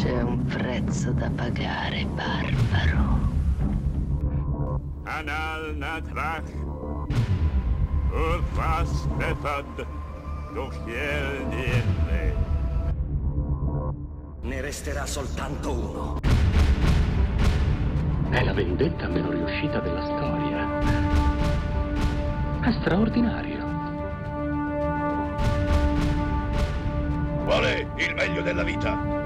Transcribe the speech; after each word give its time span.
C'è 0.00 0.22
un 0.22 0.42
prezzo 0.46 1.12
da 1.12 1.28
pagare, 1.28 2.06
barbaro. 2.06 3.18
Anal 5.02 5.76
natrach. 5.76 6.50
Urfas 8.10 9.04
befad. 9.18 9.86
Dochiel 10.54 11.46
niente. 11.48 12.34
Ne 14.40 14.60
resterà 14.62 15.04
soltanto 15.04 15.70
uno. 15.70 16.18
È 18.30 18.42
la 18.42 18.54
vendetta 18.54 19.06
meno 19.06 19.32
riuscita 19.32 19.80
della 19.80 20.02
storia. 20.02 20.78
È 22.62 22.72
straordinario. 22.72 23.58
Qual 27.44 27.64
è 27.64 27.86
il 27.96 28.14
meglio 28.14 28.40
della 28.40 28.62
vita? 28.62 29.19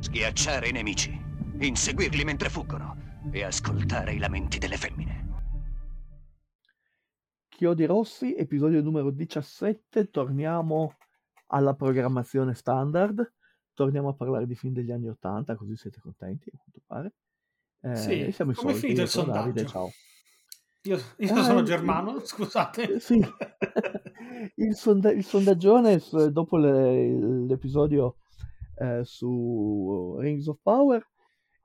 Schiacciare 0.00 0.68
i 0.68 0.72
nemici, 0.72 1.10
inseguirli 1.60 2.24
mentre 2.24 2.48
fuggono 2.48 2.96
e 3.32 3.42
ascoltare 3.42 4.12
i 4.14 4.18
lamenti 4.18 4.58
delle 4.58 4.76
femmine. 4.76 5.22
Chiodi 7.48 7.84
Rossi, 7.86 8.34
episodio 8.36 8.82
numero 8.82 9.10
17, 9.10 10.10
torniamo 10.10 10.96
alla 11.48 11.74
programmazione 11.74 12.54
standard, 12.54 13.32
torniamo 13.72 14.08
a 14.10 14.14
parlare 14.14 14.46
di 14.46 14.54
film 14.54 14.74
degli 14.74 14.90
anni 14.90 15.08
80, 15.08 15.56
così 15.56 15.76
siete 15.76 16.00
contenti, 16.00 16.50
a 16.52 16.58
quanto 16.58 16.80
pare. 16.86 17.14
Eh, 17.80 17.96
Sì, 17.96 18.32
siamo 18.32 18.50
i 18.50 18.54
soliti, 18.54 18.80
finito 18.80 19.02
il 19.02 19.08
sono 19.08 19.32
Davide, 19.32 19.60
sondaggio? 19.66 19.68
ciao. 19.68 19.90
Io, 20.84 20.96
io 20.96 21.36
Eh, 21.36 21.42
sono 21.42 21.60
il- 21.60 21.64
Germano, 21.64 22.20
scusate. 22.24 23.00
Sì, 23.00 23.18
il, 24.56 24.74
sonda- 24.74 25.12
il 25.12 25.24
sondaggione 25.24 26.00
dopo 26.30 26.56
le- 26.58 27.46
l'episodio 27.46 28.16
eh, 28.76 29.00
su 29.04 30.16
Rings 30.18 30.46
of 30.48 30.58
Power, 30.62 31.06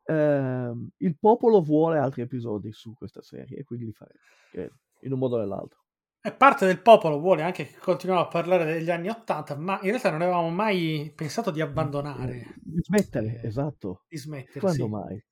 ehm, 0.06 0.90
il 0.98 1.18
popolo 1.20 1.62
vuole 1.62 1.98
altri 1.98 2.22
episodi 2.22 2.72
su 2.72 2.94
questa 2.94 3.22
serie 3.22 3.58
e 3.58 3.64
quindi 3.64 3.86
li 3.86 3.94
faremo, 3.94 4.20
credo, 4.52 4.76
in 5.02 5.12
un 5.12 5.20
modo 5.20 5.36
o 5.36 5.40
nell'altro. 5.40 5.80
E 6.22 6.34
parte 6.34 6.66
del 6.66 6.82
popolo 6.82 7.20
vuole 7.20 7.44
anche 7.44 7.66
che 7.66 7.78
continuiamo 7.78 8.26
a 8.26 8.28
parlare 8.28 8.66
degli 8.66 8.90
anni 8.92 9.08
Ottanta, 9.08 9.56
ma 9.56 9.80
in 9.82 9.90
realtà 9.90 10.12
non 10.12 10.22
avevamo 10.22 10.50
mai 10.50 11.12
pensato 11.16 11.50
di 11.50 11.62
abbandonare, 11.62 12.36
Eh, 12.40 12.54
Di 12.62 12.82
smettere, 12.84 13.40
Eh, 13.42 13.48
esatto. 13.48 14.04
di 14.08 14.18
smettere. 14.18 14.60
Quando 14.60 14.84
sì. 14.86 14.90
mai? 14.90 15.24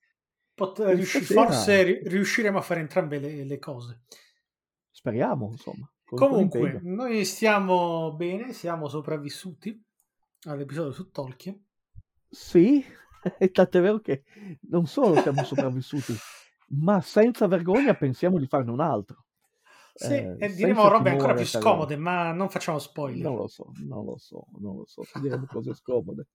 Pot- 0.58 0.80
riusci- 0.80 1.22
forse 1.22 1.84
ri- 1.84 2.00
riusciremo 2.04 2.58
a 2.58 2.62
fare 2.62 2.80
entrambe 2.80 3.20
le, 3.20 3.44
le 3.44 3.60
cose. 3.60 4.02
Speriamo, 4.90 5.50
insomma. 5.52 5.88
Comunque, 6.04 6.80
noi 6.84 7.24
stiamo 7.26 8.16
bene, 8.16 8.54
siamo 8.54 8.88
sopravvissuti 8.88 9.80
all'episodio 10.48 10.92
su 10.92 11.12
Tolkien. 11.12 11.64
Sì, 12.30 12.84
è 13.38 13.52
tant'è 13.52 13.82
vero 13.82 14.00
che 14.00 14.24
non 14.70 14.88
solo 14.88 15.22
siamo 15.22 15.44
sopravvissuti, 15.46 16.16
ma 16.70 17.02
senza 17.02 17.46
vergogna 17.48 17.94
pensiamo 17.94 18.40
di 18.40 18.48
farne 18.48 18.72
un 18.72 18.80
altro. 18.80 19.26
Sì, 19.94 20.14
Eh, 20.14 20.36
e 20.40 20.54
diremo 20.54 20.88
robe 20.88 21.10
ancora 21.12 21.34
più 21.34 21.46
scomode, 21.46 21.98
ma 21.98 22.32
non 22.32 22.50
facciamo 22.50 22.80
spoiler. 22.80 23.22
Non 23.24 23.36
lo 23.36 23.48
so, 23.48 23.72
non 23.88 24.06
lo 24.06 24.18
so, 24.18 24.46
non 24.60 24.78
lo 24.78 24.86
so. 24.86 25.02
Diremo 25.22 25.46
cose 25.46 25.74
scomode. 25.74 26.28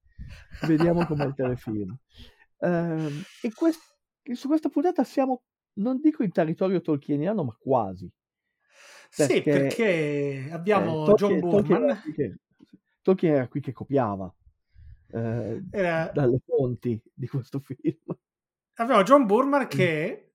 Vediamo 0.66 1.06
com'è 1.06 1.24
il 1.26 1.34
telefilm. 1.34 1.96
Ehm, 2.58 3.22
e 3.40 3.52
quest- 3.52 3.91
su 4.32 4.46
questa 4.48 4.68
puntata 4.68 5.04
siamo, 5.04 5.42
non 5.74 6.00
dico 6.00 6.22
in 6.22 6.32
territorio 6.32 6.80
tolkieniano, 6.80 7.44
ma 7.44 7.56
quasi. 7.58 8.10
Sì, 9.10 9.26
perché, 9.42 9.42
perché 9.50 10.48
abbiamo 10.52 11.02
Eh, 11.10 11.14
John 11.14 11.40
Tolkien, 11.40 11.40
Tolkien 11.50 11.78
Burman. 11.78 11.90
era 11.90 12.00
qui 12.00 12.12
che, 12.14 12.34
Tolkien 13.02 13.34
era 13.34 13.48
qui 13.48 13.60
che 13.60 13.72
copiava 13.72 14.34
eh, 15.14 15.62
Era- 15.70 16.10
dalle 16.14 16.38
fonti 16.46 17.00
di 17.12 17.26
questo 17.28 17.58
film. 17.60 17.98
Abbiamo 18.76 19.02
John 19.02 19.22
Mm. 19.22 19.26
Burman 19.26 19.66
che 19.68 20.32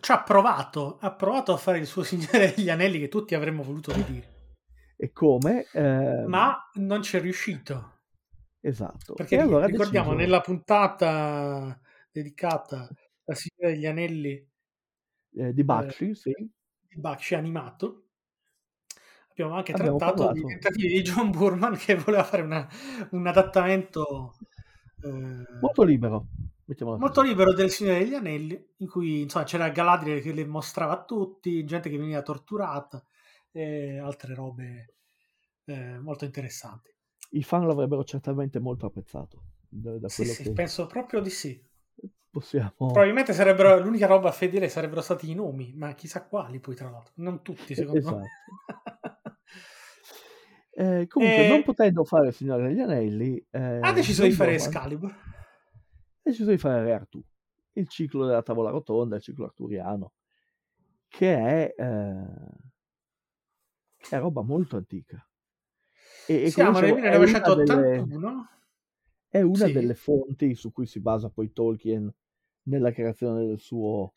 ci 0.00 0.12
ha 0.12 0.22
provato, 0.22 0.96
ha 1.00 1.12
provato 1.12 1.52
a 1.52 1.58
fare 1.58 1.78
il 1.78 1.86
suo 1.86 2.02
Signore 2.02 2.54
degli 2.54 2.70
Anelli 2.70 2.98
che 2.98 3.08
tutti 3.08 3.34
avremmo 3.34 3.62
voluto 3.62 3.92
vedere, 3.92 4.54
E 4.96 5.12
come? 5.12 5.66
Ehm, 5.74 6.24
ma 6.28 6.56
non 6.74 7.02
ci 7.02 7.18
è 7.18 7.20
riuscito. 7.20 7.98
Esatto. 8.60 9.12
Perché 9.14 9.34
e 9.36 9.40
allora 9.40 9.66
ricordiamo, 9.66 10.10
deciso- 10.14 10.22
nella 10.24 10.40
puntata 10.40 11.78
dedicata 12.12 12.88
al 13.24 13.36
Signore 13.36 13.74
degli 13.74 13.86
Anelli 13.86 14.48
eh, 15.34 15.52
di 15.52 15.64
Bakshi, 15.64 16.14
sì. 16.14 16.32
di 16.32 17.00
Bakshi 17.00 17.34
animato, 17.34 18.08
abbiamo 19.30 19.54
anche 19.54 19.72
Abbiamo 19.72 19.96
trattato 19.96 20.24
parlato. 20.26 20.46
di 20.46 20.52
tentativi 20.52 20.88
di 20.88 21.02
John 21.02 21.30
Burman 21.30 21.76
che 21.76 21.94
voleva 21.96 22.24
fare 22.24 22.42
una- 22.42 22.68
un 23.10 23.26
adattamento 23.26 24.36
eh, 25.04 25.08
Molto 25.60 25.82
libero. 25.82 26.26
molto 26.96 27.22
libero 27.22 27.52
del 27.52 27.70
Signore 27.70 27.98
degli 28.00 28.14
Anelli, 28.14 28.74
in 28.78 28.88
cui 28.88 29.22
insomma, 29.22 29.44
c'era 29.44 29.68
Galadriel 29.70 30.22
che 30.22 30.32
le 30.32 30.46
mostrava 30.46 30.92
a 30.92 31.04
tutti, 31.04 31.64
gente 31.64 31.90
che 31.90 31.98
veniva 31.98 32.22
torturata 32.22 33.04
e 33.50 33.98
altre 33.98 34.34
robe 34.34 34.94
eh, 35.64 35.98
molto 35.98 36.24
interessanti. 36.24 36.90
I 37.30 37.42
fan 37.42 37.66
l'avrebbero 37.66 38.04
certamente 38.04 38.58
molto 38.58 38.86
apprezzato. 38.86 39.42
Da, 39.68 39.98
da 39.98 40.08
Sì, 40.08 40.24
sì, 40.24 40.42
che 40.44 40.52
penso 40.52 40.86
proprio 40.86 41.20
di 41.20 41.30
sì. 41.30 41.60
Possiamo. 42.32 42.72
Probabilmente 42.76 43.32
sarebbero 43.34 43.78
l'unica 43.78 44.06
roba 44.06 44.32
fedele 44.32 44.68
sarebbero 44.68 45.02
stati 45.02 45.30
i 45.30 45.34
nomi, 45.34 45.72
ma 45.76 45.92
chissà 45.94 46.24
quali 46.24 46.58
poi 46.58 46.74
tra 46.74 46.88
l'altro, 46.90 47.12
non 47.16 47.42
tutti 47.42 47.74
secondo 47.74 47.98
Esatto. 47.98 48.16
me. 48.16 48.28
Eh, 50.74 51.06
comunque, 51.06 51.44
Eh, 51.44 51.48
non 51.48 51.62
potendo 51.64 52.02
fare 52.04 52.28
il 52.28 52.32
Signore 52.32 52.66
degli 52.68 52.80
Anelli, 52.80 53.36
eh, 53.50 53.78
ha 53.82 53.92
deciso 53.92 54.22
di 54.22 54.32
fare 54.32 54.54
Excalibur. 54.54 55.10
ha 55.10 56.20
deciso 56.22 56.50
di 56.50 56.56
fare 56.56 56.82
Re 56.82 56.92
Artù, 56.94 57.22
il 57.72 57.86
ciclo 57.88 58.24
della 58.26 58.42
tavola 58.42 58.70
rotonda, 58.70 59.16
il 59.16 59.22
ciclo 59.22 59.44
arturiano, 59.44 60.14
che 61.08 61.34
è, 61.36 61.74
eh, 61.76 62.26
è 64.08 64.18
roba 64.18 64.40
molto 64.42 64.76
antica. 64.78 65.24
E, 66.26 66.44
e 66.44 66.50
Siamo 66.50 66.80
nel 66.80 66.94
dicevo, 66.94 66.96
è 67.06 67.16
una 67.16 67.18
delle- 67.18 67.26
1981. 67.26 68.48
È 69.28 69.40
una 69.42 69.66
Sì. 69.66 69.72
delle 69.72 69.94
fonti 69.94 70.54
su 70.54 70.72
cui 70.72 70.86
si 70.86 71.00
basa 71.00 71.28
poi 71.30 71.52
Tolkien 71.52 72.10
nella 72.64 72.92
creazione 72.92 73.46
del 73.46 73.58
suo 73.60 74.12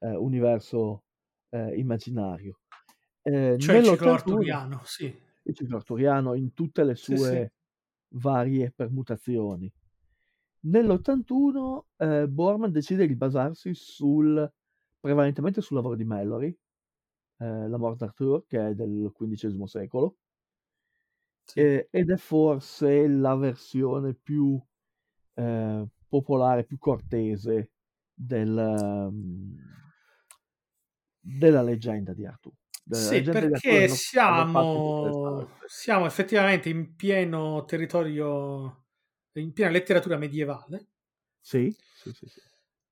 eh, 0.00 0.14
universo 0.16 1.04
eh, 1.50 1.78
immaginario. 1.78 2.60
Eh, 3.22 3.56
Cioè 3.56 3.76
il 3.76 3.82
ciclo 3.84 4.12
nell'81 4.12 4.12
arturiano, 4.12 4.82
sì. 4.84 5.14
il 5.44 5.54
ciclo 5.54 5.76
arturiano 5.76 6.34
in 6.34 6.52
tutte 6.54 6.84
le 6.84 6.94
Sì, 7.00 7.14
sue 7.14 7.52
varie 8.10 8.72
permutazioni. 8.72 9.72
Nell'81 10.60 11.86
eh, 11.96 12.28
Borman 12.28 12.72
decide 12.72 13.06
di 13.06 13.16
basarsi 13.16 13.74
sul, 13.74 14.52
prevalentemente 15.00 15.60
sul 15.60 15.76
lavoro 15.76 15.96
di 15.96 16.04
Mallory, 16.04 16.48
eh, 17.38 17.68
La 17.68 17.78
Mort 17.78 17.98
d'Arthur, 17.98 18.46
che 18.46 18.68
è 18.68 18.74
del 18.74 19.10
XV 19.12 19.66
secolo, 19.66 20.16
Sì. 21.46 21.62
eh, 21.62 21.88
ed 21.90 22.10
è 22.10 22.16
forse 22.16 23.06
la 23.08 23.34
versione 23.36 24.14
più 24.14 24.60
eh, 25.34 25.86
popolare, 26.08 26.64
più 26.64 26.78
cortese 26.78 27.72
del, 28.16 28.56
ehm, 28.56 29.56
della 31.20 31.62
leggenda 31.62 32.14
di 32.14 32.24
Artù. 32.24 32.50
Sì, 32.88 33.20
perché 33.20 33.88
siamo, 33.88 35.48
siamo 35.66 36.06
effettivamente 36.06 36.68
in 36.68 36.94
pieno 36.94 37.64
territorio, 37.64 38.86
in 39.32 39.52
piena 39.52 39.70
letteratura 39.70 40.16
medievale. 40.16 40.86
Sì, 41.40 41.70
sì, 41.70 42.12
sì, 42.12 42.26
sì. 42.26 42.40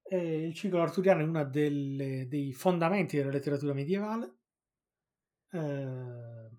E 0.07 0.47
il 0.47 0.55
ciclo 0.55 0.83
arturiano 0.83 1.21
è 1.21 1.25
uno 1.25 1.45
dei 1.45 2.53
fondamenti 2.53 3.17
della 3.17 3.31
letteratura 3.31 3.73
medievale. 3.73 4.35
Eh, 5.51 6.51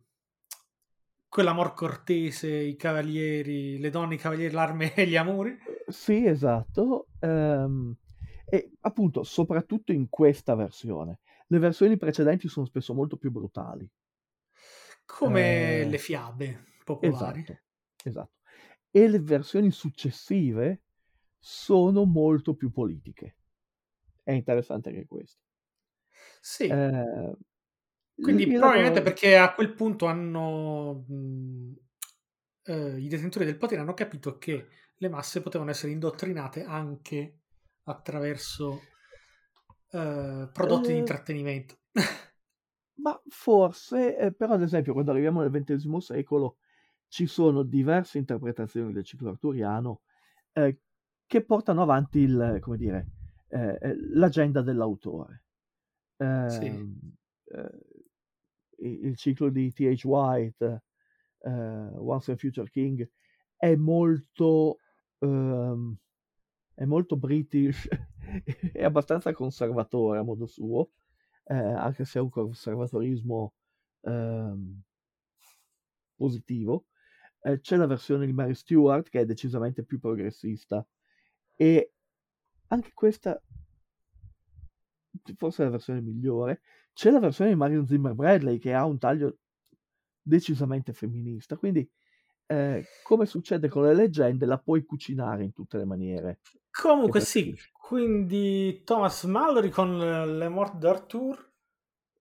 quell'amor 1.28 1.74
cortese, 1.74 2.50
i 2.50 2.78
cavalieri, 2.78 3.78
le 3.78 3.90
donne, 3.90 4.16
i 4.16 4.18
cavalieri, 4.18 4.54
l'arme 4.54 4.94
e 4.94 5.06
gli 5.06 5.18
amori. 5.18 5.58
Sì, 5.88 6.26
esatto. 6.26 7.08
Ehm, 7.20 7.96
e 8.46 8.72
appunto, 8.82 9.24
soprattutto 9.24 9.92
in 9.92 10.10
questa 10.10 10.56
versione. 10.56 11.20
Le 11.48 11.60
versioni 11.60 11.98
precedenti 11.98 12.48
sono 12.48 12.66
spesso 12.66 12.94
molto 12.94 13.18
più 13.18 13.32
brutali. 13.32 13.90
Come 15.06 15.86
Eh, 15.86 15.86
le 15.86 15.98
fiabe 15.98 16.66
popolari. 16.84 17.44
Esatto, 17.46 17.60
esatto. 18.04 18.34
E 18.92 19.08
le 19.08 19.20
versioni 19.20 19.72
successive 19.72 20.84
sono 21.40 22.06
molto 22.06 22.56
più 22.56 22.72
politiche. 22.72 23.38
È 24.24 24.32
interessante 24.32 24.90
anche 24.90 25.06
questo. 25.08 25.42
Sì, 26.42 26.70
Eh, 26.70 27.36
quindi 28.20 28.52
il 28.52 28.58
probabilmente 28.58 29.02
lavoro- 29.02 29.02
perché 29.02 29.38
a 29.38 29.54
quel 29.54 29.74
punto 29.74 30.06
hanno 30.08 31.06
mh, 31.08 31.74
eh, 32.64 33.00
i 33.00 33.08
detentori 33.08 33.46
del 33.46 33.58
potere 33.58 33.82
hanno 33.82 33.94
capito 33.94 34.38
che 34.38 34.68
le 34.96 35.10
masse 35.10 35.42
potevano 35.42 35.70
essere 35.72 35.92
indottrinate 35.92 36.64
anche 36.64 37.42
attraverso 37.86 38.82
eh, 39.92 40.50
prodotti 40.52 40.92
di 40.92 40.98
Eh, 40.98 41.00
intrattenimento. 41.00 41.78
ma 43.02 43.20
forse, 43.28 44.18
eh, 44.18 44.34
però 44.34 44.54
ad 44.54 44.62
esempio 44.62 44.94
quando 44.94 45.12
arriviamo 45.12 45.42
nel 45.42 45.52
XX 45.52 45.98
secolo 45.98 46.58
ci 47.08 47.28
sono 47.28 47.64
diverse 47.64 48.18
interpretazioni 48.18 48.92
del 48.92 49.04
ciclo 49.04 49.30
arturiano 49.30 50.02
eh, 50.54 50.80
che 51.26 51.44
portano 51.44 51.82
avanti 51.82 52.20
il, 52.20 52.58
come 52.62 52.78
dire, 52.78 53.08
eh, 53.50 53.96
l'agenda 54.14 54.62
dell'autore. 54.62 55.44
Sì. 56.48 56.66
Ehm, 56.66 57.00
eh, 57.46 57.80
il 58.78 59.16
ciclo 59.18 59.50
di 59.50 59.72
T.H. 59.72 60.06
White, 60.06 60.84
Once 61.46 62.32
and 62.32 62.40
Future 62.40 62.70
King, 62.70 63.10
è 63.56 63.76
molto, 63.76 64.80
ehm, 65.20 65.96
è 66.76 66.86
molto 66.86 67.18
british, 67.18 67.88
è 68.74 68.84
abbastanza 68.84 69.34
conservatore 69.34 70.20
a 70.20 70.24
modo 70.24 70.46
suo, 70.46 70.92
eh, 71.46 71.56
anche 71.56 72.06
se 72.06 72.20
è 72.20 72.22
un 72.22 72.30
conservatorismo 72.30 73.54
ehm, 74.02 74.82
positivo. 76.16 76.86
Eh, 77.42 77.60
c'è 77.60 77.78
la 77.78 77.88
versione 77.88 78.26
di 78.26 78.34
Mary 78.34 78.54
Stewart 78.54 79.10
che 79.10 79.22
è 79.22 79.26
decisamente 79.26 79.84
più 79.84 80.00
progressista 80.00 80.86
e 81.56 81.94
anche 82.68 82.92
questa 82.94 83.42
forse 85.38 85.62
è 85.62 85.66
la 85.66 85.72
versione 85.72 86.02
migliore. 86.02 86.62
C'è 86.94 87.12
la 87.12 87.20
versione 87.20 87.52
di 87.52 87.56
Marion 87.56 87.88
Zimmer 87.88 88.14
Bradley 88.14 88.58
che 88.58 88.74
ha 88.74 88.86
un 88.86 88.98
taglio 88.98 89.38
decisamente 90.22 90.94
femminista, 90.94 91.56
quindi 91.56 91.88
eh, 92.48 92.86
come 93.04 93.26
succede 93.26 93.70
con 93.70 93.84
le 93.84 93.94
leggende 93.94 94.46
la 94.46 94.58
puoi 94.58 94.84
cucinare 94.84 95.44
in 95.44 95.54
tutte 95.54 95.78
le 95.78 95.86
maniere. 95.86 96.40
Comunque 96.82 97.22
sì, 97.22 97.56
quindi 97.72 98.82
Thomas 98.84 99.24
Mallory 99.24 99.70
con 99.70 99.98
Le 99.98 100.50
Mort 100.50 100.76
d'Arthur 100.76 101.54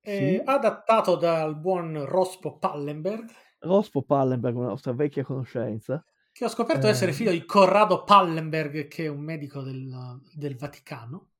sì. 0.00 0.40
adattato 0.44 1.16
dal 1.16 1.58
buon 1.58 2.04
Rospo 2.04 2.58
Pallenberg. 2.58 3.28
Rospo 3.58 4.02
Pallenberg, 4.02 4.56
una 4.56 4.68
nostra 4.68 4.92
vecchia 4.92 5.24
conoscenza. 5.24 6.04
Che 6.30 6.44
ho 6.44 6.48
scoperto 6.48 6.86
eh... 6.86 6.90
essere 6.90 7.12
figlio 7.12 7.32
di 7.32 7.44
Corrado 7.44 8.04
Pallenberg, 8.04 8.86
che 8.86 9.04
è 9.04 9.08
un 9.08 9.20
medico 9.20 9.62
del, 9.62 10.20
del 10.32 10.56
Vaticano. 10.56 11.30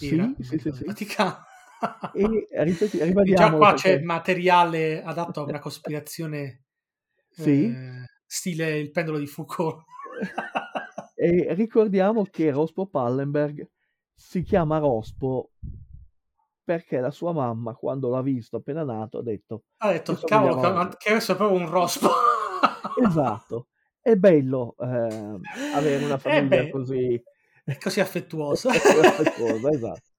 Era 0.00 0.32
sì, 0.38 0.44
sì, 0.44 0.58
sì, 0.58 0.72
sì. 0.72 0.84
Vaticano. 0.84 1.44
E 2.14 2.46
ripeti, 2.64 2.98
già 3.34 3.52
qua 3.52 3.72
perché... 3.72 3.98
c'è 3.98 4.00
materiale 4.00 5.02
adatto 5.02 5.40
a 5.40 5.44
una 5.44 5.58
cospirazione 5.58 6.62
sì. 7.28 7.64
eh, 7.66 8.06
stile 8.24 8.78
il 8.78 8.90
pendolo 8.90 9.18
di 9.18 9.26
Foucault. 9.26 9.84
e 11.22 11.54
ricordiamo 11.54 12.24
che 12.24 12.50
Rospo 12.50 12.86
Pallenberg 12.86 13.64
si 14.12 14.42
chiama 14.42 14.78
Rospo 14.78 15.52
perché 16.64 16.98
la 16.98 17.12
sua 17.12 17.32
mamma, 17.32 17.74
quando 17.74 18.08
l'ha 18.08 18.22
visto 18.22 18.56
appena 18.56 18.82
nato, 18.82 19.18
ha 19.18 19.22
detto: 19.22 19.64
Ha 19.78 19.92
detto, 19.92 20.18
cavolo, 20.24 20.88
che, 20.88 20.96
che 20.98 21.10
adesso 21.10 21.32
è 21.32 21.36
proprio 21.36 21.60
un 21.60 21.70
Rospo. 21.70 22.08
esatto. 23.06 23.68
È 24.00 24.16
bello 24.16 24.74
eh, 24.80 25.38
avere 25.74 26.04
una 26.04 26.18
famiglia 26.18 26.68
così... 26.70 27.22
È 27.64 27.78
così 27.78 28.00
affettuosa. 28.00 28.70
affettuosa, 28.74 29.70
esatto. 29.70 30.10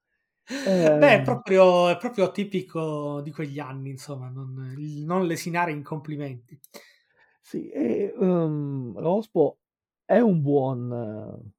Eh... 0.66 0.96
Beh, 1.00 1.16
è 1.16 1.22
proprio, 1.22 1.90
è 1.90 1.98
proprio, 1.98 2.32
tipico 2.32 3.20
di 3.20 3.32
quegli 3.32 3.60
anni, 3.60 3.90
insomma, 3.90 4.30
non, 4.30 4.74
non 5.06 5.26
lesinare 5.26 5.74
in 5.74 5.84
complimenti. 5.84 6.58
Sì, 7.42 7.70
e 7.72 8.14
um, 8.16 8.98
Rospo 8.98 9.58
è 10.06 10.20
un 10.20 10.42
buon, 10.42 11.54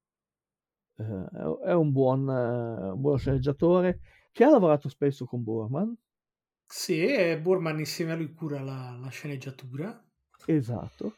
uh, 0.96 1.60
è 1.62 1.72
un 1.72 1.92
buon, 1.92 2.28
uh, 2.28 2.96
buon 2.96 3.18
sceneggiatore 3.18 4.00
che 4.32 4.44
ha 4.44 4.50
lavorato 4.50 4.88
spesso 4.88 5.24
con 5.24 5.42
Burman. 5.42 5.96
Sì, 6.66 7.04
e 7.04 7.38
Burman 7.40 7.78
insieme 7.78 8.12
a 8.12 8.16
lui 8.16 8.32
cura 8.32 8.60
la, 8.60 8.96
la 9.00 9.08
sceneggiatura. 9.08 10.02
Esatto. 10.46 11.16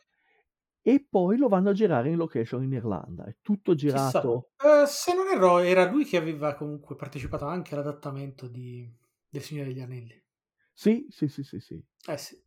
E 0.82 1.04
poi 1.08 1.36
lo 1.36 1.48
vanno 1.48 1.70
a 1.70 1.72
girare 1.72 2.10
in 2.10 2.16
location 2.16 2.62
in 2.62 2.72
Irlanda. 2.72 3.24
È 3.24 3.36
tutto 3.42 3.74
girato. 3.74 4.50
Uh, 4.58 4.86
se 4.86 5.14
non 5.14 5.26
erro, 5.28 5.58
era 5.58 5.90
lui 5.90 6.04
che 6.04 6.16
aveva 6.16 6.54
comunque 6.54 6.94
partecipato 6.94 7.44
anche 7.44 7.74
all'adattamento 7.74 8.46
di 8.46 8.88
del 9.28 9.42
Signore 9.42 9.68
degli 9.68 9.80
Anelli. 9.80 10.24
Sì, 10.72 11.06
sì, 11.10 11.28
sì, 11.28 11.42
sì. 11.42 11.60
sì. 11.60 11.82
Eh 12.06 12.16
sì. 12.16 12.42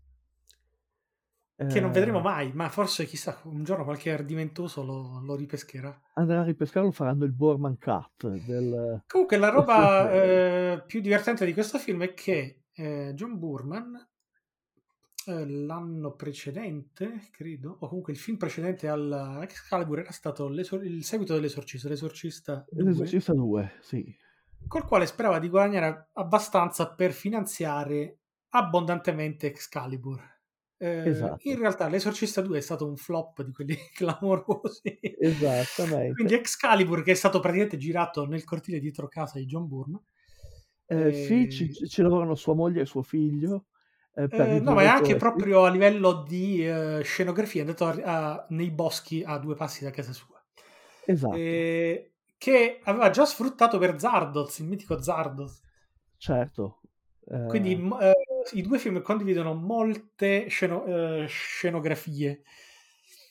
Che 1.68 1.82
non 1.82 1.92
vedremo 1.92 2.22
mai, 2.22 2.54
ma 2.54 2.70
forse 2.70 3.06
chissà, 3.06 3.38
un 3.44 3.66
giorno 3.66 3.84
qualche 3.84 4.14
ardimentoso 4.14 4.82
lo, 4.82 5.20
lo 5.22 5.36
ripescherà. 5.36 5.94
Andrà 6.14 6.40
a 6.40 6.46
ripescarlo 6.46 6.90
faranno 6.92 7.26
il 7.26 7.34
Borman 7.34 7.78
Cut. 7.78 8.28
Del... 8.46 9.04
Comunque 9.06 9.36
la 9.36 9.50
roba 9.50 10.10
eh, 10.14 10.84
più 10.88 11.02
divertente 11.02 11.46
di 11.46 11.52
questo 11.52 11.78
film 11.78 12.04
è 12.04 12.14
che 12.14 12.62
eh, 12.72 13.12
John 13.14 13.38
Burman 13.38 13.94
eh, 15.26 15.50
l'anno 15.50 16.16
precedente, 16.16 17.28
credo, 17.30 17.76
o 17.78 17.88
comunque 17.90 18.14
il 18.14 18.20
film 18.20 18.38
precedente 18.38 18.88
al 18.88 19.40
Excalibur 19.42 20.00
era 20.00 20.12
stato 20.12 20.48
il 20.48 21.04
seguito 21.04 21.34
dell'Esorcista, 21.34 21.90
l'Esorcista 21.90 22.66
2, 22.70 22.84
l'Esorcista 22.84 23.34
2, 23.34 23.72
sì. 23.82 24.18
Col 24.66 24.86
quale 24.86 25.06
sperava 25.06 25.40
di 25.40 25.50
guadagnare 25.50 26.08
abbastanza 26.14 26.94
per 26.94 27.12
finanziare 27.12 28.20
abbondantemente 28.52 29.48
Excalibur 29.48 30.39
eh, 30.82 31.10
esatto. 31.10 31.48
In 31.50 31.58
realtà 31.58 31.90
l'Esorcista 31.90 32.40
2 32.40 32.58
è 32.58 32.62
stato 32.62 32.88
un 32.88 32.96
flop 32.96 33.44
di 33.44 33.52
quelli 33.52 33.76
clamorosi. 33.94 34.98
Esattamente. 35.02 36.14
Quindi 36.14 36.36
Excalibur, 36.36 37.04
che 37.04 37.12
è 37.12 37.16
stato 37.16 37.40
praticamente 37.40 37.78
girato 37.78 38.26
nel 38.26 38.46
cortile 38.46 38.80
dietro 38.80 39.10
casa 39.10 39.40
di 39.40 39.46
John 39.46 39.68
Bourne. 39.68 40.00
Eh, 40.86 41.08
e... 41.10 41.26
Sì, 41.26 41.52
ci, 41.52 41.74
ci, 41.74 42.02
lavorano 42.02 42.34
sua 42.36 42.56
moglie 42.56 42.82
e 42.82 42.86
suo 42.86 43.02
figlio. 43.02 43.66
Eh, 44.16 44.30
eh 44.32 44.60
no, 44.62 44.74
ma 44.74 44.84
è 44.84 44.88
anche 44.88 45.18
proprio 45.18 45.66
a 45.66 45.70
livello 45.70 46.24
di 46.24 46.66
uh, 46.66 47.02
scenografia, 47.04 47.62
è 47.64 47.66
andato 47.66 47.86
a, 47.86 48.34
a, 48.34 48.46
nei 48.50 48.72
boschi 48.72 49.22
a 49.24 49.38
due 49.38 49.56
passi 49.56 49.84
da 49.84 49.92
casa 49.92 50.14
sua. 50.14 50.42
Esatto. 51.06 51.36
che 51.36 52.80
aveva 52.84 53.10
già 53.10 53.26
sfruttato 53.26 53.80
per 53.80 54.00
Zardoz, 54.00 54.60
il 54.60 54.68
mitico 54.68 55.02
Zardoz. 55.02 55.62
Certo. 56.18 56.82
Quindi 57.48 57.74
eh, 58.02 58.19
i 58.54 58.62
due 58.62 58.80
film 58.80 59.02
condividono 59.02 59.54
molte 59.54 60.48
sceno- 60.48 60.86
eh, 60.86 61.28
scenografie. 61.28 62.44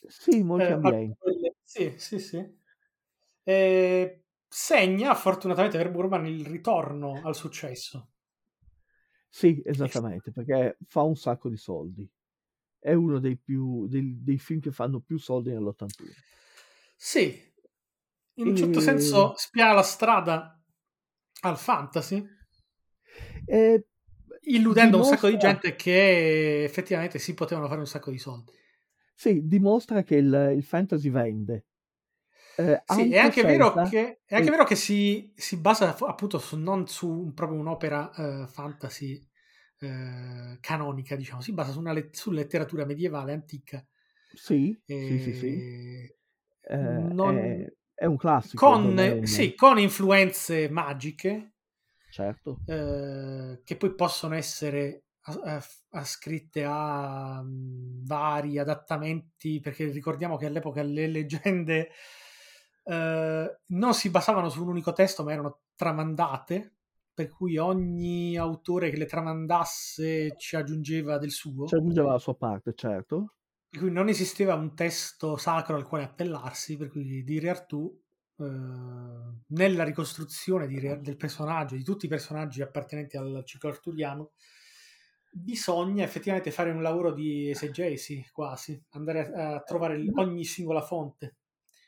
Sì, 0.07 0.43
molti 0.43 0.65
eh, 0.65 0.73
ambienti. 0.73 1.17
Sì, 1.63 1.93
sì, 1.97 2.19
sì. 2.19 2.57
E 3.43 4.23
segna 4.47 5.13
fortunatamente 5.15 5.77
per 5.77 5.91
Burman 5.91 6.25
il 6.25 6.45
ritorno 6.45 7.21
al 7.23 7.35
successo. 7.35 8.11
Sì, 9.31 9.61
esattamente, 9.63 10.31
perché 10.31 10.77
fa 10.87 11.01
un 11.03 11.15
sacco 11.15 11.49
di 11.49 11.57
soldi. 11.57 12.09
È 12.79 12.93
uno 12.93 13.19
dei, 13.19 13.37
più, 13.37 13.87
dei, 13.87 14.23
dei 14.23 14.37
film 14.37 14.59
che 14.59 14.71
fanno 14.71 15.01
più 15.01 15.17
soldi 15.17 15.51
nell'81. 15.51 16.13
Sì, 16.95 17.53
in 18.35 18.47
un 18.47 18.55
certo 18.55 18.79
senso 18.79 19.33
spia 19.35 19.71
la 19.73 19.83
strada 19.83 20.59
al 21.41 21.57
fantasy. 21.57 22.25
Eh, 23.47 23.83
illudendo 24.43 24.97
dimostra... 24.97 25.15
un 25.15 25.21
sacco 25.21 25.29
di 25.29 25.37
gente 25.37 25.75
che 25.75 26.63
effettivamente 26.63 27.19
si 27.19 27.33
potevano 27.33 27.67
fare 27.67 27.79
un 27.79 27.87
sacco 27.87 28.11
di 28.11 28.17
soldi. 28.17 28.51
Sì, 29.13 29.41
dimostra 29.43 30.01
che 30.03 30.15
il, 30.15 30.53
il 30.55 30.63
fantasy 30.63 31.09
vende. 31.09 31.65
Eh, 32.55 32.81
sì, 32.85 33.11
è 33.13 33.17
anche, 33.17 33.41
vero 33.43 33.71
che, 33.89 34.19
è 34.25 34.35
anche 34.35 34.49
vero 34.49 34.65
che 34.65 34.75
si, 34.75 35.31
si, 35.35 35.57
basa 35.57 35.95
appunto 35.97 36.39
su, 36.39 36.57
non 36.57 36.87
su 36.87 37.31
proprio 37.33 37.57
un'opera 37.57 38.11
uh, 38.15 38.47
fantasy 38.47 39.17
uh, 39.79 40.57
canonica, 40.59 41.15
diciamo, 41.15 41.39
si 41.39 41.53
basa 41.53 41.71
su, 41.71 41.79
una 41.79 41.93
let- 41.93 42.15
su 42.15 42.31
letteratura 42.31 42.85
medievale 42.85 43.31
antica. 43.31 43.85
Sì, 44.33 44.77
e... 44.85 45.05
sì, 45.07 45.19
sì, 45.19 45.33
sì. 45.33 46.13
Eh, 46.61 46.77
non... 46.77 47.37
è, 47.37 47.65
è, 47.93 48.05
un 48.05 48.17
classico. 48.17 48.65
Con, 48.65 49.21
sì, 49.23 49.55
con 49.55 49.79
influenze 49.79 50.69
magiche 50.69 51.53
certo. 52.19 52.59
eh, 52.65 53.61
che 53.63 53.75
poi 53.77 53.93
possono 53.95 54.35
essere 54.35 55.03
ascritte 55.91 56.63
a 56.65 57.39
um, 57.39 58.03
vari 58.05 58.57
adattamenti, 58.57 59.59
perché 59.59 59.85
ricordiamo 59.85 60.37
che 60.37 60.47
all'epoca 60.47 60.81
le 60.81 61.07
leggende 61.07 61.89
eh, 62.83 63.59
non 63.67 63.93
si 63.93 64.09
basavano 64.09 64.49
su 64.49 64.63
un 64.63 64.69
unico 64.69 64.93
testo, 64.93 65.23
ma 65.23 65.31
erano 65.31 65.59
tramandate, 65.75 66.73
per 67.13 67.29
cui 67.29 67.57
ogni 67.57 68.37
autore 68.37 68.89
che 68.89 68.97
le 68.97 69.05
tramandasse 69.05 70.35
ci 70.37 70.55
aggiungeva 70.55 71.17
del 71.17 71.31
suo. 71.31 71.67
Ci 71.67 71.75
aggiungeva 71.75 72.13
la 72.13 72.19
sua 72.19 72.35
parte, 72.35 72.73
certo. 72.73 73.35
Per 73.69 73.81
cui 73.81 73.91
non 73.91 74.07
esisteva 74.07 74.55
un 74.55 74.73
testo 74.73 75.37
sacro 75.37 75.75
al 75.75 75.85
quale 75.85 76.05
appellarsi, 76.05 76.75
per 76.77 76.89
cui 76.89 77.23
di 77.23 77.39
Re 77.39 77.49
Artù 77.49 78.01
nella 78.39 79.83
ricostruzione 79.83 80.67
di, 80.67 80.79
del 80.79 81.17
personaggio, 81.17 81.75
di 81.75 81.83
tutti 81.83 82.05
i 82.05 82.09
personaggi 82.09 82.61
appartenenti 82.61 83.17
al 83.17 83.43
ciclo 83.45 83.69
arturiano, 83.69 84.31
bisogna 85.31 86.03
effettivamente 86.03 86.51
fare 86.51 86.71
un 86.71 86.81
lavoro 86.81 87.13
di 87.13 87.49
esegesi 87.49 88.25
quasi, 88.31 88.81
andare 88.91 89.31
a, 89.31 89.55
a 89.55 89.61
trovare 89.61 90.03
ogni 90.15 90.43
singola 90.43 90.81
fonte. 90.81 91.35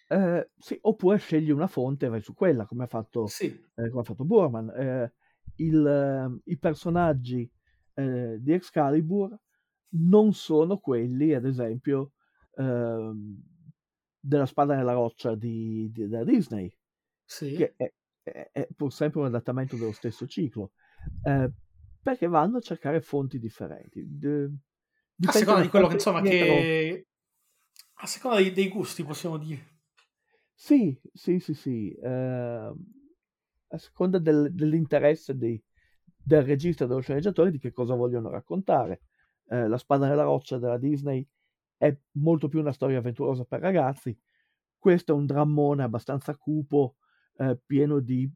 Eh, 0.07 0.49
sì, 0.57 0.77
oppure 0.81 1.17
scegli 1.17 1.51
una 1.51 1.67
fonte 1.67 2.07
e 2.07 2.09
vai 2.09 2.21
su 2.21 2.33
quella, 2.33 2.65
come 2.65 2.83
ha 2.83 2.87
fatto, 2.87 3.27
sì. 3.27 3.45
eh, 3.45 3.89
come 3.89 4.01
ha 4.01 4.03
fatto 4.03 4.25
Borman. 4.25 4.69
Eh, 4.69 5.13
il, 5.55 6.41
I 6.43 6.57
personaggi 6.57 7.49
eh, 7.93 8.37
di 8.39 8.51
Excalibur 8.51 9.37
non 9.93 10.33
sono 10.33 10.77
quelli, 10.79 11.33
ad 11.33 11.45
esempio, 11.45 12.11
ehm, 12.55 13.41
della 14.23 14.45
spada 14.45 14.75
nella 14.75 14.93
roccia 14.93 15.35
di, 15.35 15.89
di- 15.91 16.07
della 16.07 16.23
Disney, 16.23 16.71
Sì. 17.25 17.55
che 17.55 17.73
è, 17.75 17.91
è- 18.23 18.49
è 18.51 18.67
pur 18.75 18.93
sempre 18.93 19.19
un 19.19 19.25
adattamento 19.25 19.75
dello 19.75 19.91
stesso 19.91 20.27
ciclo, 20.27 20.71
eh, 21.23 21.51
perché 22.01 22.27
vanno 22.27 22.57
a 22.57 22.61
cercare 22.61 23.01
fonti 23.01 23.39
differenti. 23.39 24.05
D- 24.07 24.49
A 25.25 25.31
seconda 25.31 25.59
da 25.59 25.65
di 25.65 25.69
quello 25.69 25.87
che, 25.87 25.93
insomma, 25.95 26.21
che... 26.21 27.07
A 27.95 28.07
seconda 28.07 28.37
dei, 28.37 28.51
dei 28.51 28.69
gusti, 28.69 29.03
possiamo 29.03 29.37
dire. 29.37 29.79
Sì, 30.53 30.99
sì, 31.13 31.39
sì, 31.39 31.53
sì. 31.53 31.91
ehm, 32.01 32.75
a 33.69 33.77
seconda 33.77 34.19
del- 34.19 34.53
dell'interesse 34.53 35.35
dei- 35.35 35.61
del 36.23 36.43
regista 36.43 36.85
dello 36.85 36.99
sceneggiatore 36.99 37.51
di 37.51 37.57
che 37.57 37.71
cosa 37.71 37.95
vogliono 37.95 38.29
raccontare. 38.29 39.01
Eh, 39.49 39.67
La 39.67 39.77
spada 39.77 40.07
nella 40.07 40.23
roccia 40.23 40.57
della 40.59 40.77
Disney 40.77 41.27
è 41.81 41.97
molto 42.13 42.47
più 42.47 42.59
una 42.59 42.71
storia 42.71 42.99
avventurosa 42.99 43.43
per 43.43 43.59
ragazzi. 43.59 44.15
Questo 44.77 45.13
è 45.13 45.15
un 45.15 45.25
drammone 45.25 45.81
abbastanza 45.83 46.35
cupo, 46.35 46.97
eh, 47.37 47.57
pieno 47.65 47.99
di 47.99 48.29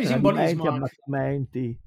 tradimenti, 0.00 0.06
simbolismo 0.06 0.64
anche. 0.66 0.96
ammazzamenti, 1.06 1.78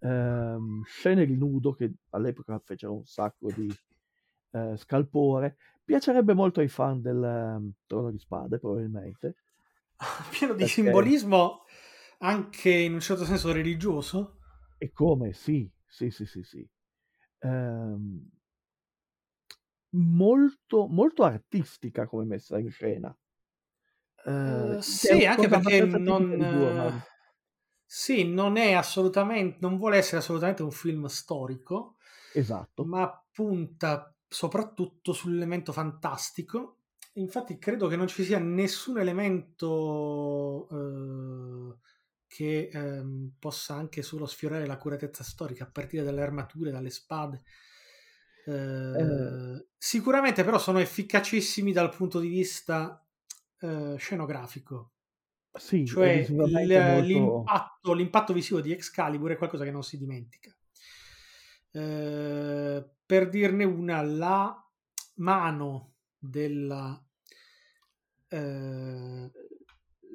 ehm, 0.00 0.82
scene 0.84 1.26
di 1.26 1.36
nudo 1.36 1.72
che 1.72 1.92
all'epoca 2.10 2.58
fecero 2.64 2.94
un 2.94 3.04
sacco 3.04 3.48
di 3.54 3.72
eh, 4.52 4.76
scalpore. 4.76 5.56
Piacerebbe 5.84 6.34
molto 6.34 6.60
ai 6.60 6.68
fan 6.68 7.00
del 7.00 7.22
ehm, 7.22 7.72
Trono 7.86 8.10
di 8.10 8.18
Spade, 8.18 8.58
probabilmente. 8.58 9.36
Pieno 10.30 10.54
di 10.54 10.60
Perché- 10.60 10.72
simbolismo 10.72 11.62
anche 12.18 12.70
in 12.70 12.94
un 12.94 13.00
certo 13.00 13.24
senso 13.24 13.52
religioso. 13.52 14.38
E 14.78 14.92
come? 14.92 15.32
Sì, 15.32 15.70
sì, 15.86 16.10
sì, 16.10 16.24
sì, 16.26 16.42
sì. 16.42 16.68
Ehm, 17.40 18.28
molto, 19.90 20.86
molto 20.88 21.24
artistica 21.24 22.06
come 22.06 22.24
messa 22.24 22.58
in 22.58 22.70
scena. 22.70 23.16
Eh, 24.42 24.76
Eh, 24.76 24.84
è 25.02 25.14
sì, 25.14 25.24
anche 25.26 25.48
perché 25.48 25.80
non, 25.82 26.40
eh, 26.42 26.92
sì, 27.84 28.24
non 28.32 28.56
è 28.56 28.72
assolutamente, 28.74 29.58
non 29.60 29.76
vuole 29.78 29.96
essere 29.98 30.18
assolutamente 30.18 30.62
un 30.62 30.70
film 30.70 31.06
storico, 31.06 31.96
Esatto. 32.34 32.88
ma 32.88 33.24
punta 33.32 34.14
soprattutto 34.28 35.12
sull'elemento 35.12 35.72
fantastico. 35.72 36.78
Infatti, 37.14 37.58
credo 37.58 37.88
che 37.88 37.96
non 37.96 38.06
ci 38.08 38.22
sia 38.24 38.38
nessun 38.38 38.98
elemento 38.98 40.68
eh, 40.70 41.78
che 42.26 42.68
ehm, 42.72 43.34
possa 43.38 43.74
anche 43.74 44.02
solo 44.02 44.26
sfiorare 44.26 44.66
l'accuratezza 44.66 45.24
storica, 45.24 45.64
a 45.64 45.70
partire 45.70 46.04
dalle 46.04 46.22
armature, 46.22 46.70
dalle 46.70 46.90
spade. 46.90 47.42
Eh, 48.46 49.66
sicuramente, 49.76 50.44
però, 50.44 50.58
sono 50.58 50.78
efficacissimi 50.78 51.72
dal 51.72 51.94
punto 51.94 52.20
di 52.20 52.28
vista 52.28 53.04
eh, 53.60 53.96
scenografico. 53.98 54.92
Sì, 55.52 55.84
Cioè 55.84 56.10
il- 56.10 56.32
molto... 56.34 57.00
l'impatto, 57.00 57.92
l'impatto 57.92 58.32
visivo 58.32 58.60
di 58.60 58.72
Excalibur 58.72 59.32
è 59.32 59.36
qualcosa 59.36 59.64
che 59.64 59.70
non 59.72 59.82
si 59.82 59.98
dimentica. 59.98 60.54
Eh, 61.72 62.90
per 63.06 63.28
dirne 63.28 63.64
una, 63.64 64.02
la 64.02 64.70
mano 65.16 65.94
della, 66.16 67.02
eh, 68.28 69.30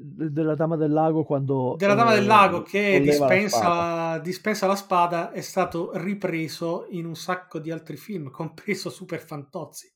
della 0.05 0.55
Dama 0.55 0.75
del 0.75 0.91
Lago 0.91 1.23
quando... 1.23 1.75
della 1.77 1.95
Dama 1.95 2.13
eh, 2.13 2.15
del 2.15 2.25
Lago 2.25 2.61
che 2.61 2.99
dispensa 3.01 3.67
la, 3.67 4.19
dispensa 4.19 4.67
la 4.67 4.75
spada 4.75 5.31
è 5.31 5.41
stato 5.41 5.91
ripreso 5.95 6.87
in 6.89 7.05
un 7.05 7.15
sacco 7.15 7.59
di 7.59 7.71
altri 7.71 7.97
film, 7.97 8.29
compreso 8.31 8.89
Super 8.89 9.19
Fantozzi. 9.19 9.91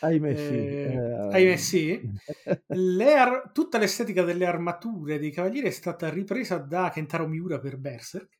Ahimè 0.00 0.34
sì. 0.34 0.54
Eh, 0.54 1.28
ahimè 1.32 1.56
sì. 1.56 2.00
Le 2.68 3.14
ar- 3.14 3.50
tutta 3.52 3.78
l'estetica 3.78 4.22
delle 4.22 4.46
armature 4.46 5.18
dei 5.18 5.30
cavalieri 5.30 5.68
è 5.68 5.70
stata 5.70 6.10
ripresa 6.10 6.58
da 6.58 6.90
Kentaro 6.90 7.26
Miura 7.26 7.58
per 7.58 7.78
Berserk. 7.78 8.38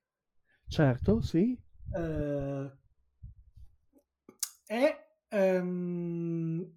certo, 0.69 1.21
sì. 1.23 1.59
Eh, 1.97 2.71
e 4.67 4.97
ehm, 5.29 6.73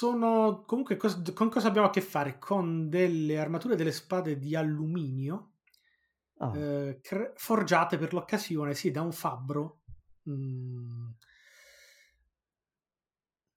sono 0.00 0.62
comunque 0.66 0.96
cos- 0.96 1.32
con 1.34 1.50
cosa 1.50 1.68
abbiamo 1.68 1.88
a 1.88 1.90
che 1.90 2.00
fare? 2.00 2.38
Con 2.38 2.88
delle 2.88 3.38
armature 3.38 3.74
e 3.74 3.76
delle 3.76 3.92
spade 3.92 4.38
di 4.38 4.56
alluminio 4.56 5.50
Ah, 6.40 6.56
eh, 6.56 7.00
cre- 7.02 7.32
forgiate 7.36 7.98
per 7.98 8.12
l'occasione, 8.14 8.74
sì, 8.74 8.90
da 8.90 9.02
un 9.02 9.12
fabbro 9.12 9.82
mm, 10.28 11.08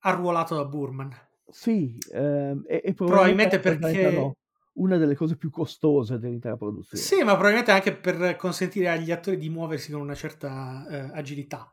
arruolato 0.02 0.54
da 0.56 0.66
Burman. 0.66 1.12
sì, 1.50 1.98
ehm, 2.12 2.64
e, 2.68 2.82
e 2.84 2.94
Probabilmente 3.06 3.56
rappresentano 3.56 4.34
perché 4.34 4.38
una 4.74 4.98
delle 4.98 5.16
cose 5.16 5.38
più 5.38 5.50
costose 5.50 6.18
dell'intera 6.20 6.58
produzione. 6.58 7.06
Sì, 7.06 7.24
ma 7.24 7.34
probabilmente 7.34 7.72
anche 7.72 7.94
per 7.96 8.36
consentire 8.38 8.88
agli 8.90 9.12
attori 9.12 9.36
di 9.38 9.50
muoversi 9.50 9.92
con 9.92 10.00
una 10.02 10.16
certa 10.16 10.86
eh, 10.88 11.12
agilità. 11.18 11.70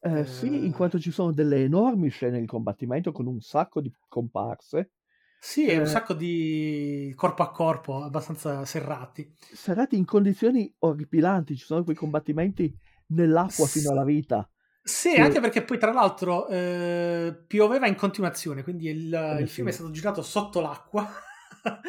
Eh, 0.00 0.24
sì, 0.26 0.64
in 0.64 0.72
quanto 0.72 0.98
ci 1.00 1.10
sono 1.10 1.32
delle 1.32 1.62
enormi 1.64 2.08
scene 2.08 2.38
di 2.40 2.46
combattimento 2.46 3.10
con 3.12 3.26
un 3.26 3.40
sacco 3.40 3.80
di 3.80 3.92
comparse, 4.08 4.92
Sì, 5.40 5.68
è 5.68 5.76
un 5.78 5.86
Eh. 5.86 5.86
sacco 5.86 6.14
di 6.14 7.12
corpo 7.16 7.42
a 7.42 7.50
corpo 7.50 8.02
abbastanza 8.04 8.64
serrati. 8.64 9.36
serrati 9.50 9.96
in 9.96 10.04
condizioni 10.06 10.72
orripilanti, 10.78 11.54
ci 11.56 11.64
sono 11.64 11.84
quei 11.84 11.96
combattimenti 11.96 12.74
nell'acqua 13.08 13.66
S- 13.66 13.68
fino 13.68 13.90
alla 13.90 14.04
vita. 14.04 14.48
Sì, 14.82 15.16
Sì. 15.16 15.20
anche 15.20 15.40
perché 15.40 15.64
poi 15.64 15.78
tra 15.78 15.92
l'altro 15.92 16.48
eh, 16.48 17.44
pioveva 17.46 17.86
in 17.86 17.94
continuazione, 17.94 18.62
quindi 18.62 18.88
il, 18.88 19.38
Eh, 19.38 19.42
il 19.42 19.48
sì. 19.48 19.50
film 19.50 19.68
è 19.68 19.72
stato 19.72 19.90
girato 19.90 20.22
sotto 20.22 20.60
l'acqua. 20.60 21.06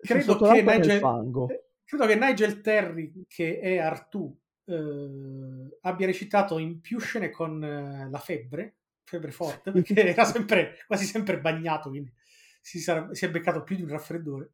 Sì, 0.00 0.20
credo, 0.20 0.20
sotto 0.20 0.44
che 0.44 0.60
l'acqua 0.64 0.74
Nigel, 0.78 0.90
fango. 0.90 1.44
eh, 1.46 1.70
credo 1.84 2.06
che 2.06 2.16
Nigel 2.16 2.60
Terry, 2.60 3.24
che 3.26 3.60
è 3.60 3.78
Artù, 3.78 4.38
eh, 4.72 5.78
abbia 5.82 6.06
recitato 6.06 6.58
in 6.58 6.80
più 6.80 6.98
scene 6.98 7.30
con 7.30 7.62
eh, 7.62 8.08
la 8.10 8.18
febbre, 8.18 8.78
febbre 9.04 9.30
forte, 9.30 9.70
perché 9.72 9.94
era 10.12 10.24
sempre, 10.24 10.78
quasi 10.86 11.04
sempre 11.04 11.40
bagnato, 11.40 11.90
quindi 11.90 12.12
si, 12.60 12.78
sarà- 12.80 13.12
si 13.14 13.24
è 13.24 13.30
beccato 13.30 13.62
più 13.62 13.76
di 13.76 13.82
un 13.82 13.88
raffreddore. 13.88 14.52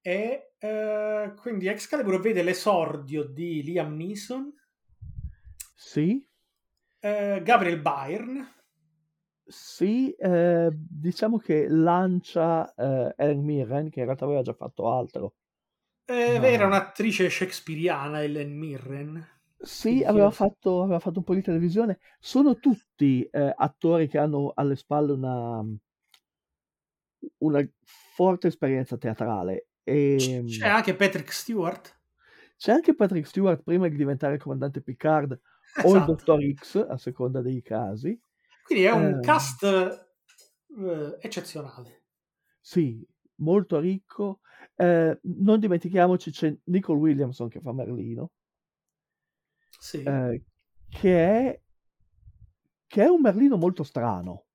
E 0.00 0.52
eh, 0.58 1.32
quindi 1.36 1.66
Excalibur 1.66 2.20
vede 2.20 2.42
l'esordio 2.42 3.24
di 3.24 3.62
Liam 3.62 3.96
Neeson, 3.96 4.52
Sì, 5.74 6.24
eh, 7.00 7.40
Gabriel 7.42 7.80
Byrne, 7.80 8.56
sì, 9.48 10.10
eh, 10.12 10.70
diciamo 10.72 11.38
che 11.38 11.68
lancia 11.68 12.74
eh, 12.74 13.14
Helen 13.16 13.44
Mirren, 13.44 13.90
che 13.90 14.00
in 14.00 14.06
realtà 14.06 14.24
aveva 14.24 14.42
già 14.42 14.52
fatto 14.52 14.90
altro. 14.90 15.34
Eh, 16.06 16.38
No. 16.38 16.44
era 16.44 16.66
un'attrice 16.66 17.28
shakespeariana, 17.30 18.22
Ellen 18.22 18.56
Mirren. 18.56 19.26
Sì, 19.58 20.02
aveva 20.04 20.30
fatto, 20.30 20.82
aveva 20.82 20.98
fatto 21.00 21.18
un 21.18 21.24
po' 21.24 21.34
di 21.34 21.42
televisione. 21.42 21.98
Sono 22.20 22.58
tutti 22.58 23.22
eh, 23.24 23.52
attori 23.56 24.06
che 24.08 24.18
hanno 24.18 24.52
alle 24.54 24.76
spalle 24.76 25.12
una, 25.12 25.62
una 27.38 27.66
forte 28.14 28.48
esperienza 28.48 28.96
teatrale. 28.96 29.68
E, 29.82 30.16
C- 30.18 30.44
C'è 30.44 30.68
anche 30.68 30.94
Patrick 30.94 31.32
Stewart. 31.32 31.94
c'è 32.56 32.72
anche 32.72 32.94
Patrick 32.94 33.26
Stewart 33.26 33.62
prima 33.62 33.88
di 33.88 33.96
diventare 33.96 34.34
il 34.34 34.40
comandante 34.42 34.80
Picard 34.82 35.32
o 35.32 35.94
il 35.96 36.04
Esatto. 36.04 36.12
dottor 36.12 36.40
X, 36.54 36.86
a 36.88 36.96
seconda 36.96 37.42
dei 37.42 37.62
casi. 37.62 38.18
Quindi 38.62 38.84
è 38.84 38.90
un 38.92 39.18
Eh. 39.18 39.20
cast 39.20 39.62
eh, 39.64 41.16
eccezionale. 41.20 42.02
Sì, 42.60 43.06
molto 43.36 43.78
ricco. 43.80 44.40
Eh, 44.74 45.18
non 45.22 45.60
dimentichiamoci 45.60 46.30
c'è 46.30 46.54
Nicole 46.64 46.98
Williamson 47.00 47.48
che 47.48 47.60
fa 47.60 47.72
Merlino, 47.72 48.30
Sì. 49.78 49.98
eh, 50.04 50.42
che 50.88 51.10
è, 51.28 51.60
che 52.88 53.02
è 53.04 53.06
un 53.06 53.20
Merlino 53.20 53.56
molto 53.56 53.84
strano. 53.84 54.46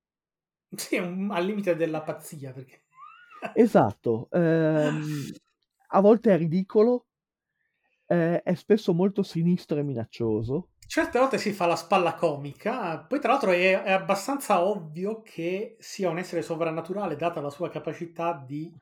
Sì, 0.77 0.97
un- 0.97 1.29
al 1.31 1.45
limite 1.45 1.75
della 1.75 2.01
pazzia 2.01 2.51
perché 2.51 2.83
Esatto, 3.55 4.27
ehm, 4.31 5.31
a 5.87 5.99
volte 6.01 6.33
è 6.33 6.37
ridicolo, 6.37 7.07
eh, 8.07 8.41
è 8.43 8.53
spesso 8.55 8.93
molto 8.93 9.23
sinistro 9.23 9.77
e 9.79 9.83
minaccioso. 9.83 10.70
Certe 10.91 11.17
volte 11.19 11.37
si 11.37 11.53
fa 11.53 11.65
la 11.67 11.77
spalla 11.77 12.15
comica, 12.15 12.99
poi 12.99 13.19
tra 13.21 13.31
l'altro 13.31 13.51
è, 13.51 13.81
è 13.81 13.91
abbastanza 13.91 14.61
ovvio 14.65 15.21
che 15.21 15.77
sia 15.79 16.09
un 16.09 16.17
essere 16.17 16.41
sovrannaturale 16.41 17.15
data 17.15 17.39
la 17.39 17.49
sua 17.49 17.69
capacità 17.69 18.33
di 18.45 18.77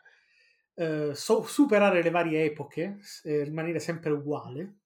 eh, 0.74 1.12
so- 1.13 1.44
superare 1.44 2.01
le 2.01 2.10
varie 2.10 2.46
epoche, 2.46 2.98
e 3.24 3.44
rimanere 3.44 3.80
sempre 3.80 4.12
uguale, 4.12 4.80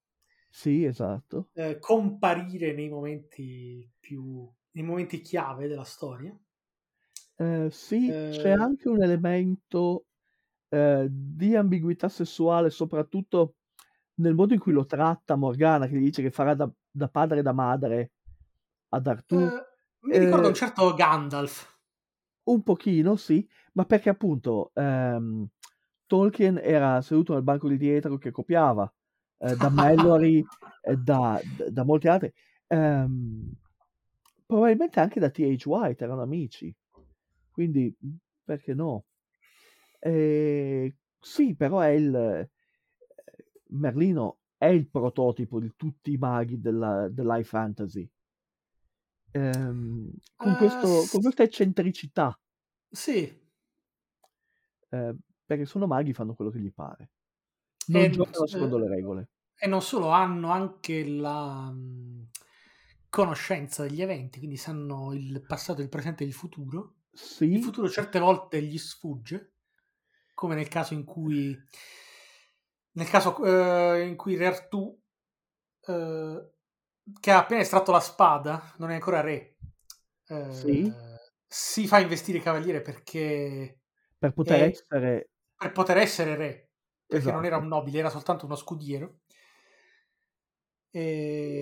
Sì, 0.50 0.86
esatto. 0.86 1.50
eh, 1.54 1.80
comparire 1.80 2.74
nei 2.74 2.90
momenti 2.90 3.90
più 4.00 4.52
nei 4.72 4.84
momenti 4.84 5.22
chiave 5.22 5.68
della 5.68 5.84
storia. 5.84 6.36
Eh, 7.36 7.70
sì, 7.72 8.16
c'è 8.28 8.52
Eh. 8.52 8.58
anche 8.60 8.90
un 8.90 9.02
elemento 9.02 10.08
eh, 10.70 11.08
di 11.10 11.56
ambiguità 11.56 12.10
sessuale, 12.10 12.70
soprattutto 12.70 13.56
nel 14.16 14.36
modo 14.36 14.54
in 14.54 14.60
cui 14.60 14.72
lo 14.74 14.86
tratta 14.86 15.36
Morgana, 15.36 15.88
che 15.88 15.96
gli 15.98 16.04
dice 16.04 16.22
che 16.22 16.32
farà 16.32 16.54
da, 16.56 16.72
da 16.94 17.08
padre 17.10 17.40
e 17.40 17.42
da 17.42 17.54
madre 17.54 18.12
ad 18.90 19.08
Artù, 19.08 19.38
Eh, 19.38 19.62
mi 20.08 20.18
ricorda 20.18 20.48
Eh, 20.48 20.50
un 20.50 20.54
certo 20.54 20.94
Gandalf. 20.94 21.78
un 22.46 22.62
pochino, 22.64 23.16
sì, 23.16 23.48
ma 23.74 23.86
perché 23.86 24.10
appunto 24.10 24.72
ehm, 24.74 25.48
Tolkien 26.06 26.60
era 26.62 27.02
seduto 27.02 27.34
nel 27.34 27.44
banco 27.44 27.68
di 27.70 27.78
dietro 27.78 28.18
che 28.18 28.32
copiava 28.32 28.92
eh, 29.40 29.56
da 29.56 29.70
Mallory 29.70 30.46
da, 30.98 31.40
da- 31.44 31.70
da 31.70 31.84
molti 31.84 32.08
altri. 32.08 32.32
Ehm, 32.68 33.52
probabilmente 34.46 35.00
anche 35.00 35.20
da 35.20 35.30
T.H. 35.30 35.66
White 35.68 36.04
erano 36.04 36.22
amici, 36.22 36.74
quindi 37.52 37.96
perché 38.44 38.74
no? 38.74 39.06
Eh, 40.00 40.96
sì, 41.20 41.56
però 41.56 41.80
è 41.80 41.90
il 41.90 42.14
eh, 42.16 42.50
Merlino 43.70 44.40
è 44.64 44.68
il 44.68 44.90
prototipo 44.90 45.60
di 45.60 45.74
tutti 45.76 46.12
i 46.14 46.18
maghi 46.18 46.60
della, 46.60 47.08
dell'high 47.10 47.44
fantasy. 47.44 48.10
Ehm, 49.36 50.12
con, 50.36 50.56
Eh, 50.56 50.56
questo, 50.56 51.08
con 51.08 51.22
questa 51.22 51.44
eccentricità, 51.44 52.36
Sì, 52.94 53.42
eh, 54.90 55.16
perché 55.46 55.66
sono 55.66 55.88
maghi, 55.88 56.14
fanno 56.14 56.34
quello 56.36 56.52
che 56.52 56.60
gli 56.60 56.72
pare. 56.74 57.12
e, 57.92 58.02
Non 58.02 58.10
giocano 58.12 58.48
eh, 58.48 58.48
secondo 58.48 58.78
le 58.78 58.90
regole. 58.90 59.30
e 59.56 59.68
non 59.68 59.82
solo, 59.82 60.10
hanno 60.10 60.50
anche 60.52 61.06
la 61.08 61.72
mh, 61.72 62.30
conoscenza 63.10 63.84
degli 63.84 64.02
eventi, 64.02 64.40
quindi 64.40 64.58
sanno 64.58 65.14
il 65.14 65.46
passato, 65.46 65.82
il 65.82 65.90
presente 65.90 66.24
e 66.24 66.28
il 66.28 66.34
futuro. 66.34 66.96
Il 67.50 67.60
Sì, 67.62 67.62
futuro 67.62 67.90
certe 67.90 68.20
volte 68.20 68.62
gli 68.64 68.78
sfugge, 68.78 69.54
come 70.34 70.56
nel 70.56 70.68
caso 70.68 70.94
in 70.94 71.04
cui 71.06 71.58
nel 72.94 73.10
caso 73.10 73.44
eh, 73.46 74.06
in 74.08 74.16
cui 74.16 74.36
Re 74.36 74.46
Artù 74.48 75.00
eh, 75.88 76.50
che 77.20 77.32
ha 77.32 77.40
appena 77.40 77.62
estratto 77.62 77.92
la 77.92 78.00
spada, 78.00 78.74
non 78.78 78.92
è 78.92 78.96
ancora 78.96 79.22
re, 79.22 79.58
eh, 80.28 80.38
Sì. 80.50 80.96
si 81.48 81.88
fa 81.88 82.00
investire 82.00 82.40
cavaliere 82.40 82.82
perché 82.82 83.80
per 84.18 84.34
poter 84.34 84.62
e- 84.62 84.64
essere... 84.64 85.30
per 85.56 85.72
poter 85.72 85.98
essere 85.98 86.36
re, 86.36 86.72
perché 87.08 87.32
non 87.32 87.46
era 87.46 87.58
Esatto. 87.58 87.58
un 87.58 87.68
nobile, 87.68 88.00
era 88.00 88.10
soltanto 88.10 88.46
uno 88.46 88.56
scudiero. 88.56 89.20
E, 90.94 91.04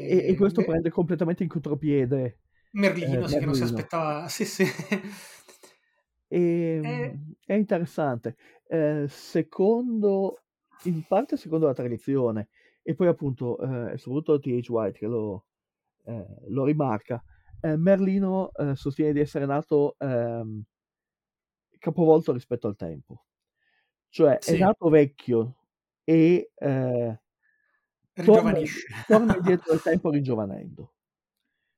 E, 0.06 0.26
e 0.28 0.36
questo 0.36 0.62
Me- 0.62 0.64
prende 0.64 0.90
completamente 0.90 1.44
in 1.44 1.50
contropiede. 1.50 2.40
Merlino, 2.74 3.26
eh, 3.26 3.28
sì, 3.28 3.40
che 3.40 3.46
non 3.46 3.54
si 3.56 3.64
Merlino. 3.64 3.64
aspettava. 3.64 4.28
Sì, 4.30 4.46
sì. 4.46 4.66
E, 6.28 6.40
Eh. 6.84 7.18
è 7.46 7.54
interessante. 7.54 8.36
Eh, 8.68 9.06
secondo, 9.10 10.40
in 10.84 11.04
parte 11.06 11.38
secondo 11.38 11.66
la 11.68 11.74
tradizione, 11.74 12.50
e 12.82 12.96
poi 12.96 13.08
appunto, 13.08 13.58
eh, 13.60 13.98
soprattutto 13.98 14.40
T.H. 14.40 14.70
White 14.70 14.98
che 15.00 15.08
lo, 15.08 15.46
eh, 16.06 16.26
lo 16.48 16.66
rimarca, 16.66 17.24
eh, 17.62 17.78
Merlino 17.78 18.52
eh, 18.54 18.76
sostiene 18.76 19.14
di 19.14 19.20
essere 19.20 19.46
nato 19.46 19.96
ehm, 20.00 20.64
capovolto 21.80 22.32
rispetto 22.32 22.68
al 22.68 22.76
tempo. 22.76 23.26
Cioè 24.10 24.44
è 24.44 24.56
Sì. 24.56 24.58
nato 24.58 24.90
vecchio 24.90 25.58
e 26.04 26.52
eh, 26.56 27.22
torna, 28.24 28.52
torna 29.06 29.36
indietro 29.36 29.72
nel 29.74 29.82
tempo 29.82 30.10
ringiovanendo. 30.10 30.94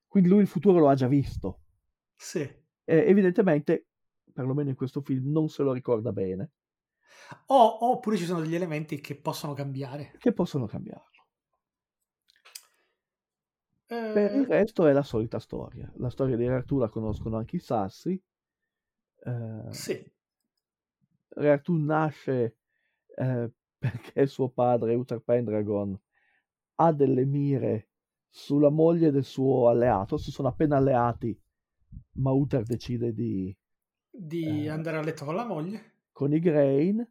Quindi 0.08 0.30
lui 0.30 0.42
il 0.42 0.48
futuro 0.48 0.80
lo 0.80 0.90
ha 0.90 0.96
già 0.96 1.08
visto. 1.08 1.62
Sì. 2.18 2.50
Eh, 2.86 3.06
evidentemente, 3.08 3.88
perlomeno 4.34 4.70
in 4.70 4.76
questo 4.76 5.02
film, 5.02 5.32
non 5.32 5.50
se 5.50 5.64
lo 5.64 5.72
ricorda 5.72 6.12
bene, 6.12 6.52
O- 7.48 7.90
oppure 7.92 8.18
ci 8.18 8.26
sono 8.26 8.42
degli 8.42 8.56
elementi 8.56 9.00
che 9.02 9.16
possono 9.16 9.54
cambiare. 9.54 10.14
che 10.18 10.34
possono 10.34 10.66
cambiarlo. 10.68 11.12
Per 13.86 14.34
il 14.36 14.44
Eh, 14.44 14.46
resto 14.46 14.88
è 14.88 14.92
la 14.94 15.04
solita 15.04 15.40
storia. 15.40 15.92
La 15.98 16.10
storia 16.10 16.36
di 16.36 16.48
Re 16.48 16.56
Artù 16.56 16.78
la 16.78 16.90
conoscono 16.90 17.38
anche 17.38 17.58
i 17.58 17.60
sassi. 17.60 18.22
Eh, 19.26 19.72
sì. 19.72 20.12
Re 21.36 21.50
Artù 21.52 21.76
nasce 21.76 22.58
eh, 23.16 23.52
perché 23.78 24.26
suo 24.28 24.50
padre, 24.50 24.96
Uther 24.96 25.20
Pendragon, 25.20 26.00
ha 26.76 26.92
delle 26.94 27.26
mire 27.26 27.90
sulla 28.30 28.70
moglie 28.70 29.12
del 29.12 29.24
suo 29.26 29.68
alleato. 29.70 30.18
Si 30.18 30.32
sono 30.32 30.48
appena 30.48 30.78
alleati, 30.78 31.40
ma 32.14 32.32
Uther 32.32 32.64
decide 32.64 33.14
di 33.14 33.56
Di 34.10 34.66
Eh. 34.66 34.70
andare 34.70 34.98
a 34.98 35.02
letto 35.02 35.26
con 35.26 35.36
la 35.36 35.46
moglie. 35.46 35.92
con 36.12 36.34
i 36.34 36.40
Grain. 36.40 37.06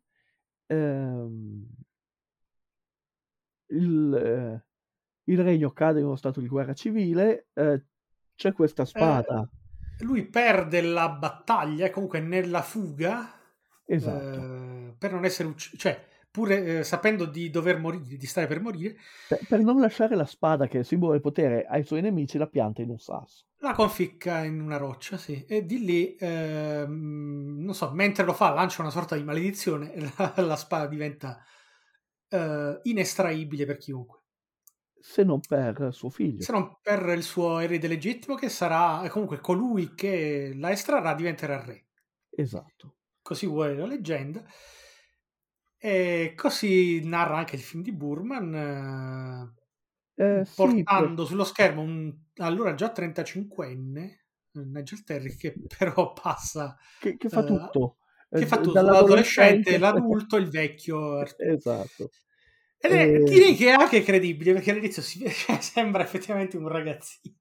Ehm, 0.73 1.67
il, 3.69 4.15
eh, 4.15 4.65
il 5.25 5.43
regno 5.43 5.71
cade 5.71 6.01
in 6.01 6.07
uno 6.07 6.17
stato 6.17 6.41
di 6.41 6.49
guerra 6.49 6.75
civile. 6.75 7.49
eh, 7.55 7.85
c'è 8.35 8.53
questa 8.53 8.85
spada. 8.85 9.49
Lui 10.01 10.25
perde 10.25 10.81
la 10.81 11.09
battaglia, 11.11 11.91
comunque 11.91 12.21
nella 12.21 12.63
fuga, 12.63 13.39
esatto. 13.87 14.41
eh, 14.41 14.95
per 14.99 15.13
non 15.13 15.25
essere 15.25 15.49
ucciso, 15.49 15.77
cioè, 15.77 16.05
pur 16.31 16.51
eh, 16.51 16.83
sapendo 16.83 17.25
di 17.27 17.51
dover 17.51 17.79
morire, 17.79 18.17
di 18.17 18.27
stare 18.27 18.47
per 18.47 18.61
morire, 18.61 18.97
Per, 19.29 19.47
per 19.47 19.61
non 19.61 19.79
lasciare 19.81 20.17
la 20.17 20.25
spada, 20.25 20.67
che 20.67 20.79
è 20.79 20.81
il 20.81 20.87
simbolo 20.87 21.13
del 21.13 21.21
potere, 21.21 21.65
ai 21.67 21.85
suoi 21.85 22.01
nemici, 22.01 22.37
la 22.39 22.49
pianta 22.49 22.83
in 22.83 22.91
un 22.91 22.99
sasso. 22.99 23.45
La 23.63 23.75
conficca 23.75 24.43
in 24.43 24.61
una 24.61 24.77
roccia, 24.77 25.17
sì, 25.17 25.45
e 25.45 25.65
di 25.65 25.85
lì, 25.85 26.17
ehm, 26.19 27.59
non 27.61 27.75
so, 27.75 27.93
mentre 27.93 28.25
lo 28.25 28.33
fa 28.33 28.51
lancia 28.51 28.83
una 28.83 28.91
sorta 28.91 29.15
di 29.15 29.23
maledizione 29.23 29.93
e 29.95 30.01
la, 30.01 30.35
la 30.43 30.57
spada 30.57 30.87
diventa 30.87 31.41
eh, 32.29 32.81
inestraibile 32.83 33.65
per 33.65 33.77
chiunque. 33.77 34.21
Se 34.99 35.23
non 35.23 35.41
per 35.41 35.89
suo 35.93 36.11
figlio. 36.11 36.43
Se 36.43 36.53
non 36.53 36.79
per 36.81 37.09
il 37.09 37.23
suo 37.23 37.61
erede 37.61 37.87
legittimo 37.87 38.35
che 38.35 38.49
sarà, 38.49 39.09
comunque 39.11 39.39
colui 39.41 39.95
che 39.95 40.53
la 40.57 40.71
estrarrà 40.71 41.15
diventerà 41.15 41.61
re. 41.65 41.87
Esatto. 42.31 42.97
Così 43.21 43.47
vuole 43.47 43.77
la 43.77 43.87
leggenda. 43.87 44.45
E 45.77 46.35
così 46.37 47.01
narra 47.05 47.37
anche 47.37 47.57
il 47.57 47.63
film 47.63 47.83
di 47.83 47.93
Burman, 47.93 48.55
eh, 48.55 49.62
Eh, 50.23 50.45
sì, 50.45 50.87
portando 50.87 51.25
sullo 51.25 51.45
schermo 51.45 51.83
un 51.83 52.15
allora 52.37 52.75
già 52.75 52.91
35enne 52.93 54.21
Nigel 54.53 55.03
Terry 55.05 55.35
che 55.37 55.63
però 55.77 56.13
passa 56.13 56.77
che, 56.99 57.17
che 57.17 57.29
fa 57.29 57.41
eh, 57.41 57.45
tutto. 57.45 57.97
che 58.35 58.47
Eh, 58.47 58.47
fa 58.47 58.61
tutto 58.61 58.91
l'adolescente, 58.91 59.79
dall'adolescente- 59.79 59.79
l'adulto, 59.79 60.37
il 60.37 60.49
vecchio 60.49 61.23
esatto. 61.37 62.11
Ed 62.79 62.91
è, 62.93 63.19
Eh, 63.19 63.23
direi 63.23 63.55
che 63.57 63.69
è 63.69 63.73
anche 63.73 64.03
credibile 64.03 64.53
perché 64.53 64.73
all'inizio 64.73 65.01
si, 65.03 65.25
cioè, 65.31 65.61
sembra 65.61 66.03
effettivamente 66.03 66.57
un 66.57 66.69
ragazzino. 66.69 67.37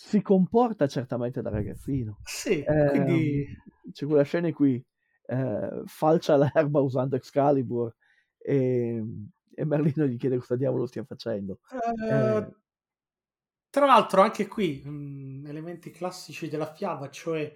Si 0.00 0.22
comporta 0.22 0.86
certamente 0.86 1.42
da 1.42 1.50
ragazzino. 1.50 2.20
Sì, 2.24 2.68
Ehm, 2.68 2.84
quindi 2.84 3.46
C'è 3.92 4.06
quella 4.06 4.22
scena 4.24 4.48
in 4.48 4.54
cui 4.54 4.84
eh, 5.26 5.82
falcia 5.86 6.36
l'erba 6.36 6.80
usando 6.80 7.16
Excalibur 7.16 7.94
e, 8.38 9.02
e 9.56 9.64
Merlino 9.64 10.06
gli 10.06 10.16
chiede 10.16 10.38
cosa 10.38 10.56
diavolo 10.56 10.86
stia 10.86 11.04
facendo. 11.04 11.58
Eh, 11.70 11.80
Eh. 12.08 12.50
tra 13.70 13.84
l'altro, 13.86 14.22
anche 14.22 14.46
qui 14.46 14.82
mh, 14.84 15.46
elementi 15.46 15.90
classici 15.90 16.48
della 16.48 16.72
fiaba, 16.72 17.10
cioè 17.10 17.54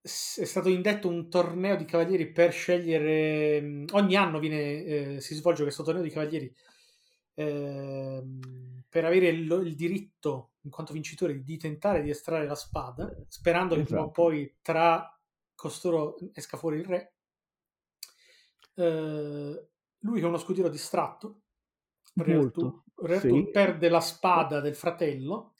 s- 0.00 0.40
è 0.40 0.44
stato 0.44 0.68
indetto 0.68 1.08
un 1.08 1.28
torneo 1.28 1.76
di 1.76 1.84
cavalieri 1.84 2.30
per 2.32 2.52
scegliere. 2.52 3.60
mh, 3.60 3.84
ogni 3.92 4.16
anno 4.16 4.38
viene, 4.38 4.84
eh, 5.16 5.20
si 5.20 5.34
svolge 5.34 5.62
questo 5.62 5.82
torneo 5.82 6.02
di 6.02 6.10
cavalieri 6.10 6.54
ehm, 7.34 8.82
per 8.88 9.04
avere 9.04 9.28
il, 9.28 9.50
il 9.64 9.74
diritto, 9.74 10.52
in 10.62 10.70
quanto 10.70 10.92
vincitori, 10.92 11.42
di 11.42 11.56
tentare 11.58 12.02
di 12.02 12.10
estrarre 12.10 12.46
la 12.46 12.54
spada, 12.54 13.10
sperando 13.28 13.76
che 13.76 13.84
prima 13.84 14.04
o 14.04 14.10
Esatto. 14.10 14.12
poi 14.12 14.56
tra 14.62 15.12
costoro 15.54 16.16
esca 16.34 16.56
fuori 16.56 16.78
il 16.78 16.84
re. 16.84 17.14
Eh, 18.76 19.68
lui 20.00 20.20
che 20.20 20.24
è 20.24 20.28
uno 20.28 20.38
scudiero 20.38 20.68
distratto, 20.68 21.42
Re 22.14 22.34
Molto, 22.34 22.66
Artù, 22.66 23.06
Re 23.06 23.20
sì. 23.20 23.48
Perde 23.50 23.88
la 23.88 24.00
spada 24.00 24.60
del 24.60 24.74
fratello 24.74 25.54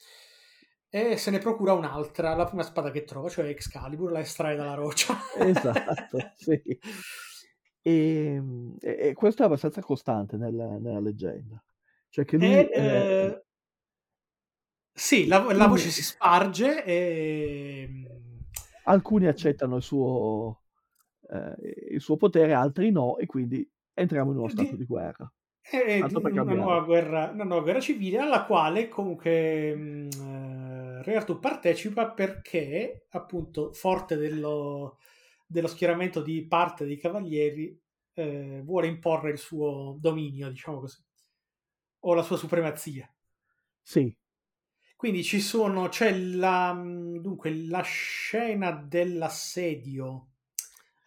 e 0.91 1.17
se 1.17 1.31
ne 1.31 1.39
procura 1.39 1.75
un'altra, 1.75 2.35
la 2.35 2.47
prima 2.47 2.63
spada 2.63 2.91
che 2.91 3.05
trova, 3.05 3.29
cioè 3.29 3.47
Excalibur, 3.47 4.11
la 4.11 4.21
estrae 4.21 4.57
dalla 4.57 4.75
roccia. 4.75 5.15
Esatto, 5.37 6.19
sì. 6.35 6.79
E, 7.83 8.43
e- 8.81 8.97
e 8.99 9.15
questo 9.15 9.43
è 9.43 9.47
abbastanza 9.47 9.81
costante 9.83 10.37
nella, 10.37 10.79
nella 10.79 11.01
leggenda. 11.01 11.63
Cioè 12.09 12.25
che 12.25 12.37
lui... 12.39 12.47
E, 12.47 12.71
eh, 12.73 12.81
eh, 12.81 13.45
sì, 14.93 15.27
la, 15.27 15.53
la 15.53 15.67
voce 15.67 15.91
si 15.91 16.03
sparge 16.03 16.85
e... 16.85 17.89
alcuni 18.85 19.27
accettano 19.27 19.77
il 19.77 19.83
suo, 19.83 20.63
eh, 21.31 21.87
il 21.91 22.01
suo 22.01 22.17
potere, 22.17 22.55
altri 22.55 22.91
no, 22.91 23.19
e 23.19 23.27
quindi 23.27 23.71
entriamo 23.99 24.31
in 24.31 24.39
uno 24.39 24.47
Di- 24.47 24.53
stato 24.53 24.77
di 24.77 24.85
guerra. 24.85 25.31
È 25.61 25.99
Tanto 25.99 26.21
per 26.21 26.33
una 26.33 26.55
nuova, 26.55 26.81
guerra, 26.81 27.31
una 27.31 27.45
nuova 27.45 27.63
guerra 27.63 27.81
civile 27.81 28.19
alla 28.19 28.45
quale 28.47 28.89
comunque 28.89 29.75
mh, 29.75 30.09
eh, 30.19 31.03
Re 31.03 31.17
Artù 31.17 31.39
partecipa 31.39 32.11
perché 32.11 33.07
appunto 33.11 33.73
forte 33.75 34.17
dello, 34.17 34.99
dello 35.47 35.67
schieramento 35.67 36.23
di 36.23 36.47
parte 36.47 36.87
dei 36.87 36.97
cavalieri 36.97 37.79
eh, 38.15 38.63
vuole 38.65 38.87
imporre 38.87 39.31
il 39.31 39.39
suo 39.39 39.97
dominio, 40.01 40.49
diciamo 40.49 40.81
così, 40.81 41.05
o 42.01 42.15
la 42.15 42.23
sua 42.23 42.37
supremazia. 42.37 43.13
Sì, 43.83 44.17
Quindi 44.97 45.23
ci 45.23 45.41
sono, 45.41 45.89
c'è 45.89 46.13
la, 46.13 46.73
dunque, 46.75 47.55
la 47.55 47.83
scena 47.83 48.73
dell'assedio 48.73 50.31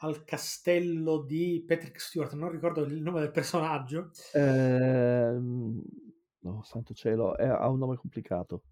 al 0.02 0.24
castello 0.26 1.22
di 1.24 1.64
Patrick 1.68 2.00
Stewart, 2.00 2.34
non 2.34 2.50
ricordo 2.52 2.84
il 2.84 3.02
nome 3.02 3.20
del 3.22 3.32
personaggio. 3.32 4.12
ehm, 4.32 5.82
no, 6.40 6.64
santo 6.64 6.94
cielo, 6.94 7.38
è- 7.38 7.46
ha 7.48 7.68
un 7.70 7.78
nome 7.80 7.98
complicato. 7.98 8.64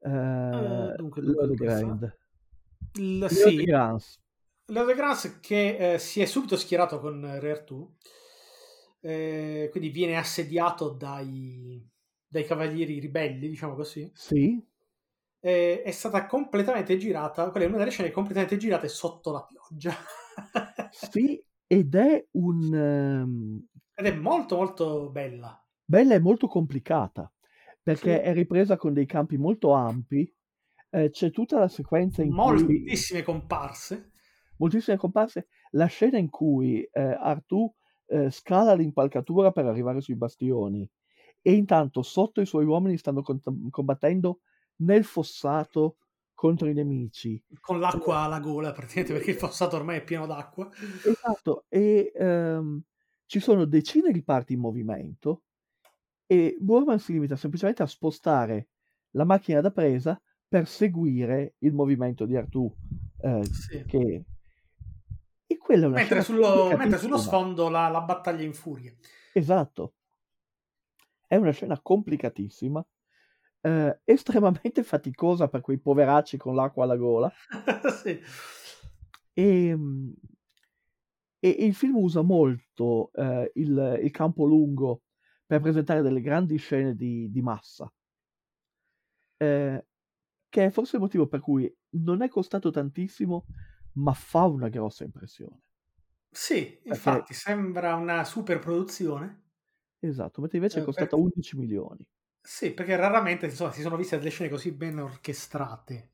Eh, 0.00 0.10
Eh, 0.52 0.94
dunque, 0.96 1.22
fa? 1.70 1.98
Grand. 1.98 2.16
Leo 3.30 3.52
sì, 3.52 3.54
Grans. 3.54 4.20
De 4.66 4.94
Grans 4.94 5.40
che 5.40 5.94
eh, 5.94 5.98
si 5.98 6.20
è 6.20 6.24
subito 6.26 6.56
schierato 6.56 7.00
con 7.00 7.38
Re 7.40 7.50
Artù, 7.50 7.96
eh, 9.00 9.68
quindi 9.70 9.90
viene 9.90 10.16
assediato 10.16 10.90
dai, 10.90 11.86
dai 12.26 12.44
cavalieri 12.44 12.98
ribelli, 12.98 13.48
diciamo 13.48 13.74
così. 13.74 14.10
Sì, 14.12 14.62
Eh, 15.40 15.82
è 15.82 15.90
stata 15.92 16.26
completamente 16.26 16.96
girata, 16.96 17.50
quella 17.50 17.66
è 17.66 17.68
una 17.68 17.78
delle 17.78 17.90
scene 17.90 18.10
completamente 18.10 18.56
girate 18.56 18.88
sotto 18.88 19.30
la 19.32 19.44
pioggia. 19.44 19.94
sì, 20.90 21.42
ed 21.66 21.94
è 21.94 22.26
un... 22.32 22.74
ehm, 22.74 23.66
Ed 23.94 24.06
è 24.06 24.14
molto 24.14 24.56
molto 24.56 25.10
bella. 25.10 25.60
bella 25.84 26.14
e 26.14 26.20
molto 26.20 26.46
complicata, 26.46 27.30
perché 27.82 28.16
Sì. 28.16 28.28
è 28.28 28.32
ripresa 28.32 28.76
con 28.76 28.92
dei 28.92 29.06
campi 29.06 29.36
molto 29.36 29.72
ampi. 29.72 30.30
eh, 30.90 31.10
c'è 31.10 31.30
tutta 31.30 31.58
la 31.58 31.68
sequenza 31.68 32.22
in 32.22 32.30
cui... 32.30 32.38
Moltissime 32.38 33.22
comparse. 33.22 34.12
moltissime 34.56 34.96
comparse. 34.96 35.48
La 35.72 35.84
scena 35.86 36.16
in 36.16 36.30
cui 36.30 36.82
eh, 36.82 37.00
Artù 37.00 37.70
eh, 38.06 38.30
scala 38.30 38.72
l'impalcatura 38.72 39.52
per 39.52 39.66
arrivare 39.66 40.00
sui 40.00 40.16
bastioni 40.16 40.88
e 41.42 41.52
intanto 41.52 42.00
sotto 42.02 42.40
i 42.40 42.46
suoi 42.46 42.64
uomini 42.64 42.96
stanno 42.96 43.20
cont- 43.20 43.68
combattendo 43.70 44.40
nel 44.76 45.04
fossato 45.04 45.98
contro 46.38 46.68
i 46.68 46.72
nemici. 46.72 47.42
con 47.58 47.80
l'acqua 47.80 48.18
alla 48.18 48.38
gola 48.38 48.70
praticamente 48.70 49.12
perché 49.12 49.32
il 49.32 49.36
fossato 49.36 49.74
ormai 49.74 49.96
è 49.96 50.04
pieno 50.04 50.24
d'acqua. 50.24 50.70
Esatto, 51.04 51.64
e 51.68 52.12
ehm, 52.14 52.80
ci 53.26 53.40
sono 53.40 53.64
decine 53.64 54.12
di 54.12 54.22
parti 54.22 54.52
in 54.52 54.60
movimento 54.60 55.42
e 56.26 56.56
Borman 56.60 57.00
si 57.00 57.12
limita 57.12 57.34
semplicemente 57.34 57.82
a 57.82 57.86
spostare 57.86 58.68
la 59.16 59.24
macchina 59.24 59.60
da 59.60 59.72
presa 59.72 60.20
per 60.46 60.68
seguire 60.68 61.54
il 61.58 61.72
movimento 61.72 62.24
di 62.24 62.36
Artù. 62.36 62.72
eh, 63.20 63.44
Sì. 63.44 63.84
che... 63.84 64.24
E 65.44 65.56
quella 65.56 65.86
è 65.86 65.88
una 65.88 65.96
Mentre, 65.96 66.22
sullo, 66.22 66.72
mentre 66.76 66.98
sullo 66.98 67.18
sfondo 67.18 67.68
la, 67.68 67.88
la 67.88 68.02
battaglia 68.02 68.44
in 68.44 68.54
furia. 68.54 68.94
Esatto. 69.32 69.94
È 71.26 71.34
una 71.34 71.50
scena 71.50 71.80
complicatissima, 71.80 72.86
eh, 73.68 74.00
estremamente 74.04 74.82
faticosa 74.84 75.48
per 75.48 75.60
quei 75.60 75.78
poveracci 75.78 76.36
con 76.36 76.54
l'acqua 76.54 76.84
alla 76.84 76.96
gola. 76.96 77.32
sì. 78.02 78.20
E, 79.36 79.74
mm, 79.74 80.12
e 81.40 81.48
il 81.48 81.74
film 81.74 81.96
usa 81.96 82.22
molto 82.22 83.10
eh, 83.12 83.50
il, 83.54 84.00
il 84.02 84.10
campo 84.10 84.44
lungo 84.44 85.02
per 85.46 85.60
presentare 85.60 86.02
delle 86.02 86.20
grandi 86.20 86.56
scene 86.56 86.94
di, 86.94 87.30
di 87.30 87.42
massa, 87.42 87.90
eh, 89.38 89.86
che 90.48 90.64
è 90.66 90.70
forse 90.70 90.96
il 90.96 91.02
motivo 91.02 91.26
per 91.28 91.40
cui 91.40 91.72
non 91.90 92.22
è 92.22 92.28
costato 92.28 92.70
tantissimo, 92.70 93.46
ma 93.94 94.12
fa 94.14 94.44
una 94.46 94.68
grossa 94.68 95.04
impressione. 95.04 95.62
Sì, 96.30 96.80
infatti 96.84 97.34
sembra 97.34 97.94
una 97.96 98.24
super 98.24 98.58
produzione. 98.60 99.42
Esatto, 100.00 100.40
mentre 100.40 100.58
invece 100.58 100.80
è 100.80 100.82
Eh, 100.82 100.84
costata 100.84 101.14
per- 101.14 101.24
11 101.24 101.56
milioni. 101.56 102.04
Sì, 102.44 102.72
perché 102.72 102.96
raramente 102.96 103.46
insomma, 103.46 103.72
si 103.72 103.80
sono 103.82 103.96
viste 103.96 104.16
delle 104.18 104.30
scene 104.30 104.48
così 104.48 104.72
ben 104.72 104.98
orchestrate. 104.98 106.10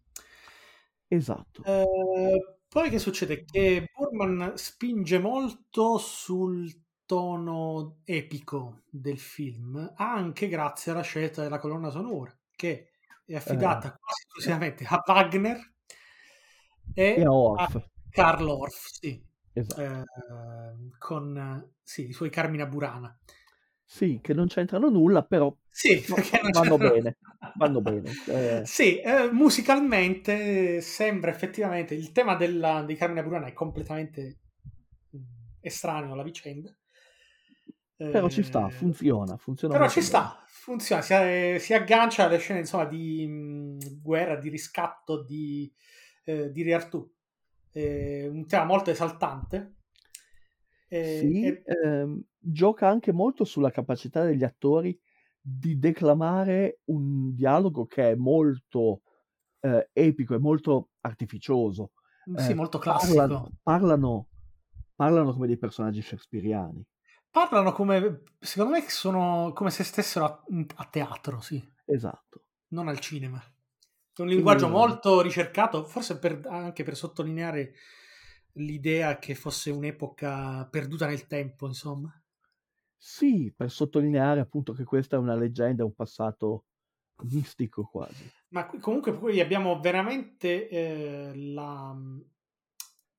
Esatto. 1.11 1.67
Eh, 1.67 2.59
poi 2.69 2.91
che 2.91 2.99
succede? 2.99 3.45
Che 3.45 3.87
Burman 3.97 4.53
spinge 4.57 5.19
molto 5.19 5.97
sul 5.99 6.71
tono 7.07 8.01
epico 8.05 8.83
del 8.91 9.19
film, 9.19 9.93
anche 9.97 10.49
grazie 10.49 10.93
alla 10.93 11.03
scelta 11.03 11.43
della 11.43 11.59
colonna 11.59 11.91
sonora, 11.91 12.37
che 12.55 12.91
è 13.25 13.35
affidata 13.35 13.95
quasi 13.97 14.23
esclusivamente 14.27 14.85
a 14.87 15.03
Wagner 15.07 15.73
e, 16.97 17.21
E 17.21 17.23
a 17.25 17.31
Orff. 17.33 17.73
a 17.73 17.75
Karl 18.11 18.49
Orff, 18.49 18.87
sì, 19.01 19.21
Esatto. 19.55 19.81
eh, 19.81 20.03
con 20.99 21.37
eh, 21.37 21.75
sì, 21.83 22.09
i 22.09 22.13
suoi 22.13 22.31
Carmina 22.31 22.67
Burana. 22.67 23.17
Sì, 23.87 24.18
che 24.23 24.35
non 24.35 24.47
c'entrano 24.47 24.88
nulla, 24.88 25.23
però 25.25 25.55
Sì, 25.70 26.03
vanno 26.51 26.79
bene, 26.79 27.16
vanno 27.53 27.81
bene. 27.81 28.18
Eh, 28.27 28.68
Sì, 28.68 28.99
eh, 29.01 29.31
musicalmente 29.31 30.81
sembra 30.81 31.31
effettivamente 31.31 31.94
il 31.94 32.12
tema 32.12 32.35
della, 32.35 32.83
di 32.83 32.94
Carmine 32.97 33.23
Burana 33.23 33.47
è 33.47 33.53
completamente 33.53 34.38
mh, 35.11 35.18
estraneo 35.61 36.12
alla 36.12 36.23
vicenda. 36.23 36.75
però 38.09 38.29
ci 38.31 38.42
sta, 38.42 38.70
Eh, 38.70 38.70
funziona, 38.70 39.37
funziona 39.37 39.77
Però 39.77 39.88
ci 39.88 40.01
bene. 40.01 40.03
sta, 40.03 40.44
funziona, 40.47 41.03
si, 41.03 41.14
si 41.59 41.75
aggancia 41.75 42.25
alle 42.25 42.38
scene 42.38 42.61
insomma 42.61 42.85
di 42.85 43.27
mh, 43.27 44.01
guerra, 44.03 44.37
di 44.37 44.49
riscatto 44.49 45.23
di, 45.25 45.73
eh, 46.25 46.51
di 46.53 46.62
Re 46.62 46.75
Artù. 46.75 47.12
Eh, 47.73 48.29
un 48.29 48.47
tema 48.47 48.64
molto 48.64 48.90
esaltante. 48.90 49.75
Eh, 50.88 51.37
Sì, 51.38 51.47
e- 51.47 51.62
ehm, 51.64 52.23
gioca 52.38 52.88
anche 52.88 53.12
molto 53.12 53.44
sulla 53.44 53.70
capacità 53.70 54.25
degli 54.25 54.44
attori 54.44 54.99
di 55.40 55.79
declamare 55.79 56.81
un 56.85 57.35
dialogo 57.35 57.87
che 57.87 58.12
è 58.12 58.14
molto 58.14 59.03
eh, 59.61 59.90
epico 59.92 60.35
e 60.35 60.38
molto 60.38 60.90
artificioso. 61.01 61.92
sì, 62.35 62.53
Eh, 62.53 62.55
molto 62.55 62.79
classico. 62.79 63.33
parlano, 63.33 63.51
parlano, 63.62 64.29
parlano 64.94 65.33
come 65.33 65.47
dei 65.47 65.59
personaggi 65.59 66.03
shakespeariani. 66.03 66.85
Parlano 67.31 67.73
come, 67.73 68.23
secondo 68.38 68.73
me, 68.79 68.88
sono 68.88 69.53
come 69.53 69.70
se 69.70 69.85
stessero 69.85 70.25
a, 70.25 70.42
a 70.77 70.85
teatro, 70.87 71.40
sì. 71.42 71.62
Esatto. 71.87 72.44
non 72.68 72.88
al 72.88 72.99
cinema. 73.01 73.38
È 74.12 74.20
un 74.20 74.29
linguaggio 74.29 74.68
Mm. 74.68 74.73
molto 74.73 75.20
ricercato, 75.20 75.85
forse 75.85 76.18
per- 76.18 76.47
anche 76.47 76.85
per 76.85 76.97
sottolineare 76.97 77.75
l'idea 78.55 79.19
che 79.19 79.35
fosse 79.35 79.71
un'epoca 79.71 80.67
perduta 80.67 81.07
nel 81.07 81.27
tempo, 81.27 81.67
insomma. 81.67 82.12
Sì, 82.97 83.53
per 83.55 83.71
sottolineare 83.71 84.40
appunto 84.40 84.73
che 84.73 84.85
questa 84.85 85.17
è 85.17 85.19
una 85.19 85.35
leggenda, 85.35 85.85
un 85.85 85.95
passato 85.95 86.67
mistico 87.25 87.85
quasi. 87.85 88.31
Ma 88.49 88.67
comunque 88.67 89.12
poi 89.12 89.40
abbiamo 89.40 89.79
veramente 89.81 90.69
eh, 90.69 91.33
la... 91.35 91.95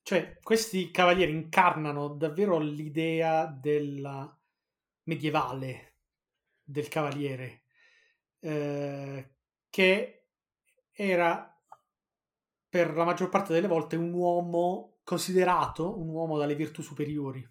Cioè, 0.02 0.39
questi 0.41 0.91
cavalieri 0.91 1.32
incarnano 1.32 2.10
davvero 2.10 2.60
l'idea 2.60 3.45
della 3.45 4.38
medievale 5.04 5.93
del 6.63 6.88
cavaliere, 6.88 7.63
eh, 8.39 9.30
che 9.69 10.28
era 10.91 11.60
per 12.69 12.95
la 12.95 13.04
maggior 13.04 13.30
parte 13.30 13.54
delle 13.54 13.67
volte 13.67 13.95
un 13.95 14.13
uomo 14.13 14.94
considerato 15.06 15.98
un 15.98 16.10
uomo 16.10 16.38
dalle 16.38 16.56
virtù 16.56 16.82
superiori. 16.82 17.48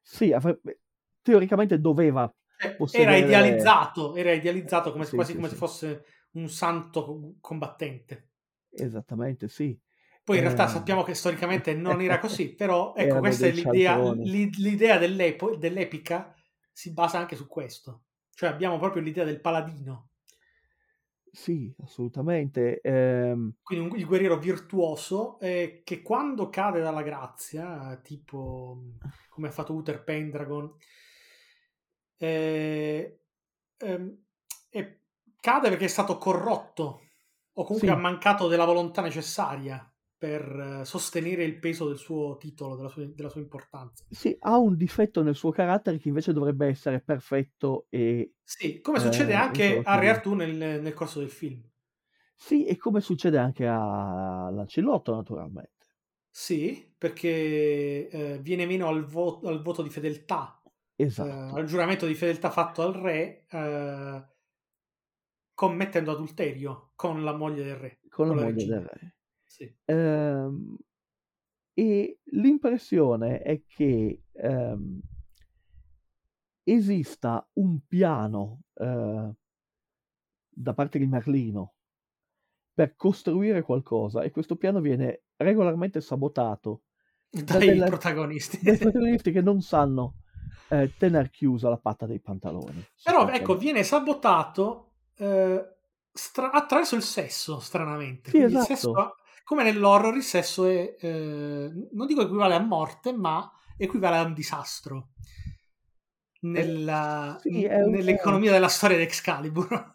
Sì, 0.00 0.32
avrebbe- 0.32 0.80
teoricamente 1.20 1.78
doveva 1.80 2.22
era 2.56 2.74
possedere- 2.76 3.18
idealizzato, 3.18 4.14
era 4.14 4.32
idealizzato 4.32 4.92
come, 4.92 5.04
Sì, 5.04 5.14
quasi 5.14 5.30
sì, 5.32 5.36
come 5.36 5.48
sì. 5.48 5.54
se 5.54 5.58
fosse 5.58 6.04
un 6.32 6.48
santo 6.48 7.34
combattente. 7.40 8.30
Esattamente, 8.70 9.48
sì. 9.48 9.78
Poi 10.22 10.36
in 10.36 10.42
realtà 10.44 10.64
Eh. 10.64 10.68
sappiamo 10.68 11.02
che 11.02 11.14
storicamente 11.14 11.74
non 11.74 12.00
era 12.00 12.18
così, 12.18 12.54
però 12.56 12.94
ecco, 12.94 13.00
Erano 13.06 13.20
questa 13.20 13.46
è 13.46 13.50
l'idea, 13.50 13.98
l'idea 14.14 14.98
dell'epica 14.98 16.34
si 16.72 16.92
basa 16.92 17.18
anche 17.18 17.36
su 17.36 17.46
questo. 17.46 18.04
Cioè 18.30 18.48
abbiamo 18.48 18.78
proprio 18.78 19.02
l'idea 19.02 19.24
del 19.24 19.40
paladino, 19.40 20.10
Sì, 21.34 21.74
assolutamente. 21.80 22.80
Ehm, 22.80 23.52
quindi 23.62 23.88
un, 23.88 23.98
il 23.98 24.06
guerriero 24.06 24.38
virtuoso 24.38 25.38
eh, 25.40 25.82
che 25.84 26.02
quando 26.02 26.50
cade 26.50 26.80
dalla 26.80 27.02
grazia, 27.02 27.96
tipo 28.02 28.82
come 29.28 29.48
ha 29.48 29.50
fatto 29.50 29.74
Uther 29.74 30.04
Pendragon, 30.04 30.76
eh, 32.18 33.20
ehm, 33.78 34.18
cade 35.40 35.68
perché 35.68 35.84
è 35.84 35.88
stato 35.88 36.18
corrotto 36.18 37.02
o 37.52 37.64
comunque 37.64 37.92
Sì. 37.92 37.92
ha 37.92 37.96
mancato 37.96 38.48
della 38.48 38.64
volontà 38.64 39.02
necessaria 39.02 39.93
per 40.24 40.80
eh, 40.80 40.84
sostenere 40.84 41.44
il 41.44 41.58
peso 41.58 41.86
del 41.88 41.98
suo 41.98 42.36
titolo, 42.38 42.76
della 42.76 42.88
sua, 42.88 43.04
della 43.06 43.28
sua 43.28 43.40
importanza. 43.40 44.04
sì, 44.08 44.36
ha 44.40 44.58
un 44.58 44.76
difetto 44.76 45.22
nel 45.22 45.34
suo 45.34 45.50
carattere 45.50 45.98
che 45.98 46.08
invece 46.08 46.32
dovrebbe 46.32 46.66
essere 46.68 47.00
perfetto 47.00 47.86
e 47.90 48.34
Sì, 48.42 48.80
come 48.80 49.00
Eh, 49.00 49.00
succede 49.00 49.34
in 49.34 49.34
anche 49.34 49.80
a 49.82 49.96
Re 49.96 50.08
Artù 50.08 50.32
nel, 50.32 50.54
nel 50.56 50.94
corso 50.94 51.18
del 51.18 51.28
film. 51.30 51.62
sì, 52.36 52.64
e 52.66 52.76
come 52.76 53.00
succede 53.00 53.38
anche 53.38 53.66
a 53.66 54.50
Lancillotto, 54.50 55.14
naturalmente. 55.14 55.86
Sì, 56.36 56.92
perché 56.98 58.08
eh, 58.08 58.38
viene 58.40 58.66
meno 58.66 58.88
al, 58.88 59.04
vo- 59.06 59.40
al 59.44 59.62
voto 59.62 59.82
di 59.82 59.88
fedeltà, 59.90 60.60
eh, 60.64 60.70
Esatto. 60.98 61.54
al 61.54 61.64
giuramento 61.64 62.06
di 62.06 62.14
fedeltà 62.14 62.50
fatto 62.50 62.82
al 62.82 62.92
re, 62.94 63.46
eh, 63.48 64.24
commettendo 65.52 66.12
adulterio 66.12 66.92
con 66.94 67.24
la 67.24 67.32
moglie 67.34 67.64
del 67.64 67.76
re. 67.76 68.00
Con 68.08 68.28
la 68.28 68.32
con 68.32 68.36
la 68.36 68.44
moglie 68.44 68.64
regina. 68.64 68.78
del 68.78 68.84
re. 68.86 69.14
Sì. 69.56 69.72
Ehm, 69.86 70.76
e 71.74 72.18
l'impressione 72.32 73.40
è 73.42 73.62
che 73.66 74.22
ehm, 74.32 75.00
esista 76.66 77.46
un 77.54 77.78
piano 77.86 78.60
eh, 78.74 79.30
da 80.56 80.72
parte 80.74 80.98
di 80.98 81.06
Merlino 81.06 81.74
per 82.72 82.96
costruire 82.96 83.62
qualcosa 83.62 84.22
e 84.22 84.30
questo 84.30 84.56
piano 84.56 84.80
viene 84.80 85.22
regolarmente 85.36 86.00
sabotato 86.00 86.82
da 87.30 87.58
Dai 87.58 87.60
delle- 87.60 87.84
protagonisti. 87.84 88.58
dai 88.58 88.76
protagonisti 88.78 89.32
che 89.32 89.42
non 89.42 89.60
sanno 89.60 90.16
eh, 90.68 90.94
tener 90.96 91.30
chiusa 91.30 91.68
la 91.68 91.78
patta 91.78 92.06
dei 92.06 92.20
pantaloni. 92.20 92.84
Però 93.02 93.28
ecco, 93.28 93.56
viene 93.56 93.82
sabotato 93.82 94.92
eh, 95.16 95.74
stra- 96.12 96.50
attraverso 96.52 96.96
il 96.96 97.02
sesso, 97.02 97.60
stranamente. 97.60 98.30
Sì, 98.30 98.32
Quindi 98.32 98.54
il 98.54 98.58
esatto. 98.58 98.66
sesso- 98.66 99.16
come 99.44 99.62
nell'horror, 99.62 100.16
il 100.16 100.22
sesso 100.22 100.64
è, 100.66 100.96
eh, 100.98 101.70
non 101.92 102.06
dico 102.06 102.22
equivale 102.22 102.54
a 102.54 102.60
morte, 102.60 103.12
ma 103.12 103.50
equivale 103.76 104.16
a 104.16 104.22
un 104.22 104.34
disastro. 104.34 105.10
Nella- 106.40 107.38
sì, 107.40 107.64
un- 107.64 107.90
nell'economia 107.90 108.50
della 108.52 108.68
storia 108.68 108.96
di 108.96 109.02
Excalibur. 109.04 109.92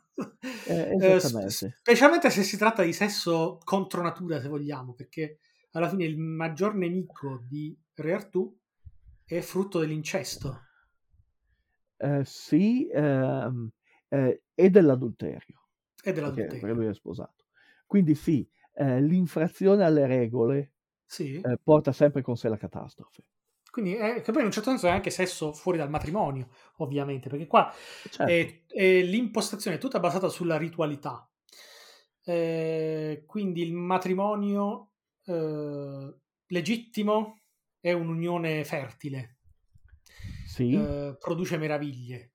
Eh, 0.68 0.96
Eh, 1.02 1.20
specialmente 1.20 2.30
se 2.30 2.44
si 2.44 2.58
tratta 2.58 2.84
di 2.84 2.92
sesso 2.92 3.60
contro 3.64 4.02
natura, 4.02 4.42
se 4.42 4.48
vogliamo, 4.50 4.94
perché 4.94 5.40
alla 5.72 5.88
fine 5.88 6.06
il 6.06 6.18
maggior 6.18 6.76
nemico 6.76 7.44
di 7.48 7.78
Re 7.96 8.14
Artù 8.14 8.58
è 9.26 9.40
frutto 9.42 9.80
dell'incesto. 9.80 10.60
Eh, 11.98 12.24
sì, 12.26 12.88
ehm, 12.92 13.70
eh, 14.08 14.42
e 14.56 14.70
dell'adulterio. 14.70 15.68
E 16.04 16.14
perché, 16.14 16.14
dell'adulterio. 16.14 16.60
perché 16.60 16.76
lui 16.76 16.86
è 16.88 16.94
sposato. 16.94 17.46
Quindi 17.86 18.16
sì, 18.16 18.48
eh, 18.80 19.02
l'infrazione 19.02 19.84
alle 19.84 20.08
regole 20.08 20.74
Sì. 21.06 21.40
eh, 21.42 21.58
porta 21.62 21.92
sempre 21.92 22.22
con 22.22 22.38
sé 22.38 22.50
la 22.50 22.58
catastrofe. 22.58 23.24
Quindi, 23.72 23.96
eh, 23.96 24.22
che 24.22 24.32
poi 24.32 24.40
in 24.42 24.48
un 24.48 24.52
certo 24.52 24.70
senso 24.70 24.88
è 24.88 24.90
anche 24.90 25.12
sesso 25.12 25.54
fuori 25.54 25.78
dal 25.78 25.90
matrimonio, 25.90 26.50
ovviamente, 26.78 27.30
perché 27.30 27.46
qua 27.46 27.72
Certo, 28.10 28.24
è, 28.24 28.64
è 28.68 29.02
l'impostazione 29.04 29.78
è 29.78 29.80
tutta 29.80 30.00
basata 30.00 30.28
sulla 30.30 30.58
ritualità. 30.58 31.30
Eh, 32.24 33.24
quindi 33.26 33.62
il 33.62 33.74
matrimonio 33.74 34.92
eh, 35.26 36.16
legittimo 36.48 37.42
è 37.80 37.92
un'unione 37.92 38.64
fertile, 38.66 39.38
sì, 40.46 40.74
eh, 40.74 41.16
produce 41.20 41.58
meraviglie. 41.58 42.34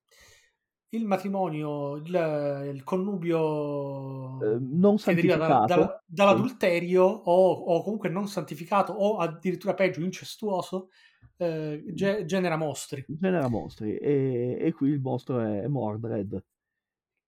Il 0.89 1.05
matrimonio, 1.05 1.95
il, 1.97 2.71
il 2.73 2.83
connubio 2.83 4.39
eh, 4.41 4.57
non 4.59 4.95
deriva 5.03 5.35
da- 5.35 5.47
santificato. 5.47 5.65
dalla- 5.67 6.03
dall'adulterio 6.05 7.03
o, 7.03 7.51
o 7.51 7.83
comunque 7.83 8.07
non 8.09 8.27
santificato 8.27 8.93
o 8.93 9.17
addirittura 9.17 9.73
peggio 9.73 10.01
incestuoso 10.01 10.89
eh, 11.37 11.83
ge- 11.93 12.23
genera 12.25 12.55
mostri. 12.55 13.03
genera 13.07 13.49
mostri 13.49 13.97
e, 13.97 14.57
e 14.59 14.71
qui 14.71 14.89
il 14.89 15.01
mostro 15.01 15.39
è 15.41 15.67
Mordred 15.67 16.43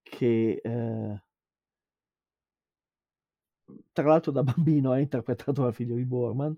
che 0.04 0.62
eh, 0.64 1.22
tra 3.92 4.08
l'altro 4.08 4.32
da 4.32 4.44
bambino 4.44 4.92
ha 4.92 5.00
interpretato 5.00 5.64
la 5.64 5.72
figlia 5.74 5.96
di 5.96 6.06
Borman 6.06 6.56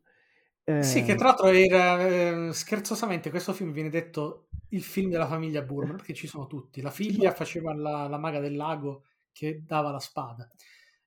Sì, 0.77 1.03
che 1.03 1.15
Eh, 1.15 1.15
tra 1.15 1.27
l'altro 1.27 1.47
era 1.47 2.47
eh, 2.47 2.53
scherzosamente 2.53 3.29
questo 3.29 3.53
film 3.53 3.71
viene 3.71 3.89
detto 3.89 4.49
il 4.69 4.83
film 4.83 5.09
della 5.09 5.27
famiglia 5.27 5.61
Burman 5.61 5.97
perché 5.97 6.13
ci 6.13 6.27
sono 6.27 6.47
tutti. 6.47 6.81
La 6.81 6.91
figlia 6.91 7.33
faceva 7.33 7.73
la, 7.75 8.07
la 8.07 8.17
maga 8.17 8.39
del 8.39 8.55
lago 8.55 9.03
che 9.31 9.63
dava 9.65 9.91
la 9.91 9.99
spada, 9.99 10.49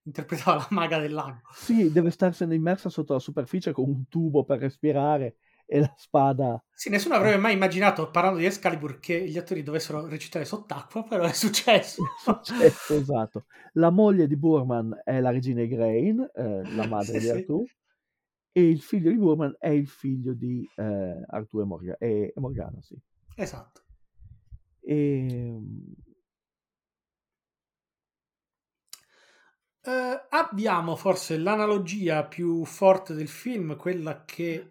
interpretava 0.03 0.57
la 0.57 0.67
maga 0.71 0.99
del 0.99 1.13
lago. 1.13 1.41
sì, 1.51 1.91
deve 1.91 2.11
starsene 2.11 2.55
immersa 2.55 2.89
sotto 2.89 3.13
la 3.15 3.19
superficie 3.19 3.73
con 3.73 3.89
un 3.89 4.09
tubo 4.09 4.45
per 4.45 4.59
respirare 4.59 5.37
e 5.67 5.81
la 5.81 5.95
spada 5.97 6.63
Sì, 6.75 6.91
nessuno 6.91 7.15
avrebbe 7.15 7.37
mai 7.39 7.53
immaginato, 7.55 8.11
parlando 8.11 8.39
di 8.39 8.45
Excalibur, 8.47 8.99
che 8.99 9.27
gli 9.29 9.39
attori 9.39 9.63
dovessero 9.63 10.07
recitare 10.07 10.45
sott'acqua, 10.45 11.05
però 11.05 11.25
è 11.25 11.33
successo. 11.33 12.03
Successo, 12.15 12.95
esatto. 12.95 13.45
La 13.75 13.91
moglie 13.91 14.27
di 14.27 14.37
Burman 14.37 15.01
è 15.05 15.21
la 15.21 15.31
regina 15.31 15.63
Igraine, 15.63 16.31
eh, 16.35 16.65
la 16.71 16.85
madre 16.85 17.19
Sì, 17.19 17.21
di 17.21 17.29
sì. 17.29 17.47
E 18.55 18.69
il 18.69 18.81
figlio 18.83 19.11
di 19.11 19.17
Burman 19.17 19.57
è 19.59 19.69
il 19.69 19.89
figlio 19.89 20.35
di 20.35 20.69
eh, 20.77 21.23
Artù 21.27 21.61
e, 21.61 21.65
Morga- 21.65 21.97
e- 21.99 22.33
Morgana, 22.37 22.81
sì. 22.83 22.97
Esatto. 23.37 23.81
E, 24.85 25.59
Eh, 29.85 30.27
abbiamo 30.31 30.95
forse 30.95 31.37
l'analogia 31.39 32.25
più 32.25 32.65
forte 32.65 33.15
del 33.15 33.27
film, 33.27 33.77
quella 33.77 34.25
che 34.25 34.71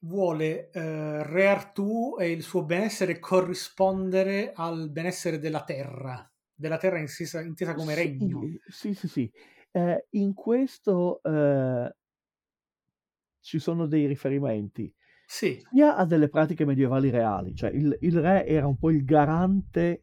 vuole 0.00 0.70
eh, 0.70 1.22
Re 1.22 1.46
Artù 1.46 2.16
e 2.18 2.32
il 2.32 2.42
suo 2.42 2.64
benessere 2.64 3.20
corrispondere 3.20 4.52
al 4.52 4.90
benessere 4.90 5.38
della 5.38 5.62
terra, 5.62 6.28
della 6.52 6.76
terra 6.76 6.98
intesa, 6.98 7.40
intesa 7.40 7.74
come 7.74 7.94
sì, 7.94 8.02
regno. 8.02 8.40
Sì, 8.68 8.94
sì, 8.94 9.06
sì. 9.08 9.32
Eh, 9.70 10.06
in 10.10 10.34
questo 10.34 11.20
eh, 11.22 11.94
ci 13.46 13.60
sono 13.60 13.86
dei 13.86 14.06
riferimenti 14.06 14.92
Sì, 15.24 15.64
sia 15.70 15.96
a 15.96 16.04
delle 16.04 16.28
pratiche 16.28 16.64
medievali 16.64 17.10
reali, 17.10 17.54
cioè 17.54 17.70
il, 17.70 17.96
il 18.00 18.20
re 18.20 18.44
era 18.44 18.66
un 18.66 18.76
po' 18.76 18.90
il 18.90 19.04
garante 19.04 20.02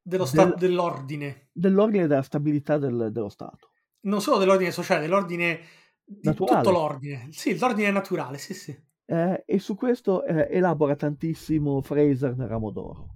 dello 0.00 0.24
sta- 0.24 0.44
del- 0.44 0.54
dell'ordine. 0.56 1.48
dell'ordine 1.52 2.04
e 2.04 2.06
della 2.06 2.22
stabilità 2.22 2.78
del- 2.78 3.08
dello 3.10 3.28
Stato. 3.28 3.70
Non 4.02 4.20
solo 4.20 4.38
dell'ordine 4.38 4.70
sociale, 4.70 5.00
dell'ordine 5.00 5.60
di 6.04 6.28
Naturale. 6.28 6.62
tutto 6.62 6.70
l'ordine. 6.70 7.26
Sì, 7.32 7.58
l'ordine 7.58 7.90
naturale, 7.90 8.38
sì, 8.38 8.54
sì. 8.54 8.84
Eh, 9.08 9.42
e 9.44 9.58
su 9.58 9.74
questo 9.74 10.24
eh, 10.24 10.46
elabora 10.50 10.94
tantissimo 10.94 11.80
Fraser 11.82 12.36
nel 12.36 12.46
Ramo 12.48 12.70
d'Oro, 12.70 13.14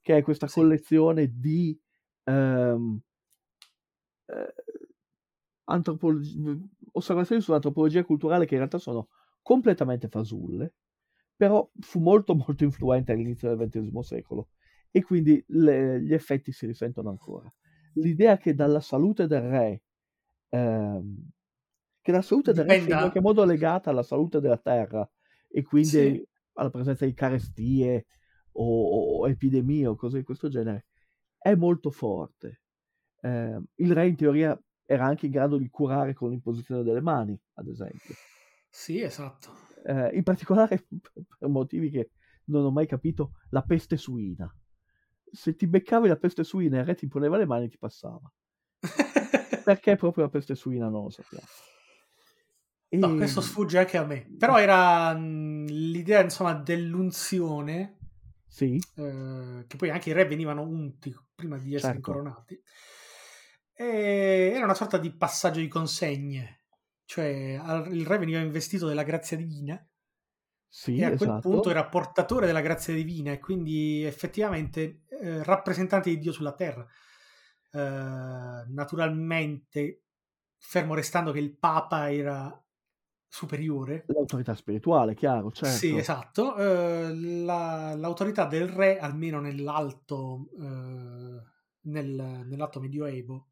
che 0.00 0.16
è 0.18 0.22
questa 0.22 0.46
Sì. 0.46 0.60
collezione 0.60 1.32
di 1.36 1.76
ehm, 2.24 3.00
eh, 4.26 4.54
antropologi- 5.72 6.68
osservazioni 6.92 7.40
sull'antropologia 7.40 8.04
culturale 8.04 8.44
che 8.44 8.52
in 8.54 8.58
realtà 8.60 8.78
sono 8.78 9.08
completamente 9.42 10.08
fasulle, 10.08 10.74
però 11.36 11.68
fu 11.80 12.00
molto 12.00 12.34
molto 12.34 12.64
influente 12.64 13.12
all'inizio 13.12 13.54
del 13.54 13.68
XX 13.68 13.98
secolo 14.00 14.48
e 14.90 15.02
quindi 15.02 15.42
le- 15.48 16.00
gli 16.02 16.12
effetti 16.14 16.52
si 16.52 16.66
risentono 16.66 17.10
ancora. 17.10 17.52
L'idea 17.94 18.36
che 18.38 18.54
dalla 18.54 18.80
salute 18.80 19.26
del 19.26 19.42
re 19.42 19.82
ehm, 20.50 21.30
che 22.00 22.12
la 22.12 22.22
salute 22.22 22.52
del 22.52 22.64
re 22.64 22.80
sia 22.80 22.94
in 22.94 22.98
qualche 22.98 23.20
modo 23.20 23.44
legata 23.44 23.90
alla 23.90 24.02
salute 24.02 24.40
della 24.40 24.58
terra 24.58 25.08
e 25.48 25.62
quindi 25.62 25.88
Sì. 25.88 26.28
alla 26.54 26.70
presenza 26.70 27.04
di 27.06 27.14
carestie 27.14 28.06
o, 28.52 29.20
o 29.20 29.28
epidemie 29.28 29.86
o 29.86 29.96
cose 29.96 30.18
di 30.18 30.24
questo 30.24 30.48
genere 30.48 30.86
è 31.38 31.54
molto 31.54 31.90
forte. 31.90 32.60
Eh, 33.20 33.60
il 33.76 33.92
re 33.92 34.06
in 34.08 34.16
teoria 34.16 34.60
era 34.84 35.04
anche 35.06 35.26
in 35.26 35.32
grado 35.32 35.56
di 35.58 35.68
curare 35.70 36.14
con 36.14 36.30
l'imposizione 36.30 36.82
delle 36.82 37.00
mani, 37.00 37.38
ad 37.54 37.68
esempio. 37.68 38.16
Sì, 38.70 39.00
esatto. 39.00 39.54
Eh, 39.84 40.10
in 40.16 40.22
particolare 40.22 40.86
per 41.38 41.48
motivi 41.48 41.90
che 41.90 42.10
non 42.44 42.64
ho 42.64 42.70
mai 42.70 42.86
capito, 42.86 43.32
la 43.50 43.62
peste 43.62 43.96
suina. 43.96 44.52
Se 45.30 45.54
ti 45.56 45.66
beccavi 45.66 46.08
la 46.08 46.16
peste 46.16 46.44
suina 46.44 46.76
e 46.76 46.80
il 46.80 46.86
re 46.86 46.94
ti 46.94 47.08
poneva 47.08 47.36
le 47.36 47.46
mani 47.46 47.68
ti 47.68 47.78
passava. 47.78 48.30
Perché 49.64 49.96
proprio 49.96 50.24
la 50.24 50.30
peste 50.30 50.54
suina 50.54 50.88
non 50.88 51.04
lo 51.04 51.10
sappiamo. 51.10 51.48
No, 52.94 53.14
E- 53.14 53.16
questo 53.16 53.40
sfugge 53.40 53.78
anche 53.78 53.96
a 53.96 54.04
me. 54.04 54.26
Però 54.38 54.58
era 54.58 55.14
mh, 55.14 55.66
l'idea, 55.66 56.20
insomma, 56.22 56.52
dell'unzione, 56.54 57.96
Sì, 58.48 58.86
eh, 58.96 59.64
che 59.66 59.76
poi 59.76 59.90
anche 59.90 60.10
i 60.10 60.12
re 60.12 60.26
venivano 60.26 60.62
unti 60.62 61.14
prima 61.34 61.58
di 61.58 61.74
essere 61.74 61.94
Certo. 61.94 61.98
incoronati. 61.98 62.60
E 63.82 64.52
era 64.54 64.64
una 64.64 64.74
sorta 64.74 64.96
di 64.98 65.10
passaggio 65.10 65.58
di 65.58 65.68
consegne. 65.68 66.60
Cioè, 67.04 67.26
il 67.90 68.06
re 68.06 68.18
veniva 68.18 68.38
investito 68.38 68.86
della 68.86 69.02
grazia 69.02 69.36
divina 69.36 69.84
sì, 70.68 70.96
e 70.96 71.04
a 71.04 71.08
quel 71.08 71.28
esatto. 71.28 71.48
punto 71.50 71.68
era 71.70 71.86
portatore 71.86 72.46
della 72.46 72.60
grazia 72.60 72.94
divina 72.94 73.32
e 73.32 73.38
quindi 73.40 74.04
effettivamente 74.04 75.02
eh, 75.08 75.42
rappresentante 75.42 76.10
di 76.10 76.18
Dio 76.18 76.32
sulla 76.32 76.54
terra. 76.54 76.86
Eh, 77.72 78.64
naturalmente, 78.68 80.04
fermo 80.56 80.94
restando 80.94 81.32
che 81.32 81.40
il 81.40 81.56
Papa 81.58 82.10
era 82.10 82.56
superiore, 83.28 84.04
L'autorità 84.08 84.54
spirituale, 84.54 85.14
chiaro, 85.14 85.50
certo. 85.50 85.74
Sì, 85.76 85.96
esatto. 85.96 86.54
Eh, 86.56 87.14
la- 87.44 87.94
l'autorità 87.94 88.44
del 88.44 88.68
re, 88.68 88.98
almeno 88.98 89.40
nell'alto, 89.40 90.50
eh, 90.60 91.42
nel- 91.84 92.44
nell'alto 92.46 92.78
medioevo, 92.78 93.51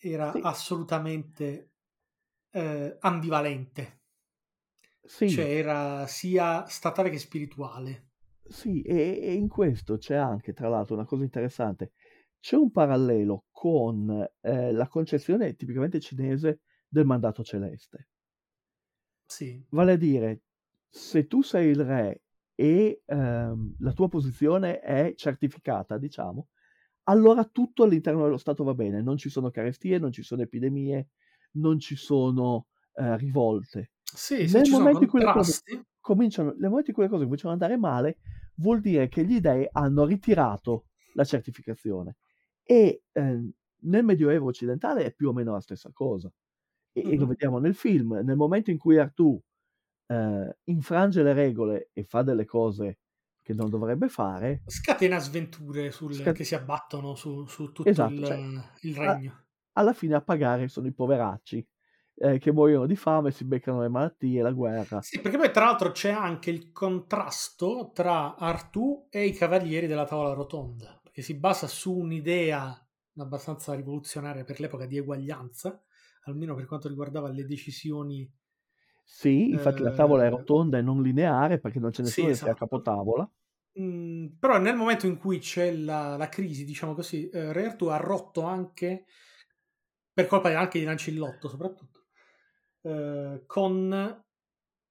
era 0.00 0.32
Sì. 0.32 0.40
assolutamente 0.40 1.72
eh, 2.50 2.96
ambivalente, 3.00 4.02
Sì, 5.04 5.30
cioè 5.32 5.46
era 5.56 6.06
sia 6.06 6.66
statale 6.68 7.08
che 7.08 7.18
spirituale. 7.18 8.08
sì, 8.42 8.82
e, 8.82 9.18
e 9.22 9.32
in 9.34 9.48
questo 9.48 9.96
c'è 9.96 10.14
anche, 10.16 10.52
tra 10.52 10.68
l'altro, 10.68 10.94
una 10.94 11.04
cosa 11.06 11.22
interessante. 11.24 11.92
C'è 12.38 12.56
un 12.56 12.70
parallelo 12.70 13.44
con 13.50 14.10
eh, 14.40 14.72
la 14.72 14.88
concezione 14.88 15.54
tipicamente 15.56 16.00
cinese 16.00 16.60
del 16.88 17.04
mandato 17.06 17.42
celeste. 17.44 18.08
Sì, 19.28 19.66
Vale 19.72 19.92
a 19.92 19.96
dire, 19.96 20.42
se 20.88 21.26
tu 21.26 21.42
sei 21.42 21.68
il 21.70 21.84
re 21.84 22.22
e 22.54 23.02
ehm, 23.06 23.76
la 23.78 23.92
tua 23.92 24.08
posizione 24.08 24.80
è 24.80 25.12
certificata, 25.16 25.96
diciamo, 25.98 26.48
allora 27.10 27.44
tutto 27.44 27.82
all'interno 27.82 28.22
dello 28.22 28.38
Stato 28.38 28.62
va 28.62 28.74
bene, 28.74 29.02
non 29.02 29.16
ci 29.16 29.28
sono 29.28 29.50
carestie, 29.50 29.98
non 29.98 30.12
ci 30.12 30.22
sono 30.22 30.42
epidemie, 30.42 31.08
non 31.52 31.78
ci 31.78 31.96
sono 31.96 32.68
eh, 32.94 33.16
rivolte. 33.16 33.92
sì, 34.02 34.48
Nel 34.50 34.70
momento, 34.70 35.02
in 35.02 35.08
cui 35.08 35.18
le 35.18 35.32
cose 35.32 35.60
contrasti, 35.62 35.88
cominciano, 35.98 36.54
nel 36.56 36.68
momento 36.70 36.90
in 36.90 36.94
cui 36.94 37.04
le 37.04 37.10
cose 37.10 37.24
cominciano 37.24 37.54
ad 37.54 37.60
andare 37.60 37.78
male, 37.78 38.18
vuol 38.56 38.80
dire 38.80 39.08
che 39.08 39.24
gli 39.24 39.40
dei 39.40 39.68
hanno 39.72 40.04
ritirato 40.04 40.86
la 41.14 41.24
certificazione. 41.24 42.16
E 42.62 43.02
ehm, 43.12 43.50
nel 43.82 44.04
Medioevo 44.04 44.46
occidentale 44.46 45.04
è 45.04 45.12
più 45.12 45.28
o 45.28 45.32
meno 45.32 45.52
la 45.52 45.60
stessa 45.60 45.90
cosa. 45.92 46.32
E, 46.92 47.12
e 47.12 47.16
lo 47.16 47.26
vediamo 47.26 47.58
nel 47.58 47.74
film. 47.74 48.20
Nel 48.22 48.36
momento 48.36 48.70
in 48.70 48.78
cui 48.78 48.98
Artù 48.98 49.40
eh, 50.06 50.58
infrange 50.64 51.22
le 51.22 51.32
regole 51.32 51.90
e 51.92 52.04
fa 52.04 52.22
delle 52.22 52.44
cose 52.44 52.99
che 53.50 53.54
non 53.54 53.68
dovrebbe 53.70 54.08
fare, 54.08 54.62
scatena 54.64 55.18
sventure 55.18 55.90
sul- 55.90 56.30
scat- 56.30 56.32
che 56.32 56.44
si 56.44 56.54
abbattono 56.54 57.14
su, 57.14 57.44
su 57.46 57.72
tutto 57.72 58.00
esatto, 58.00 58.22
il, 58.22 58.22
cioè, 58.22 58.42
il 58.80 58.96
a- 59.02 59.20
regno. 59.20 59.44
alla 59.72 59.92
fine 59.92 60.14
a 60.16 60.22
pagare 60.22 60.68
sono 60.68 60.86
i 60.88 60.92
poveracci 60.92 61.66
eh, 62.16 62.38
che 62.38 62.52
muoiono 62.52 62.86
di 62.86 62.96
fame, 62.96 63.30
si 63.32 63.44
beccano 63.44 63.80
le 63.82 63.88
malattie, 63.88 64.42
la 64.42 64.52
guerra. 64.52 65.02
Sì, 65.02 65.20
perché 65.20 65.36
poi 65.38 65.50
tra 65.52 65.64
l'altro 65.64 65.90
c'è 65.92 66.10
anche 66.10 66.50
il 66.50 66.72
contrasto 66.72 67.90
tra 67.94 68.36
Artù 68.36 69.06
e 69.10 69.26
i 69.26 69.32
cavalieri 69.32 69.86
della 69.86 70.04
tavola 70.04 70.32
rotonda, 70.34 70.98
perché 71.02 71.22
si 71.22 71.34
basa 71.38 71.66
su 71.66 71.96
un'idea 71.96 72.86
abbastanza 73.16 73.74
rivoluzionaria 73.74 74.44
per 74.44 74.60
l'epoca 74.60 74.86
di 74.86 74.96
eguaglianza, 74.98 75.82
almeno 76.24 76.54
per 76.54 76.66
quanto 76.66 76.88
riguardava 76.88 77.28
le 77.30 77.44
decisioni. 77.46 78.30
Sì, 79.04 79.50
infatti 79.50 79.82
la 79.82 79.90
tavola 79.92 80.24
è 80.24 80.28
eh, 80.28 80.30
rotonda 80.30 80.78
e 80.78 80.82
non 80.82 81.02
lineare 81.02 81.58
perché 81.58 81.78
non 81.80 81.90
c'è 81.90 82.02
sì, 82.02 82.02
nessuno 82.02 82.28
che 82.30 82.38
sia 82.38 82.52
a 82.52 82.54
esatto. 82.54 82.54
capotavola. 82.54 83.28
Mm, 83.78 84.38
però 84.38 84.58
nel 84.58 84.74
momento 84.74 85.06
in 85.06 85.16
cui 85.16 85.38
c'è 85.38 85.72
la, 85.72 86.16
la 86.16 86.28
crisi, 86.28 86.64
diciamo 86.64 86.94
così, 86.94 87.28
eh, 87.28 87.52
Re 87.52 87.66
Artù 87.66 87.86
ha 87.86 87.96
rotto 87.96 88.42
anche, 88.42 89.04
per 90.12 90.26
colpa 90.26 90.56
anche 90.58 90.78
di 90.78 90.84
Lancillotto 90.84 91.48
soprattutto, 91.48 92.06
eh, 92.82 93.42
con 93.46 94.24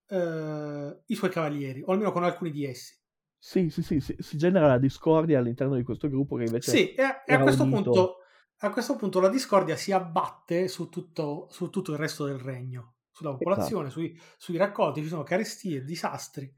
eh, 0.08 1.04
i 1.06 1.16
suoi 1.16 1.30
cavalieri, 1.30 1.82
o 1.84 1.92
almeno 1.92 2.12
con 2.12 2.24
alcuni 2.24 2.52
di 2.52 2.66
essi. 2.66 2.98
Sì, 3.42 3.70
sì, 3.70 3.82
sì, 3.82 4.00
si, 4.02 4.16
si 4.20 4.38
genera 4.38 4.68
la 4.68 4.78
discordia 4.78 5.40
all'interno 5.40 5.76
di 5.76 5.84
questo 5.84 6.08
gruppo 6.10 6.36
che 6.38 6.44
invece 6.46 6.82
Sì, 6.82 6.94
e 6.94 7.02
a, 7.04 7.24
e 7.26 7.34
a 7.34 7.42
questo 7.42 7.68
unito. 7.68 7.68
punto, 7.68 8.18
a 8.60 8.70
questo 8.72 8.96
punto 8.96 9.20
la 9.20 9.30
discordia 9.30 9.76
si 9.76 9.92
abbatte 9.92 10.68
su 10.68 10.90
tutto, 10.90 11.48
su 11.50 11.70
tutto 11.70 11.92
il 11.94 11.98
resto 11.98 12.26
del 12.26 12.40
regno, 12.40 12.98
sulla 13.12 13.32
Esatto. 13.38 13.84
popolazione, 13.84 13.90
sui, 13.90 14.20
sui 14.38 14.58
raccolti, 14.58 15.02
ci 15.02 15.08
sono 15.08 15.24
carestie, 15.24 15.84
disastri, 15.84 16.54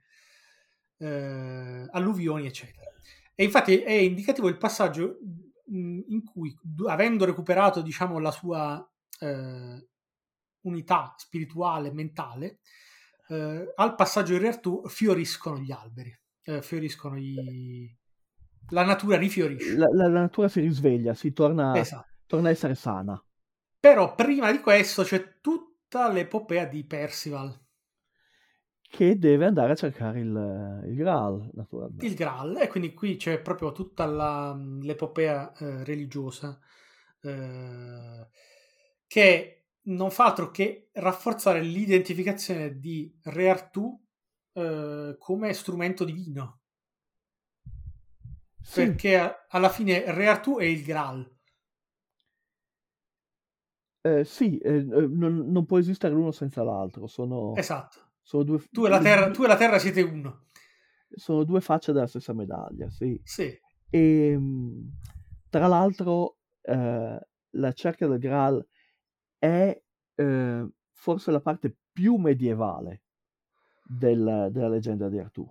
eh, 1.01 1.87
alluvioni, 1.91 2.45
eccetera. 2.45 2.89
E 3.33 3.43
infatti 3.43 3.79
è 3.79 3.91
indicativo 3.91 4.47
il 4.47 4.57
passaggio 4.57 5.17
mh, 5.65 5.99
in 6.07 6.23
cui, 6.23 6.55
avendo 6.87 7.25
recuperato, 7.25 7.81
diciamo, 7.81 8.19
la 8.19 8.31
sua 8.31 8.87
eh, 9.19 9.87
unità 10.61 11.15
spirituale, 11.17 11.91
mentale, 11.91 12.59
eh, 13.29 13.73
al 13.75 13.95
passaggio 13.95 14.33
in 14.33 14.39
Reartù 14.39 14.83
fioriscono 14.87 15.57
gli 15.57 15.71
alberi, 15.71 16.15
eh, 16.43 16.61
fioriscono 16.61 17.17
i... 17.17 17.97
la 18.69 18.83
natura 18.83 19.17
rifiorisce. 19.17 19.75
La, 19.75 19.87
la- 19.91 20.07
la 20.07 20.19
natura 20.19 20.47
si 20.47 20.59
risveglia, 20.59 21.15
si 21.15 21.33
torna, 21.33 21.75
Esatto. 21.77 22.09
torna 22.27 22.49
a 22.49 22.51
essere 22.51 22.75
sana. 22.75 23.19
Però 23.79 24.13
prima 24.13 24.51
di 24.51 24.59
questo 24.59 25.01
c'è 25.01 25.39
tutta 25.39 26.11
l'epopea 26.11 26.65
di 26.65 26.85
Percival, 26.85 27.59
Che 28.91 29.17
deve 29.17 29.45
andare 29.45 29.71
a 29.71 29.75
cercare 29.75 30.19
il, 30.19 30.83
il 30.85 30.95
Graal, 30.95 31.49
naturalmente. 31.53 32.05
il 32.05 32.13
Graal, 32.15 32.57
e 32.57 32.67
quindi 32.67 32.93
qui 32.93 33.15
c'è 33.15 33.39
proprio 33.39 33.71
tutta 33.71 34.05
la- 34.05 34.53
l'epopea 34.81 35.53
eh, 35.53 35.83
religiosa 35.83 36.59
eh, 37.21 38.27
che 39.07 39.65
non 39.83 40.11
fa 40.11 40.25
altro 40.25 40.51
che 40.51 40.89
rafforzare 40.93 41.61
l'identificazione 41.61 42.79
di 42.79 43.17
Re 43.23 43.49
Artù 43.49 43.99
eh, 44.53 45.15
come 45.17 45.53
strumento 45.53 46.03
divino. 46.03 46.59
Sì, 48.63 48.81
Perché 48.85 49.17
a- 49.19 49.45
alla 49.49 49.69
fine 49.69 50.03
Re 50.13 50.27
Artù 50.27 50.57
è 50.57 50.63
il 50.65 50.83
Graal. 50.83 51.29
eh, 54.03 54.23
sì, 54.25 54.57
eh, 54.57 54.77
eh, 54.77 54.81
non, 55.07 55.51
non 55.51 55.65
può 55.65 55.77
esistere 55.79 56.13
l'uno 56.13 56.31
senza 56.31 56.63
l'altro. 56.63 57.07
Sono, 57.07 57.53
Esatto. 57.55 58.10
Sono 58.31 58.43
due, 58.43 58.59
Tu 58.71 58.85
e 58.85 58.89
la 58.89 58.97
due- 58.99 59.07
Terra, 59.09 59.29
tu 59.31 59.43
e 59.43 59.47
la 59.47 59.57
terra 59.57 59.77
siete 59.77 60.01
uno. 60.01 60.45
sono 61.13 61.43
due 61.43 61.59
facce 61.59 61.91
della 61.91 62.07
stessa 62.07 62.33
medaglia, 62.33 62.89
sì. 62.89 63.19
Sì. 63.23 63.53
E 63.89 64.37
mh, 64.37 64.91
tra 65.49 65.67
l'altro, 65.67 66.37
eh, 66.61 67.19
la 67.49 67.71
cerca 67.73 68.07
del 68.07 68.19
Graal 68.19 68.65
è 69.37 69.81
eh, 70.15 70.67
forse 70.93 71.31
la 71.31 71.41
parte 71.41 71.75
più 71.91 72.15
medievale 72.15 73.01
del- 73.83 74.47
della 74.51 74.69
leggenda 74.69 75.09
di 75.09 75.19
Artù. 75.19 75.45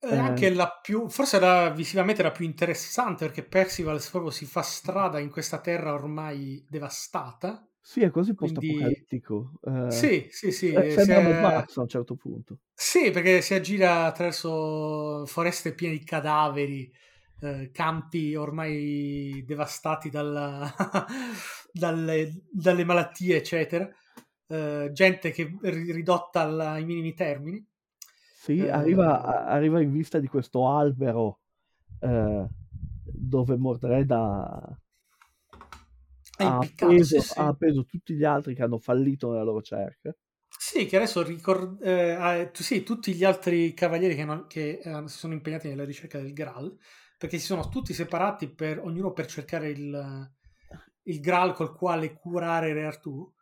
È 0.00 0.06
Eh, 0.06 0.16
anche 0.16 0.52
la 0.52 0.68
più, 0.82 1.08
forse 1.08 1.38
la, 1.38 1.68
visivamente 1.70 2.22
la 2.22 2.32
più 2.32 2.44
interessante 2.44 3.26
perché 3.26 3.44
Percival 3.44 4.02
proprio 4.10 4.32
si 4.32 4.46
fa 4.46 4.62
strada 4.62 5.20
in 5.20 5.30
questa 5.30 5.60
terra 5.60 5.92
ormai 5.92 6.64
devastata. 6.68 7.64
Sì, 7.80 8.02
è 8.02 8.10
quasi 8.10 8.34
Quindi, 8.34 9.04
post-apocalittico. 9.14 9.52
eh, 9.62 10.10
sì, 10.10 10.28
sì, 10.30 10.52
sì, 10.52 10.72
se- 10.72 10.88
eh, 10.94 10.98
sembra 10.98 11.22
è- 11.22 11.34
Max 11.34 11.76
a 11.76 11.82
un 11.82 11.88
certo 11.88 12.14
punto. 12.16 12.58
sì, 12.74 13.10
perché 13.10 13.42
si 13.42 13.54
aggira 13.54 14.06
attraverso 14.06 15.26
foreste 15.26 15.74
piene 15.74 15.98
di 15.98 16.04
cadaveri, 16.04 16.90
eh, 17.40 17.70
campi 17.72 18.34
ormai 18.34 19.42
devastati 19.46 20.08
dalla- 20.10 20.74
dalle, 21.72 22.42
dalle 22.50 22.84
malattie, 22.84 23.36
eccetera. 23.36 23.88
eh, 24.48 24.90
gente 24.92 25.30
che 25.32 25.44
è 25.62 25.70
ridotta 25.70 26.40
alla- 26.42 26.72
ai 26.72 26.84
minimi 26.84 27.14
termini. 27.14 27.64
Sì, 28.32 28.66
Eh, 28.66 28.68
arriva, 28.68 29.22
arriva 29.46 29.80
in 29.82 29.90
vista 29.92 30.18
di 30.18 30.26
questo 30.26 30.66
albero 30.68 31.40
eh, 32.00 32.48
dove 33.04 33.56
Mordred 33.56 34.10
ha, 36.44 36.58
appeso, 36.58 37.20
sì. 37.20 37.38
ha 37.38 37.46
appeso 37.46 37.84
tutti 37.84 38.14
gli 38.14 38.24
altri 38.24 38.54
che 38.54 38.62
hanno 38.62 38.78
fallito 38.78 39.30
nella 39.30 39.42
loro 39.44 39.62
cerca. 39.62 40.14
Sì, 40.58 40.86
che 40.86 40.96
adesso 40.96 41.22
ricord- 41.22 41.82
eh, 41.82 42.50
sì, 42.52 42.82
tutti 42.82 43.14
gli 43.14 43.24
altri 43.24 43.72
cavalieri 43.72 44.14
che, 44.14 44.24
non- 44.24 44.46
che, 44.46 44.80
eh, 44.82 45.02
si 45.08 45.16
sono 45.16 45.32
impegnati 45.32 45.68
nella 45.68 45.84
ricerca 45.84 46.18
del 46.18 46.32
Graal, 46.32 46.76
perché 47.16 47.38
si 47.38 47.46
sono 47.46 47.68
tutti 47.68 47.92
separati 47.94 48.48
per, 48.48 48.78
ognuno 48.78 49.12
per 49.12 49.26
cercare 49.26 49.70
il, 49.70 50.30
il 51.04 51.20
Graal 51.20 51.54
col 51.54 51.74
quale 51.74 52.12
curare 52.12 52.72
Re 52.72 52.84
Artù. 52.84 53.32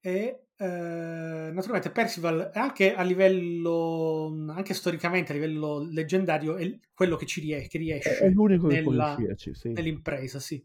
E 0.00 0.46
eh, 0.56 1.50
naturalmente 1.52 1.90
Percival, 1.90 2.50
anche 2.54 2.94
a 2.94 3.02
livello, 3.02 4.32
anche 4.48 4.74
storicamente, 4.74 5.32
a 5.32 5.34
livello 5.34 5.80
leggendario, 5.90 6.56
è 6.56 6.78
quello 6.94 7.16
che 7.16 7.26
ci 7.26 7.40
rie- 7.40 7.66
che 7.68 7.78
riesce 7.78 8.18
è 8.18 8.28
l'unico 8.28 8.68
che 8.68 8.80
nella- 8.80 9.14
riuscirci, 9.14 9.54
sì. 9.54 9.72
nell'impresa, 9.72 10.40
sì. 10.40 10.64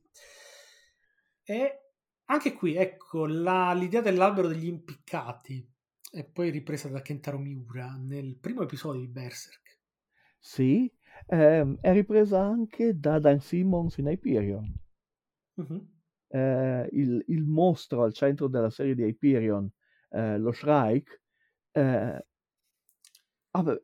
E 1.46 1.80
anche 2.26 2.54
qui, 2.54 2.76
ecco, 2.76 3.26
la- 3.26 3.74
l'idea 3.74 4.02
dell'albero 4.02 4.48
degli 4.48 4.68
impiccati 4.68 5.66
è 6.12 6.24
poi 6.24 6.50
ripresa 6.50 6.90
da 6.90 7.02
Kentaro 7.02 7.38
Miura 7.38 7.96
nel 7.98 8.38
primo 8.38 8.62
episodio 8.64 9.02
di 9.02 9.08
Berserk. 9.08 9.80
Sì, 10.40 10.92
ehm, 11.28 11.78
è 11.82 11.92
ripresa 11.92 12.42
anche 12.42 13.00
da 13.00 13.20
Dan 13.20 13.40
Simmons 13.40 13.98
in 13.98 14.08
Hyperion. 14.08 14.74
Mhm. 15.58 15.88
Eh, 16.28 16.90
il, 16.94 17.24
il 17.28 17.44
mostro 17.46 18.04
al 18.04 18.14
centro 18.14 18.48
della 18.48 18.70
serie 18.70 18.96
di 18.96 19.04
Hyperion, 19.04 19.70
eh, 20.10 20.38
lo 20.38 20.52
Shrike, 20.52 21.22
eh, 21.72 22.26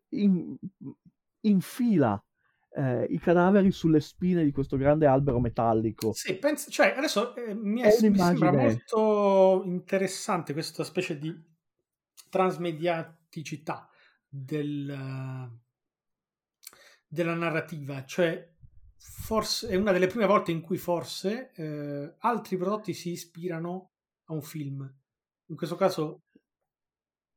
in- 0.10 0.58
infila 1.42 2.22
eh, 2.72 3.06
i 3.10 3.20
cadaveri 3.20 3.72
sulle 3.72 4.00
spine 4.02 4.44
di 4.44 4.52
questo 4.52 4.78
grande 4.78 5.06
albero 5.06 5.40
metallico. 5.40 6.20
Sì, 6.22 6.38
penso, 6.38 6.70
cioè, 6.72 6.94
adesso 6.98 7.36
eh, 7.36 7.54
mi, 7.54 7.82
è- 7.82 7.88
È 7.88 8.10
mi 8.10 8.18
sembra 8.18 8.52
molto 8.52 9.62
interessante 9.66 10.54
questa 10.54 10.84
specie 10.84 11.18
di 11.18 11.34
transmediaticità 12.30 13.90
del, 14.28 14.88
della 17.08 17.34
narrativa, 17.36 18.06
cioè 18.06 18.48
forse 18.98 19.70
è 19.70 19.76
una 19.76 19.92
delle 19.92 20.08
prime 20.08 20.26
volte 20.26 20.52
in 20.52 20.62
cui 20.62 20.78
forse 20.78 21.52
eh, 21.54 22.16
altri 22.20 22.58
prodotti 22.58 22.94
si 22.94 23.12
ispirano 23.12 23.92
a 24.26 24.34
un 24.34 24.42
film. 24.42 24.82
In 25.48 25.56
questo 25.56 25.76
caso 25.76 26.24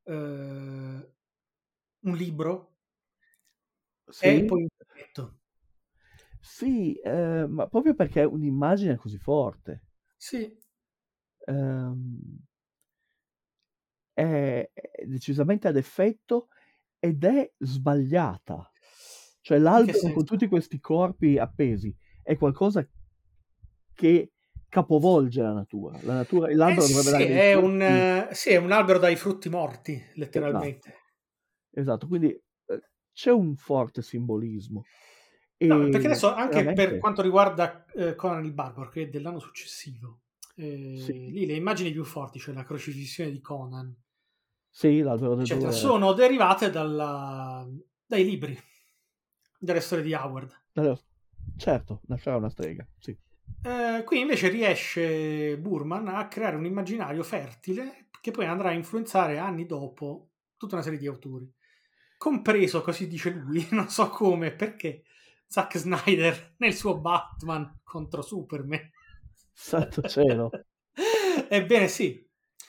eh, 0.05 1.13
un 2.05 2.15
libro 2.15 2.75
e 4.19 4.31
Sì, 4.31 4.43
poi 4.45 4.61
un 4.61 4.67
fumetto. 5.03 5.39
sì, 6.39 6.93
eh, 6.95 7.45
ma 7.47 7.67
proprio 7.67 7.95
perché 7.95 8.21
è 8.21 8.25
un'immagine 8.25 8.97
così 8.97 9.17
forte. 9.17 9.83
Sì, 10.17 10.57
Ehm, 11.47 12.43
è, 14.13 14.69
è 14.73 15.05
decisamente 15.05 15.67
ad 15.67 15.77
effetto 15.77 16.47
ed 16.99 17.23
è 17.23 17.51
sbagliata. 17.57 18.69
Cioè 19.41 19.57
l'albero 19.57 20.11
con 20.11 20.23
tutti 20.25 20.47
questi 20.47 20.79
corpi 20.79 21.37
appesi 21.37 21.93
è 22.21 22.37
qualcosa 22.37 22.87
che 23.93 24.31
capovolge 24.69 25.41
la 25.41 25.53
natura. 25.53 25.99
La 26.03 26.13
natura 26.15 26.47
Eh 26.65 26.79
sì, 26.79 27.23
è 27.25 27.53
un, 27.55 28.27
sì, 28.31 28.49
è 28.51 28.55
un 28.57 28.71
albero 28.71 28.97
dai 28.99 29.15
frutti 29.15 29.49
morti, 29.49 30.01
Esatto, 30.33 30.73
letteralmente. 30.73 31.01
esatto. 31.71 32.07
Quindi 32.07 32.29
eh, 32.31 32.43
c'è 33.13 33.31
un 33.31 33.55
forte 33.55 34.01
simbolismo. 34.01 34.83
No, 35.65 35.87
perché 35.89 36.07
E 36.07 36.07
adesso 36.07 36.33
anche 36.33 36.71
per 36.71 36.89
veramente, 36.89 36.97
quanto 36.97 37.21
riguarda 37.21 37.85
eh, 37.85 38.15
Conan 38.15 38.43
il 38.43 38.53
Barbaro, 38.53 38.89
che 38.89 39.03
è 39.03 39.09
dell'anno 39.09 39.39
successivo, 39.39 40.21
eh, 40.55 40.65
sì, 40.95 41.31
lì 41.31 41.45
le 41.45 41.53
immagini 41.53 41.91
più 41.91 42.03
forti, 42.03 42.37
cioè 42.39 42.53
la 42.53 42.63
crocifissione 42.65 43.31
di 43.31 43.39
Conan, 43.39 43.95
sì, 44.69 44.99
eccetera, 44.99 45.71
sono 45.71 46.13
derivate 46.13 46.69
dalla- 46.69 47.67
dai 48.05 48.23
libri, 48.23 48.57
dalle 49.59 49.81
storie 49.81 50.03
di 50.03 50.13
Howard. 50.13 50.61
Allora, 50.73 50.99
Certo, 51.57 52.01
nascerà 52.07 52.37
una 52.37 52.49
strega, 52.49 52.87
sì. 52.99 53.17
Eh, 53.61 54.03
qui 54.05 54.19
invece 54.19 54.49
riesce 54.49 55.57
Burman 55.57 56.07
a 56.09 56.27
creare 56.27 56.55
un 56.57 56.65
immaginario 56.65 57.23
fertile 57.23 58.07
che 58.21 58.31
poi 58.31 58.45
andrà 58.45 58.69
a 58.69 58.73
influenzare 58.73 59.37
anni 59.37 59.65
dopo 59.65 60.31
tutta 60.57 60.75
una 60.75 60.83
serie 60.83 60.99
di 60.99 61.07
autori. 61.07 61.49
Compreso, 62.23 62.81
così 62.81 63.09
dice 63.09 63.31
lui, 63.31 63.67
non 63.71 63.89
so 63.89 64.07
come, 64.07 64.53
perché 64.53 65.03
Zack 65.45 65.77
Snyder 65.77 66.53
nel 66.59 66.73
suo 66.73 66.97
Batman 66.97 67.81
contro 67.83 68.21
Superman. 68.21 68.79
Santo 69.51 70.01
cielo. 70.03 70.49
Ebbene 71.49 71.89
sì. 71.89 72.25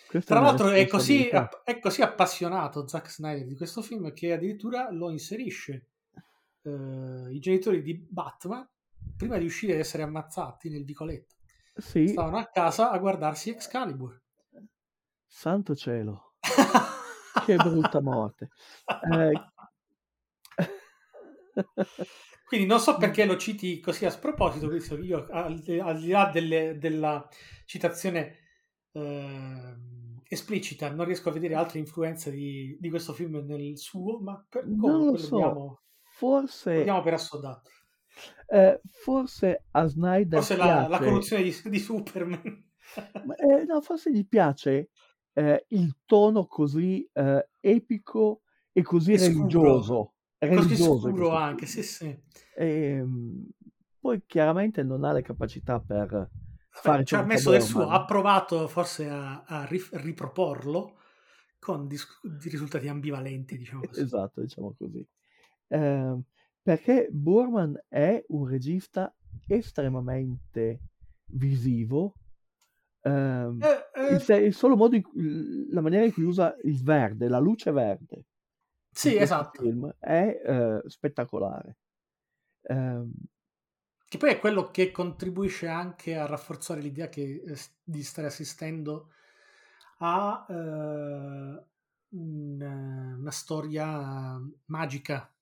Questa 0.09 0.35
Tra 0.35 0.43
è 0.43 0.45
l'altro 0.45 0.69
è 0.71 0.89
così, 0.89 1.29
è 1.29 1.79
così 1.79 2.03
appassionato 2.03 2.89
Zack 2.89 3.09
Snyder 3.09 3.47
di 3.47 3.55
questo 3.55 3.81
film 3.81 4.13
che 4.13 4.33
addirittura 4.33 4.91
lo 4.91 5.09
inserisce 5.11 5.91
eh, 6.63 7.29
i 7.31 7.39
genitori 7.39 7.81
di 7.81 7.95
Batman 7.95 8.69
prima 9.17 9.39
di 9.39 9.45
uscire 9.45 9.75
ed 9.75 9.79
essere 9.79 10.03
ammazzati 10.03 10.69
nel 10.69 10.85
vicoletto. 10.85 11.37
Sì, 11.77 12.09
Stavano 12.09 12.39
a 12.39 12.47
casa 12.47 12.91
a 12.91 12.99
guardarsi 12.99 13.51
Excalibur. 13.51 14.21
santo 15.25 15.77
cielo. 15.77 16.35
Che 17.43 17.59
brutta 17.59 18.01
morte. 18.01 18.51
Eh, 19.01 19.33
Quindi 22.47 22.67
non 22.67 22.79
so 22.79 22.97
perché 22.97 23.25
lo 23.25 23.37
citi 23.37 23.81
così 23.81 24.05
a 24.05 24.11
sproposito, 24.11 24.69
visto 24.69 24.97
io 24.99 25.27
al, 25.31 25.63
al 25.83 25.99
di 26.01 26.09
là 26.09 26.31
delle- 26.33 26.79
della 26.79 27.27
citazione 27.65 28.39
eh, 28.93 29.75
esplicita 30.29 30.91
non 30.91 31.05
riesco 31.07 31.29
a 31.31 31.33
vedere 31.33 31.55
altre 31.55 31.79
influenze 31.79 32.31
di, 32.31 32.77
di 32.79 32.91
questo 32.91 33.13
film 33.13 33.37
nel 33.45 33.77
suo, 33.79 34.21
ma 34.21 34.45
per, 34.49 34.65
non 34.67 34.77
comunque 34.77 35.19
lo 35.19 35.19
so, 35.19 35.39
lo 35.41 35.83
forse, 36.03 36.75
diamo 36.83 37.03
per 37.03 37.15
assodato. 37.15 37.71
eh, 38.49 38.81
forse 38.91 39.65
a 39.73 39.87
Snyder 39.87 40.43
Forse 40.43 40.57
la, 40.57 40.87
la 40.87 41.01
corruzione 41.01 41.43
di, 41.43 41.57
di 41.65 41.79
Superman. 41.79 42.65
ma, 43.23 43.35
eh, 43.37 43.65
no, 43.65 43.81
forse 43.81 44.13
gli 44.13 44.27
piace 44.27 44.91
eh, 45.35 45.65
il 45.69 45.97
tono 46.07 46.47
così 46.47 47.09
eh, 47.13 47.49
epico 47.61 48.43
e 48.73 48.83
così 48.83 49.13
E 49.13 49.19
scuro. 49.19 49.79
religioso, 49.79 50.15
Così 50.53 50.77
religioso 50.77 51.09
in 51.09 51.15
scuro 51.17 51.31
anche, 51.37 51.67
sì, 51.67 51.83
sì. 51.83 52.23
Ehm, 52.57 53.47
poi 54.01 54.23
chiaramente 54.27 54.83
non 54.83 55.05
ha 55.05 55.13
le 55.13 55.23
capacità 55.23 55.81
per 55.81 56.29
fare 56.71 57.05
ci 57.05 57.15
ha 57.15 57.23
messo 57.23 57.51
del 57.51 57.63
suo, 57.63 57.89
ha 57.89 58.05
provato 58.05 58.67
forse 58.69 59.09
a, 59.09 59.43
a 59.45 59.65
ri- 59.67 59.89
riproporlo 59.93 60.99
con 61.59 61.87
dis- 61.87 62.07
di 62.23 62.49
risultati 62.49 62.89
ambivalenti, 62.89 63.57
diciamo 63.57 63.85
così. 63.85 64.03
Esatto, 64.03 64.41
diciamo 64.41 64.75
così. 64.77 65.07
Ehm, 65.69 66.23
perché 66.63 67.09
Burman 67.11 67.79
è 67.89 68.25
un 68.29 68.47
regista 68.47 69.15
estremamente 69.47 70.81
visivo. 71.27 72.15
Ehm, 73.05 73.67
Eh, 73.69 73.79
il, 74.07 74.25
eh, 74.29 74.37
il 74.37 74.55
solo 74.55 74.77
modo 74.77 74.97
in 74.97 75.67
la 75.71 75.81
maniera 75.81 76.05
in 76.05 76.13
cui 76.13 76.25
usa 76.25 76.57
il 76.65 76.83
verde, 76.83 77.29
la 77.29 77.39
luce 77.39 77.71
verde 77.73 78.25
sì, 78.93 79.17
esatto. 79.19 79.61
film 79.61 79.95
è 79.99 80.41
eh, 80.45 80.83
spettacolare. 80.89 81.77
Ehm, 82.63 83.13
Che 84.07 84.19
poi 84.19 84.31
è 84.31 84.39
quello 84.39 84.71
che 84.71 84.91
contribuisce 84.93 85.67
anche 85.67 86.17
a 86.17 86.27
rafforzare 86.27 86.81
l'idea 86.81 87.09
che, 87.09 87.43
eh, 87.45 87.57
di 87.83 88.03
stare 88.03 88.29
assistendo 88.29 89.11
a 89.99 90.47
eh, 90.49 90.55
un- 92.11 92.61
eh, 92.63 93.15
una 93.19 93.31
storia 93.31 94.39
magica, 94.67 95.35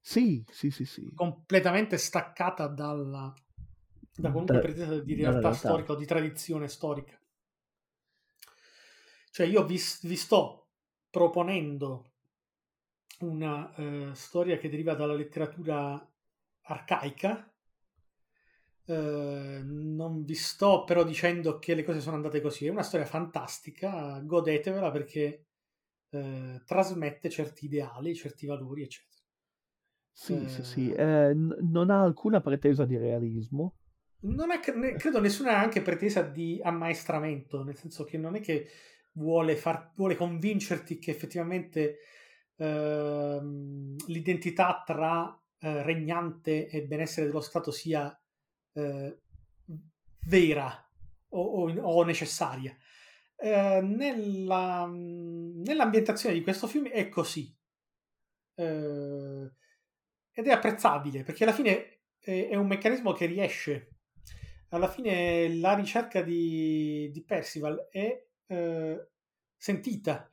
sì, 0.00 0.44
sì, 0.50 0.70
sì, 0.70 0.84
sì. 0.86 1.12
completamente 1.14 1.98
staccata 1.98 2.68
dalla, 2.68 3.34
da 4.16 4.30
qualunque 4.30 4.58
pretesa 4.58 4.98
di 5.00 5.14
realtà 5.14 5.50
realtà. 5.50 5.52
storica 5.52 5.92
o 5.92 5.96
di 5.96 6.06
tradizione 6.06 6.68
storica. 6.68 7.18
Cioè 9.30 9.46
io 9.46 9.64
vi, 9.64 9.78
vi 10.02 10.16
sto 10.16 10.68
proponendo 11.10 12.12
una 13.20 13.74
eh, 13.74 14.10
storia 14.14 14.58
che 14.58 14.68
deriva 14.68 14.94
dalla 14.94 15.14
letteratura 15.14 16.10
arcaica. 16.62 17.50
Eh, 18.88 19.60
non 19.64 20.22
vi 20.24 20.34
sto 20.34 20.84
però 20.84 21.02
dicendo 21.04 21.58
che 21.58 21.74
le 21.74 21.82
cose 21.84 22.00
sono 22.00 22.16
andate 22.16 22.40
così. 22.40 22.66
È 22.66 22.70
una 22.70 22.82
storia 22.82 23.06
fantastica, 23.06 24.20
godetevela 24.20 24.90
perché 24.90 25.46
eh, 26.10 26.62
trasmette 26.64 27.28
certi 27.30 27.66
ideali, 27.66 28.14
certi 28.14 28.46
valori, 28.46 28.82
eccetera. 28.84 29.22
Sì, 30.12 30.48
sì, 30.48 30.62
sì. 30.64 30.90
Eh, 30.90 31.32
Eh, 31.32 31.32
non 31.34 31.90
ha 31.90 32.02
alcuna 32.02 32.40
pretesa 32.40 32.84
di 32.84 32.96
realismo. 32.96 33.74
Non 34.20 34.48
ne- 34.48 34.94
credo 34.94 35.20
nessuna 35.20 35.56
anche 35.58 35.82
pretesa 35.82 36.22
di 36.22 36.60
ammaestramento, 36.62 37.62
nel 37.62 37.76
senso 37.76 38.04
che 38.04 38.18
non 38.18 38.34
è 38.36 38.40
che 38.40 38.68
vuole, 39.12 39.56
far, 39.56 39.92
vuole 39.94 40.16
convincerti 40.16 40.98
che 40.98 41.10
effettivamente 41.10 41.98
ehm, 42.56 43.96
l'identità 44.08 44.82
tra 44.84 45.38
eh, 45.58 45.82
regnante 45.82 46.68
e 46.68 46.82
benessere 46.84 47.26
dello 47.26 47.40
Stato 47.40 47.70
sia 47.70 48.18
eh, 48.74 49.18
vera 50.26 50.88
o, 51.30 51.40
o- 51.40 51.80
o 51.80 52.04
necessaria. 52.04 52.76
Eh, 53.38 53.80
nella- 53.82 54.86
nell'ambientazione 54.90 56.34
di 56.34 56.42
questo 56.42 56.66
film 56.66 56.88
è 56.88 57.08
così. 57.08 57.54
Eh, 58.54 59.50
ed 60.32 60.46
è 60.46 60.50
apprezzabile 60.50 61.22
perché 61.22 61.44
alla 61.44 61.52
fine 61.52 62.00
è 62.20 62.54
un 62.56 62.66
meccanismo 62.66 63.12
che 63.12 63.26
riesce. 63.26 63.90
Alla 64.68 64.88
fine 64.88 65.54
la 65.56 65.74
ricerca 65.74 66.22
di, 66.22 67.10
di 67.12 67.24
Percival 67.24 67.88
è 67.90 68.26
eh, 68.46 69.08
sentita 69.56 70.32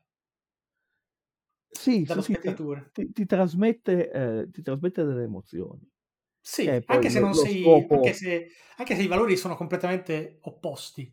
Sì, 1.69 2.05
dallo 2.05 2.21
sì, 2.21 2.38
ti, 2.38 2.38
spettatore. 2.38 2.91
ti- 2.91 3.11
ti 3.11 3.25
trasmette, 3.25 4.09
eh, 4.11 4.49
ti 4.51 4.61
trasmette 4.61 5.03
delle 5.03 5.23
emozioni. 5.23 5.89
Sì, 6.45 6.81
anche 6.88 7.09
se 7.09 7.19
lo, 7.19 7.34
sei, 7.34 7.88
scopo, 7.88 7.89
anche 7.89 8.13
se, 8.13 8.49
anche 8.77 8.95
se 8.95 9.01
i 9.03 9.07
valori 9.07 9.38
sono 9.38 9.55
completamente 9.55 10.39
opposti 10.41 11.03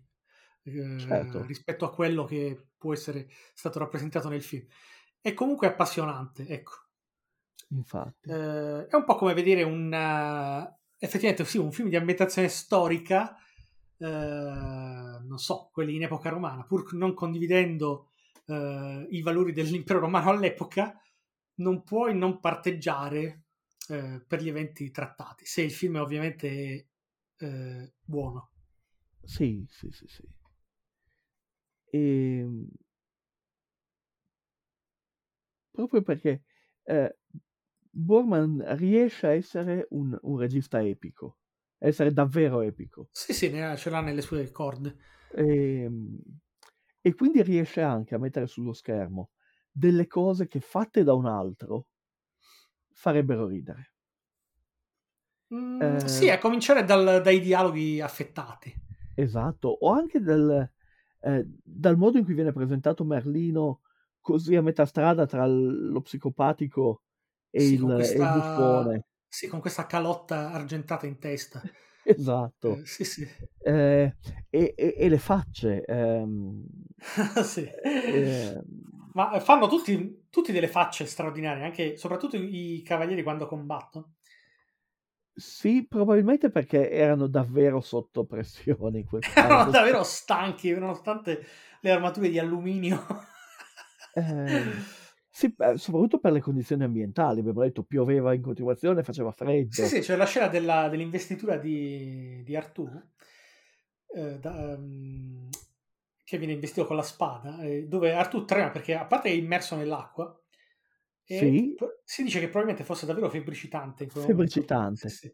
eh, 0.64 0.72
certo, 0.96 1.40
rispetto 1.46 1.84
a 1.84 1.92
quello 1.94 2.24
che 2.24 2.70
può 2.76 2.92
essere 2.92 3.28
stato 3.54 3.78
rappresentato 3.78 4.28
nel 4.28 4.42
film. 4.42 4.66
È 5.20 5.32
comunque 5.34 5.68
appassionante, 5.68 6.46
ecco. 6.48 6.88
infatti. 7.70 8.30
Eh, 8.32 8.86
è 8.86 8.94
un 8.96 9.04
po' 9.04 9.14
come 9.16 9.34
vedere 9.34 9.62
un 9.62 9.92
eh, 9.92 10.79
effettivamente 11.02 11.46
sì, 11.46 11.56
un 11.56 11.72
film 11.72 11.88
di 11.88 11.96
ambientazione 11.96 12.48
storica, 12.48 13.34
eh, 13.96 14.06
non 14.06 15.38
so, 15.38 15.70
quelli 15.72 15.96
in 15.96 16.02
epoca 16.02 16.28
romana, 16.28 16.62
pur 16.62 16.92
non 16.92 17.14
condividendo 17.14 18.10
eh, 18.46 19.06
i 19.10 19.22
valori 19.22 19.52
dell'impero 19.52 19.98
romano 19.98 20.30
all'epoca, 20.30 21.00
non 21.56 21.82
puoi 21.82 22.16
non 22.16 22.38
parteggiare 22.38 23.44
eh, 23.88 24.22
per 24.26 24.42
gli 24.42 24.48
eventi 24.48 24.90
trattati, 24.90 25.46
se 25.46 25.62
il 25.62 25.72
film 25.72 25.96
è 25.96 26.00
ovviamente 26.00 26.88
eh, 27.38 27.92
buono. 28.04 28.50
Sì, 29.24 29.66
sì, 29.70 29.90
sì, 29.90 30.06
sì. 30.06 30.22
E, 31.92 32.46
proprio 35.70 36.02
perché 36.02 36.42
eh, 36.84 37.16
Borman 37.92 38.64
riesce 38.76 39.26
a 39.26 39.32
essere 39.34 39.86
un, 39.90 40.16
un 40.22 40.38
regista 40.38 40.82
epico, 40.82 41.38
a 41.78 41.86
essere 41.86 42.12
davvero 42.12 42.60
epico. 42.62 43.10
Sì, 43.12 43.32
sì, 43.32 43.50
ne 43.50 43.64
ha- 43.64 43.76
ce 43.76 43.88
l'ha 43.90 44.00
nelle 44.00 44.20
sue 44.20 44.50
corde. 44.50 44.96
E, 45.32 45.88
e 47.00 47.14
quindi 47.14 47.42
riesce 47.42 47.80
anche 47.82 48.14
a 48.14 48.18
mettere 48.18 48.46
sullo 48.46 48.72
schermo 48.72 49.30
delle 49.70 50.06
cose 50.06 50.46
che 50.48 50.60
fatte 50.60 51.02
da 51.02 51.14
un 51.14 51.26
altro 51.26 51.86
farebbero 52.92 53.46
ridere. 53.48 53.92
Mm, 55.54 56.04
Eh, 56.04 56.06
sì, 56.06 56.28
a 56.30 56.38
cominciare 56.38 56.84
dal- 56.84 57.20
dai 57.22 57.40
dialoghi 57.40 58.00
affettati. 58.00 58.76
Esatto, 59.14 59.68
o 59.68 59.90
anche 59.92 60.20
del, 60.20 60.70
eh, 61.20 61.46
dal 61.62 61.96
modo 61.96 62.18
in 62.18 62.24
cui 62.24 62.34
viene 62.34 62.52
presentato 62.52 63.04
Merlino 63.04 63.82
così 64.20 64.54
a 64.56 64.62
metà 64.62 64.84
strada 64.86 65.26
tra 65.26 65.46
lo 65.46 66.00
psicopatico 66.00 67.02
e 67.50 67.62
Sì, 67.62 67.76
il, 67.76 67.78
con 67.78 67.92
e 68.14 68.20
il 68.20 68.28
questa, 68.28 68.30
buffone. 68.30 69.04
sì, 69.28 69.46
con 69.48 69.60
questa 69.60 69.86
calotta 69.86 70.50
argentata 70.52 71.06
in 71.06 71.18
testa. 71.18 71.62
Esatto. 72.02 72.80
Eh, 72.80 72.84
sì, 72.86 73.04
sì. 73.04 73.28
Eh, 73.62 74.14
e, 74.50 74.74
e- 74.76 74.94
e 74.98 75.08
le 75.08 75.18
facce. 75.18 75.84
ehm, 75.84 76.64
Sì. 77.44 77.70
ehm, 78.06 78.62
Ma 79.12 79.40
fanno 79.40 79.66
tutti, 79.68 80.26
tutti 80.30 80.52
delle 80.52 80.68
facce 80.68 81.06
straordinarie, 81.06 81.64
anche 81.64 81.96
soprattutto 81.96 82.36
i 82.36 82.82
cavalieri 82.84 83.22
quando 83.22 83.46
combattono. 83.46 84.14
sì, 85.34 85.86
probabilmente 85.88 86.50
perché 86.50 86.90
erano 86.90 87.26
davvero 87.26 87.80
sotto 87.80 88.24
pressione 88.24 88.98
in 89.00 89.06
quel 89.06 89.26
Erano 89.34 89.64
caso. 89.64 89.70
davvero 89.70 90.02
stanchi, 90.02 90.70
nonostante 90.72 91.44
le 91.80 91.90
armature 91.90 92.28
di 92.28 92.38
alluminio. 92.38 93.04
Ehm, 94.16 94.84
sì, 95.40 95.54
soprattutto 95.76 96.18
per 96.20 96.32
le 96.32 96.40
condizioni 96.40 96.84
ambientali. 96.84 97.40
Abbiamo 97.40 97.62
detto 97.62 97.82
pioveva 97.84 98.34
in 98.34 98.42
continuazione, 98.42 99.02
faceva 99.02 99.32
Sì, 99.68 99.86
freddo. 99.86 99.86
sì, 99.86 100.00
c'è 100.00 100.16
la 100.16 100.26
scena 100.26 100.48
della- 100.48 100.88
dell'investitura 100.88 101.56
di, 101.56 102.42
di 102.44 102.56
Artù, 102.56 102.86
eh, 104.14 104.38
da- 104.38 104.72
ehm, 104.72 105.48
che 106.24 106.38
viene 106.38 106.52
investito 106.54 106.86
con 106.86 106.96
la 106.96 107.02
spada, 107.02 107.60
eh, 107.62 107.86
dove 107.88 108.12
Artù 108.12 108.44
trema 108.44 108.70
perché 108.70 108.94
a 108.94 109.06
parte 109.06 109.28
è 109.28 109.32
immerso 109.32 109.76
nell'acqua, 109.76 110.40
Sì, 111.28 111.80
si 112.04 112.22
dice 112.22 112.40
che 112.40 112.46
probabilmente 112.48 112.84
fosse 112.84 113.06
davvero 113.06 113.30
febbricitante. 113.30 114.08
Sì, 114.10 114.26
febbricitante. 114.26 115.08
sì. 115.08 115.32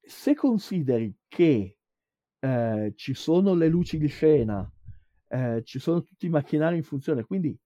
Se 0.00 0.34
consideri 0.34 1.14
che 1.28 1.78
eh, 2.40 2.92
ci 2.96 3.14
sono 3.14 3.54
le 3.54 3.68
luci 3.68 3.98
di 3.98 4.08
scena, 4.08 4.70
eh, 5.28 5.62
ci 5.64 5.78
sono 5.78 6.02
tutti 6.02 6.26
i 6.26 6.30
macchinari 6.30 6.76
in 6.76 6.84
funzione, 6.84 7.24
quindi 7.24 7.58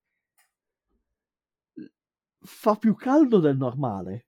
fa 2.43 2.77
più 2.77 2.95
caldo 2.95 3.39
del 3.41 3.57
normale. 3.57 4.27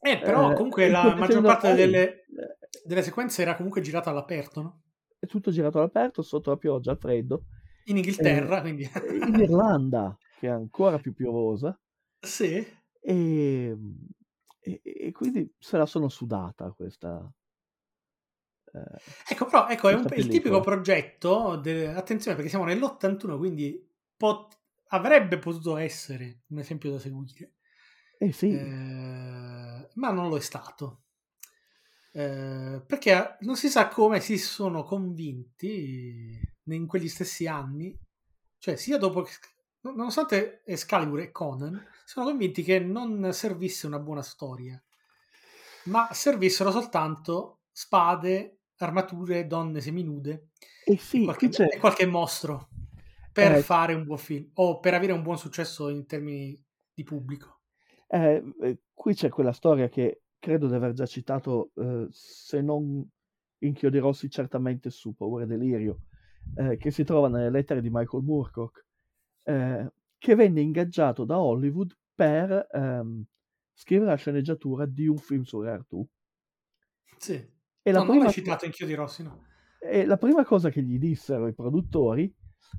Eh, 0.00 0.18
però 0.18 0.50
Eh, 0.50 0.54
comunque 0.54 0.88
la 0.90 1.14
maggior 1.14 1.42
parte 1.42 1.74
delle, 1.74 2.24
eh, 2.26 2.58
delle 2.84 3.02
sequenze 3.02 3.42
era 3.42 3.54
comunque 3.56 3.80
girata 3.80 4.10
all'aperto, 4.10 4.60
no? 4.62 4.82
è 5.18 5.26
tutto 5.26 5.50
girato 5.50 5.78
all'aperto, 5.78 6.20
sotto 6.22 6.50
la 6.50 6.56
pioggia, 6.58 6.90
al 6.90 6.98
freddo. 6.98 7.44
In 7.84 7.96
Eh, 7.96 7.98
Inghilterra, 7.98 8.60
quindi... 8.60 8.88
in 9.26 9.38
Irlanda, 9.38 10.16
che 10.38 10.48
è 10.48 10.50
ancora 10.50 10.98
più 10.98 11.14
piovosa, 11.14 11.78
sì. 12.22 12.64
e, 13.00 13.76
e- 14.60 14.80
e 14.82 15.12
quindi 15.12 15.52
se 15.58 15.76
la 15.76 15.86
sono 15.86 16.08
sudata 16.08 16.70
questa, 16.72 17.30
eh, 18.74 19.00
Ecco, 19.28 19.46
però 19.46 19.68
ecco, 19.68 19.88
è 19.88 19.94
un- 19.94 20.06
il 20.14 20.28
tipico 20.28 20.60
progetto, 20.60 21.56
de- 21.56 21.88
attenzione 21.88 22.36
perché 22.36 22.50
siamo 22.50 22.64
nell'81, 22.64 23.36
quindi 23.38 23.80
pot- 24.16 24.60
avrebbe 24.92 25.38
potuto 25.38 25.76
essere 25.76 26.42
un 26.48 26.58
esempio 26.58 26.90
da 26.90 26.98
seguire, 26.98 27.54
Eh 28.18 28.32
sì, 28.32 28.50
eh, 28.50 29.88
ma 29.94 30.10
non 30.10 30.28
lo 30.28 30.36
è 30.36 30.40
stato. 30.40 31.02
Eh, 32.12 32.82
perché 32.86 33.36
non 33.40 33.56
si 33.56 33.68
sa 33.68 33.88
come 33.88 34.20
si 34.20 34.36
sono 34.36 34.84
convinti 34.84 36.38
in 36.64 36.86
quegli 36.86 37.08
stessi 37.08 37.46
anni, 37.46 37.98
cioè 38.58 38.76
sia 38.76 38.98
dopo 38.98 39.22
che, 39.22 39.32
nonostante 39.80 40.62
Excalibur 40.64 41.20
e 41.20 41.30
Conan, 41.30 41.82
sono 42.04 42.26
convinti 42.26 42.62
che 42.62 42.78
non 42.78 43.32
servisse 43.32 43.86
una 43.86 43.98
buona 43.98 44.22
storia, 44.22 44.80
ma 45.84 46.12
servissero 46.12 46.70
soltanto 46.70 47.62
spade, 47.72 48.58
armature, 48.76 49.46
donne 49.46 49.80
seminude 49.80 50.48
eh 50.84 50.92
e 50.92 50.98
sì, 50.98 51.24
qualche, 51.24 51.46
qui 51.46 51.56
c'è, 51.56 51.66
e 51.70 51.78
qualche 51.78 52.06
mostro 52.06 52.68
per 53.32 53.52
eh, 53.52 53.62
fare 53.62 53.94
un 53.94 54.04
buon 54.04 54.18
film 54.18 54.50
o 54.54 54.78
per 54.80 54.94
avere 54.94 55.12
un 55.12 55.22
buon 55.22 55.38
successo 55.38 55.88
in 55.88 56.06
termini 56.06 56.60
di 56.94 57.02
pubblico. 57.02 57.60
eh, 58.08 58.42
eh, 58.60 58.80
qui 58.92 59.14
c'è 59.14 59.28
quella 59.30 59.52
storia 59.52 59.88
che 59.88 60.22
credo 60.38 60.68
di 60.68 60.74
aver 60.74 60.92
già 60.92 61.06
citato, 61.06 61.70
eh, 61.76 62.06
se 62.10 62.60
non 62.60 63.08
in 63.58 63.74
Chiodi 63.74 63.98
Rossi, 63.98 64.28
certamente 64.28 64.90
su 64.90 65.14
Paura 65.14 65.44
e 65.44 65.46
Delirio, 65.46 66.02
eh, 66.56 66.76
che 66.76 66.90
si 66.90 67.04
trova 67.04 67.28
nelle 67.28 67.50
lettere 67.50 67.80
di 67.80 67.90
Michael 67.90 68.24
Moorcock, 68.24 68.86
eh, 69.44 69.92
che 70.18 70.34
venne 70.34 70.60
ingaggiato 70.60 71.24
da 71.24 71.38
Hollywood 71.40 71.96
per 72.14 72.66
ehm, 72.70 73.24
scrivere 73.72 74.10
la 74.10 74.16
sceneggiatura 74.16 74.86
di 74.86 75.06
un 75.06 75.16
film 75.16 75.42
su 75.42 75.58
Artù. 75.58 76.06
Sì. 77.18 77.34
E 77.34 77.90
la, 77.92 77.98
No, 77.98 78.04
non 78.04 78.08
prima, 78.08 78.24
l'hai 78.24 78.32
citato 78.32 78.64
in 78.64 78.72
Chiodi 78.72 78.94
Rossi, 78.94 79.22
no? 79.22 79.46
e 79.78 80.04
la 80.04 80.16
prima 80.16 80.44
cosa 80.44 80.70
che 80.70 80.82
gli 80.82 80.98
dissero 80.98 81.48
i 81.48 81.54
produttori 81.54 82.32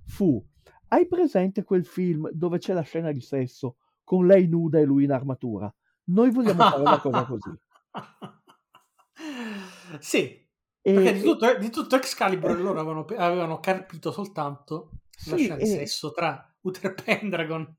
fu: 0.06 0.44
Hai 0.90 1.08
presente 1.08 1.64
quel 1.64 1.86
film 1.86 2.30
dove 2.32 2.60
c'è 2.60 2.74
la 2.74 2.82
scena 2.82 3.12
di 3.12 3.22
sesso 3.22 3.78
con 4.04 4.26
lei 4.26 4.48
nuda 4.48 4.80
e 4.80 4.84
lui 4.84 5.06
in 5.06 5.12
armatura? 5.12 5.74
Noi 6.06 6.32
vogliamo 6.32 6.64
fare 6.64 6.84
una 6.84 7.00
cosa 7.00 7.26
così. 7.26 7.52
sì, 10.00 10.46
E, 10.82 10.94
perché 10.94 11.14
di 11.14 11.22
tutto, 11.22 11.58
di 11.58 11.70
tutto 11.70 11.96
Excalibur 11.96 12.60
loro 12.60 12.80
avevano, 12.80 13.06
avevano 13.18 13.60
carpito 13.60 14.12
soltanto 14.12 14.90
la 15.26 15.38
sì, 15.38 15.44
scena 15.44 15.56
di 15.56 15.66
sesso 15.66 16.12
tra 16.12 16.54
Uther 16.62 16.94
Pendragon 16.94 17.76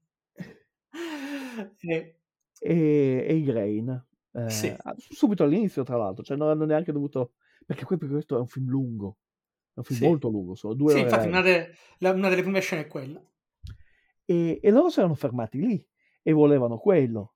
e... 1.81 2.21
e, 2.59 3.27
e 3.29 3.43
Grain. 3.43 4.07
eh, 4.33 4.51
Sì, 4.51 4.75
subito 4.97 5.45
all'inizio, 5.45 5.83
tra 5.83 5.97
l'altro, 5.97 6.25
cioè 6.25 6.37
non 6.37 6.49
hanno 6.49 6.65
neanche 6.65 6.93
dovuto. 6.93 7.33
Perché 7.67 7.87
poi 7.87 7.99
questo 7.99 8.37
è 8.37 8.41
un 8.41 8.47
film 8.47 8.69
lungo, 8.69 9.19
è 9.75 9.79
un 9.81 9.85
film 9.85 9.99
sì. 9.99 10.05
molto 10.05 10.29
lungo, 10.29 10.55
sono 10.55 10.75
due 10.75 10.93
Sì, 10.93 11.01
ore 11.01 11.11
e 11.13 11.15
infatti 11.15 11.27
una, 11.29 11.41
de- 11.43 11.75
la- 11.99 12.13
una 12.13 12.29
delle 12.29 12.43
prime 12.43 12.61
scene 12.61 12.83
è 12.83 12.87
quella. 12.89 13.23
E, 14.27 14.61
e 14.63 14.71
loro 14.71 14.89
si 14.91 14.99
erano 15.01 15.15
fermati 15.15 15.59
lì 15.61 15.87
e 16.23 16.33
volevano 16.33 16.79
quello. 16.79 17.35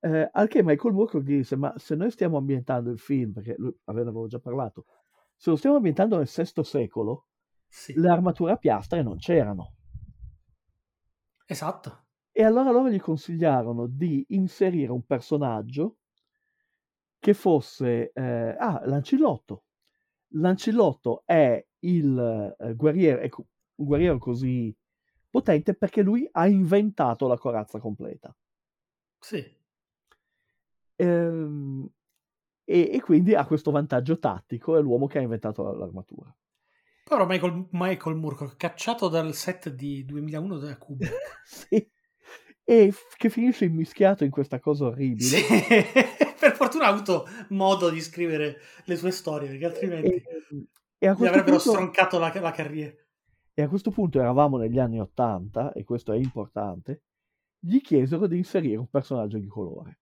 Eh, 0.00 0.28
al 0.32 0.48
che 0.48 0.62
Michael 0.62 0.94
gli 1.22 1.36
disse: 1.36 1.56
Ma 1.56 1.72
se 1.76 1.94
noi 1.94 2.10
stiamo 2.10 2.36
ambientando 2.36 2.90
il 2.90 2.98
film, 2.98 3.32
perché 3.32 3.54
lui 3.58 3.74
avevo 3.84 4.26
già 4.26 4.38
parlato, 4.38 4.86
se 5.36 5.50
lo 5.50 5.56
stiamo 5.56 5.76
ambientando 5.76 6.16
nel 6.16 6.26
VI 6.28 6.64
secolo, 6.64 7.26
Sì, 7.68 7.94
le 7.96 8.08
armature 8.08 8.52
a 8.52 8.56
piastre 8.56 9.02
non 9.02 9.16
c'erano. 9.18 9.74
esatto. 11.46 12.04
E 12.32 12.42
allora 12.44 12.70
loro 12.70 12.90
gli 12.90 13.00
consigliarono 13.00 13.86
di 13.86 14.26
inserire 14.28 14.92
un 14.92 15.06
personaggio 15.06 16.00
che 17.18 17.34
fosse 17.34 18.12
eh, 18.12 18.56
ah, 18.58 18.82
Lancillotto. 18.84 19.64
Lancillotto 20.34 21.22
è 21.24 21.64
il 21.84 22.56
eh, 22.58 22.74
guerriero, 22.74 23.20
ecco, 23.20 23.46
un 23.76 23.86
guerriero 23.86 24.18
così 24.18 24.74
potente 25.30 25.74
perché 25.74 26.02
lui 26.02 26.28
ha 26.32 26.46
inventato 26.46 27.26
la 27.26 27.38
corazza 27.38 27.78
completa. 27.78 28.34
Sì. 29.18 29.44
Ehm, 30.96 31.88
e, 32.64 32.90
e 32.92 33.00
quindi 33.00 33.34
ha 33.34 33.44
questo 33.46 33.70
vantaggio 33.70 34.18
tattico, 34.18 34.76
è 34.76 34.80
l'uomo 34.80 35.06
che 35.06 35.18
ha 35.18 35.22
inventato 35.22 35.62
la- 35.62 35.72
l'armatura. 35.72 36.34
Però 37.04 37.26
Michael, 37.26 37.66
Michael 37.72 38.16
Moorcock, 38.16 38.56
cacciato 38.56 39.08
dal 39.08 39.34
set 39.34 39.68
di 39.68 40.04
2001 40.04 40.58
da 40.58 40.76
Kubrick. 40.78 41.42
sì. 41.44 41.90
E 42.66 42.90
f- 42.90 43.16
che 43.16 43.28
finisce 43.28 43.66
immischiato 43.66 44.24
in 44.24 44.30
questa 44.30 44.58
cosa 44.58 44.86
orribile. 44.86 45.36
Sì, 45.36 45.42
per 46.40 46.54
fortuna 46.54 46.86
ha 46.86 46.88
avuto 46.88 47.26
modo 47.50 47.90
di 47.90 48.00
scrivere 48.00 48.58
le 48.84 48.96
sue 48.96 49.10
storie, 49.10 49.48
perché 49.48 49.66
altrimenti 49.66 50.14
e 50.14 50.22
a 51.06 51.14
gli 51.18 51.26
avrebbero 51.26 51.56
punto 51.56 51.70
stroncato 51.70 52.18
la, 52.18 52.32
la 52.40 52.50
carriera. 52.52 52.94
E 53.52 53.62
a 53.62 53.68
questo 53.68 53.90
punto 53.90 54.18
eravamo 54.18 54.56
negli 54.56 54.78
anni 54.78 55.00
Ottanta, 55.00 55.72
e 55.72 55.84
questo 55.84 56.12
è 56.12 56.16
importante, 56.16 57.02
gli 57.58 57.80
chiesero 57.80 58.26
di 58.26 58.36
inserire 58.36 58.76
un 58.78 58.88
personaggio 58.88 59.38
di 59.38 59.46
colore, 59.46 60.00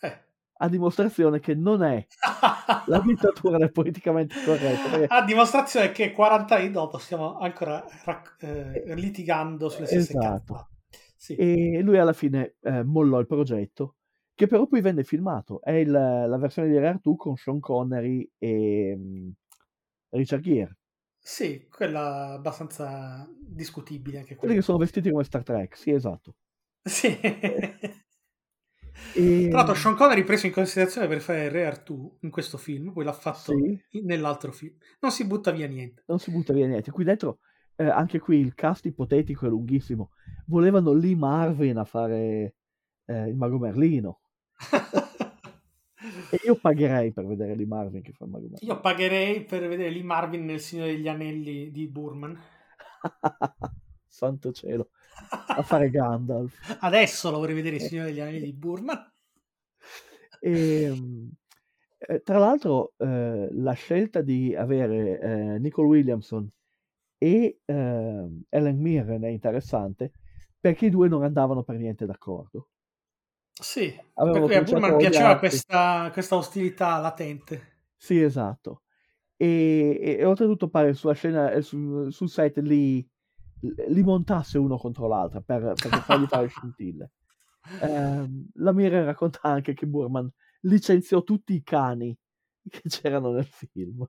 Eh. 0.00 0.24
a 0.58 0.68
dimostrazione 0.68 1.40
che 1.40 1.54
non 1.54 1.82
è 1.82 2.06
la 2.86 3.00
dittatura 3.00 3.58
del 3.58 3.72
politicamente 3.72 4.36
corretto. 4.44 4.88
perché- 4.90 5.06
A 5.14 5.24
dimostrazione 5.24 5.90
che 5.92 6.12
40 6.12 6.54
anni 6.56 6.70
dopo 6.70 6.98
stiamo 6.98 7.38
ancora 7.38 7.84
rac- 8.04 8.42
eh, 8.42 8.84
eh, 8.86 8.94
litigando 8.94 9.68
sulle 9.68 9.86
stesse 9.86 10.12
esatto. 10.16 10.52
cazzate. 10.54 10.72
Sì. 11.16 11.34
E 11.36 11.80
lui 11.80 11.98
alla 11.98 12.12
fine 12.12 12.56
eh, 12.62 12.82
mollò 12.84 13.18
il 13.18 13.26
progetto, 13.26 13.96
che 14.34 14.46
però 14.46 14.66
poi 14.66 14.80
venne 14.80 15.04
filmato. 15.04 15.60
È 15.62 15.72
il- 15.72 15.90
la 15.90 16.36
versione 16.38 16.68
di 16.68 16.78
Rare 16.78 16.98
2 17.02 17.16
con 17.16 17.34
Sean 17.36 17.60
Connery 17.60 18.30
e 18.38 18.94
mm, 18.96 19.28
Richard 20.16 20.42
Gere, 20.42 20.76
Sì, 21.18 21.66
quella 21.70 22.32
abbastanza 22.32 23.28
discutibile 23.38 24.18
anche 24.18 24.36
quelli 24.36 24.54
che 24.54 24.62
sono 24.62 24.78
vestiti 24.78 25.10
come 25.10 25.24
Star 25.24 25.42
Trek, 25.42 25.76
sì, 25.76 25.90
esatto. 25.90 26.34
Sì. 26.86 27.18
E, 29.12 29.48
Tra 29.48 29.58
l'altro 29.58 29.74
Sean 29.74 29.96
Connery 29.96 30.22
preso 30.24 30.46
in 30.46 30.52
considerazione 30.52 31.08
per 31.08 31.20
fare 31.20 31.48
Re 31.48 31.66
Artù 31.66 32.16
in 32.20 32.30
questo 32.30 32.58
film, 32.58 32.92
poi 32.92 33.04
l'ha 33.04 33.12
fatto 33.12 33.52
sì, 33.52 33.80
nell'altro 34.02 34.52
film. 34.52 34.76
Non 35.00 35.10
si 35.10 35.24
butta 35.26 35.50
via 35.50 35.66
niente. 35.66 36.02
non 36.06 36.18
si 36.18 36.30
butta 36.30 36.52
via 36.52 36.66
niente. 36.66 36.90
Qui 36.90 37.04
dentro 37.04 37.38
eh, 37.76 37.86
anche 37.88 38.18
qui 38.18 38.38
il 38.38 38.54
cast 38.54 38.84
ipotetico 38.86 39.46
è 39.46 39.48
lunghissimo. 39.48 40.10
Volevano 40.46 40.92
Lee 40.92 41.16
Marvin 41.16 41.76
a 41.78 41.84
fare 41.84 42.54
eh, 43.06 43.28
il 43.28 43.34
mago 43.36 43.58
Merlino. 43.58 44.20
e 46.30 46.40
io 46.44 46.56
pagherei 46.56 47.12
per 47.12 47.26
vedere 47.26 47.54
Lee 47.54 47.66
Marvin 47.66 48.02
che 48.02 48.12
fa 48.12 48.26
Merlino. 48.26 48.56
Io 48.60 48.80
pagherei 48.80 49.44
per 49.44 49.66
vedere 49.68 49.90
Lee 49.90 50.02
Marvin 50.02 50.44
nel 50.44 50.60
Signore 50.60 50.92
degli 50.92 51.08
Anelli 51.08 51.70
di 51.70 51.86
Burman. 51.88 52.38
Santo 54.06 54.52
cielo. 54.52 54.90
A 55.30 55.62
fare 55.62 55.90
Gandalf. 55.90 56.76
Adesso 56.80 57.30
lo 57.30 57.38
vorrei 57.38 57.54
vedere 57.54 57.76
il 57.76 57.82
Signore 57.82 58.08
degli 58.08 58.20
Anelli 58.20 58.40
di 58.40 58.52
Burman. 58.52 59.12
E, 60.40 60.82
ehm, 60.82 61.30
eh, 61.98 62.22
tra 62.22 62.38
l'altro, 62.38 62.92
eh, 62.98 63.48
la 63.50 63.72
scelta 63.72 64.20
di 64.20 64.54
avere 64.54 65.20
eh, 65.20 65.58
Nicole 65.58 65.88
Williamson 65.88 66.48
e 67.18 67.60
eh, 67.64 68.28
Ellen 68.48 68.78
Mirren 68.78 69.22
è 69.22 69.28
interessante 69.28 70.12
perché 70.60 70.86
i 70.86 70.90
due 70.90 71.08
non 71.08 71.22
andavano 71.22 71.62
per 71.62 71.76
niente 71.76 72.06
d'accordo. 72.06 72.68
Sì, 73.60 73.94
Avevano 74.14 74.46
per 74.46 74.64
cui 74.64 74.74
a 74.74 74.78
Burman 74.78 74.96
piaceva 74.98 75.38
questa, 75.38 76.10
questa 76.12 76.36
ostilità 76.36 76.98
latente. 76.98 77.72
Sì, 77.96 78.20
esatto. 78.20 78.82
E, 79.36 79.98
e- 80.00 80.16
e 80.18 80.24
oltretutto 80.24 80.68
pare 80.68 80.94
sulla 80.94 81.14
scena, 81.14 81.50
eh, 81.52 81.62
sul, 81.62 82.12
sul 82.12 82.28
set 82.28 82.58
li, 82.58 83.06
li 83.60 84.02
montasse 84.02 84.58
uno 84.58 84.76
contro 84.76 85.06
l'altra 85.06 85.40
per, 85.40 85.60
per 85.60 86.02
fargli 86.02 86.26
fare 86.26 86.48
scintille. 86.48 87.10
Ehm, 87.80 88.50
la 88.56 88.72
Mirren 88.72 89.06
racconta 89.06 89.40
anche 89.42 89.72
che 89.72 89.86
Burman 89.86 90.30
licenziò 90.60 91.22
tutti 91.22 91.54
i 91.54 91.62
cani 91.62 92.14
che 92.68 92.82
c'erano 92.88 93.32
nel 93.32 93.46
film 93.46 94.06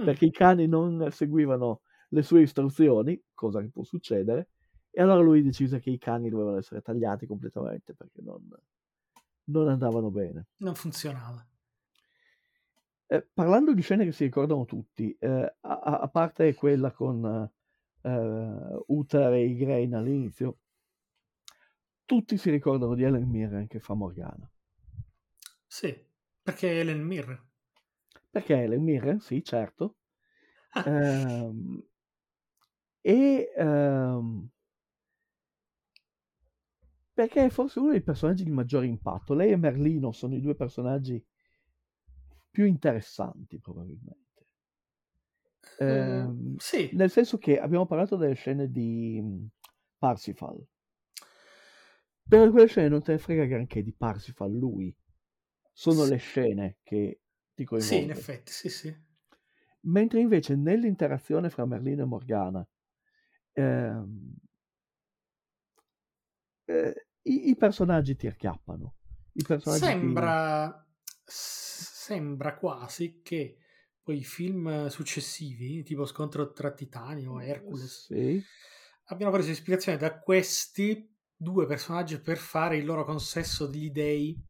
Mm. 0.00 0.04
perché 0.04 0.26
i 0.26 0.30
cani 0.30 0.66
non 0.66 1.08
seguivano 1.10 1.80
le 2.10 2.22
sue 2.22 2.42
istruzioni, 2.42 3.20
cosa 3.34 3.60
che 3.60 3.68
può 3.68 3.82
succedere, 3.82 4.50
e 4.90 5.02
allora 5.02 5.20
lui 5.20 5.42
decise 5.42 5.80
che 5.80 5.90
i 5.90 5.98
cani 5.98 6.28
dovevano 6.28 6.58
essere 6.58 6.82
tagliati 6.82 7.26
completamente 7.26 7.94
perché 7.94 8.20
non, 8.22 8.48
non 9.44 9.68
andavano 9.68 10.10
bene. 10.10 10.46
Non 10.60 10.74
funzionava. 10.76 11.44
Eh, 13.10 13.26
parlando 13.32 13.72
di 13.72 13.80
scene 13.82 14.04
che 14.04 14.12
si 14.12 14.24
ricordano 14.24 14.64
tutti, 14.66 15.16
eh, 15.18 15.54
a, 15.60 15.78
a- 16.00 16.08
parte 16.08 16.52
quella 16.54 16.90
con 16.92 17.50
eh, 18.02 18.82
Uther 18.88 19.32
e 19.32 19.46
Igraine 19.46 19.96
all'inizio, 19.96 20.58
tutti 22.06 22.36
si 22.36 22.50
ricordano 22.50 22.96
di 22.96 23.04
Ellen 23.04 23.28
Mirren 23.28 23.68
che 23.68 23.78
fa 23.78 23.94
Morgana. 23.94 24.50
Sì, 25.68 25.96
perché 26.42 26.80
Ellen 26.80 27.00
Mirren. 27.02 27.40
Perché 28.30 28.54
Ellen 28.54 28.82
Mirren, 28.82 29.20
sì, 29.20 29.42
certo. 29.44 29.96
Ehm, 30.82 31.82
e 33.02 33.50
ehm, 33.56 34.48
perché 37.18 37.46
è 37.46 37.48
forse 37.50 37.80
uno 37.80 37.90
dei 37.90 38.00
personaggi 38.00 38.44
di 38.44 38.52
maggiore 38.52 38.86
impatto. 38.86 39.34
Lei 39.34 39.50
e 39.50 39.56
Merlino 39.56 40.12
sono 40.12 40.36
i 40.36 40.40
due 40.40 40.54
personaggi 40.54 41.20
più 42.50 42.64
interessanti, 42.66 43.58
probabilmente. 43.58 44.46
Ehm, 45.80 46.56
sì, 46.58 46.90
nel 46.90 47.10
senso 47.10 47.38
che 47.38 47.58
abbiamo 47.58 47.86
parlato 47.86 48.16
delle 48.16 48.34
scene 48.34 48.70
di 48.70 49.18
mm, 49.22 49.46
Parsifal. 49.98 50.64
Per 52.28 52.50
quelle 52.50 52.68
scene 52.68 52.88
non 52.88 53.02
te 53.02 53.10
ne 53.10 53.18
frega 53.18 53.44
granché 53.46 53.82
di 53.82 53.92
Parsifal, 53.92 54.52
lui. 54.52 54.94
Sono 55.72 56.04
Sì. 56.04 56.10
le 56.10 56.16
scene 56.18 56.76
che 56.84 57.22
ti 57.54 57.64
sì, 57.74 58.02
in 58.02 58.10
coinvolgono. 58.10 58.10
effetti, 58.10 58.52
sì, 58.52 58.68
sì. 58.68 58.94
Mentre 59.88 60.20
invece 60.20 60.54
nell'interazione 60.54 61.50
fra 61.50 61.66
Merlino 61.66 62.02
e 62.02 62.06
Morgana, 62.06 62.68
ehm, 63.52 64.34
eh, 66.66 66.94
i, 67.24 67.50
i 67.50 67.56
personaggi 67.56 68.16
ti 68.16 68.26
acchiappano. 68.26 68.94
I 69.34 69.44
personaggi 69.44 69.94
ti- 69.94 70.34
Sembra, 70.40 70.84
sembra 71.24 72.56
quasi 72.56 73.20
che 73.22 73.58
poi 74.02 74.18
i 74.18 74.24
film 74.24 74.86
successivi, 74.88 75.82
tipo 75.82 76.06
Scontro 76.06 76.52
tra 76.52 76.72
Titani 76.72 77.26
o 77.26 77.40
Hercules, 77.40 78.08
Sì, 78.08 78.46
abbiano 79.06 79.32
preso 79.32 79.50
ispirazione 79.50 79.98
da 79.98 80.18
questi 80.20 81.14
due 81.36 81.66
personaggi 81.66 82.20
per 82.20 82.38
fare 82.38 82.76
il 82.78 82.84
loro 82.84 83.04
consesso 83.04 83.66
degli 83.66 83.90
dei 83.90 84.42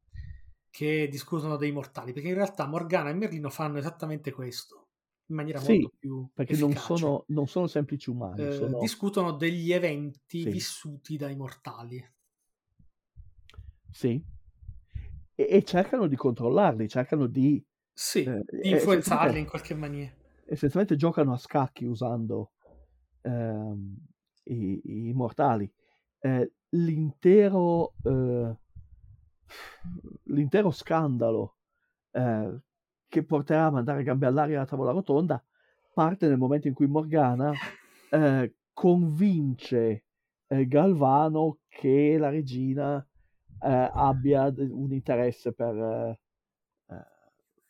che 0.71 1.09
discutono 1.09 1.57
dei 1.57 1.73
mortali, 1.73 2.12
perché 2.12 2.29
in 2.29 2.35
realtà 2.35 2.66
Morgana 2.66 3.11
e 3.11 3.14
Merlino 3.14 3.51
fanno 3.51 3.79
esattamente 3.79 4.31
questo, 4.33 4.89
in 5.27 5.37
maniera 5.37 5.61
Sì, 5.61 5.61
molto 5.61 5.93
più 5.99 6.29
perché 6.33 6.57
non 6.57 6.75
sono, 6.75 7.25
non 7.29 7.47
sono 7.49 7.66
semplici 7.66 8.09
umani, 8.09 8.49
Eh, 8.49 8.73
sono... 8.73 8.79
discutono 8.79 9.33
degli 9.33 9.71
eventi 9.71 10.45
Sì. 10.45 10.49
vissuti 10.49 11.19
dai 11.19 11.37
mortali. 11.37 12.03
Sì. 13.91 14.22
E, 15.34 15.47
e 15.51 15.64
cercano 15.64 16.07
di 16.07 16.16
controllarli, 16.16 16.89
cercano 16.89 17.26
di... 17.26 17.64
Sì, 17.93 18.22
eh, 18.22 18.45
di 18.62 18.70
influenzarli 18.70 19.39
in 19.41 19.47
qualche 19.47 19.74
maniera. 19.74 20.12
essenzialmente 20.47 20.95
giocano 20.95 21.32
a 21.32 21.36
scacchi 21.36 21.84
usando 21.84 22.53
ehm, 23.22 23.97
i, 24.45 25.09
i 25.09 25.12
mortali. 25.12 25.70
Eh, 26.20 26.53
l'intero, 26.70 27.95
eh, 28.05 28.57
l'intero 30.24 30.70
scandalo 30.70 31.57
eh, 32.12 32.61
che 33.09 33.24
porterà 33.24 33.66
a 33.66 33.70
mandare 33.70 34.03
gambe 34.03 34.26
all'aria 34.26 34.59
la 34.59 34.66
tavola 34.66 34.93
rotonda 34.93 35.43
parte 35.99 36.28
nel 36.28 36.39
momento 36.39 36.68
in 36.68 36.74
cui 36.74 36.86
Morgana 36.86 37.53
eh, 38.11 38.55
convince 38.72 40.05
eh, 40.47 40.68
Galvano 40.68 41.59
che 41.68 42.16
la 42.16 42.28
regina 42.28 43.05
eh, 43.62 43.90
abbia 43.92 44.52
un 44.56 44.92
interesse 44.92 45.52
per, 45.52 45.74
eh, 45.76 46.20
eh, 46.94 47.04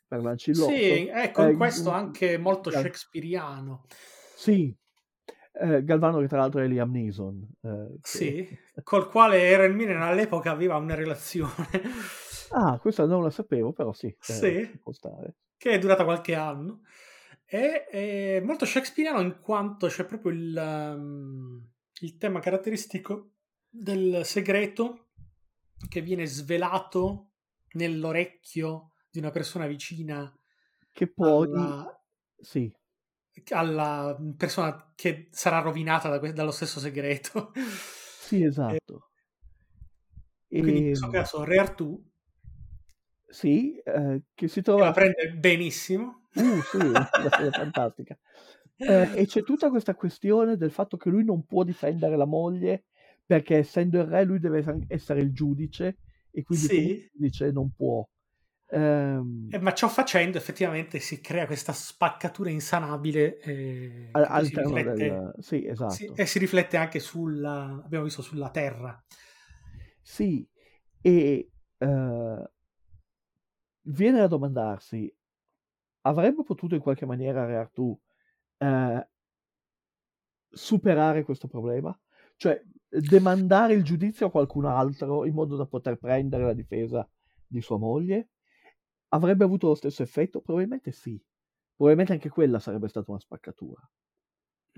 per 0.07 0.21
Lancillotto. 0.21 0.71
Sì, 0.71 1.07
ecco, 1.07 1.45
Eh, 1.47 1.53
questo 1.55 1.91
mm, 1.91 1.93
anche 1.93 2.37
molto 2.37 2.69
Gal- 2.69 2.81
shakespeariano. 2.81 3.85
Sì, 4.35 4.75
eh, 5.53 5.83
Galvano 5.83 6.19
che 6.19 6.27
tra 6.27 6.39
l'altro 6.39 6.61
è 6.61 6.67
Liam 6.67 6.91
Neeson. 6.91 7.47
che- 7.61 7.97
Sì, 8.01 8.47
col 8.83 9.09
quale 9.09 9.41
Eren 9.41 9.75
Mirren 9.75 10.01
all'epoca 10.01 10.51
aveva 10.51 10.77
una 10.77 10.95
relazione 10.95 11.53
Ah, 12.51 12.79
questa 12.79 13.05
non 13.05 13.21
la 13.21 13.29
sapevo, 13.29 13.73
però 13.73 13.93
sì, 13.93 14.13
Sì. 14.19 14.67
ci 14.71 14.77
può 14.79 14.91
stare. 14.91 15.35
che 15.57 15.71
è 15.71 15.77
durata 15.77 16.03
qualche 16.05 16.35
anno. 16.35 16.81
E 17.45 17.85
è 17.85 18.39
molto 18.41 18.65
shakespeariano 18.65 19.19
in 19.21 19.39
quanto 19.41 19.87
c'è 19.87 20.05
proprio 20.05 20.31
il, 20.31 20.55
um, 20.95 21.67
il 22.01 22.17
tema 22.17 22.39
caratteristico 22.39 23.31
del 23.67 24.21
segreto 24.23 25.08
che 25.87 26.01
viene 26.01 26.25
svelato 26.25 27.31
nell'orecchio 27.73 28.93
di 29.09 29.19
una 29.19 29.31
persona 29.31 29.67
vicina 29.67 30.31
Che 30.91 31.07
poi, 31.07 31.47
alla, 31.53 31.99
sì, 32.39 32.71
alla 33.51 34.17
persona 34.37 34.91
che 34.95 35.29
sarà 35.31 35.59
rovinata 35.59 36.09
da 36.09 36.19
que- 36.19 36.33
dallo 36.33 36.51
stesso 36.51 36.79
segreto. 36.79 37.51
sì, 38.17 38.43
esatto. 38.43 39.09
Quindi 40.55 40.79
in 40.81 40.83
E, 40.83 40.89
questo 40.89 41.07
caso 41.07 41.43
Re 41.43 41.57
Artù 41.57 42.03
sì, 43.27 43.77
eh, 43.77 44.23
che 44.33 44.47
si 44.47 44.61
che 44.73 44.81
la 44.81 44.91
trova... 44.91 44.91
prende 44.91 45.31
benissimo. 45.33 46.27
Uh, 46.33 46.61
sì, 46.61 46.77
una 46.77 47.09
serie 47.31 47.51
fantastica. 47.51 48.17
Eh, 48.77 49.09
e 49.13 49.25
c'è 49.25 49.43
tutta 49.43 49.69
questa 49.69 49.95
questione 49.95 50.55
del 50.55 50.71
fatto 50.71 50.97
che 50.97 51.09
lui 51.09 51.23
non 51.23 51.45
può 51.45 51.63
difendere 51.63 52.15
la 52.15 52.25
moglie 52.25 52.85
perché 53.29 53.57
essendo 53.57 53.99
il 53.99 54.07
re 54.07 54.23
lui 54.23 54.39
deve 54.39 54.65
essere 54.87 55.21
il 55.21 55.31
giudice 55.31 55.97
e 56.31 56.41
quindi 56.43 56.65
Sì. 56.65 56.75
come 56.75 57.09
giudice 57.13 57.51
non 57.51 57.69
può. 57.75 58.03
Ehm, 58.71 59.49
Eh, 59.51 59.59
ma 59.59 59.71
ciò 59.75 59.87
facendo 59.87 60.39
effettivamente 60.39 60.97
si 60.99 61.21
crea 61.21 61.45
questa 61.45 61.71
spaccatura 61.71 62.49
insanabile 62.49 63.37
eh, 63.39 64.09
a- 64.13 64.19
poi 64.19 64.25
si 64.25 64.31
all'interno 64.33 64.73
riflette, 64.73 64.97
del... 64.97 65.33
Sì, 65.41 65.65
esatto. 65.67 65.95
si- 65.95 66.11
e 66.15 66.25
si 66.25 66.39
riflette 66.39 66.77
anche 66.77 66.99
sulla, 66.99 67.81
abbiamo 67.85 68.05
visto, 68.05 68.23
sulla 68.23 68.49
terra. 68.49 68.99
Sì, 70.01 70.47
e 71.01 71.51
eh, 71.77 72.49
viene 73.83 74.17
da 74.19 74.27
domandarsi, 74.27 75.13
avrebbe 76.01 76.43
potuto 76.43 76.75
in 76.75 76.81
qualche 76.81 77.05
maniera 77.05 77.45
Re 77.45 77.57
Artù 77.57 77.99
eh, 78.57 79.07
superare 80.51 81.23
questo 81.23 81.47
problema? 81.47 81.97
Cioè, 82.35 82.61
demandare 82.89 83.73
il 83.73 83.83
giudizio 83.83 84.27
a 84.27 84.31
qualcun 84.31 84.65
altro 84.65 85.25
in 85.25 85.33
modo 85.33 85.55
da 85.55 85.65
poter 85.65 85.97
prendere 85.97 86.43
la 86.43 86.53
difesa 86.53 87.07
di 87.47 87.61
sua 87.61 87.77
moglie? 87.77 88.29
Avrebbe 89.09 89.43
avuto 89.43 89.67
lo 89.67 89.75
stesso 89.75 90.03
effetto? 90.03 90.41
Probabilmente 90.41 90.91
sì. 90.91 91.21
Probabilmente 91.75 92.13
anche 92.13 92.29
quella 92.29 92.59
sarebbe 92.59 92.87
stata 92.87 93.11
una 93.11 93.19
spaccatura. 93.19 93.81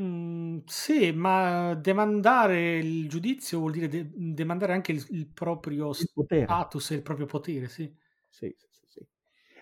Mm, 0.02 0.60
sì, 0.66 1.12
ma 1.12 1.74
demandare 1.76 2.78
il 2.78 3.10
giudizio 3.10 3.60
vuol 3.60 3.74
dire 3.74 3.88
de- 3.88 4.10
demandare 4.16 4.74
anche 4.74 4.94
il, 4.94 5.06
il 5.10 5.28
proprio 5.28 5.92
Il 5.92 6.08
status 6.44 6.92
e 6.92 6.96
il 6.96 7.02
proprio 7.02 7.26
potere, 7.26 7.68
sì. 7.68 7.94
Sì, 8.30 8.54
sì, 8.58 8.68
sì, 8.72 8.86
sì. 8.88 9.08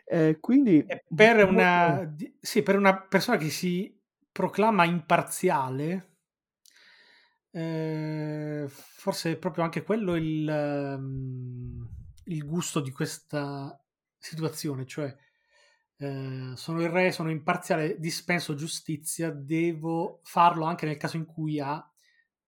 Eh, 0.06 0.38
quindi... 0.40 0.86
Per 1.14 1.38
molto- 1.38 1.50
una, 1.50 2.16
sì, 2.40 2.62
per 2.64 2.76
una 2.78 3.00
persona 3.02 3.38
che 3.38 3.50
si 3.50 4.00
proclama 4.32 4.86
imparziale, 4.86 6.09
eh, 7.52 8.66
forse 8.68 9.32
è 9.32 9.38
proprio 9.38 9.64
anche 9.64 9.84
quello 9.84 10.16
il, 10.16 10.48
um, 10.98 11.88
il 12.26 12.46
gusto 12.46 12.80
di 12.80 12.92
questa 12.92 13.82
situazione, 14.18 14.86
cioè 14.86 15.16
eh, 15.98 16.52
sono 16.56 16.82
il 16.82 16.90
re, 16.90 17.12
sono 17.12 17.30
imparziale, 17.30 17.98
dispenso 18.00 18.56
giustizia, 18.56 19.32
devo 19.32 20.20
farlo 20.24 20.66
anche 20.66 20.86
nel 20.86 20.98
caso 20.98 21.18
in 21.18 21.26
cui 21.26 21.60
ha 21.60 21.84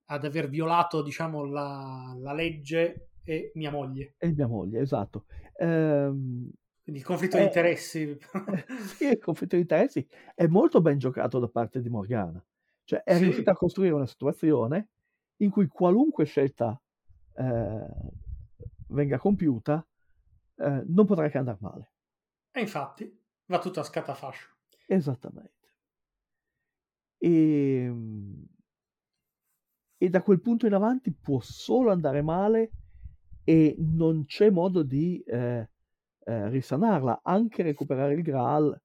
ad 0.06 0.26
aver 0.26 0.50
violato, 0.50 1.02
diciamo, 1.02 1.46
la, 1.46 2.16
la 2.20 2.34
legge 2.34 3.10
e 3.24 3.52
mia 3.56 3.72
moglie. 3.72 4.16
E 4.18 4.34
mia 4.34 4.48
moglie, 4.48 4.82
esatto. 4.82 5.26
Ehm, 5.56 6.52
Quindi 6.84 7.02
il 7.02 7.04
conflitto 7.04 7.38
di 7.38 7.44
eh, 7.44 7.46
interessi. 7.46 8.18
sì, 8.96 9.06
il 9.06 9.20
conflitto 9.20 9.56
di 9.56 9.62
interessi 9.62 10.06
è 10.36 10.48
molto 10.48 10.82
ben 10.82 10.98
giocato 10.98 11.40
da 11.40 11.48
parte 11.48 11.82
di 11.82 11.90
Morgana. 11.90 12.44
Cioè 12.92 13.04
è 13.04 13.14
Sì. 13.16 13.24
riuscita 13.24 13.52
a 13.52 13.56
costruire 13.56 13.94
una 13.94 14.06
situazione 14.06 14.90
in 15.38 15.50
cui 15.50 15.66
qualunque 15.68 16.26
scelta 16.26 16.78
eh, 17.36 17.88
venga 18.90 19.18
compiuta 19.18 19.88
eh, 20.58 20.84
non 20.88 21.06
potrà 21.06 21.30
che 21.30 21.38
andare 21.38 21.58
male. 21.62 21.92
e 22.52 22.60
infatti 22.60 23.18
va 23.46 23.60
tutto 23.60 23.80
a 23.80 23.84
scatafascio. 23.84 24.50
Esattamente. 24.88 25.70
E, 27.18 27.90
e 29.98 30.10
da 30.10 30.22
quel 30.22 30.42
punto 30.42 30.66
in 30.66 30.74
avanti 30.74 31.14
può 31.14 31.40
solo 31.40 31.92
andare 31.92 32.22
male 32.22 32.72
e 33.46 33.74
non 33.78 34.26
c'è 34.26 34.50
modo 34.50 34.84
di 34.84 35.22
eh, 35.26 35.70
eh, 36.26 36.50
risanarla. 36.50 37.22
Anche 37.24 37.64
recuperare 37.64 38.16
il 38.16 38.22
Graal 38.22 38.78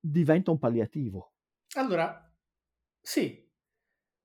diventa 0.00 0.52
un 0.52 0.58
palliativo. 0.58 1.32
Allora, 1.74 2.31
sì, 3.02 3.50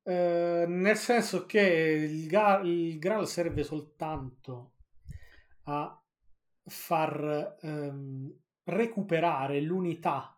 eh, 0.04 0.66
nel 0.68 0.96
senso 0.98 1.46
che 1.46 1.60
il, 1.62 2.28
Ga- 2.28 2.62
il 2.62 3.00
Graal 3.00 3.28
serve 3.28 3.64
soltanto 3.64 4.74
a 5.64 6.02
far 6.66 7.58
ehm, 7.62 8.34
recuperare 8.66 9.62
l'unità 9.62 10.38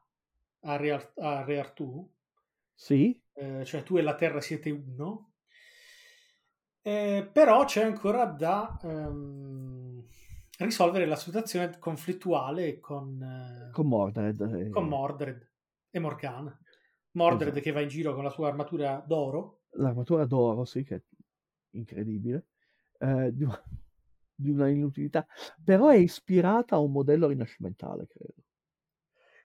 a 0.61 0.75
Re, 0.77 0.91
Ar- 0.91 1.13
a 1.17 1.43
Re 1.43 1.59
Artù, 1.59 2.09
Sì, 2.75 3.21
eh, 3.33 3.65
cioè 3.65 3.81
tu 3.83 3.97
e 3.97 4.03
la 4.03 4.13
Terra 4.15 4.39
siete 4.39 4.69
uno, 4.69 5.31
Eh, 6.81 7.29
però 7.31 7.65
c'è 7.65 7.83
ancora 7.83 8.25
da 8.25 8.77
ehm, 8.81 10.03
risolvere 10.59 11.05
la 11.05 11.15
situazione 11.15 11.77
conflittuale 11.77 12.79
con, 12.79 13.21
eh, 13.21 13.71
con 13.73 13.87
Mordred. 13.87 14.41
eh, 14.41 14.69
con 14.69 14.87
Mordred 14.87 15.51
e 15.91 15.99
Morgana. 15.99 16.58
Mordred 17.13 17.53
Esatto. 17.53 17.61
che 17.61 17.71
va 17.71 17.81
in 17.81 17.87
giro 17.89 18.13
con 18.13 18.23
la 18.23 18.29
sua 18.29 18.47
armatura 18.47 19.03
d'oro. 19.05 19.61
l'armatura 19.77 20.25
d'oro, 20.25 20.65
sì, 20.65 20.83
che 20.83 20.95
è 20.95 21.01
incredibile, 21.71 22.47
eh, 22.99 23.31
di, 23.33 23.43
una, 23.43 23.61
di 24.35 24.49
una 24.49 24.69
inutilità, 24.69 25.25
però 25.63 25.89
è 25.89 25.95
ispirata 25.97 26.75
a 26.75 26.79
un 26.79 26.91
modello 26.91 27.27
rinascimentale, 27.27 28.07
credo. 28.07 28.33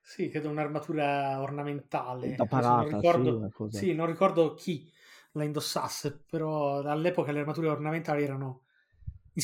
Sì, 0.03 0.29
credo 0.29 0.51
un'armatura 0.51 1.41
ornamentale. 1.41 2.37
Da 2.37 2.45
non 2.69 2.85
parata, 2.85 3.03
sì, 3.03 3.23
ricordo, 3.23 3.49
cosa. 3.53 3.79
sì, 3.79 3.95
non 3.95 4.07
ricordo 4.07 4.55
chi 4.55 4.93
la 5.33 5.45
indossasse, 5.45 6.25
però 6.29 6.81
all'epoca 6.81 7.33
le 7.33 7.41
armature 7.41 7.69
ornamentali 7.69 8.23
erano, 8.23 8.67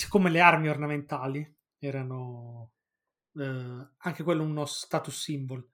come 0.08 0.30
le 0.30 0.40
armi 0.40 0.68
ornamentali, 0.68 1.56
erano 1.78 2.72
eh, 3.34 3.88
anche 3.98 4.22
quello 4.22 4.42
uno 4.44 4.66
status 4.66 5.18
symbol. 5.18 5.66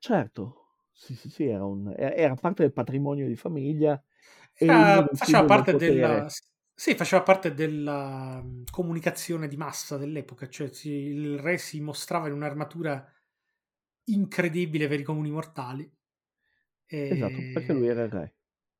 Certo, 0.00 0.61
sì, 0.92 1.14
sì, 1.14 1.30
sì, 1.30 1.44
era, 1.46 1.64
un- 1.64 1.92
era- 1.96 2.34
parte 2.34 2.62
del 2.62 2.72
patrimonio 2.72 3.26
di 3.26 3.36
famiglia 3.36 4.02
e 4.54 5.08
dei 5.20 5.36
faceva 5.36 5.44
parte 5.44 5.76
del 5.76 5.76
della, 5.76 6.26
sì, 6.74 6.94
faceva 6.94 7.22
parte 7.22 7.54
della 7.54 8.40
mm, 8.42 8.64
comunicazione 8.70 9.48
di 9.48 9.56
massa 9.56 9.96
dell'epoca, 9.96 10.48
cioè 10.48 10.70
il 10.88 11.38
re 11.38 11.58
si 11.58 11.80
mostrava 11.80 12.28
in 12.28 12.34
un'armatura 12.34 13.04
incredibile 14.04 14.88
per 14.88 15.00
i 15.00 15.02
comuni 15.02 15.30
mortali. 15.30 15.90
Esatto, 17.06 17.46
perché 17.52 17.72
lui 17.72 17.86
E- 17.86 17.88
era 17.88 18.02
il 18.02 18.10
re. 18.10 18.34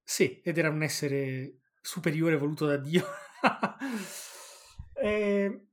Sì, 0.04 0.40
ed 0.42 0.58
era 0.58 0.68
un 0.70 0.82
essere 0.82 1.60
superiore 1.80 2.36
voluto 2.36 2.66
da 2.66 2.76
Dio. 2.76 3.04
E- 4.94 5.66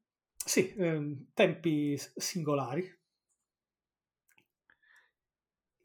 sì, 0.44 0.74
ehm, 0.78 1.28
tempi 1.34 1.98
singolari. 2.16 2.99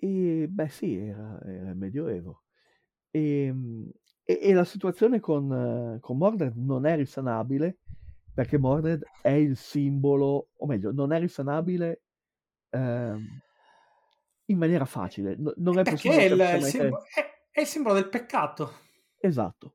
E 0.08 0.46
beh 0.50 0.68
sì, 0.68 0.96
era, 0.96 1.40
era 1.44 1.70
il 1.70 1.76
Medioevo. 1.76 2.42
Ehm, 3.10 3.90
E, 4.26 4.38
e 4.40 4.54
la 4.54 4.64
situazione 4.64 5.20
con, 5.20 5.52
eh, 5.96 6.00
con 6.00 6.16
Mordred 6.16 6.56
non 6.56 6.86
è 6.86 6.96
risanabile 6.96 7.78
perché 8.32 8.56
Mordred 8.58 9.02
è 9.20 9.28
il 9.30 9.54
simbolo, 9.56 10.48
o 10.56 10.66
meglio, 10.66 10.92
non 10.92 11.12
è 11.12 11.18
risanabile 11.20 12.02
ehm, 12.70 13.20
in 14.46 14.58
maniera 14.58 14.84
facile. 14.84 15.36
No- 15.36 15.54
non 15.56 15.78
è 15.78 15.82
Perché 15.82 16.08
possibile 16.08 16.22
è 16.22 16.24
il, 16.24 16.32
il 16.32 16.38
semplicemente... 16.38 16.78
simbolo, 16.78 17.04
è- 17.14 17.48
è 17.50 17.60
il 17.60 17.66
simbolo 17.66 17.94
del 17.94 18.08
peccato. 18.08 18.72
Esatto. 19.20 19.74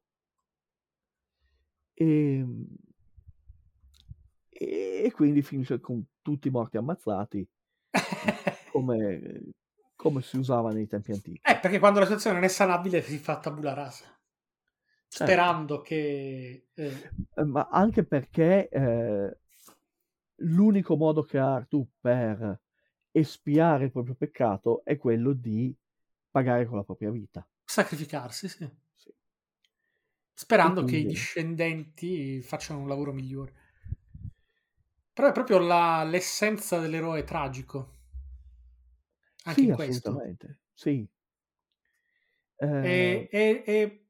Ehm, 1.99 2.67
E, 4.51 5.03
e 5.05 5.11
quindi 5.11 5.41
finisce 5.41 5.79
con 5.79 6.03
tutti 6.21 6.49
morti 6.49 6.77
ammazzati 6.77 7.47
come, 8.71 9.41
come 9.99 10.21
si 10.21 10.37
usava 10.37 10.71
nei 10.71 10.87
tempi 10.87 11.11
antichi. 11.11 11.41
Eh, 11.43 11.57
perché 11.59 11.77
quando 11.77 11.99
la 11.99 12.05
situazione 12.05 12.37
non 12.37 12.45
è 12.45 12.49
sanabile 12.49 13.01
si 13.01 13.17
fa 13.17 13.37
tabula 13.37 13.73
rasa. 13.73 14.05
Certo. 14.05 15.25
Sperando 15.25 15.81
che... 15.81 16.67
eh, 16.73 17.11
Eh, 17.35 17.43
ma 17.43 17.67
anche 17.69 18.05
perché 18.05 18.69
eh, 18.69 19.37
l'unico 20.35 20.95
modo 20.95 21.23
che 21.23 21.37
ha 21.37 21.53
Artù 21.55 21.85
per 21.99 22.61
espiare 23.11 23.85
il 23.85 23.91
proprio 23.91 24.15
peccato 24.15 24.83
è 24.85 24.95
quello 24.97 25.33
di 25.33 25.75
pagare 26.31 26.65
con 26.65 26.77
la 26.77 26.83
propria 26.83 27.09
vita. 27.11 27.45
sacrificarsi, 27.65 28.47
sì. 28.47 28.69
Sì. 28.95 29.13
Sperando 30.33 30.81
E 30.81 30.83
che 30.85 30.89
i 30.91 30.93
quindi- 31.01 31.13
discendenti 31.13 32.41
facciano 32.41 32.79
un 32.79 32.87
lavoro 32.87 33.11
migliore. 33.11 33.53
Però 35.11 35.27
è 35.27 35.33
proprio 35.33 35.57
la- 35.59 36.03
l'essenza 36.05 36.79
dell'eroe 36.79 37.25
tragico. 37.25 37.97
Anche 39.43 39.61
Sì, 39.61 39.65
in 39.65 39.71
questo. 39.73 40.09
assolutamente. 40.09 40.59
Sì. 40.73 41.07
Eh, 42.61 42.67
E, 42.85 43.29
e- 43.31 43.63
e- 43.65 44.05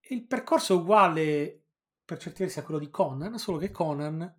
e 0.00 0.14
il 0.14 0.26
percorso 0.26 0.74
è 0.74 0.76
uguale 0.76 1.64
per 2.04 2.18
certi 2.18 2.42
versi 2.42 2.58
a 2.58 2.62
quello 2.62 2.80
di 2.80 2.90
Conan, 2.90 3.38
solo 3.38 3.58
che 3.58 3.70
Conan 3.70 4.34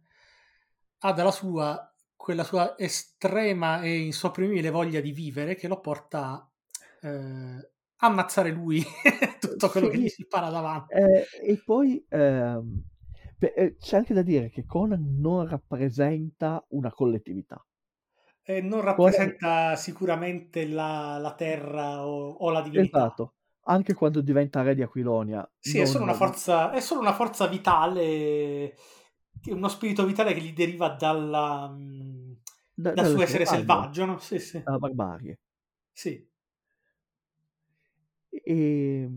ha 0.99 1.11
dalla 1.13 1.31
sua 1.31 1.87
quella 2.15 2.43
sua 2.45 2.77
estrema 2.77 3.81
e 3.81 3.97
insopprimibile 3.99 4.69
voglia 4.69 5.01
di 5.01 5.11
vivere 5.11 5.55
che 5.55 5.67
lo 5.67 5.81
porta 5.81 6.49
a 7.01 7.07
eh, 7.07 7.71
ammazzare 7.97 8.49
lui 8.51 8.81
tutto 9.41 9.69
quello 9.69 9.89
che 9.89 9.97
Sì. 9.97 9.99
gli 9.99 10.07
si 10.07 10.25
para 10.25 10.49
davanti. 10.49 10.93
Eh, 10.95 11.25
e 11.41 11.61
poi 11.63 12.05
ehm, 12.09 12.83
beh, 13.37 13.53
eh, 13.55 13.75
c'è 13.77 13.97
anche 13.97 14.13
da 14.13 14.21
dire 14.21 14.49
che 14.49 14.65
Conan 14.65 15.17
non 15.19 15.47
rappresenta 15.47 16.63
una 16.69 16.91
collettività. 16.91 17.63
E 18.45 18.61
non 18.61 18.79
rappresenta 18.81 19.75
sicuramente 19.75 20.65
la, 20.65 21.17
la 21.17 21.33
terra 21.35 22.05
o, 22.07 22.29
o 22.29 22.49
la 22.51 22.61
divinità. 22.61 23.05
Esatto, 23.05 23.33
anche 23.67 23.93
quando 23.93 24.21
diventa 24.21 24.61
re 24.61 24.75
di 24.75 24.81
Aquilonia. 24.81 25.49
Sì, 25.59 25.79
è 25.79 25.85
solo, 25.85 26.03
non- 26.03 26.09
una 26.09 26.13
forza, 26.13 26.71
è 26.71 26.81
solo 26.81 26.99
una 26.99 27.13
forza 27.13 27.47
vitale, 27.47 28.75
uno 29.45 29.67
spirito 29.69 30.05
vitale 30.05 30.33
che 30.33 30.41
gli 30.41 30.53
deriva 30.53 30.89
dalla, 30.89 31.67
mh, 31.69 32.41
da- 32.75 32.95
dal 32.95 33.05
suo 33.05 33.21
essere 33.21 33.45
selvaggio, 33.45 33.45
selvaggio, 33.45 34.05
no? 34.05 34.17
Sì, 34.19 34.39
sì. 34.39 34.63
dalla 34.63 34.77
barbarie. 34.79 35.39
sì. 35.93 36.27
E, 38.45 39.07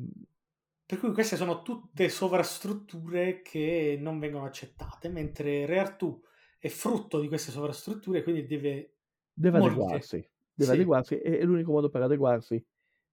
Per 0.86 0.98
cui 0.98 1.12
queste 1.12 1.36
sono 1.36 1.62
tutte 1.62 2.08
sovrastrutture 2.08 3.42
che 3.42 3.98
non 4.00 4.18
vengono 4.18 4.44
accettate, 4.46 5.08
mentre 5.08 5.66
Re 5.66 5.78
Artù 5.80 6.20
è 6.58 6.68
frutto 6.68 7.20
di 7.20 7.28
queste 7.28 7.50
sovrastrutture, 7.50 8.22
quindi 8.22 8.46
deve... 8.46 8.95
deve 9.36 9.58
Morire. 9.58 9.74
adeguarsi, 9.74 10.30
deve 10.54 10.70
Sì. 10.70 10.76
adeguarsi 10.76 11.18
e, 11.18 11.38
e 11.38 11.44
l'unico 11.44 11.72
modo 11.72 11.88
per 11.88 12.02
adeguarsi 12.02 12.64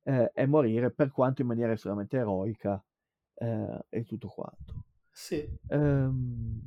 eh, 0.03 0.31
è 0.31 0.45
morire, 0.45 0.91
per 0.91 1.11
quanto 1.11 1.41
in 1.41 1.47
maniera 1.47 1.73
estremamente 1.73 2.17
eroica 2.17 2.83
eh, 3.35 3.85
e 3.89 4.03
tutto 4.05 4.27
quanto. 4.27 4.85
Sì, 5.11 5.47
Ehm, 5.67 6.61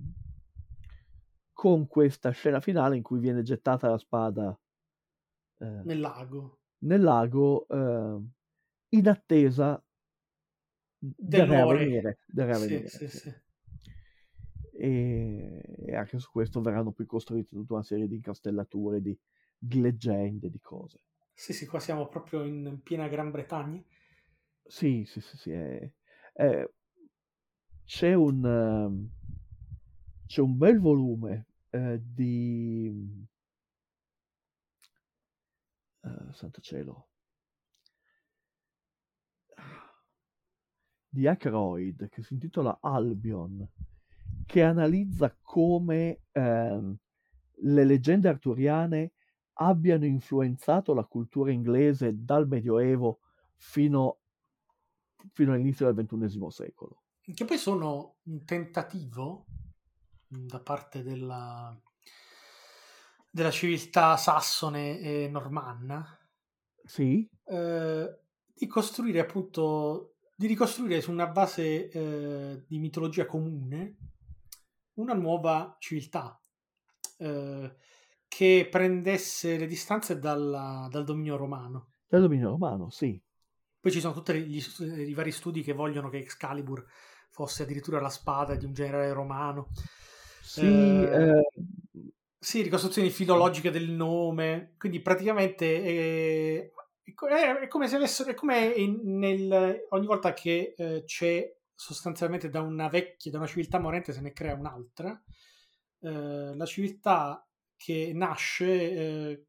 con 1.52 1.86
questa 1.88 2.30
scena 2.30 2.60
finale 2.60 2.96
in 2.96 3.02
cui 3.02 3.18
viene 3.18 3.42
gettata 3.42 3.88
la 3.88 3.98
spada 3.98 4.56
eh, 5.60 5.84
nel 5.84 6.00
lago. 6.00 6.58
nel 6.78 7.00
lago 7.02 7.66
eh, 7.68 8.20
in 8.90 9.08
attesa 9.08 9.82
del 10.98 11.46
reavvenire, 11.46 12.18
del 12.26 12.46
reavvenire, 12.46 12.88
sì, 12.88 13.08
sì. 13.08 13.18
sì. 13.18 13.34
E, 14.78 15.62
e 15.86 15.94
anche 15.96 16.18
su 16.18 16.30
questo 16.30 16.60
verranno 16.60 16.92
poi 16.92 17.06
costruite 17.06 17.48
tutta 17.54 17.74
una 17.74 17.82
serie 17.82 18.06
di 18.06 18.16
incastellature, 18.16 19.00
di, 19.00 19.18
di 19.58 19.80
leggende, 19.80 20.50
di 20.50 20.60
cose. 20.60 21.00
Sì, 21.32 21.52
sì, 21.52 21.66
qua 21.66 21.78
siamo 21.78 22.08
proprio 22.08 22.42
in 22.42 22.80
piena 22.82 23.06
Gran 23.06 23.30
Bretagna. 23.30 23.80
Sì, 24.68 25.04
sì, 25.06 25.20
sì, 25.20 25.36
sì. 25.36 25.50
È, 25.50 25.90
Eh, 26.38 26.68
c'è 27.86 28.12
un, 28.14 28.44
ehm, 28.44 29.08
c'è 30.26 30.40
un 30.40 30.56
bel 30.56 30.78
volume 30.80 31.46
eh, 31.70 32.00
di... 32.02 33.26
eh, 36.04 36.32
santo 36.32 36.60
cielo. 36.62 37.08
Di 41.08 41.26
Ackroyd 41.26 42.08
che 42.10 42.22
si 42.22 42.34
intitola 42.34 42.78
Albion, 42.80 43.66
che 44.44 44.62
analizza 44.62 45.34
come 45.40 46.20
ehm, 46.32 46.96
le 47.62 47.84
leggende 47.84 48.28
arturiane 48.28 49.12
abbiano 49.58 50.04
influenzato 50.04 50.94
la 50.94 51.04
cultura 51.04 51.50
inglese 51.50 52.12
dal 52.14 52.46
Medioevo 52.46 53.20
fino, 53.54 54.18
fino 55.32 55.52
all'inizio 55.52 55.90
del 55.90 56.06
XXI 56.06 56.46
secolo. 56.50 57.02
Che 57.20 57.44
poi 57.44 57.58
sono 57.58 58.16
un 58.24 58.44
tentativo 58.44 59.46
da 60.28 60.60
parte 60.60 61.02
della, 61.02 61.76
della 63.30 63.50
civiltà 63.50 64.16
sassone 64.16 64.98
e 65.00 65.28
normanna 65.28 66.18
Sì, 66.84 67.28
eh, 67.44 68.18
di 68.54 68.66
costruire 68.66 69.20
appunto 69.20 70.16
di 70.36 70.46
ricostruire 70.46 71.00
su 71.00 71.10
una 71.10 71.26
base 71.26 71.88
eh, 71.88 72.64
di 72.66 72.78
mitologia 72.78 73.24
comune 73.24 73.96
una 74.94 75.14
nuova 75.14 75.76
civiltà 75.78 76.38
eh, 77.18 77.76
che 78.36 78.68
prendesse 78.70 79.56
le 79.56 79.66
distanze 79.66 80.18
dalla- 80.18 80.88
dal 80.90 81.04
dominio 81.04 81.36
romano. 81.36 81.92
del 82.06 82.20
dominio 82.20 82.50
romano, 82.50 82.90
sì. 82.90 83.18
Poi 83.80 83.90
ci 83.90 84.00
sono 84.00 84.12
tutti 84.12 84.32
i 84.36 85.14
vari 85.14 85.32
studi 85.32 85.62
che 85.62 85.72
vogliono 85.72 86.10
che 86.10 86.18
Excalibur 86.18 86.84
fosse 87.30 87.62
addirittura 87.62 87.98
la 87.98 88.10
spada 88.10 88.54
di 88.54 88.66
un 88.66 88.74
generale 88.74 89.10
romano. 89.14 89.70
Sì, 90.42 90.66
Eh, 90.66 91.10
eh, 91.14 91.48
Sì, 92.38 92.60
ricostruzioni 92.60 93.08
filologiche 93.08 93.70
del 93.70 93.88
nome, 93.90 94.74
quindi 94.76 95.00
praticamente 95.00 95.82
è, 95.82 96.70
è 96.70 97.60
è- 97.62 97.68
come 97.68 97.88
se 97.88 97.96
avessero, 97.96 98.30
è 98.30 98.34
come 98.34 98.74
nel- 99.02 99.86
ogni 99.90 100.06
volta 100.06 100.34
che 100.34 100.74
eh, 100.76 101.04
c'è 101.06 101.56
sostanzialmente 101.74 102.50
da 102.50 102.60
una 102.60 102.88
vecchia, 102.88 103.30
da 103.30 103.38
una 103.38 103.46
civiltà 103.46 103.78
morente 103.78 104.12
se 104.12 104.20
ne 104.20 104.32
crea 104.32 104.54
un'altra, 104.54 105.18
eh, 106.00 106.54
la 106.54 106.66
civiltà 106.66 107.45
che 107.76 108.12
nasce 108.14 108.66
eh, 108.92 109.46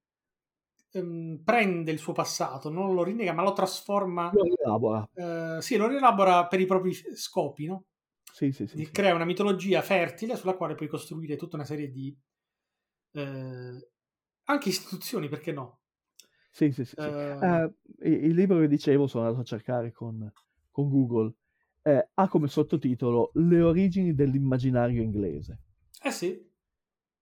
ehm, 0.92 1.42
prende 1.44 1.92
il 1.92 2.00
suo 2.00 2.14
passato, 2.14 2.70
non 2.70 2.94
lo 2.94 3.04
rinnega, 3.04 3.34
ma 3.34 3.44
lo 3.44 3.54
trasforma, 3.54 4.36
lo 4.36 4.44
rielabora. 4.44 5.06
eh, 5.14 5.58
sì, 5.62 5.78
lo 5.78 5.88
rielabora 5.88 6.48
per 6.48 6.60
i 6.62 6.66
propri 6.66 6.94
scopi, 6.94 7.66
no? 7.68 7.86
Sì, 8.32 8.52
sì, 8.54 8.68
sì, 8.68 8.82
crea 8.92 9.16
una 9.16 9.26
mitologia 9.26 9.82
fertile 9.82 10.36
sulla 10.36 10.56
quale 10.56 10.76
puoi 10.76 10.88
costruire 10.90 11.36
tutta 11.38 11.56
una 11.56 11.66
serie 11.66 11.90
di 11.92 12.16
eh, 13.14 13.90
anche 14.46 14.70
istituzioni, 14.70 15.30
perché 15.30 15.52
no? 15.52 15.82
Sì, 16.52 16.72
sì, 16.72 16.86
sì, 16.86 16.96
sì. 17.00 17.10
Il 17.10 17.74
il 18.00 18.34
libro 18.36 18.60
che 18.60 18.68
dicevo 18.68 19.08
sono 19.08 19.26
andato 19.26 19.42
a 19.42 19.46
cercare 19.46 19.92
con, 19.92 20.32
con 20.72 20.90
Google. 20.90 21.34
eh, 21.84 22.10
ha 22.14 22.28
come 22.28 22.48
sottotitolo 22.48 23.32
Le 23.36 23.62
origini 23.62 24.14
dell'immaginario 24.14 25.02
inglese. 25.02 25.60
eh 26.04 26.12
sì, 26.12 26.50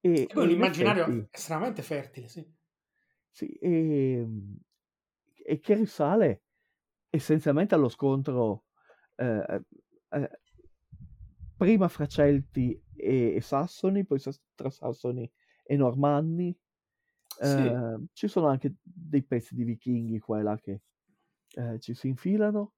E, 0.06 0.28
un 0.36 0.44
in 0.44 0.50
immaginario 0.52 1.04
effetti, 1.04 1.28
estremamente 1.32 1.82
fertile, 1.82 2.28
sì. 2.28 2.46
sì, 3.32 3.48
e, 3.54 4.28
e 5.34 5.60
che 5.60 5.74
risale 5.74 6.44
essenzialmente 7.10 7.74
allo 7.74 7.90
scontro 7.90 8.66
eh, 9.16 9.64
eh, 10.10 10.30
prima 11.58 11.88
fra 11.88 12.06
Celti 12.06 12.80
e, 12.96 13.36
e 13.36 13.42
Sassoni, 13.42 14.06
poi 14.06 14.20
tra 14.54 14.70
Sassoni 14.70 15.30
e 15.64 15.76
Normanni. 15.76 16.56
Sì, 17.38 17.66
Eh, 17.66 18.06
ci 18.14 18.28
sono 18.28 18.48
anche 18.48 18.76
dei 18.82 19.24
pezzi 19.24 19.56
di 19.56 19.64
vichinghi 19.64 20.20
qua 20.20 20.40
e 20.40 20.44
là 20.44 20.58
che 20.58 20.82
eh, 21.56 21.80
ci 21.80 21.94
si 21.94 22.08
infilano 22.08 22.74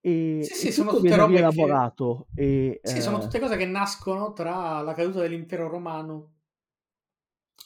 e, 0.00 0.40
sì, 0.44 0.54
sì, 0.54 0.68
e 0.68 0.72
sono 0.72 0.94
tutte 0.94 1.16
robe 1.16 1.48
che... 1.48 2.24
e 2.34 2.80
Sì, 2.80 3.00
sono 3.02 3.18
eh, 3.18 3.20
tutte 3.22 3.40
cose 3.40 3.56
che 3.56 3.66
nascono 3.66 4.32
tra 4.32 4.80
la 4.82 4.92
caduta 4.92 5.20
dell'impero 5.20 5.68
romano 5.68 6.37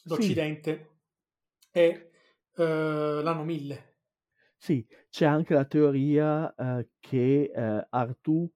sì, 0.07 0.25
d'Occidente 0.25 1.01
e 1.71 2.11
eh, 2.57 3.21
l'anno 3.23 3.45
1000. 3.45 3.97
sì, 4.57 4.87
c'è 5.11 5.27
anche 5.27 5.53
la 5.55 5.65
teoria 5.67 6.55
eh, 6.55 6.89
che 7.01 7.51
eh, 7.55 7.87
Artù 7.91 8.51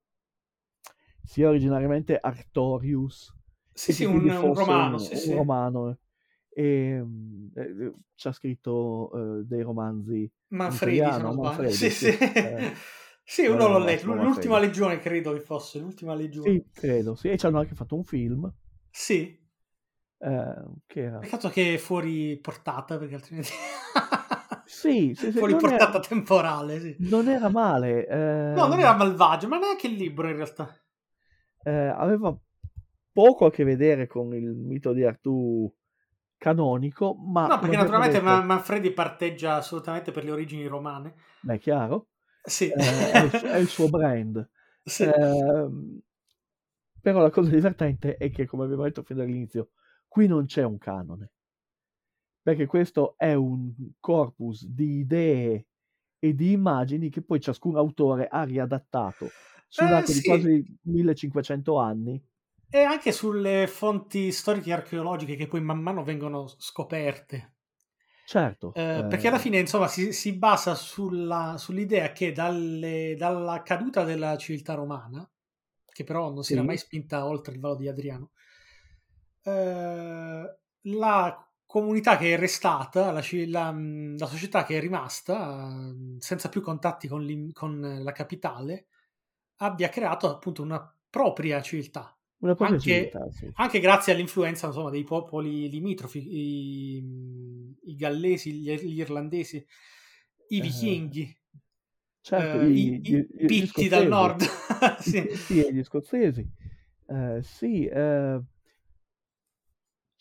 sia 1.23 1.49
originariamente 1.49 2.17
Artorius 2.19 3.35
Sì, 3.73 3.93
sì, 3.93 4.05
un, 4.05 4.29
un 4.29 4.55
romano, 4.55 4.99
un, 4.99 4.99
sì, 4.99 5.15
un 5.15 5.21
sì. 5.21 5.35
romano 5.35 5.99
e 6.49 7.01
mm, 7.03 7.49
eh, 7.55 7.95
ci 8.15 8.29
ha 8.29 8.33
scritto 8.33 9.41
eh, 9.41 9.45
dei 9.45 9.63
romanzi 9.63 10.31
Manfredi, 10.49 11.13
se 11.13 11.23
italiano, 11.23 11.33
sbaglio. 11.33 11.69
Manfredi, 11.69 11.71
Sì, 11.71 11.91
sì, 11.91 12.11
sì. 12.11 12.19
eh, 12.41 12.73
Sì, 13.29 13.47
uno 13.47 13.67
l'ho 13.69 13.79
eh, 13.79 13.85
letto. 13.85 14.07
L'ultima 14.15 14.59
Manfredi. 14.59 14.61
legione 14.61 14.99
credo 15.01 15.33
che 15.33 15.41
fosse, 15.41 15.79
l'ultima 15.81 16.15
legione. 16.15 16.59
Sì, 16.59 16.65
credo, 16.73 17.15
sì, 17.17 17.29
e 17.31 17.37
ci 17.37 17.45
hanno 17.47 17.59
anche 17.59 17.75
fatto 17.75 17.95
un 17.97 18.05
film 18.05 18.51
Sì, 18.91 19.46
eh, 20.21 20.65
che 20.87 21.01
era... 21.03 21.27
peccato 21.27 21.49
che 21.51 21.75
è 21.75 21.79
fuori 21.79 22.37
portata, 22.39 22.99
perché 22.99 23.15
altrimenti... 23.17 23.51
Sì, 24.65 25.15
sì, 25.15 25.31
sì, 25.33 25.39
fuori 25.39 25.45
non 25.45 25.67
era, 25.69 25.87
portata 25.87 26.01
temporale, 26.01 26.81
sì. 26.81 27.01
non 27.11 27.29
era 27.29 27.49
male, 27.49 28.07
No, 28.57 28.67
non 28.67 28.81
ehm, 28.81 28.81
era 28.81 28.93
malvagio, 28.97 29.47
ma 29.47 29.57
neanche 29.59 29.87
il 29.87 29.95
libro 29.95 30.29
in 30.29 30.35
realtà. 30.35 30.77
eh, 31.65 31.71
aveva 31.97 32.37
poco 33.13 33.47
a 33.47 33.51
che 33.51 33.65
vedere 33.65 34.07
con 34.07 34.35
il 34.35 34.45
mito 34.55 34.93
di 34.93 35.05
Artù 35.05 35.73
canonico, 36.39 37.15
ma 37.15 37.49
No, 37.49 37.59
perché 37.61 37.77
naturalmente 37.77 38.21
detto, 38.21 38.43
Manfredi 38.43 38.91
parteggia 38.93 39.55
assolutamente 39.55 40.11
per 40.13 40.23
le 40.25 40.33
origini 40.33 40.67
romane. 40.67 41.15
beh, 41.43 41.55
è 41.55 41.59
chiaro, 41.59 42.09
Sì. 42.47 42.73
eh, 42.73 43.11
è, 43.13 43.23
il, 43.23 43.33
su- 43.33 43.47
è 43.47 43.57
il 43.59 43.69
suo 43.69 43.89
brand. 43.89 44.49
Sì. 44.87 45.05
Ehm, 45.05 46.01
però 47.01 47.21
la 47.21 47.31
cosa 47.31 47.51
divertente 47.51 48.17
è 48.17 48.31
che, 48.31 48.47
come 48.47 48.65
abbiamo 48.65 48.83
detto 48.85 49.03
fin 49.03 49.17
dall'inizio, 49.17 49.71
qui 50.17 50.27
non 50.27 50.47
c'è 50.47 50.65
un 50.65 50.79
canone, 50.79 51.31
perché 52.43 52.67
questo 52.67 53.15
è 53.17 53.35
un 53.35 53.73
corpus 54.01 54.67
di 54.67 54.99
idee 54.99 55.67
e 56.19 56.35
di 56.35 56.53
immagini 56.53 57.11
che 57.11 57.23
poi 57.23 57.41
ciascun 57.41 57.77
autore 57.77 58.29
ha 58.29 58.45
riadattato 58.45 59.37
sull'arco 59.69 60.01
Eh, 60.01 60.13
di 60.13 60.23
sì. 60.23 60.23
quasi 60.23 60.65
1500 60.83 61.77
anni. 61.79 62.23
E 62.69 62.81
anche 62.85 63.11
sulle 63.11 63.67
fonti 63.67 64.31
storiche 64.31 64.71
e 64.71 64.73
archeologiche 64.75 65.35
che 65.35 65.49
poi 65.49 65.61
man 65.61 65.81
mano 65.81 66.05
vengono 66.05 66.47
scoperte. 66.47 67.57
Certo, 68.33 68.69
Eh, 68.73 69.07
perché 69.09 69.29
alla 69.29 69.39
eh, 69.39 69.41
fine, 69.41 69.59
insomma, 69.59 69.89
si, 69.89 70.13
si 70.13 70.37
basa 70.37 70.75
sulla, 70.75 71.57
sull'idea 71.59 72.13
che 72.13 72.33
dalle- 72.33 73.15
dalla 73.17 73.63
caduta 73.63 74.05
della 74.05 74.37
civiltà 74.37 74.75
romana, 74.75 75.29
che 75.91 76.05
però 76.05 76.31
non 76.33 76.45
si 76.45 76.53
era 76.53 76.63
sì, 76.63 76.67
mai 76.67 76.77
spinta 76.77 77.27
oltre 77.27 77.55
il 77.55 77.61
Valo 77.61 77.77
di 77.77 77.89
Adriano, 77.89 78.33
eh, 79.47 80.59
la 80.83 81.51
comunità 81.67 82.17
che 82.17 82.35
è 82.35 82.39
restata, 82.39 83.11
la, 83.13 83.23
la, 83.47 83.73
mh, 83.73 84.19
la 84.19 84.27
società 84.27 84.65
che 84.65 84.77
è 84.79 84.81
rimasta, 84.81 85.67
mh, 85.69 86.19
senza 86.19 86.49
più 86.49 86.61
contatti 86.63 87.09
con, 87.09 87.51
con 87.53 88.01
la 88.03 88.13
capitale, 88.13 88.87
abbia 89.57 89.89
creato 89.89 90.29
appunto 90.31 90.63
una 90.63 90.81
propria 91.11 91.61
civiltà. 91.63 92.17
una 92.39 92.55
propria 92.55 92.79
Anche, 92.79 92.81
civiltà, 92.81 93.31
sì. 93.31 93.53
anche 93.55 93.81
grazie 93.81 94.13
all'influenza 94.13 94.67
insomma, 94.69 94.91
dei 94.91 95.05
popoli 95.05 95.69
limitrofi, 95.71 96.19
i, 96.19 97.77
i 97.85 97.97
gallesi, 97.97 98.53
gli, 98.53 98.75
gli 98.75 98.99
irlandesi, 99.01 99.65
i 100.49 100.61
Eh, 100.61 100.63
vichinghi, 100.63 101.37
certo, 102.21 102.61
eh, 102.61 102.71
i, 102.71 103.01
i, 103.03 103.27
i 103.39 103.45
pitti 103.45 103.89
dal 103.89 104.07
nord. 104.09 104.43
Sì. 105.01 105.27
e 105.49 105.73
gli 105.73 105.83
scozzesi. 105.83 106.47
Eh, 107.07 107.41
sì, 107.43 107.87
eh, 107.87 108.41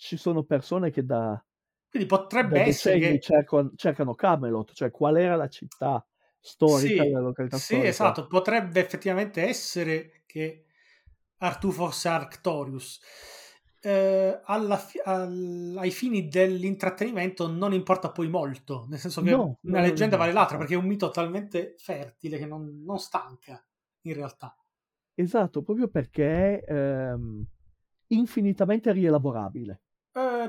ci 0.06 0.18
sono 0.18 0.44
persone 0.44 0.92
che 0.92 1.04
da, 1.06 1.44
Quindi 1.90 2.08
da 2.40 2.60
potrebbe 2.60 2.62
essere 2.62 3.00
decenni 3.02 3.20
che 3.20 3.20
cercano, 3.20 3.72
cercano 3.76 4.16
Camelot, 4.16 4.74
cioè 4.74 4.92
qual 4.92 5.18
era 5.18 5.36
la 5.36 5.48
città 5.50 6.06
storica, 6.40 7.04
sì, 7.04 7.10
la 7.10 7.20
località 7.20 7.58
sì, 7.58 7.60
storica. 7.60 7.86
esatto, 7.86 8.28
potrebbe 8.28 8.80
effettivamente 8.84 9.44
essere 9.44 10.24
che 10.26 10.66
Artù 11.38 11.72
fosse 11.72 12.08
Arctorius. 12.10 13.00
Eh, 13.80 14.42
alla 14.46 14.84
al- 15.04 15.76
ai 15.78 15.92
fini 15.92 16.28
dell'intrattenimento 16.28 17.48
non 17.48 17.72
importa 17.74 18.12
poi 18.12 18.28
molto, 18.30 18.86
nel 18.90 19.00
senso 19.00 19.22
che 19.22 19.32
No, 19.32 19.60
una 19.62 19.82
leggenda 19.82 20.18
vale 20.18 20.32
l'altra, 20.32 20.58
perché 20.58 20.74
è 20.74 20.78
un 20.78 20.86
mito 20.88 21.12
talmente 21.12 21.76
fertile 21.78 22.38
che 22.40 22.46
non, 22.48 22.82
non 22.84 22.98
stanca 23.00 23.64
in 24.02 24.14
realtà. 24.16 24.56
Esatto, 25.18 25.62
proprio 25.62 25.88
perché 25.88 26.60
è 26.62 26.72
ehm, 26.72 27.46
infinitamente 28.08 28.92
rielaborabile. 28.92 29.82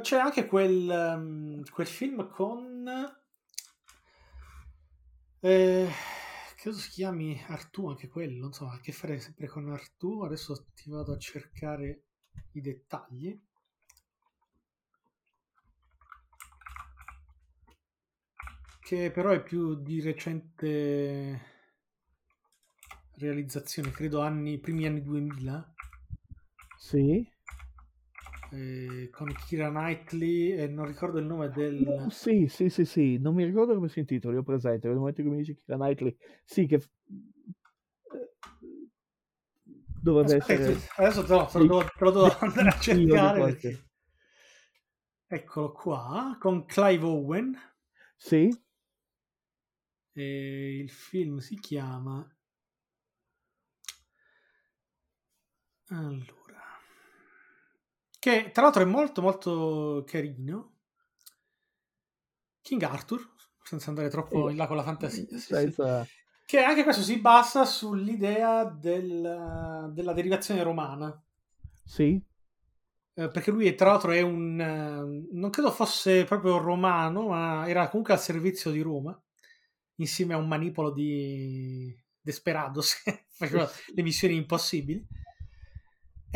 C'è 0.00 0.18
anche 0.18 0.46
quel, 0.46 0.88
ehm, 0.90 1.64
quel 1.70 1.86
film 1.86 2.28
con... 2.28 2.88
eh, 5.40 5.88
credo 6.56 6.76
si 6.76 6.90
chiami 6.90 7.42
Artù 7.48 7.88
anche 7.88 8.08
quello, 8.08 8.52
so, 8.52 8.66
ha 8.68 8.74
a 8.74 8.80
che 8.80 8.92
fare 8.92 9.18
sempre 9.20 9.46
con 9.46 9.70
Artù. 9.70 10.22
Adesso 10.22 10.66
ti 10.74 10.90
vado 10.90 11.12
a 11.12 11.18
cercare 11.18 12.02
i 12.52 12.60
dettagli. 12.60 13.38
Che 18.80 19.10
però 19.10 19.30
è 19.32 19.42
più 19.42 19.74
di 19.74 20.00
recente 20.00 21.40
realizzazione, 23.18 23.90
credo 23.90 24.20
anni, 24.20 24.58
primi 24.60 24.86
anni 24.86 25.02
2000, 25.02 25.74
Sì. 26.78 27.28
Eh, 28.50 29.08
con 29.10 29.32
Kira 29.34 29.68
Knightley 29.70 30.50
e 30.52 30.66
non 30.68 30.86
ricordo 30.86 31.18
il 31.18 31.26
nome 31.26 31.48
No, 31.78 32.06
del... 32.06 32.10
sì, 32.10 32.46
sì, 32.48 32.70
sì, 32.70 32.84
sì, 32.86 33.18
non 33.18 33.34
mi 33.34 33.44
ricordo 33.44 33.74
come 33.74 33.88
si 33.88 33.98
intitola, 33.98 34.38
ho 34.38 34.42
presente, 34.42 34.88
nel 34.88 34.96
momento 34.96 35.22
che 35.22 35.28
mi 35.28 35.36
dici 35.36 35.54
Keira 35.54 35.76
Knightley, 35.76 36.16
sì, 36.44 36.66
che 36.66 36.76
eh, 36.76 36.82
dovrebbe 40.00 40.36
Aspetta, 40.36 40.70
essere 40.70 40.80
adesso 40.96 41.24
te 41.24 41.32
lo, 41.34 41.46
te 41.46 41.58
lo 41.58 41.84
te 41.84 42.04
lo 42.04 42.10
devo 42.10 42.36
andare 42.40 42.68
a 42.68 42.78
cercare 42.78 43.40
perché... 43.40 43.84
Eccolo 45.28 45.70
qua, 45.70 46.36
con 46.40 46.64
Clive 46.66 47.04
Owen. 47.04 47.56
Sì, 48.18 48.50
E 50.16 50.78
il 50.80 50.90
film 50.90 51.38
si 51.38 51.60
chiama... 51.60 52.28
Allora... 55.90 56.45
Che 58.26 58.50
tra 58.50 58.62
l'altro 58.62 58.82
è 58.82 58.84
molto 58.84 59.22
molto 59.22 60.02
carino. 60.04 60.72
King 62.60 62.82
Arthur, 62.82 63.24
senza 63.62 63.90
andare 63.90 64.08
troppo 64.08 64.50
in 64.50 64.56
là 64.56 64.66
con 64.66 64.74
la 64.74 64.82
fantasia. 64.82 65.24
Sì, 65.28 65.38
sì. 65.38 65.54
senza... 65.54 66.04
Che 66.44 66.58
anche 66.60 66.82
questo 66.82 67.02
si 67.02 67.20
basa 67.20 67.64
sull'idea 67.64 68.64
del- 68.64 69.90
della 69.92 70.12
derivazione 70.12 70.64
romana. 70.64 71.22
Sì, 71.84 72.20
Eh, 73.18 73.30
perché 73.30 73.50
lui 73.50 73.74
tra 73.74 73.90
l'altro 73.92 74.10
è 74.10 74.20
un... 74.20 74.60
eh, 74.60 75.28
non 75.32 75.50
credo 75.50 75.70
fosse 75.70 76.24
proprio 76.24 76.58
romano, 76.58 77.28
ma 77.28 77.66
era 77.68 77.88
comunque 77.88 78.12
al 78.12 78.20
servizio 78.20 78.70
di 78.70 78.80
Roma, 78.82 79.18
insieme 79.96 80.34
a 80.34 80.38
un 80.38 80.46
manipolo 80.48 80.90
di 80.90 81.94
Desperados 82.20 83.00
che 83.02 83.24
faceva 83.28 83.68
le 83.94 84.02
missioni 84.02 84.34
impossibili, 84.36 85.06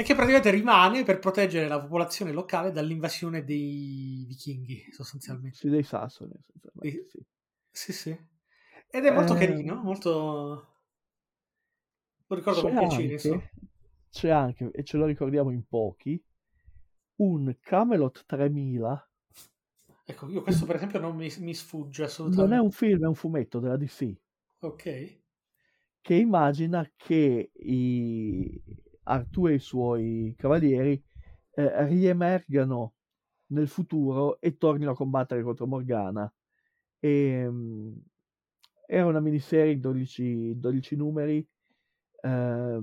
e 0.01 0.03
che 0.03 0.15
praticamente 0.15 0.51
rimane 0.51 1.03
per 1.05 1.19
proteggere 1.19 1.69
la 1.69 1.79
popolazione 1.81 2.33
locale 2.33 2.73
dall'invasione 2.73 3.45
dei 3.45 4.25
vichinghi, 4.27 4.91
sostanzialmente. 4.93 5.59
sì, 5.59 5.69
dei 5.69 5.83
Sassoni, 5.83 6.33
essenzialmente, 6.39 7.01
Sì, 7.71 7.93
sì. 7.93 7.93
sì. 7.93 8.11
Ed 8.91 9.05
è 9.05 9.11
molto 9.13 9.35
Eh, 9.35 9.39
carino, 9.39 9.75
molto... 9.83 10.67
Lo 12.29 12.37
ricordo 12.37 12.63
con 12.63 12.77
piacere, 12.77 13.51
c'è 14.09 14.31
anche, 14.31 14.71
e 14.73 14.85
ce 14.85 14.97
lo 14.97 15.05
ricordiamo 15.07 15.51
in 15.51 15.67
pochi, 15.67 16.23
un 17.17 17.57
Camelot 17.61 18.25
3000, 18.27 19.11
Ecco, 20.05 20.29
io 20.29 20.43
questo 20.43 20.67
per 20.67 20.77
esempio 20.77 20.99
non 21.01 21.17
mi, 21.17 21.33
mi 21.39 21.55
sfugge 21.55 22.03
non 22.25 22.53
è 22.53 22.59
assolutamente. 22.59 22.61
un 22.61 22.71
film, 22.71 23.05
è 23.05 23.07
un 23.07 23.15
fumetto 23.15 23.59
della 23.61 23.77
DC, 23.77 24.15
Ok. 24.61 24.85
che 26.01 26.15
immagina 26.15 26.91
che 26.97 27.51
i... 27.55 28.63
Artù 29.05 29.47
e 29.49 29.55
i 29.55 29.59
suoi 29.59 30.35
cavalieri 30.37 31.03
eh, 31.55 31.87
riemergano 31.87 32.95
nel 33.49 33.69
futuro 33.69 34.41
e 34.41 34.57
tornino 34.57 34.93
a 34.93 34.95
combattere 34.97 35.43
contro 35.43 35.67
Morgana. 35.67 36.33
E, 37.01 37.47
mm, 37.49 37.93
era 38.87 39.07
una 39.07 39.21
miniserie 39.21 39.73
in 39.73 39.81
12, 39.81 40.59
12 40.59 40.97
numeri 40.97 41.47
eh, 42.23 42.81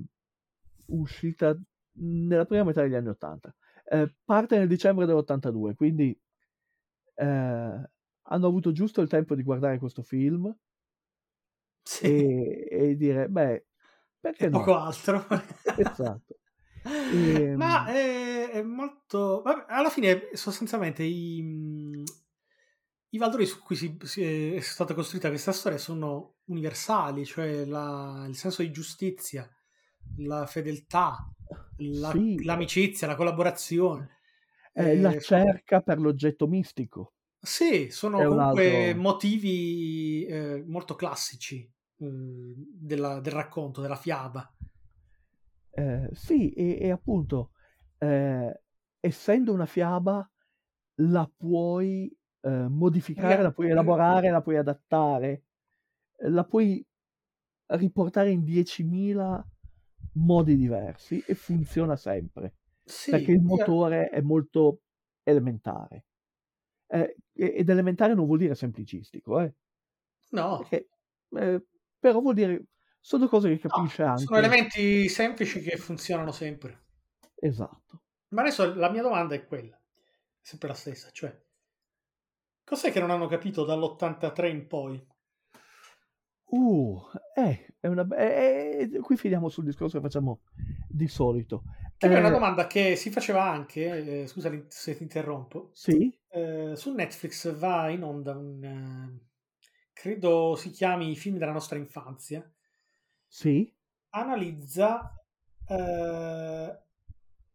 uscita 0.88 1.58
nella 2.00 2.46
prima 2.46 2.64
metà 2.64 2.82
degli 2.82 2.96
anni 2.96 3.10
80. 3.10 3.54
Eh, 3.90 4.14
parte 4.24 4.58
nel 4.58 4.68
dicembre 4.68 5.06
dell'82, 5.06 5.76
quindi 5.76 6.18
eh, 7.16 7.90
hanno 8.30 8.48
avuto 8.48 8.72
giusto 8.72 9.02
il 9.02 9.10
tempo 9.10 9.36
di 9.36 9.44
guardare 9.44 9.80
questo 9.80 10.02
film 10.04 10.54
Sì, 11.84 12.06
e, 12.06 12.68
e 12.70 12.96
dire, 12.96 13.28
beh, 13.30 13.66
perché 14.20 14.46
e 14.46 14.50
poco 14.50 14.74
no? 14.74 14.76
altro. 14.76 15.26
Esatto. 15.76 16.40
Ma 17.56 17.86
Ehm, 17.86 17.88
è, 17.88 18.50
è 18.52 18.62
molto... 18.62 19.42
vabbè, 19.42 19.66
alla 19.70 19.90
fine 19.90 20.30
sostanzialmente 20.34 21.04
i, 21.04 21.42
mm, 21.42 22.04
i 23.10 23.18
valori 23.18 23.46
su 23.46 23.60
cui 23.62 23.76
si, 23.76 23.98
si 24.04 24.24
è, 24.24 24.54
è 24.56 24.60
stata 24.60 24.94
costruita 24.94 25.30
questa 25.30 25.52
storia 25.52 25.78
sono 25.78 26.38
universali, 26.46 27.26
cioè 27.26 27.66
la- 27.66 28.26
il 28.28 28.36
senso 28.36 28.62
di 28.62 28.72
giustizia, 28.72 29.50
la 30.18 30.46
fedeltà, 30.46 31.32
la- 31.78 32.14
sì, 32.14 32.44
l'amicizia, 32.44 33.08
la 33.08 33.16
collaborazione. 33.16 34.18
eh, 34.74 34.96
la 34.96 35.14
Eh, 35.16 35.20
sono- 35.22 35.42
cerca 35.42 35.82
per 35.82 36.00
l'oggetto 36.00 36.48
mistico 36.48 37.14
Sì, 37.40 37.90
sono 37.92 38.24
è 38.24 38.26
un 38.26 38.40
comunque 38.40 38.40
altro... 38.40 38.96
motivi 38.96 40.26
eh, 40.26 40.64
molto 40.68 40.96
classici 40.96 41.58
eh, 41.62 41.72
della- 41.98 43.20
del 43.20 43.34
racconto, 43.34 43.82
della 43.82 43.96
fiaba. 43.96 44.52
Eh, 45.70 46.10
sì, 46.14 46.52
e, 46.52 46.78
e 46.82 46.90
appunto, 46.92 47.52
eh, 48.00 48.62
essendo 49.00 49.54
una 49.54 49.66
fiaba, 49.68 50.28
la 51.02 51.30
puoi 51.36 52.12
eh, 52.42 52.68
modificare, 52.68 53.44
la 53.44 53.52
puoi 53.52 53.70
elaborare, 53.70 54.32
la 54.32 54.42
puoi 54.42 54.58
adattare, 54.58 55.44
eh, 56.18 56.30
la 56.30 56.44
puoi 56.46 56.84
riportare 57.68 58.32
in 58.32 58.44
10.000 58.44 59.46
modi 60.14 60.56
diversi 60.56 61.24
e 61.28 61.36
funziona 61.36 61.96
sempre, 61.96 62.56
perché 63.08 63.32
Sì, 63.32 63.34
il 63.34 63.42
io- 63.46 63.76
motore 63.76 64.10
è 64.10 64.22
molto 64.22 64.82
elementare. 65.24 66.06
Eh, 66.88 67.18
ed 67.34 67.70
elementare 67.70 68.14
non 68.16 68.26
vuol 68.26 68.40
dire 68.40 68.56
semplicistico, 68.56 69.40
eh, 69.42 69.54
no, 70.32 70.50
perché, 70.56 70.90
eh, 71.32 71.66
però 72.00 72.20
vuol 72.22 72.34
dire, 72.34 72.66
sono 73.00 73.28
cose 73.28 73.50
che 73.50 73.68
no, 73.68 73.70
capisce 73.70 74.04
sono 74.16 74.38
anche... 74.38 74.38
elementi 74.38 75.10
semplici 75.10 75.62
che 75.62 75.78
funzionano 75.78 76.32
sempre. 76.32 76.86
Esatto. 77.36 78.04
Ma 78.30 78.42
adesso 78.42 78.74
la 78.76 78.90
mia 78.90 79.02
domanda 79.02 79.36
è 79.36 79.46
quella, 79.46 79.80
sempre 80.42 80.68
la 80.68 80.74
stessa, 80.74 81.10
cioè, 81.12 81.36
cos'è 82.64 82.92
che 82.92 83.00
non 83.00 83.10
hanno 83.10 83.28
capito 83.28 83.66
dall'83 83.66 84.50
in 84.50 84.68
poi? 84.68 85.08
Uh, 86.50 87.02
eh, 87.36 87.76
è 87.80 87.88
una, 87.88 88.06
be- 88.06 88.16
eh, 88.18 88.90
eh, 88.94 89.00
qui 89.00 89.18
finiamo 89.18 89.50
sul 89.50 89.66
discorso 89.66 89.98
che 89.98 90.04
facciamo 90.04 90.42
di 90.88 91.08
solito. 91.08 91.64
Che 91.98 92.08
poi 92.08 92.18
è 92.18 92.20
una 92.20 92.30
Eh, 92.30 92.32
domanda 92.32 92.68
che 92.68 92.96
si 92.96 93.10
faceva 93.12 93.44
anche, 93.44 94.22
eh, 94.22 94.28
scusa 94.28 94.52
se 94.68 94.96
ti 94.96 95.04
interrompo, 95.04 95.70
sì, 95.74 96.16
eh, 96.30 96.74
su 96.76 96.94
Netflix 96.94 97.54
va 97.56 97.90
in 97.90 98.04
onda 98.04 98.36
un, 98.36 98.64
eh, 98.64 99.27
credo 100.00 100.56
si 100.56 100.70
chiami 100.72 101.12
I 101.12 101.16
film 101.16 101.38
della 101.38 101.52
nostra 101.52 101.78
infanzia, 101.78 102.50
sì, 103.30 103.74
analizza 104.10 105.14
eh, 105.68 106.80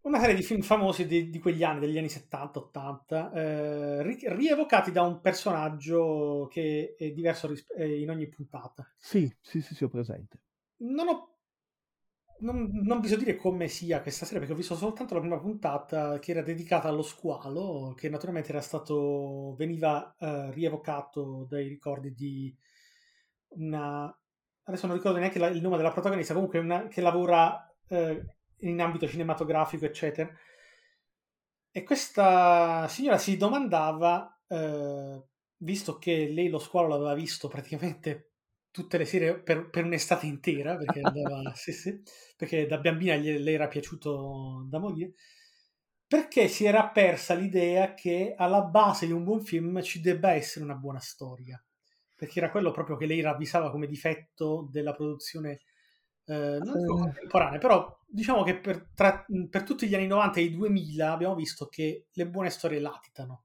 una 0.02 0.18
serie 0.20 0.34
di 0.34 0.42
film 0.42 0.62
famosi 0.62 1.06
di, 1.06 1.30
di 1.30 1.38
quegli 1.38 1.62
anni, 1.62 1.80
degli 1.80 1.98
anni 1.98 2.08
70-80, 2.08 3.32
eh, 3.32 4.02
ri- 4.02 4.28
rievocati 4.34 4.90
da 4.90 5.02
un 5.02 5.20
personaggio 5.20 6.48
che 6.50 6.96
è 6.98 7.10
diverso 7.12 7.48
ris- 7.48 7.66
eh, 7.76 8.00
in 8.00 8.10
ogni 8.10 8.28
puntata. 8.28 8.86
sì, 8.96 9.30
sì, 9.40 9.60
sì, 9.60 9.74
sì, 9.74 9.84
ho 9.84 9.88
presente. 9.88 10.40
Non 10.84 11.08
ho 11.08 11.31
non, 12.42 12.70
non 12.82 13.00
vi 13.00 13.16
dire 13.16 13.36
come 13.36 13.68
sia 13.68 14.02
questa 14.02 14.24
serie 14.24 14.40
perché 14.40 14.54
ho 14.54 14.58
visto 14.58 14.74
soltanto 14.76 15.14
la 15.14 15.20
prima 15.20 15.38
puntata 15.38 16.18
che 16.18 16.32
era 16.32 16.42
dedicata 16.42 16.88
allo 16.88 17.02
squalo, 17.02 17.94
che 17.96 18.08
naturalmente 18.08 18.50
era 18.50 18.60
stato 18.60 19.54
veniva 19.56 20.14
eh, 20.18 20.50
rievocato 20.52 21.46
dai 21.48 21.68
ricordi 21.68 22.12
di 22.14 22.54
una 23.54 24.14
adesso 24.64 24.86
non 24.86 24.96
ricordo 24.96 25.18
neanche 25.18 25.38
la- 25.38 25.48
il 25.48 25.60
nome 25.60 25.76
della 25.76 25.90
protagonista, 25.90 26.34
comunque 26.34 26.58
una 26.58 26.86
che 26.88 27.00
lavora 27.00 27.66
eh, 27.88 28.36
in 28.60 28.80
ambito 28.80 29.06
cinematografico, 29.08 29.84
eccetera. 29.84 30.30
E 31.74 31.82
questa 31.84 32.86
signora 32.88 33.18
si 33.18 33.36
domandava, 33.36 34.40
eh, 34.46 35.22
visto 35.58 35.98
che 35.98 36.28
lei 36.28 36.48
lo 36.48 36.58
squalo 36.58 36.88
l'aveva 36.88 37.14
visto 37.14 37.48
praticamente 37.48 38.31
tutte 38.72 38.98
le 38.98 39.04
sere 39.04 39.40
per, 39.40 39.70
per 39.70 39.84
un'estate 39.84 40.26
intera, 40.26 40.76
perché, 40.76 41.00
andava, 41.04 41.54
sì, 41.54 41.72
sì, 41.72 42.02
perché 42.36 42.66
da 42.66 42.78
bambina 42.78 43.14
gli- 43.16 43.38
le 43.38 43.52
era 43.52 43.68
piaciuto 43.68 44.66
da 44.68 44.78
morire, 44.80 45.12
perché 46.06 46.48
si 46.48 46.64
era 46.64 46.88
persa 46.88 47.34
l'idea 47.34 47.94
che 47.94 48.34
alla 48.36 48.62
base 48.62 49.06
di 49.06 49.12
un 49.12 49.24
buon 49.24 49.42
film 49.42 49.80
ci 49.82 50.00
debba 50.00 50.32
essere 50.32 50.64
una 50.64 50.74
buona 50.74 51.00
storia. 51.00 51.62
Perché 52.16 52.38
era 52.38 52.50
quello 52.50 52.70
proprio 52.70 52.96
che 52.96 53.06
lei 53.06 53.20
ravvisava 53.20 53.70
come 53.70 53.86
difetto 53.86 54.68
della 54.70 54.92
produzione, 54.92 55.62
eh, 56.26 56.58
non 56.62 56.76
dico 56.78 56.94
Eh, 56.94 56.98
contemporanea, 56.98 57.58
però 57.58 57.98
diciamo 58.06 58.42
che 58.44 58.58
per, 58.58 58.88
tra- 58.94 59.24
per 59.50 59.62
tutti 59.64 59.88
gli 59.88 59.94
anni 59.94 60.06
90 60.06 60.38
e 60.40 60.44
i 60.44 60.50
2000 60.54 61.12
abbiamo 61.12 61.34
visto 61.34 61.66
che 61.68 62.06
le 62.12 62.26
buone 62.28 62.50
storie 62.50 62.78
latitano. 62.80 63.44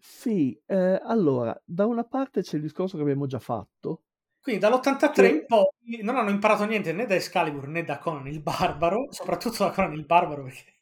Sì, 0.00 0.60
eh, 0.66 1.00
allora, 1.02 1.60
da 1.64 1.86
una 1.86 2.04
parte 2.04 2.42
c'è 2.42 2.56
il 2.56 2.62
discorso 2.62 2.96
che 2.96 3.02
abbiamo 3.02 3.26
già 3.26 3.38
fatto, 3.38 4.04
Quindi 4.40 4.60
dall'83 4.60 5.12
Che- 5.12 5.28
in 5.28 5.44
poi 5.46 5.66
non 6.02 6.16
hanno 6.16 6.30
imparato 6.30 6.64
niente 6.64 6.92
né 6.92 7.06
da 7.06 7.14
Excalibur 7.14 7.66
né 7.68 7.84
da 7.84 7.98
Conan 7.98 8.26
il 8.26 8.40
Barbaro, 8.40 9.08
soprattutto 9.12 9.64
da 9.64 9.70
Conan 9.70 9.94
il 9.94 10.06
Barbaro 10.06 10.44
perché... 10.44 10.76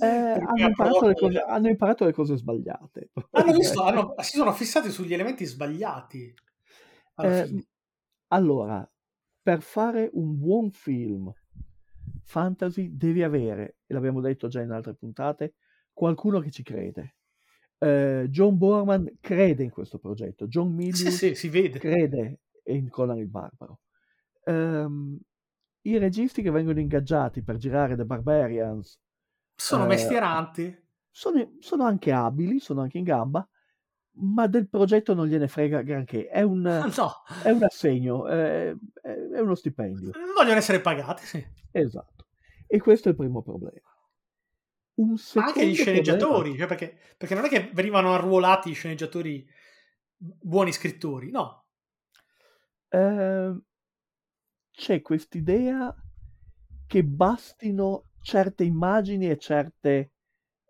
Eh, 0.00 0.06
hanno, 0.46 0.64
ha 0.64 0.68
imparato 0.68 1.12
cose, 1.14 1.38
hanno 1.40 1.68
imparato 1.68 2.04
le 2.04 2.12
cose 2.12 2.36
sbagliate. 2.36 3.10
hanno 3.32 3.52
visto, 3.52 3.82
hanno- 3.82 4.14
si 4.18 4.36
sono 4.36 4.52
fissati 4.52 4.90
sugli 4.90 5.12
elementi 5.12 5.44
sbagliati. 5.44 6.32
Eh, 7.16 7.66
allora, 8.28 8.88
per 9.42 9.60
fare 9.60 10.08
un 10.12 10.38
buon 10.38 10.70
film 10.70 11.32
fantasy 12.24 12.96
devi 12.96 13.22
avere, 13.22 13.78
e 13.86 13.94
l'abbiamo 13.94 14.20
detto 14.20 14.48
già 14.48 14.62
in 14.62 14.70
altre 14.70 14.94
puntate, 14.94 15.54
qualcuno 15.92 16.38
che 16.38 16.50
ci 16.50 16.62
crede. 16.62 17.16
Eh, 17.82 18.26
John 18.28 18.58
Borman 18.58 19.16
crede 19.20 19.62
in 19.62 19.70
questo 19.70 19.98
progetto, 19.98 20.46
John 20.46 20.72
Milius 20.74 20.98
Sì, 21.00 21.10
sì, 21.10 21.34
si 21.34 21.48
vede. 21.48 21.78
crede 21.78 22.40
in 22.64 22.88
Conan 22.90 23.16
il 23.18 23.28
Barbaro. 23.28 23.80
Ehm, 24.44 25.18
I 25.82 25.96
registi 25.98 26.42
che 26.42 26.50
vengono 26.50 26.78
ingaggiati 26.78 27.42
per 27.42 27.56
girare 27.56 27.96
The 27.96 28.04
Barbarians 28.04 28.98
Sono 29.54 29.84
eh, 29.84 29.88
mestieranti. 29.88 30.78
sono, 31.10 31.56
sono 31.60 31.84
anche 31.84 32.12
abili, 32.12 32.60
sono 32.60 32.82
anche 32.82 32.98
in 32.98 33.04
gamba, 33.04 33.48
ma 34.22 34.46
del 34.46 34.68
progetto 34.68 35.14
non 35.14 35.26
gliene 35.26 35.48
frega 35.48 35.80
granché. 35.80 36.26
È 36.28 36.42
un, 36.42 36.60
No, 36.96 37.12
è 37.42 37.50
un 37.50 37.62
assegno, 37.62 38.26
è- 38.28 38.74
è 39.02 39.38
uno 39.40 39.54
stipendio. 39.54 40.10
vogliono 40.36 40.58
essere 40.58 40.80
pagati, 40.82 41.24
sì. 41.24 41.42
Esatto. 41.70 42.26
E 42.66 42.78
questo 42.78 43.08
è 43.08 43.12
il 43.12 43.16
primo 43.16 43.40
problema. 43.42 43.88
Un 45.00 45.16
Ma 45.34 45.44
anche 45.44 45.66
gli 45.66 45.74
secondo 45.74 45.82
sceneggiatori, 45.82 46.56
cioè 46.58 46.66
perché, 46.66 46.98
perché 47.16 47.34
non 47.34 47.44
è 47.44 47.48
che 47.48 47.70
venivano 47.72 48.12
arruolati 48.14 48.70
i 48.70 48.74
sceneggiatori 48.74 49.48
buoni 50.16 50.72
scrittori, 50.72 51.30
no. 51.30 51.64
ehm, 52.92 53.60
c'è 54.70 55.00
quest'idea 55.02 55.94
che 56.86 57.04
bastino 57.04 58.06
certe 58.20 58.64
immagini 58.64 59.28
e 59.30 59.38
certe, 59.38 60.12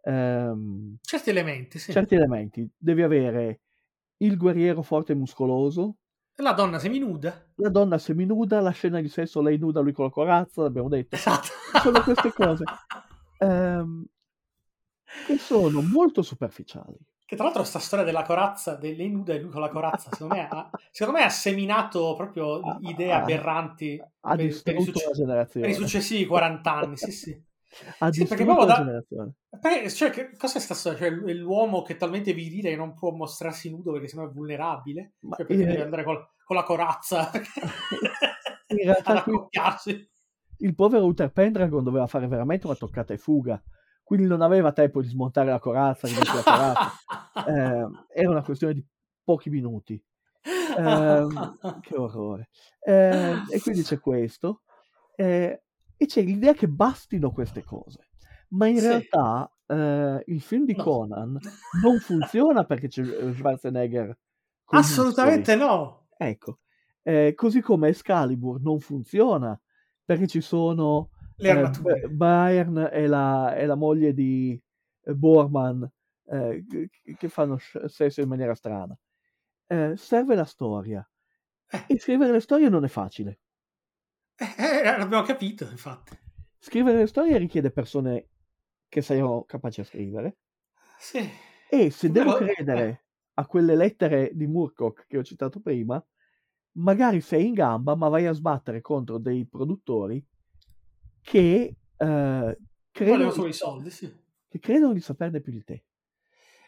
ehm, 0.02 0.98
Certi 1.00 1.30
elementi, 1.30 1.78
sì. 1.78 1.92
certi 1.92 2.14
elementi. 2.14 2.68
Devi 2.76 3.02
avere 3.02 3.60
il 4.18 4.36
guerriero 4.36 4.82
forte 4.82 5.12
e 5.12 5.16
muscoloso, 5.16 5.96
La 6.42 6.52
donna 6.54 6.80
seminuda. 6.80 7.32
la 7.56 7.68
donna 7.68 7.98
seminuda, 7.98 8.60
la 8.60 8.70
scena 8.70 9.00
di 9.00 9.08
sesso, 9.08 9.40
lei 9.42 9.58
nuda, 9.58 9.80
lui 9.80 9.92
con 9.92 10.06
la 10.06 10.10
corazza, 10.10 10.62
l'abbiamo 10.62 10.88
detto. 10.88 11.14
Esatto. 11.16 11.48
Sono 11.82 12.02
queste 12.02 12.32
cose. 12.32 12.64
Ehm, 13.42 14.04
che 15.22 15.38
sono 15.38 15.82
molto 15.82 16.22
superficiali. 16.22 16.96
Che 17.24 17.36
tra 17.36 17.44
l'altro 17.44 17.62
sta 17.62 17.78
storia 17.78 18.04
della 18.04 18.24
corazza, 18.24 18.74
delle 18.74 19.06
nude 19.06 19.38
lui 19.38 19.50
con 19.52 19.60
la 19.60 19.68
corazza, 19.68 20.10
secondo 20.10 20.34
me, 20.34 20.48
ha, 20.48 20.68
secondo 20.90 21.20
me 21.20 21.24
ha 21.24 21.30
seminato 21.30 22.14
proprio 22.16 22.60
idee 22.80 23.12
Ah, 23.12 23.22
aberranti 23.22 23.96
Ha 24.22 24.34
per, 24.36 24.62
per 24.62 24.76
i, 24.76 24.82
succe- 24.82 25.10
per 25.60 25.68
i 25.70 25.74
successivi 25.74 26.26
40 26.26 26.74
anni, 26.74 26.96
sì 26.96 27.12
sì. 27.12 27.40
Ha 27.98 28.12
Sì, 28.12 28.24
perché 28.26 28.44
proprio 28.44 28.66
da- 28.66 28.74
generazione. 28.74 29.32
Beh, 29.60 29.90
cioè, 29.90 30.10
che, 30.10 30.36
cos'è 30.36 30.58
sta 30.58 30.74
storia? 30.74 30.98
Cioè, 30.98 31.10
l'uomo 31.10 31.82
che 31.82 31.92
è 31.94 31.96
talmente 31.96 32.32
virile 32.32 32.70
che 32.70 32.76
non 32.76 32.94
può 32.94 33.10
mostrarsi 33.12 33.70
nudo 33.70 33.92
perché 33.92 34.08
sennò 34.08 34.24
è 34.24 34.30
vulnerabile? 34.32 35.12
Ma, 35.20 35.36
Cioè, 35.36 35.46
perché 35.46 35.62
eh, 35.62 35.66
deve 35.66 35.82
andare 35.82 36.02
col- 36.04 36.28
con 36.44 36.56
la 36.56 36.62
corazza 36.64 37.30
In 38.68 38.76
realtà 38.84 39.10
ad 39.10 39.16
accoppiarsi? 39.18 40.10
Il 40.58 40.74
povero 40.76 41.06
Uther 41.06 41.32
Pendragon 41.32 41.82
doveva 41.82 42.06
fare 42.06 42.28
veramente 42.28 42.66
una 42.66 42.76
toccata 42.76 43.12
e 43.12 43.18
fuga, 43.18 43.60
quindi 44.10 44.26
non 44.26 44.42
aveva 44.42 44.72
tempo 44.72 45.00
di 45.00 45.06
smontare 45.06 45.50
la 45.50 45.60
corazza, 45.60 46.08
la 46.08 46.42
corazza. 46.42 46.90
Eh, 47.46 47.86
era 48.22 48.28
una 48.30 48.42
questione 48.42 48.74
di 48.74 48.84
pochi 49.22 49.50
minuti. 49.50 50.02
Ehm, 50.76 51.58
che 51.80 51.94
orrore. 51.96 52.48
Eh, 52.80 53.34
e 53.50 53.60
quindi 53.60 53.82
c'è 53.84 54.00
questo. 54.00 54.62
eh, 55.14 55.62
e 55.96 56.06
c'è 56.06 56.22
l'idea 56.22 56.54
che 56.54 56.66
bastino 56.66 57.30
queste 57.30 57.62
cose. 57.62 58.08
Ma 58.48 58.66
in 58.66 58.78
Sì. 58.78 58.86
realtà 58.88 59.48
eh, 59.68 60.24
il 60.26 60.40
film 60.40 60.64
di 60.64 60.74
No. 60.74 60.82
Conan 60.82 61.38
non 61.82 61.98
funziona 62.00 62.64
perché 62.64 62.88
c'è 62.88 63.02
eh, 63.02 63.32
Schwarzenegger. 63.34 64.18
Assolutamente 64.72 65.54
no. 65.54 66.08
Ecco. 66.18 66.58
Eh, 67.02 67.32
così 67.36 67.60
come 67.60 67.88
Excalibur 67.90 68.60
non 68.60 68.80
funziona 68.80 69.58
perché 70.04 70.26
ci 70.26 70.40
sono 70.40 71.10
Le 71.40 71.48
eh, 71.48 71.50
armature. 71.50 72.00
B- 72.00 72.10
Byrne 72.12 72.90
e 72.92 73.06
la, 73.06 73.54
e 73.56 73.66
la 73.66 73.74
moglie 73.74 74.12
di 74.12 74.60
eh, 75.04 75.14
Borman 75.14 75.90
eh, 76.26 76.64
che- 77.16 77.28
fanno 77.28 77.58
sesso 77.86 78.20
in 78.20 78.28
maniera 78.28 78.54
strana. 78.54 78.96
Eh, 79.66 79.94
serve 79.96 80.34
la 80.34 80.44
storia. 80.44 81.08
Eh. 81.70 81.84
E 81.94 81.98
scrivere 81.98 82.32
le 82.32 82.40
storie 82.40 82.68
non 82.68 82.84
è 82.84 82.88
facile. 82.88 83.40
Eh, 84.36 84.44
eh, 84.56 84.96
l'abbiamo 84.98 85.22
capito, 85.24 85.64
infatti. 85.70 86.18
Scrivere 86.58 86.98
le 86.98 87.06
storie 87.06 87.38
richiede 87.38 87.70
persone 87.70 88.28
che 88.88 89.02
siano 89.02 89.44
capaci 89.44 89.80
a 89.80 89.84
scrivere. 89.84 90.38
Sì. 90.98 91.28
E 91.70 91.90
se 91.90 92.10
devo 92.10 92.34
Però- 92.36 92.52
credere 92.52 93.04
a 93.34 93.46
quelle 93.46 93.76
lettere 93.76 94.30
di 94.34 94.46
Murcock 94.46 95.06
che 95.06 95.16
ho 95.16 95.22
citato 95.22 95.60
prima, 95.60 96.04
magari 96.72 97.20
sei 97.20 97.46
in 97.46 97.54
gamba, 97.54 97.94
ma 97.94 98.08
vai 98.08 98.26
a 98.26 98.32
sbattere 98.32 98.80
contro 98.80 99.18
dei 99.18 99.46
produttori 99.46 100.22
che, 101.22 101.76
eh, 101.96 102.58
credono, 102.90 103.30
solo 103.30 103.44
di, 103.44 103.50
i 103.50 103.54
soldi, 103.54 103.90
sì. 103.90 104.12
che 104.48 104.58
credono 104.58 104.92
di 104.92 105.00
saperne 105.00 105.40
più 105.40 105.52
di 105.52 105.64
te. 105.64 105.84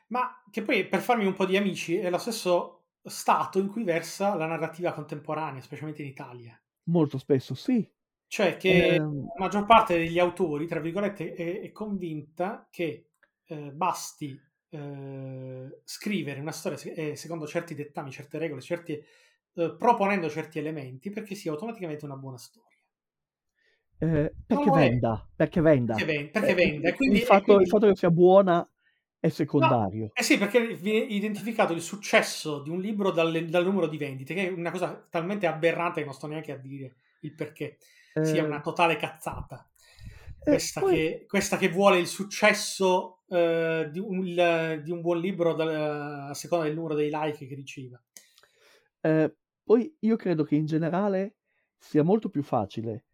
Ma 0.08 0.42
che 0.50 0.62
poi, 0.62 0.86
per 0.86 1.00
farmi 1.00 1.24
un 1.24 1.34
po' 1.34 1.46
di 1.46 1.56
amici, 1.56 1.96
è 1.96 2.10
lo 2.10 2.18
stesso 2.18 2.82
stato 3.02 3.58
in 3.58 3.68
cui 3.68 3.84
versa 3.84 4.34
la 4.34 4.46
narrativa 4.46 4.92
contemporanea, 4.92 5.60
specialmente 5.60 6.02
in 6.02 6.08
Italia. 6.08 6.60
Molto 6.84 7.18
spesso 7.18 7.54
sì. 7.54 7.88
Cioè 8.26 8.56
che 8.56 8.94
Ehm, 8.94 9.26
la 9.26 9.44
maggior 9.44 9.66
parte 9.66 9.96
degli 9.96 10.18
autori, 10.18 10.66
tra 10.66 10.80
virgolette, 10.80 11.34
è, 11.34 11.60
è 11.60 11.70
convinta 11.72 12.66
che 12.70 13.10
eh, 13.44 13.70
basti 13.72 14.40
eh, 14.70 15.80
scrivere 15.84 16.40
una 16.40 16.52
storia 16.52 16.78
eh, 16.94 17.14
secondo 17.14 17.46
certi 17.46 17.74
dettami, 17.74 18.10
certe 18.10 18.38
regole, 18.38 18.62
certi, 18.62 18.92
eh, 18.94 19.74
proponendo 19.76 20.30
certi 20.30 20.58
elementi 20.58 21.10
perché 21.10 21.34
sia 21.34 21.50
automaticamente 21.50 22.06
una 22.06 22.16
buona 22.16 22.38
storia. 22.38 22.71
Eh, 24.02 24.34
perché 24.46 24.70
venda, 24.70 25.28
perché 25.34 25.60
venda. 25.60 25.94
Perché, 25.94 26.12
ven- 26.12 26.30
perché 26.30 26.50
Eh, 26.50 26.54
vende. 26.54 26.88
E 26.88 26.94
quindi, 26.94 27.18
il, 27.18 27.22
fatto, 27.22 27.44
quindi- 27.44 27.62
il 27.62 27.68
fatto 27.68 27.86
che 27.86 27.94
sia 27.96 28.10
buona 28.10 28.68
è 29.20 29.28
secondario. 29.28 30.10
Eh 30.12 30.22
sì, 30.24 30.38
perché 30.38 30.74
viene 30.74 31.04
identificato 31.06 31.72
il 31.72 31.80
successo 31.80 32.60
di 32.62 32.70
un 32.70 32.80
libro 32.80 33.12
dal, 33.12 33.46
dal 33.46 33.64
numero 33.64 33.86
di 33.86 33.98
vendite, 33.98 34.34
che 34.34 34.48
è 34.48 34.50
una 34.50 34.72
cosa 34.72 35.06
talmente 35.08 35.46
aberrante 35.46 36.00
che 36.00 36.06
non 36.06 36.14
sto 36.14 36.26
neanche 36.26 36.52
a 36.52 36.56
dire 36.56 36.96
il 37.20 37.34
perché. 37.34 37.78
Sia 38.12 38.42
Eh, 38.42 38.46
una 38.46 38.60
totale 38.60 38.96
cazzata. 38.96 39.70
eh, 40.44 40.50
Questa, 40.50 40.80
poi- 40.80 40.94
che, 40.96 41.24
questa 41.28 41.56
che 41.56 41.68
vuole 41.68 41.98
il 41.98 42.06
successo 42.08 43.22
eh, 43.28 43.88
di, 43.90 44.00
un, 44.00 44.26
il- 44.26 44.80
di 44.82 44.90
un 44.90 45.00
buon 45.00 45.18
libro 45.20 45.54
dal- 45.54 46.28
a 46.30 46.34
seconda 46.34 46.64
del 46.64 46.74
numero 46.74 46.94
dei 46.94 47.08
like 47.12 47.46
che 47.46 47.54
riceve. 47.54 48.02
Eh, 49.00 49.34
poi 49.62 49.96
io 50.00 50.16
credo 50.16 50.42
che 50.44 50.56
in 50.56 50.66
generale 50.66 51.36
sia 51.78 52.02
molto 52.02 52.28
più 52.28 52.42
facile 52.42 53.04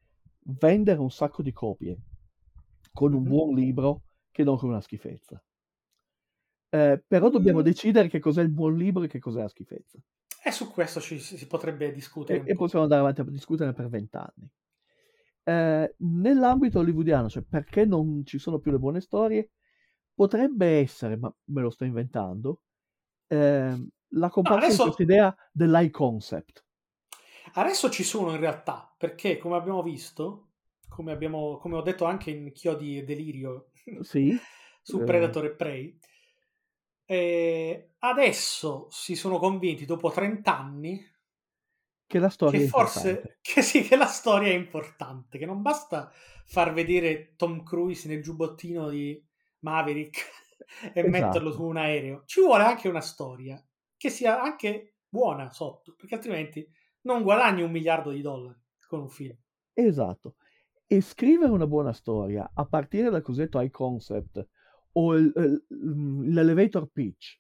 vendere 0.49 1.01
un 1.01 1.11
sacco 1.11 1.43
di 1.43 1.53
copie 1.53 1.99
con 2.93 3.13
un 3.13 3.23
buon 3.23 3.55
libro 3.55 4.03
che 4.31 4.45
non 4.45 4.57
con 4.57 4.71
una 4.71 4.81
schifezza. 4.81 5.43
Eh, 6.71 7.03
però 7.07 7.31
dobbiamo 7.31 7.63
decidere 7.63 8.09
che 8.09 8.19
cos'è 8.19 8.43
il 8.43 8.51
buon 8.51 8.77
libro 8.77 9.03
e 9.03 9.09
che 9.09 9.19
cos'è 9.19 9.41
la 9.41 9.49
schifezza. 9.49 9.99
E 10.43 10.51
su 10.51 10.71
questo 10.71 11.01
ci, 11.01 11.19
si 11.19 11.47
potrebbe 11.47 11.93
discutere. 11.93 12.41
E, 12.41 12.51
e 12.51 12.53
po'. 12.53 12.61
possiamo 12.61 12.85
andare 12.85 13.03
avanti 13.03 13.21
a 13.21 13.25
discutere 13.25 13.73
per 13.73 13.89
vent'anni. 13.89 14.51
Eh, 15.45 15.95
nell'ambito 15.99 16.81
hollywoodiano, 16.81 17.29
cioè 17.29 17.43
perché 17.43 17.85
non 17.85 18.25
ci 18.25 18.39
sono 18.39 18.59
più 18.59 18.71
le 18.71 18.79
buone 18.79 19.01
storie, 19.01 19.53
potrebbe 20.15 20.79
essere, 20.79 21.17
ma 21.17 21.35
me 21.45 21.63
lo 21.63 21.71
sto 21.71 21.85
inventando, 21.85 22.63
ehm, 23.29 23.89
la 24.13 24.29
comparsa 24.29 24.67
adesso- 24.67 24.85
di 24.85 24.91
questa 24.91 25.03
idea 25.03 25.37
dell'high 25.53 25.91
concept. 25.91 26.65
Adesso 27.55 27.91
ci 27.91 28.03
sono 28.05 28.33
in 28.33 28.41
realtà, 28.41 28.93
perché 28.97 29.39
come 29.39 29.57
abbiamo 29.57 29.83
visto, 29.83 30.49
come, 30.89 31.13
abbiamo, 31.13 31.57
come 31.59 31.77
ho 31.77 31.83
detto 31.83 32.05
anche 32.05 32.31
in 32.31 32.53
Chiodi 32.53 32.99
e 32.99 33.05
Delirio 33.05 33.71
Sì, 34.01 34.35
su 34.83 35.03
Eh. 35.03 35.05
Predator 35.05 35.45
e 35.47 35.51
Prey, 35.55 35.99
eh, 37.05 37.95
adesso 38.01 38.87
si 38.91 39.15
sono 39.17 39.39
convinti 39.39 39.85
dopo 39.87 40.11
30 40.11 40.59
anni 40.59 41.05
che 42.07 42.19
la 42.19 42.29
storia 42.29 42.59
che 42.59 42.65
è 42.65 42.65
forse 42.65 43.11
importante. 43.21 43.39
che 43.41 43.63
sì, 43.63 43.83
che 43.83 43.97
la 43.97 44.07
storia 44.07 44.49
è 44.49 44.55
importante, 44.55 45.39
che 45.39 45.47
non 45.47 45.63
basta 45.63 46.11
far 46.47 46.73
vedere 46.73 47.35
Tom 47.37 47.63
Cruise 47.63 48.09
nel 48.09 48.23
giubbottino 48.23 48.89
di 48.89 49.23
Maverick 49.61 50.27
e 50.95 51.03
Esatto. 51.03 51.09
metterlo 51.09 51.53
su 51.53 51.63
un 51.65 51.77
aereo. 51.77 52.23
Ci 52.27 52.41
vuole 52.41 52.65
anche 52.65 52.89
una 52.89 53.01
storia 53.01 53.63
che 53.97 54.11
sia 54.11 54.41
anche 54.41 54.97
buona 55.09 55.51
sotto, 55.53 55.95
perché 55.97 56.15
altrimenti 56.15 56.67
non 57.03 57.23
guadagni 57.23 57.63
un 57.63 57.71
miliardo 57.71 58.11
di 58.11 58.21
dollari 58.23 58.59
con 58.89 59.01
un 59.01 59.09
film. 59.09 59.37
Esatto. 59.73 60.37
E 60.87 61.01
scrivere 61.01 61.53
una 61.53 61.67
buona 61.67 61.93
storia 61.93 62.51
a 62.55 62.65
partire 62.65 63.11
dal 63.11 63.23
cosiddetto 63.23 63.61
high 63.61 63.71
concept 63.71 64.47
o 64.93 65.15
il- 65.17 65.33
il- 65.35 66.33
l'elevator 66.33 66.89
pitch, 66.91 67.39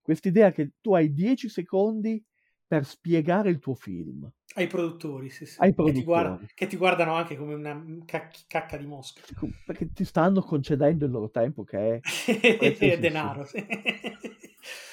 quest'idea 0.00 0.52
che 0.52 0.72
tu 0.80 0.94
hai 0.94 1.12
10 1.12 1.48
secondi 1.48 2.22
per 2.66 2.84
spiegare 2.86 3.50
il 3.50 3.58
tuo 3.58 3.74
film 3.74 4.30
Ai 4.54 4.68
produttori, 4.68 5.28
sì, 5.30 5.44
sì. 5.44 5.60
ai 5.60 5.74
Che 5.74 5.92
ti, 5.92 6.04
guarda- 6.04 6.28
produttori, 6.30 6.52
che 6.54 6.66
ti 6.68 6.76
guardano 6.76 7.14
anche 7.14 7.36
come 7.36 7.54
una 7.54 7.84
cac- 8.06 8.44
cacca 8.46 8.76
di 8.76 8.86
mosca. 8.86 9.22
perché 9.66 9.92
ti 9.92 10.04
stanno 10.04 10.40
concedendo 10.40 11.04
il 11.04 11.10
loro 11.10 11.28
tempo 11.30 11.64
che 11.64 11.96
è 11.96 12.00
preziosissimo. 12.56 12.96
denaro. 13.00 13.44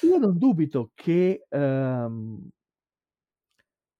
Io 0.02 0.18
non 0.18 0.36
dubito 0.38 0.90
che 0.94 1.44
ehm, 1.48 2.48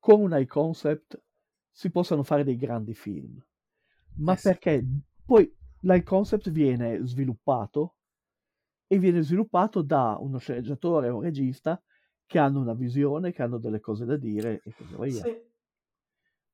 con 0.09 0.23
un 0.23 0.33
high 0.33 0.47
concept 0.47 1.23
si 1.71 1.91
possano 1.91 2.23
fare 2.23 2.43
dei 2.43 2.57
grandi 2.57 2.95
film, 2.95 3.39
ma 4.21 4.33
Eh 4.33 4.37
sì. 4.39 4.49
perché 4.49 4.83
poi 5.23 5.55
l'high 5.81 6.03
concept 6.03 6.51
viene 6.51 7.05
sviluppato 7.07 7.97
e 8.87 8.99
viene 8.99 9.21
sviluppato 9.21 9.83
da 9.83 10.17
uno 10.19 10.39
sceneggiatore 10.39 11.11
un 11.11 11.21
regista 11.21 11.79
che 12.25 12.39
hanno 12.39 12.61
una 12.61 12.73
visione, 12.73 13.33
che 13.33 13.43
hanno 13.43 13.59
delle 13.59 13.81
cose 13.81 14.07
da 14.07 14.17
dire 14.17 14.63
e 14.65 14.73
così 14.73 14.97
via. 14.99 15.23
Sì. 15.23 15.47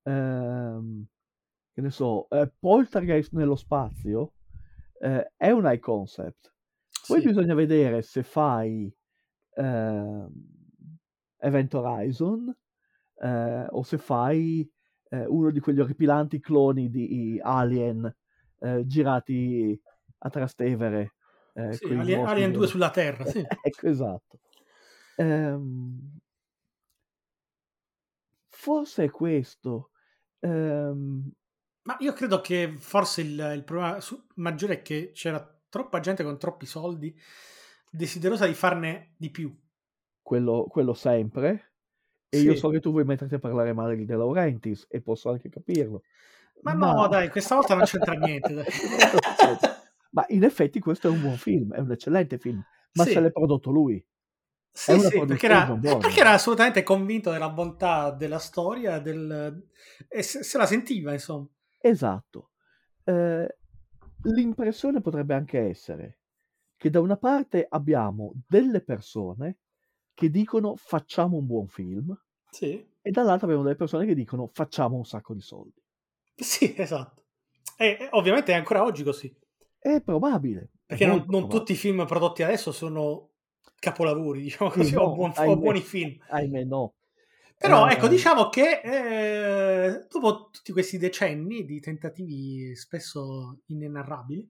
Ehm, 0.03 1.05
che 1.71 1.81
ne 1.81 1.89
so, 1.91 2.27
eh, 2.29 2.51
Poltergeist 2.59 3.31
nello 3.33 3.55
spazio 3.55 4.33
eh, 4.99 5.31
è 5.37 5.51
un 5.51 5.63
high 5.65 5.79
concept. 5.79 6.53
Poi 7.07 7.21
Sì. 7.21 7.27
bisogna 7.27 7.53
vedere 7.53 8.01
se 8.01 8.21
fai 8.23 8.93
ehm, 9.55 10.29
Event 11.37 11.73
Horizon 11.73 12.55
eh, 13.17 13.65
o 13.69 13.83
se 13.83 13.97
fai 13.97 14.69
eh, 15.09 15.25
uno 15.25 15.51
di 15.51 15.59
quegli 15.59 15.79
orripilanti 15.79 16.39
cloni 16.39 16.89
di 16.89 17.39
Alien 17.41 18.13
eh, 18.59 18.85
girati 18.85 19.79
a 20.19 20.29
Trastevere. 20.29 21.15
eh, 21.53 21.77
Sì, 21.77 21.85
Alien, 21.93 22.21
Alien 22.25 22.51
2 22.51 22.65
veri. 22.65 22.67
sulla 22.67 22.89
Terra, 22.91 23.25
sì. 23.25 23.45
ecco, 23.61 23.87
esatto. 23.87 24.39
Ehm, 25.15 26.19
forse 28.49 29.03
è 29.05 29.09
questo. 29.11 29.91
Ehm, 30.39 31.31
Ma 31.83 31.95
io 31.99 32.13
credo 32.13 32.41
che 32.41 32.75
forse 32.77 33.21
il, 33.21 33.51
il 33.55 33.63
problema 33.63 33.99
su- 34.01 34.25
maggiore 34.35 34.75
è 34.75 34.81
che 34.81 35.11
c'era 35.13 35.39
troppa 35.69 35.99
gente 35.99 36.23
con 36.23 36.37
troppi 36.39 36.65
soldi 36.65 37.15
desiderosa 37.89 38.45
di 38.47 38.53
farne 38.53 39.13
di 39.17 39.29
più. 39.29 39.55
quello, 40.21 40.65
quello 40.67 40.93
sempre. 40.93 41.74
E 42.35 42.39
io 42.41 42.53
Sì. 42.53 42.59
so 42.59 42.69
che 42.69 42.79
tu 42.79 42.91
vuoi 42.91 43.05
metterti 43.05 43.35
a 43.35 43.39
parlare 43.39 43.71
male 43.73 43.95
di 43.95 44.05
De 44.05 44.15
Laurentiis 44.15 44.87
e 44.89 45.01
posso 45.01 45.29
anche 45.29 45.49
capirlo. 45.49 46.03
Ma 46.61 46.73
no, 46.73 47.07
dai, 47.07 47.29
questa 47.29 47.55
volta 47.55 47.75
non 47.75 47.85
c'entra 47.85 48.13
niente. 48.13 48.65
Ma 50.11 50.25
in 50.29 50.43
effetti 50.43 50.79
questo 50.79 51.07
è 51.07 51.11
un 51.11 51.21
buon 51.21 51.37
film, 51.37 51.73
è 51.73 51.79
un 51.79 51.91
eccellente 51.91 52.37
film, 52.37 52.61
ma 52.93 53.03
Sì. 53.03 53.11
se 53.11 53.19
l'è 53.19 53.31
prodotto 53.31 53.69
lui. 53.71 54.03
Sì, 54.71 54.97
sì, 54.99 55.25
perché 55.25 55.45
era, 55.45 55.77
perché 55.97 56.19
era 56.19 56.31
assolutamente 56.31 56.83
convinto 56.83 57.31
della 57.31 57.49
bontà 57.49 58.11
della 58.11 58.39
storia 58.39 58.99
del, 58.99 59.67
e 60.09 60.21
se, 60.21 60.43
se 60.43 60.57
la 60.57 60.65
sentiva, 60.65 61.13
insomma. 61.13 61.47
Esatto. 61.79 62.51
Eh, 63.05 63.57
l'impressione 64.23 64.99
potrebbe 65.01 65.33
anche 65.33 65.59
essere 65.59 66.19
che 66.75 66.89
da 66.89 66.99
una 66.99 67.15
parte 67.17 67.65
abbiamo 67.69 68.33
delle 68.47 68.81
persone 68.81 69.59
che 70.13 70.29
dicono 70.29 70.75
facciamo 70.75 71.37
un 71.37 71.45
buon 71.45 71.67
film 71.67 72.17
Sì, 72.55 72.87
e 73.01 73.09
dall'altra 73.11 73.45
abbiamo 73.45 73.63
delle 73.63 73.77
persone 73.77 74.05
che 74.05 74.13
dicono 74.13 74.47
facciamo 74.47 74.97
un 74.97 75.05
sacco 75.05 75.33
di 75.33 75.41
soldi. 75.41 75.81
sì, 76.35 76.73
esatto. 76.77 77.23
E, 77.77 78.07
ovviamente 78.11 78.51
è 78.53 78.55
ancora 78.55 78.83
oggi 78.83 79.03
così, 79.03 79.33
È 79.79 80.01
probabile. 80.01 80.69
è 80.87 80.97
perché 80.97 81.05
non, 81.05 81.25
molto 81.25 81.27
non 81.27 81.47
probabile. 81.47 81.49
tutti 81.49 81.73
i 81.73 81.75
film 81.75 82.05
prodotti 82.05 82.41
adesso 82.43 82.71
sono 82.71 83.31
capolavori, 83.79 84.41
diciamo 84.43 84.69
Sì, 84.69 84.85
così, 84.85 84.95
o, 84.95 85.07
no, 85.07 85.11
buon- 85.11 85.33
o 85.43 85.57
buoni 85.57 85.81
film. 85.81 86.17
Ahimè 86.27 86.63
no. 86.65 86.93
Però 87.57 87.87
Eh, 87.87 87.89
ecco, 87.89 88.07
diciamo 88.07 88.49
che 88.49 88.81
eh, 88.83 90.05
dopo 90.09 90.49
tutti 90.51 90.71
questi 90.71 90.97
decenni 90.97 91.63
di 91.65 91.79
tentativi 91.79 92.75
spesso 92.75 93.61
inenarrabili, 93.67 94.49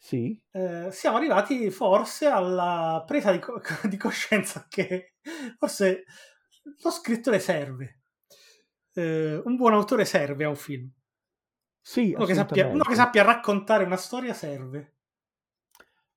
Sì, 0.00 0.40
eh, 0.52 0.88
siamo 0.90 1.16
arrivati 1.18 1.70
forse 1.70 2.26
alla 2.26 3.02
presa 3.06 3.32
di, 3.32 3.38
co- 3.38 3.60
di 3.88 3.96
coscienza 3.96 4.66
che 4.68 5.14
forse 5.58 6.04
lo 6.82 6.90
scrittore 6.90 7.38
serve. 7.38 8.00
Eh, 8.94 9.40
un 9.44 9.56
buon 9.56 9.74
autore 9.74 10.04
serve 10.04 10.44
a 10.44 10.48
un 10.48 10.56
film. 10.56 10.90
sì, 11.80 12.12
Uno 12.14 12.24
che, 12.24 12.34
sappia, 12.34 12.66
uno 12.66 12.84
che 12.84 12.94
sappia 12.94 13.22
raccontare 13.22 13.84
una 13.84 13.96
storia 13.96 14.34
serve. 14.34 14.96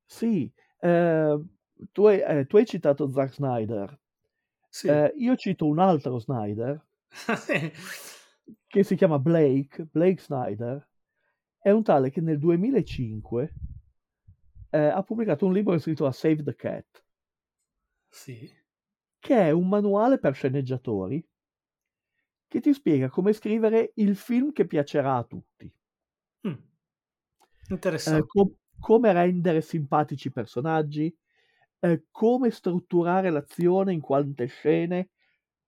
Sì, 0.05 0.51
eh, 0.79 1.39
tu 1.91 2.05
hai, 2.05 2.19
eh, 2.19 2.45
tu 2.45 2.57
hai 2.57 2.65
citato 2.65 3.09
Zack 3.11 3.33
Snyder. 3.33 3.99
Sì. 4.69 4.87
Eh, 4.87 5.13
io 5.17 5.35
cito 5.35 5.65
un 5.67 5.79
altro 5.79 6.17
Snyder 6.19 6.85
che 8.67 8.83
si 8.83 8.95
chiama 8.95 9.19
Blake, 9.19 9.87
Blake 9.91 10.21
Snyder. 10.21 10.87
È 11.59 11.69
un 11.69 11.83
tale 11.83 12.09
che 12.09 12.21
nel 12.21 12.39
2005 12.39 13.53
eh, 14.71 14.79
ha 14.79 15.03
pubblicato 15.03 15.45
un 15.45 15.53
libro 15.53 15.77
si 15.77 15.89
intitola 15.89 16.11
Save 16.11 16.43
the 16.43 16.55
Cat, 16.55 17.03
Sì. 18.09 18.49
Che 19.21 19.37
è 19.37 19.51
un 19.51 19.69
manuale 19.69 20.19
per 20.19 20.35
sceneggiatori 20.35 21.25
che 22.47 22.59
ti 22.59 22.71
spiega 22.71 23.09
come 23.09 23.33
scrivere 23.33 23.93
il 23.95 24.15
film 24.15 24.51
che 24.51 24.67
piacerà 24.67 25.15
a 25.15 25.23
tutti. 25.23 25.73
Mm. 26.43 26.57
Eh, 28.03 28.23
Interessante. 28.23 28.25
com- 28.25 28.53
come 28.79 29.11
rendere 29.13 29.61
simpatici 29.61 30.27
i 30.29 30.31
personaggi, 30.31 31.15
eh, 31.79 32.05
come 32.11 32.49
strutturare 32.51 33.29
l'azione 33.29 33.93
in 33.93 34.01
quante 34.01 34.45
scene, 34.47 35.11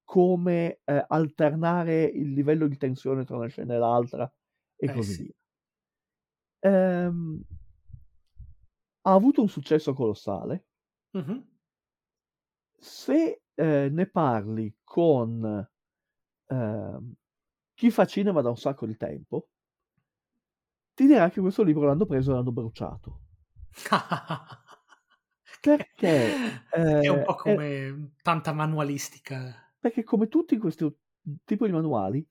come 0.04 0.82
eh, 0.84 1.06
alternare 1.08 2.04
il 2.06 2.34
livello 2.34 2.68
di 2.68 2.78
tensione 2.78 3.24
tra 3.26 3.38
una 3.38 3.48
scena 3.48 3.76
e 3.76 3.78
l'altra 3.78 4.32
e 4.76 4.88
Eh, 4.88 4.92
così 4.92 5.16
sì. 5.16 5.24
via. 5.24 5.34
Ehm, 6.64 7.46
ha 9.06 9.14
avuto 9.14 9.40
un 9.42 9.48
successo 9.48 9.94
colossale. 9.94 10.66
Mhm. 11.14 11.44
Se 12.80 13.42
eh, 13.56 13.90
ne 13.92 14.08
parli 14.08 14.78
con 14.84 15.68
ehm, 16.48 17.14
chi 17.74 17.92
fa 17.92 18.06
cinema 18.06 18.42
da 18.42 18.50
un 18.50 18.58
sacco 18.58 18.86
di 18.86 18.98
tempo, 18.98 19.50
ti 20.96 21.06
dirà 21.06 21.30
che 21.30 21.40
questo 21.40 21.62
libro 21.62 21.86
l'hanno 21.86 22.06
preso 22.08 22.32
e 22.32 22.34
l'hanno 22.36 22.52
bruciato. 22.52 23.22
Perché, 25.62 26.40
è 27.00 27.08
un 27.10 27.22
eh, 27.22 27.24
po' 27.24 27.36
è- 27.42 27.56
come 27.56 28.14
tanta 28.22 28.54
manualistica. 28.54 29.74
Perché 29.80 30.02
come 30.02 30.30
tutti 30.30 30.58
questi 30.58 30.92
tipi 31.46 31.66
di 31.68 31.72
manuali, 31.72 32.28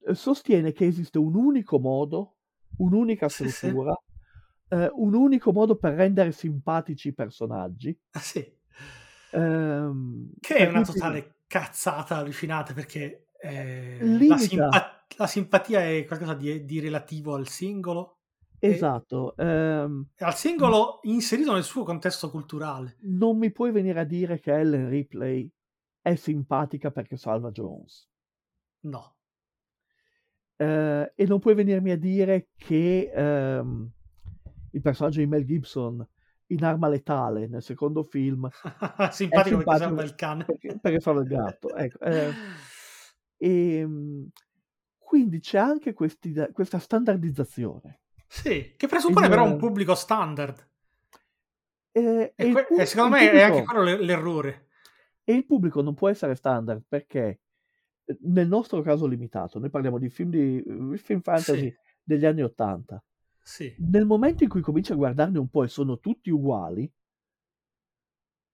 eh, 0.00 0.14
sostiene 0.14 0.72
che 0.72 0.86
esiste 0.86 1.18
un 1.18 1.34
unico 1.34 1.78
modo, 1.78 2.36
un'unica 2.76 3.28
Sì, 3.28 3.48
sì. 3.48 3.72
struttura, 3.72 3.94
eh, 4.68 4.90
un 4.94 5.14
unico 5.14 5.52
modo 5.52 5.76
per 5.76 5.94
rendere 5.94 6.32
simpatici 6.32 7.08
i 7.08 7.14
personaggi. 7.14 7.98
Ah, 8.14 8.20
sì. 8.20 8.57
Ehm, 9.32 10.32
Che 10.40 10.54
è 10.56 10.68
una 10.68 10.82
totale 10.82 11.42
cazzata 11.46 12.16
allucinante 12.16 12.74
perché 12.74 13.28
eh, 13.40 13.98
la, 14.26 14.36
simpa- 14.36 15.04
la 15.16 15.26
simpatia 15.26 15.80
è 15.84 16.04
qualcosa 16.04 16.34
di, 16.34 16.64
di 16.64 16.80
relativo 16.80 17.34
al 17.34 17.48
singolo, 17.48 18.18
Esatto. 18.60 19.36
ehm, 19.36 20.08
al 20.18 20.34
singolo 20.34 20.98
inserito 21.02 21.52
nel 21.52 21.62
suo 21.62 21.84
contesto 21.84 22.30
culturale. 22.30 22.96
non 23.02 23.38
mi 23.38 23.52
puoi 23.52 23.70
venire 23.70 24.00
a 24.00 24.04
dire 24.04 24.40
che 24.40 24.52
Ellen 24.52 24.88
Ripley 24.88 25.50
è 26.00 26.14
simpatica 26.16 26.90
perché 26.90 27.16
salva 27.16 27.50
Jones. 27.50 28.08
No. 28.80 29.16
Eh, 30.56 31.12
e 31.14 31.26
non 31.26 31.38
puoi 31.38 31.54
venirmi 31.54 31.92
a 31.92 31.98
dire 31.98 32.48
che 32.56 33.10
ehm, 33.14 33.90
il 34.72 34.80
personaggio 34.80 35.20
di 35.20 35.26
Mel 35.26 35.44
Gibson 35.44 36.06
in 36.50 36.64
Arma 36.64 36.88
Letale 36.88 37.46
nel 37.46 37.62
secondo 37.62 38.02
film 38.02 38.48
simpatico 39.10 39.10
perché 39.10 39.12
simpatico 39.12 39.76
salva 39.76 40.02
il 40.02 40.14
cane. 40.14 40.44
perché, 40.44 40.78
perché 40.80 41.00
salva 41.00 41.20
il 41.20 41.26
gatto. 41.28 41.74
Ecco, 41.74 41.98
eh, 42.00 42.32
e, 43.38 43.86
quindi 44.98 45.40
c'è 45.40 45.58
anche 45.58 45.92
questi- 45.92 46.34
questa 46.52 46.78
standardizzazione. 46.78 48.00
Sì, 48.26 48.74
che 48.76 48.86
presuppone 48.86 49.26
Il- 49.26 49.30
però 49.32 49.44
un 49.44 49.56
pubblico 49.56 49.94
standard. 49.94 50.66
E, 51.92 52.32
E, 52.36 52.52
que- 52.52 52.66
e 52.78 52.86
secondo 52.86 53.16
me 53.16 53.30
è 53.30 53.40
anche 53.42 53.62
pubblico- 53.62 53.72
quello 53.72 53.82
l'e- 53.84 54.04
l'errore. 54.04 54.66
E 55.24 55.34
il 55.34 55.46
pubblico 55.46 55.82
non 55.82 55.94
può 55.94 56.08
essere 56.08 56.34
standard 56.34 56.82
perché 56.86 57.40
eh, 58.04 58.18
nel 58.22 58.48
nostro 58.48 58.80
caso 58.82 59.06
limitato, 59.06 59.58
noi 59.58 59.68
parliamo 59.70 59.98
di 59.98 60.08
film, 60.08 60.30
di, 60.30 60.62
eh, 60.62 60.96
film 60.98 61.20
fantasy 61.20 61.58
Sì. 61.70 61.74
degli 62.02 62.24
anni 62.24 62.42
Ottanta. 62.42 63.02
Sì. 63.48 63.74
Nel 63.78 64.04
momento 64.04 64.42
in 64.42 64.50
cui 64.50 64.60
cominci 64.60 64.92
a 64.92 64.96
guardarne 64.96 65.38
un 65.38 65.48
po' 65.48 65.62
e 65.64 65.68
sono 65.68 65.98
tutti 66.00 66.28
uguali, 66.28 66.92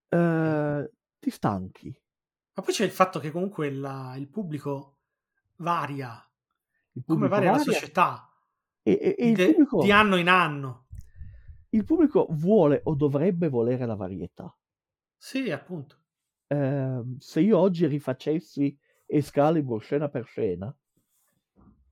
eh, 0.09 0.89
ti 1.19 1.29
stanchi. 1.29 2.01
Ma 2.53 2.63
poi 2.63 2.73
c'è 2.73 2.85
il 2.85 2.91
fatto 2.91 3.19
che 3.19 3.29
comunque 3.31 3.69
la- 3.71 4.15
il 4.17 4.29
pubblico 4.29 4.99
varia, 5.57 6.11
Il 6.93 7.03
come 7.05 7.27
pubblico 7.27 7.35
varia 7.35 7.51
la 7.51 7.57
varia 7.57 7.73
società, 7.73 8.29
e, 8.83 8.91
e- 9.01 9.15
e 9.17 9.27
il, 9.27 9.35
de- 9.35 9.47
pubblico, 9.49 9.81
di 9.81 9.91
anno 9.91 10.15
in 10.15 10.29
anno. 10.29 10.85
il 11.71 11.83
pubblico 11.83 12.27
vuole 12.29 12.79
o 12.85 12.95
dovrebbe 12.95 13.49
volere 13.49 13.85
la 13.85 13.95
varietà. 13.95 14.55
Sì, 15.17 15.51
appunto. 15.51 15.97
ehm, 16.47 17.17
se 17.19 17.41
io 17.41 17.57
oggi 17.57 17.85
rifacessi 17.87 18.77
Excalibur 19.07 19.81
scena 19.81 20.09
per 20.09 20.25
scena, 20.25 20.75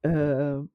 ehm, 0.02 0.68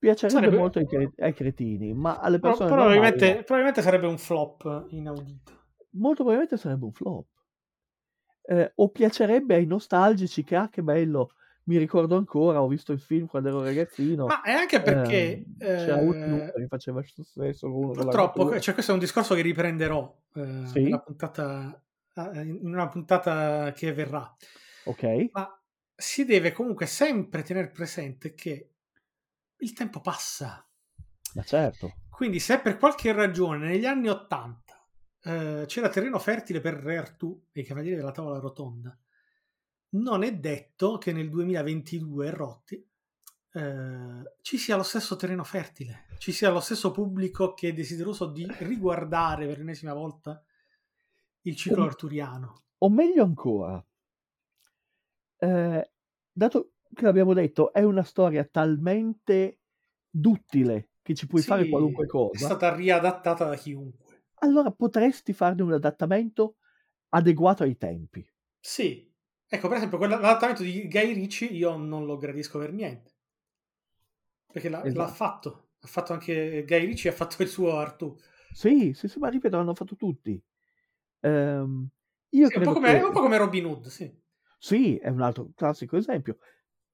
piacerebbe 0.00 0.40
Sarebbe- 0.40 0.56
molto 0.56 0.78
ai, 0.80 0.86
cre- 0.86 1.12
ai 1.18 1.34
cretini, 1.34 1.92
ma 1.92 2.18
alle 2.18 2.38
persone 2.40 2.70
probabilmente, 2.70 3.16
normali 3.18 3.36
no. 3.36 3.44
probabilmente 3.44 3.82
sarebbe 3.82 4.06
un 4.06 4.18
flop 4.18 4.86
inaudito. 4.88 5.52
molto 5.90 6.22
probabilmente 6.24 6.56
sarebbe 6.56 6.84
un 6.86 6.92
flop. 6.92 7.26
Eh, 8.42 8.72
o 8.74 8.88
piacerebbe 8.88 9.54
ai 9.54 9.66
nostalgici 9.66 10.42
che, 10.42 10.56
ah, 10.56 10.68
che 10.68 10.82
bello, 10.82 11.32
mi 11.64 11.76
ricordo 11.76 12.16
ancora, 12.16 12.62
ho 12.62 12.66
visto 12.66 12.92
il 12.92 12.98
film 12.98 13.26
quando 13.26 13.50
ero 13.50 13.62
ragazzino. 13.62 14.26
Ma 14.26 14.40
è 14.42 14.52
anche 14.52 14.80
perché 14.80 15.44
ehm, 15.56 15.56
c'era 15.58 16.00
eh, 16.00 16.52
che 16.56 16.66
faceva 16.66 17.00
lo 17.14 17.22
stesso 17.22 17.70
purtroppo, 17.70 18.58
cioè, 18.58 18.72
questo 18.74 18.90
è 18.90 18.94
un 18.94 19.00
discorso 19.00 19.34
che 19.34 19.42
riprenderò 19.42 20.16
eh, 20.34 20.62
Sì. 20.66 20.82
nella 20.84 20.98
puntata, 21.00 21.80
eh, 22.34 22.40
in 22.40 22.60
una 22.62 22.88
puntata 22.88 23.70
che 23.72 23.92
verrà. 23.92 24.34
Ok, 24.86 25.28
Ma 25.32 25.62
si 25.94 26.24
deve 26.24 26.52
comunque 26.52 26.86
sempre 26.86 27.42
tenere 27.42 27.68
presente 27.68 28.32
che 28.34 28.70
il 29.60 29.72
tempo 29.72 30.00
passa. 30.00 30.66
ma 31.34 31.42
certo. 31.42 31.94
Quindi, 32.10 32.38
se 32.38 32.60
per 32.60 32.76
qualche 32.76 33.12
ragione 33.12 33.68
negli 33.68 33.86
anni 33.86 34.08
80 34.08 34.88
eh, 35.22 35.64
c'era 35.66 35.88
terreno 35.88 36.18
fertile 36.18 36.60
per 36.60 36.74
Re 36.74 36.98
Artù 36.98 37.46
e 37.52 37.60
i 37.60 37.64
Cavalieri 37.64 37.96
della 37.96 38.12
Tavola 38.12 38.38
Rotonda, 38.38 38.96
non 39.90 40.22
è 40.22 40.36
detto 40.36 40.98
che 40.98 41.12
nel 41.12 41.28
2022 41.28 42.30
Rotti 42.30 42.88
eh, 43.52 44.34
ci 44.42 44.58
sia 44.58 44.76
lo 44.76 44.82
stesso 44.82 45.16
terreno 45.16 45.44
fertile, 45.44 46.06
ci 46.18 46.32
sia 46.32 46.50
lo 46.50 46.60
stesso 46.60 46.90
pubblico 46.90 47.54
che 47.54 47.70
è 47.70 47.72
desideroso 47.72 48.26
di 48.26 48.46
riguardare 48.60 49.46
per 49.46 49.58
l'ennesima 49.58 49.94
volta 49.94 50.42
il 51.42 51.56
ciclo 51.56 51.82
O- 51.82 51.86
arturiano. 51.86 52.62
O 52.78 52.88
meglio 52.88 53.24
ancora, 53.24 53.84
eh, 55.38 55.90
dato 56.30 56.72
che 56.94 57.04
l'abbiamo 57.04 57.32
detto, 57.34 57.72
è 57.72 57.82
una 57.82 58.02
storia 58.02 58.44
talmente 58.44 59.60
duttile 60.08 60.90
che 61.02 61.14
ci 61.14 61.26
puoi 61.26 61.42
fare 61.42 61.66
Sì, 61.66 61.68
qualunque 61.68 62.06
È 62.28 62.36
cosa, 62.36 62.36
stata 62.36 62.72
riadattata 62.74 63.44
da 63.46 63.56
chiunque. 63.56 64.22
allora 64.42 64.70
potresti 64.70 65.32
farne 65.32 65.62
un 65.62 65.72
adattamento 65.72 66.56
adeguato 67.10 67.62
ai 67.64 67.76
tempi. 67.76 68.28
Sì, 68.62 69.10
ecco 69.46 69.68
per 69.68 69.76
esempio 69.78 69.98
l'adattamento 69.98 70.62
di 70.62 70.88
Guy 70.88 71.12
Ricci 71.12 71.54
io 71.54 71.76
non 71.76 72.04
lo 72.06 72.16
gradisco 72.16 72.58
per 72.58 72.72
niente. 72.72 73.12
Perché 74.52 74.68
l'ha, 74.68 74.88
l'ha 74.92 75.06
Esatto. 75.06 75.08
fatto. 75.08 75.70
Ha 75.80 75.86
fatto 75.86 76.12
anche 76.12 76.64
Guy 76.66 76.84
Ricci, 76.86 77.08
ha 77.08 77.12
fatto 77.12 77.42
il 77.42 77.48
suo 77.48 77.76
Artù. 77.78 78.16
Sì, 78.52 78.92
sì, 78.94 79.06
sì, 79.08 79.18
ma 79.18 79.28
ripeto, 79.28 79.56
l'hanno 79.56 79.74
fatto 79.74 79.94
tutti. 79.96 80.42
Ehm, 81.20 81.88
io 82.30 82.48
Sì, 82.48 82.54
è 82.54 82.56
un, 82.58 82.62
credo 82.62 82.72
po 82.72 82.72
come, 82.74 82.96
che... 82.96 82.98
è 82.98 83.02
un 83.02 83.12
po' 83.12 83.20
come 83.22 83.36
Robin 83.38 83.64
Hood, 83.66 83.86
sì. 83.86 84.14
Sì, 84.58 84.96
è 84.98 85.08
un 85.08 85.22
altro 85.22 85.50
classico 85.54 85.96
esempio. 85.96 86.38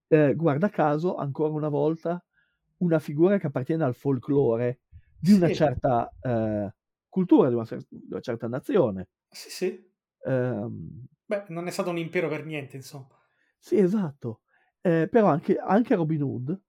Eh, 0.08 0.34
guarda 0.34 0.68
caso, 0.70 1.16
ancora 1.16 1.52
una 1.52 1.68
volta, 1.68 2.22
una 2.78 2.98
figura 2.98 3.38
che 3.38 3.46
appartiene 3.48 3.84
al 3.84 3.94
folklore 3.94 4.80
di 5.18 5.32
una 5.32 5.48
Sì. 5.48 5.50
certa 5.50 6.14
eh, 6.20 6.74
cultura, 7.08 7.48
di 7.48 7.54
una, 7.54 7.64
cer- 7.64 7.86
di 7.88 8.06
una 8.10 8.20
certa 8.20 8.46
nazione. 8.48 9.08
Sì, 9.30 9.50
sì. 9.50 9.94
Ehm, 10.26 11.08
Beh, 11.24 11.44
non 11.50 11.68
è 11.68 11.70
stato 11.70 11.90
un 11.90 11.98
impero 11.98 12.28
per 12.28 12.44
niente, 12.44 12.74
insomma. 12.74 13.16
sì, 13.58 13.78
esatto. 13.78 14.42
Eh, 14.80 15.08
però 15.10 15.26
anche, 15.28 15.56
anche 15.56 15.94
Robin 15.94 16.22
Hood 16.22 16.60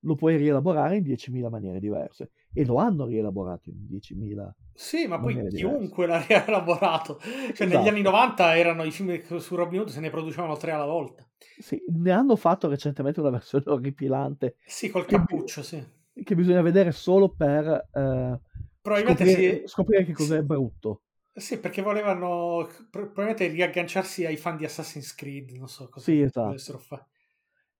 lo 0.00 0.14
puoi 0.14 0.36
rielaborare 0.36 0.96
in 0.96 1.02
10.000 1.02 1.48
maniere 1.48 1.78
diverse. 1.80 2.32
E 2.54 2.64
lo 2.66 2.76
hanno 2.76 3.06
rielaborato 3.06 3.70
in 3.70 3.86
10.000 3.86 4.54
Sì, 4.74 5.06
ma 5.06 5.18
poi 5.18 5.34
diverse. 5.34 5.56
chiunque 5.56 6.06
l'ha 6.06 6.20
rielaborato. 6.20 7.18
Cioè, 7.20 7.66
negli 7.66 7.72
Esatto. 7.74 7.88
anni 7.88 8.02
90 8.02 8.56
erano 8.56 8.84
i 8.84 8.90
film 8.90 9.18
che 9.20 9.38
su 9.40 9.54
Robin 9.54 9.80
Hood, 9.80 9.88
se 9.88 10.00
ne 10.00 10.10
producevano 10.10 10.56
tre 10.56 10.72
alla 10.72 10.84
volta. 10.84 11.26
Sì, 11.58 11.82
ne 11.88 12.10
hanno 12.10 12.36
fatto 12.36 12.68
recentemente 12.68 13.20
una 13.20 13.30
versione 13.30 13.64
orripilante 13.66 14.56
Sì, 14.64 14.90
col 14.90 15.06
Che- 15.06 15.16
cappuccio, 15.16 15.62
sì. 15.62 15.82
che 16.12 16.34
bisogna 16.34 16.62
vedere 16.62 16.92
solo 16.92 17.30
per 17.30 17.88
eh, 17.92 18.40
scoprire, 18.82 19.56
sì. 19.60 19.62
scoprire 19.66 20.04
che 20.04 20.12
cos'è 20.12 20.38
Sì. 20.38 20.44
brutto. 20.44 21.02
Sì, 21.34 21.58
perché 21.58 21.80
volevano 21.80 22.66
pro- 22.90 23.10
probabilmente 23.10 23.46
riagganciarsi 23.46 24.26
ai 24.26 24.36
fan 24.36 24.56
di 24.58 24.64
Assassin's 24.66 25.14
Creed, 25.14 25.50
non 25.52 25.68
so 25.68 25.88
cosa 25.88 26.04
Sì, 26.04 26.20
esatto. 26.20 26.78
fare. 26.78 27.06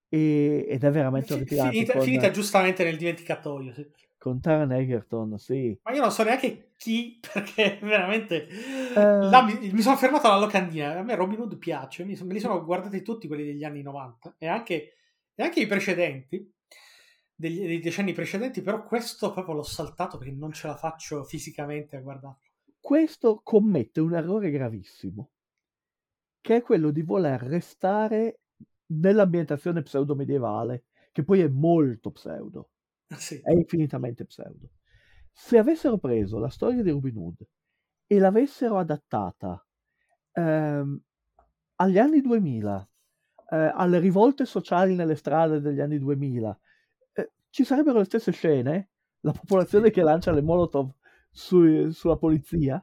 E- 0.08 0.66
ed 0.68 0.84
è 0.84 0.90
veramente 0.90 1.32
orripilante 1.34 1.72
finita, 1.72 1.92
con, 1.94 2.02
finita 2.02 2.30
giustamente 2.30 2.84
nel 2.84 2.96
dimenticatoio. 2.96 3.72
sì. 3.74 3.86
Con 4.22 4.40
Taron 4.40 4.70
Egerton, 4.70 5.36
sì. 5.36 5.76
Ma 5.82 5.92
io 5.92 6.00
non 6.00 6.12
so 6.12 6.22
neanche 6.22 6.70
chi, 6.76 7.18
perché 7.32 7.80
veramente 7.82 8.46
là 8.94 9.42
mi, 9.42 9.72
mi 9.72 9.80
sono 9.80 9.96
fermato 9.96 10.28
alla 10.28 10.38
locandina. 10.38 10.96
A 10.96 11.02
me 11.02 11.16
Robin 11.16 11.40
Hood 11.40 11.56
piace, 11.56 12.04
mi 12.04 12.16
me 12.22 12.32
li 12.32 12.38
sono 12.38 12.64
guardati 12.64 13.02
tutti 13.02 13.26
quelli 13.26 13.44
degli 13.44 13.64
anni 13.64 13.82
90 13.82 14.36
e 14.38 14.46
anche, 14.46 14.94
e 15.34 15.42
anche 15.42 15.58
i 15.58 15.66
precedenti, 15.66 16.54
degli- 17.34 17.66
dei 17.66 17.80
decenni 17.80 18.12
precedenti, 18.12 18.62
però 18.62 18.84
questo 18.84 19.32
proprio 19.32 19.56
l'ho 19.56 19.64
saltato 19.64 20.18
perché 20.18 20.32
non 20.32 20.52
ce 20.52 20.68
la 20.68 20.76
faccio 20.76 21.24
fisicamente 21.24 21.96
a 21.96 22.00
guardarlo. 22.00 22.38
Questo 22.78 23.40
commette 23.42 24.00
un 24.00 24.14
errore 24.14 24.52
gravissimo, 24.52 25.30
che 26.40 26.56
è 26.58 26.62
quello 26.62 26.92
di 26.92 27.02
voler 27.02 27.40
restare 27.40 28.42
nell'ambientazione 28.86 29.82
pseudo-medievale, 29.82 30.84
che 31.10 31.24
poi 31.24 31.40
è 31.40 31.48
molto 31.48 32.12
pseudo, 32.12 32.68
Sì. 33.16 33.40
è 33.42 33.52
infinitamente 33.52 34.24
pseudo. 34.24 34.70
Se 35.32 35.58
avessero 35.58 35.98
preso 35.98 36.38
la 36.38 36.48
storia 36.50 36.82
di 36.82 36.90
Robin 36.90 37.16
Hood 37.16 37.46
e 38.06 38.18
l'avessero 38.18 38.78
adattata 38.78 39.64
ehm, 40.32 41.00
agli 41.76 41.98
anni 41.98 42.20
2000, 42.20 42.88
eh, 43.50 43.56
alle 43.74 43.98
rivolte 43.98 44.44
sociali 44.44 44.94
nelle 44.94 45.16
strade 45.16 45.60
degli 45.60 45.80
anni 45.80 45.98
2000, 45.98 46.58
eh, 47.12 47.30
ci 47.50 47.64
sarebbero 47.64 47.98
le 47.98 48.04
stesse 48.04 48.32
scene, 48.32 48.90
la 49.20 49.32
popolazione 49.32 49.90
che 49.90 50.02
lancia 50.02 50.32
le 50.32 50.42
molotov 50.42 50.90
su- 51.30 51.90
sulla 51.90 52.16
polizia, 52.16 52.82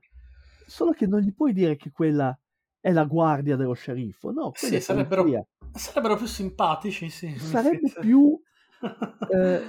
solo 0.66 0.92
che 0.92 1.08
non 1.08 1.22
gli 1.22 1.34
puoi 1.34 1.54
dire 1.54 1.76
che 1.76 1.92
quella 1.92 2.38
è 2.80 2.92
la 2.92 3.06
guardia 3.06 3.56
dello 3.56 3.74
sceriffo, 3.74 4.32
no, 4.32 4.52
Sì, 4.56 4.80
sarebbero, 4.80 5.48
sarebbero 5.74 6.16
più 6.16 6.26
simpatici, 6.26 7.10
sì. 7.10 7.38
Sarebbe 7.38 7.92
più, 8.00 8.40
eh, 9.32 9.62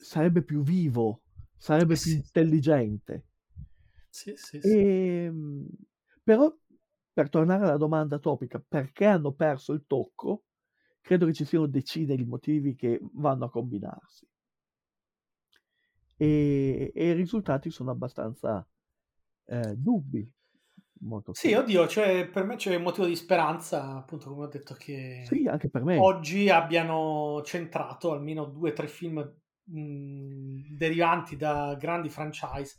sarebbe 0.00 0.42
più 0.42 0.62
vivo, 0.62 1.22
sarebbe 1.56 1.94
Eh 1.94 1.98
più 1.98 2.12
sì. 2.12 2.14
intelligente. 2.14 3.24
Sì, 4.10 4.36
sì, 4.36 4.60
sì. 4.62 4.78
Ehm, 4.78 5.66
però, 6.22 6.54
per 7.12 7.28
tornare 7.28 7.64
alla 7.64 7.76
domanda 7.76 8.18
topica, 8.18 8.62
perché 8.66 9.06
hanno 9.06 9.32
perso 9.32 9.72
il 9.72 9.84
tocco, 9.86 10.44
credo 11.00 11.26
che 11.26 11.32
ci 11.32 11.44
siano 11.44 11.66
decine 11.66 12.16
di 12.16 12.24
motivi 12.24 12.74
che 12.74 13.00
vanno 13.14 13.46
a 13.46 13.50
combinarsi. 13.50 14.26
E, 16.16 16.92
e 16.94 17.08
i 17.10 17.12
risultati 17.14 17.70
sono 17.70 17.90
abbastanza 17.90 18.66
eh, 19.46 19.74
dubbi. 19.76 20.30
Molto 21.02 21.34
Sì, 21.34 21.52
chiari. 21.52 21.54
oddio, 21.54 21.86
cioè, 21.88 22.26
per 22.28 22.44
me 22.44 22.56
c'è 22.56 22.74
un 22.74 22.82
motivo 22.82 23.06
di 23.06 23.14
speranza, 23.16 23.96
appunto, 23.96 24.30
come 24.30 24.44
ho 24.44 24.48
detto, 24.48 24.74
che 24.74 25.32
Sì, 25.32 25.46
oggi 25.94 26.48
abbiano 26.50 27.40
centrato 27.44 28.12
almeno 28.12 28.44
due 28.46 28.70
o 28.70 28.72
tre 28.72 28.88
film 28.88 29.20
mh, 29.64 30.76
derivanti 30.76 31.36
da 31.36 31.74
grandi 31.78 32.08
franchise 32.08 32.76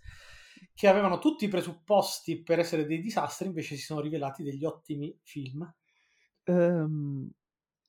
che 0.74 0.88
avevano 0.88 1.20
tutti 1.20 1.46
i 1.46 1.50
presupposti 1.50 2.42
per 2.42 2.60
essere 2.60 2.86
dei 2.86 3.00
disastri, 3.00 3.48
invece 3.48 3.76
si 3.76 3.84
sono 3.84 4.00
rivelati 4.00 4.44
degli 4.44 4.66
ottimi 4.66 5.16
film. 5.22 5.72
Ehm, 6.44 7.30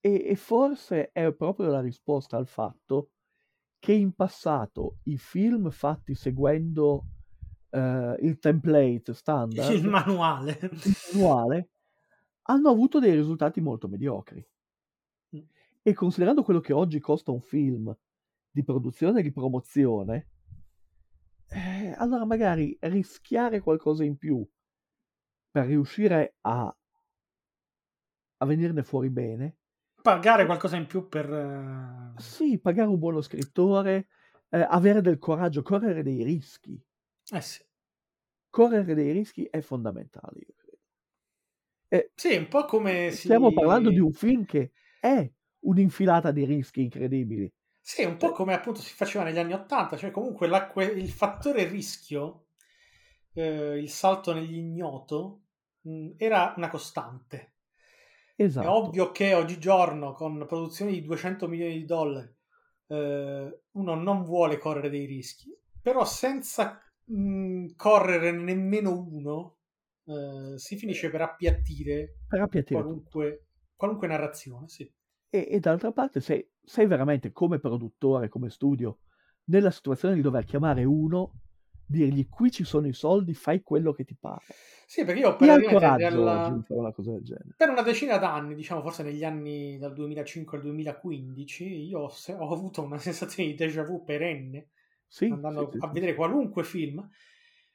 e, 0.01 0.25
e 0.27 0.37
forse 0.37 1.11
è 1.13 1.33
proprio 1.33 1.67
la 1.69 1.81
risposta 1.81 2.37
al 2.37 2.47
fatto 2.47 3.11
che 3.79 3.93
in 3.93 4.13
passato 4.13 4.99
i 5.05 5.17
film 5.17 5.71
fatti 5.71 6.15
seguendo 6.15 7.05
eh, 7.71 8.17
il 8.21 8.39
template 8.39 9.15
standard, 9.15 9.75
Il 9.75 9.89
manuale. 9.89 10.59
il 10.61 10.97
manuale, 11.13 11.71
hanno 12.43 12.69
avuto 12.69 12.99
dei 12.99 13.15
risultati 13.15 13.61
molto 13.61 13.89
mediocri. 13.89 14.47
Mm. 15.37 15.41
E 15.83 15.95
considerando 15.95 16.43
quello 16.43 16.61
che 16.61 16.73
oggi 16.73 17.01
costa 17.01 17.31
un 17.33 17.41
film 17.41 17.97
di 18.53 18.63
produzione 18.63 19.21
e 19.21 19.23
di 19.23 19.33
promozione, 19.33 20.29
eh, 21.49 21.95
allora 21.97 22.25
magari 22.25 22.77
rischiare 22.81 23.61
qualcosa 23.61 24.05
in 24.05 24.17
più 24.17 24.47
per 25.51 25.67
riuscire 25.67 26.37
a, 26.43 26.75
a 28.39 28.47
venirne 28.47 28.83
fuori 28.83 29.11
bene, 29.11 29.57
Pagare 30.03 30.47
qualcosa 30.47 30.77
in 30.77 30.87
più 30.87 31.09
per... 31.09 31.33
eh, 31.33 32.21
sì, 32.21 32.59
pagare 32.59 32.89
un 32.89 32.99
buono 32.99 33.21
scrittore, 33.21 34.09
eh, 34.49 34.67
avere 34.69 35.01
del 35.01 35.19
coraggio, 35.19 35.63
correre 35.63 36.03
dei 36.03 36.25
rischi. 36.25 36.83
Eh 37.31 37.41
sì. 37.41 37.65
Correre 38.51 38.95
dei 38.95 39.13
rischi 39.13 39.45
è 39.45 39.61
fondamentale, 39.61 40.41
io 40.41 40.55
credo. 40.57 40.79
E 41.89 42.11
Sì, 42.15 42.37
un 42.37 42.49
po' 42.49 42.65
come 42.65 43.11
si... 43.13 43.23
stiamo 43.23 43.53
parlando 43.53 43.91
di 43.91 44.01
un 44.01 44.13
film 44.13 44.45
che 44.45 44.73
è 45.01 45.31
un'infilata 45.61 46.33
di 46.33 46.45
rischi 46.45 46.83
incredibili. 46.83 47.53
Sì, 47.85 48.05
un 48.05 48.17
po' 48.17 48.31
come 48.31 48.55
appunto 48.55 48.81
si 48.81 48.95
faceva 48.95 49.25
negli 49.25 49.39
anni 49.39 49.55
Ottanta, 49.55 49.97
cioè 49.97 50.13
comunque 50.13 50.47
il 50.47 51.11
fattore 51.11 51.65
rischio, 51.65 52.47
eh, 53.35 53.77
il 53.77 53.91
salto 53.91 54.33
nell'ignoto, 54.33 55.43
mh, 55.81 56.11
era 56.17 56.55
una 56.57 56.69
costante. 56.69 57.55
Esatto. 58.37 58.67
È 58.67 58.71
ovvio 58.71 59.11
che 59.11 59.35
oggigiorno, 59.35 60.13
con 60.13 60.47
produzioni 60.47 60.93
di 60.93 61.03
200 61.03 61.49
milioni 61.49 61.75
di 61.75 61.85
dollari, 61.85 62.33
eh, 62.87 63.61
uno 63.73 63.95
non 63.95 64.23
vuole 64.23 64.59
correre 64.59 64.89
dei 64.89 65.05
rischi, 65.05 65.53
però 65.81 66.05
senza 66.05 66.81
mh, 67.05 67.75
correre 67.75 68.31
nemmeno 68.31 68.97
uno, 68.97 69.57
eh, 70.05 70.57
si 70.57 70.77
finisce 70.77 71.11
per 71.11 71.23
appiattire 71.23 72.19
Per 72.29 72.41
appiattire 72.41 72.81
qualunque, 72.81 73.47
qualunque 73.75 74.07
narrazione. 74.07 74.69
Sì. 74.69 74.91
E, 75.31 75.49
e 75.51 75.61
d'altra 75.61 75.91
parte 75.93 76.21
sei, 76.21 76.47
sei 76.65 76.87
veramente 76.87 77.33
come 77.33 77.59
produttore, 77.59 78.29
come 78.29 78.51
studio, 78.51 79.01
nella 79.45 79.71
situazione 79.71 80.15
di 80.15 80.21
dover 80.23 80.45
chiamare 80.45 80.85
uno, 80.85 81.33
dirgli 81.85 82.29
qui 82.29 82.51
ci 82.51 82.65
sono 82.65 82.87
i 82.87 82.93
soldi, 82.93 83.35
fai 83.35 83.63
quello 83.63 83.93
che 83.93 84.05
ti 84.05 84.17
pare. 84.19 84.59
Sì, 84.87 85.05
perché 85.05 85.21
io 85.21 85.37
praticamente 85.37 85.69
coraggio 85.69 85.79
fare 85.79 86.05
una 86.07 86.63
per 87.57 87.69
una 87.71 87.83
decina 87.83 88.19
d'anni, 88.19 88.55
diciamo 88.55 88.83
forse 88.83 89.03
negli 89.03 89.25
anni 89.25 89.79
dal 89.79 89.93
2005 89.93 90.57
al 90.59 90.65
2015, 90.65 91.65
io 91.65 92.01
ho, 92.01 92.13
ho 92.39 92.53
avuto 92.53 92.83
una 92.83 92.99
sensazione 92.99 93.51
di 93.51 93.55
déjà 93.55 93.85
vu 93.85 94.03
perenne 94.05 94.71
Sì, 95.09 95.27
andando 95.29 95.61
sì, 95.69 95.69
sì, 95.71 95.81
a 95.81 95.89
sì. 95.89 95.93
vedere 95.93 96.15
qualunque 96.15 96.65
film 96.65 97.09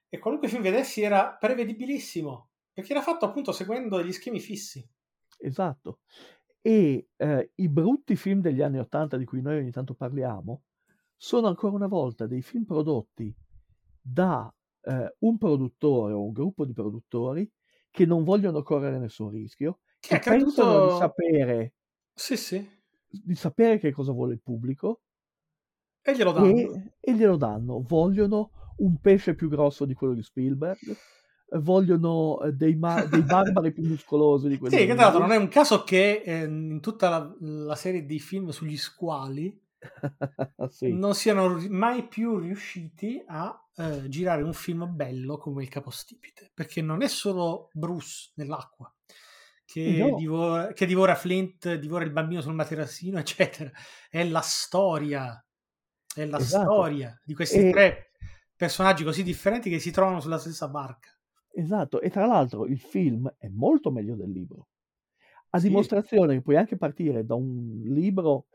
e 0.10 0.20
qualunque 0.20 0.50
film 0.50 0.62
vedessi 0.62 1.02
era 1.02 1.36
prevedibilissimo 1.36 2.52
perché 2.74 2.92
era 2.94 3.02
fatto 3.02 3.26
appunto 3.26 3.52
seguendo 3.52 3.98
degli 3.98 4.12
schemi 4.12 4.40
fissi. 4.40 4.88
Esatto. 5.40 6.00
E 6.68 7.08
eh, 7.16 7.52
i 7.56 7.70
brutti 7.70 8.18
film 8.18 8.42
degli 8.42 8.62
anni 8.62 8.78
Ottanta 8.78 9.16
di 9.16 9.24
cui 9.24 9.42
noi 9.42 9.60
ogni 9.60 9.72
tanto 9.72 9.94
parliamo 9.94 10.64
sono 11.16 11.48
ancora 11.48 11.76
una 11.76 11.88
volta 11.88 12.28
dei 12.28 12.42
film 12.42 12.66
prodotti 12.66 13.34
da 14.02 14.54
eh, 14.82 15.16
un 15.20 15.38
produttore 15.38 16.12
o 16.12 16.26
un 16.26 16.34
gruppo 16.34 16.66
di 16.66 16.74
produttori 16.74 17.50
che 17.90 18.06
non 18.06 18.26
vogliono 18.26 18.64
correre 18.64 19.00
nessun 19.00 19.30
rischio, 19.30 19.80
Che 19.98 20.10
che 20.10 20.14
è 20.16 20.18
accaduto- 20.18 20.46
pensano 20.62 20.86
di 20.92 20.98
sapere, 20.98 21.74
Sì, 22.14 22.36
sì. 22.36 22.70
di 23.08 23.36
sapere 23.36 23.78
che 23.80 23.94
cosa 23.94 24.12
vuole 24.12 24.34
il 24.34 24.42
pubblico 24.42 25.04
E 26.02 26.16
glielo 26.18 26.34
danno. 26.34 26.48
e, 26.50 26.94
e 27.00 27.16
glielo 27.16 27.38
danno. 27.38 27.82
Vogliono 27.82 28.52
un 28.80 29.00
pesce 29.00 29.36
più 29.36 29.48
grosso 29.48 29.86
di 29.86 29.94
quello 29.94 30.14
di 30.14 30.22
Spielberg, 30.22 30.96
vogliono 31.60 32.42
eh, 32.42 32.52
dei, 32.54 32.76
ma- 32.76 33.06
dei 33.06 33.24
barbari 33.24 33.72
più 33.72 33.84
muscolosi 33.86 34.48
di 34.50 34.58
quelli 34.58 34.76
Sì, 34.80 34.86
che 34.86 34.94
tra 34.94 35.04
l'altro 35.06 35.20
non 35.22 35.32
è 35.32 35.38
un 35.38 35.48
caso 35.48 35.84
che 35.84 36.22
eh, 36.24 36.44
in 36.44 36.80
tutta 36.82 37.10
la, 37.10 37.36
la 37.40 37.76
serie 37.76 38.06
di 38.06 38.20
film 38.20 38.50
sugli 38.50 38.78
squali 38.78 39.58
Sì. 40.70 41.02
non 41.02 41.16
siano 41.16 41.58
mai 41.70 42.08
più 42.08 42.38
riusciti 42.38 43.24
a 43.28 43.60
eh, 43.76 44.08
girare 44.08 44.42
un 44.42 44.54
film 44.54 44.88
bello 44.96 45.38
come 45.38 45.64
il 45.64 45.70
capostipite, 45.70 46.52
perché 46.54 46.82
non 46.82 47.02
è 47.02 47.08
solo 47.08 47.70
Bruce 47.74 48.32
nell'acqua 48.36 48.92
che, 49.66 50.12
No. 50.12 50.16
divora, 50.16 50.72
che 50.72 50.86
divora 50.86 51.16
Flint, 51.16 51.74
divora 51.76 52.06
il 52.06 52.12
bambino 52.12 52.42
sul 52.42 52.54
materassino, 52.54 53.20
eccetera. 53.20 53.70
È 54.10 54.24
la 54.24 54.40
storia, 54.42 55.44
è 56.16 56.26
la 56.26 56.40
Esatto. 56.40 56.74
storia 56.74 57.20
di 57.26 57.34
questi 57.34 57.58
E- 57.58 57.72
tre 57.72 58.12
personaggi 58.56 59.04
così 59.04 59.24
differenti 59.24 59.70
che 59.70 59.80
si 59.80 59.92
trovano 59.92 60.22
sulla 60.22 60.38
stessa 60.40 60.68
barca. 60.70 61.17
Esatto, 61.52 62.02
e 62.02 62.10
tra 62.10 62.26
l'altro 62.26 62.66
il 62.66 62.80
film 62.80 63.32
è 63.38 63.48
molto 63.48 63.92
meglio 63.92 64.16
del 64.16 64.30
libro. 64.32 64.68
A 65.52 65.60
Sì. 65.60 65.68
dimostrazione 65.70 66.36
che 66.36 66.42
puoi 66.42 66.56
anche 66.58 66.78
partire 66.78 67.26
da 67.26 67.36
un 67.36 67.82
libro 67.86 68.48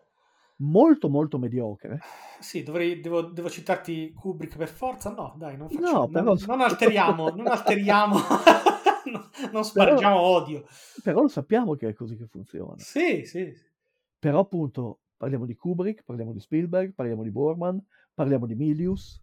molto 0.59 1.09
molto 1.09 1.39
mediocre. 1.39 1.99
Sì, 2.39 2.63
dovrei, 2.63 3.01
devo, 3.01 3.23
devo 3.23 3.49
citarti 3.51 4.13
Kubrick 4.13 4.57
per 4.57 4.69
forza? 4.69 5.11
No, 5.13 5.35
dai, 5.37 5.57
non 5.57 5.69
No, 5.71 5.79
facciamo, 5.81 6.09
però- 6.09 6.25
non, 6.35 6.39
non 6.47 6.61
alteriamo, 6.61 7.29
non 7.31 7.47
alteriamo, 7.49 8.17
non, 9.11 9.29
non 9.53 9.65
spargiamo 9.65 10.21
odio. 10.21 10.65
Però 11.03 11.23
lo 11.23 11.29
sappiamo 11.29 11.75
che 11.75 11.89
è 11.89 11.95
così 11.95 12.17
che 12.17 12.27
funziona. 12.27 12.77
Sì, 12.79 13.25
sì, 13.25 13.53
sì. 13.53 13.71
Però 14.19 14.39
appunto 14.41 15.01
parliamo 15.17 15.47
di 15.47 15.57
Kubrick, 15.57 16.05
parliamo 16.05 16.33
di 16.33 16.39
Spielberg, 16.41 16.93
parliamo 16.95 17.23
di 17.25 17.31
Borman, 17.31 17.85
parliamo 18.15 18.47
di 18.47 18.55
Milius. 18.55 19.21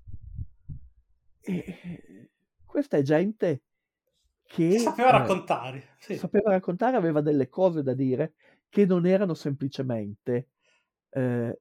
E 1.42 2.30
questa 2.70 2.98
è 2.98 3.02
gente 3.02 3.64
che 4.44 4.78
sapeva 4.78 5.10
eh, 5.10 5.12
raccontare. 5.12 5.96
Sì. 5.98 6.16
sapeva 6.18 6.52
raccontare, 6.52 6.96
aveva 6.96 7.22
delle 7.22 7.50
cose 7.50 7.82
da 7.82 7.94
dire 7.96 8.36
che 8.70 8.86
non 8.86 9.08
erano 9.08 9.34
semplicemente 9.34 10.50
eh, 11.10 11.60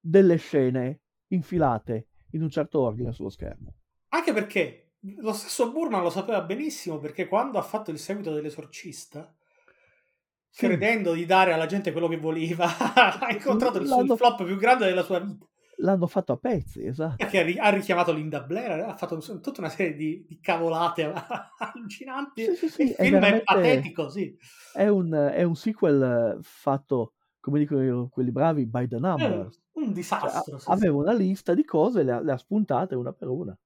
delle 0.00 0.36
scene 0.36 1.00
infilate 1.28 2.06
in 2.30 2.42
un 2.42 2.48
certo 2.48 2.80
ordine 2.80 3.12
sullo 3.12 3.28
schermo. 3.28 3.74
Anche 4.08 4.32
perché 4.32 4.92
lo 5.18 5.34
stesso 5.34 5.70
Burman 5.70 6.02
lo 6.02 6.10
sapeva 6.10 6.40
benissimo 6.40 6.98
perché 6.98 7.28
quando 7.28 7.58
ha 7.58 7.62
fatto 7.62 7.90
il 7.90 7.98
seguito 7.98 8.32
dell'esorcista, 8.32 9.34
Sì. 10.48 10.66
credendo 10.66 11.12
di 11.12 11.26
dare 11.26 11.52
alla 11.52 11.66
gente 11.66 11.92
quello 11.92 12.08
che 12.08 12.16
voleva, 12.16 12.64
ha 13.20 13.30
incontrato 13.30 13.78
il, 13.78 13.84
il 13.84 14.16
flop 14.16 14.44
più 14.44 14.56
grande 14.56 14.86
della 14.86 15.02
sua 15.02 15.20
vita. 15.20 15.46
L'hanno 15.76 16.06
fatto 16.06 16.32
a 16.32 16.36
pezzi, 16.36 16.84
esatto. 16.84 17.16
Perché 17.16 17.40
ha, 17.40 17.42
ri- 17.42 17.58
ha 17.58 17.70
richiamato 17.70 18.12
Linda 18.12 18.42
Blair, 18.42 18.80
ha 18.80 18.96
fatto 18.96 19.18
tutta 19.18 19.60
una 19.60 19.68
serie 19.68 19.94
di, 19.94 20.24
di 20.28 20.38
cavolate 20.38 21.10
allucinanti. 21.58 22.44
Sì, 22.44 22.54
sì, 22.54 22.68
sì, 22.68 22.82
il 22.82 22.94
è 22.94 23.04
film 23.04 23.24
è, 23.24 23.42
patetico, 23.42 24.08
sì. 24.08 24.36
È 24.72 24.86
un, 24.86 25.12
è 25.12 25.42
un 25.42 25.56
sequel 25.56 26.36
eh, 26.38 26.42
fatto, 26.42 27.14
come 27.40 27.58
dicono 27.58 28.08
quelli 28.08 28.30
bravi, 28.30 28.66
by 28.66 28.86
the 28.86 28.96
È 28.96 28.98
number. 28.98 29.48
un 29.72 29.84
Cioè, 29.84 29.92
disastro. 29.92 30.58
sì, 30.58 30.70
aveva 30.70 30.96
una 30.96 31.14
lista 31.14 31.54
di 31.54 31.64
cose, 31.64 32.02
le 32.02 32.12
ha, 32.12 32.20
le 32.20 32.32
ha 32.32 32.36
spuntate 32.36 32.94
una 32.94 33.12
per 33.12 33.28
una. 33.28 33.58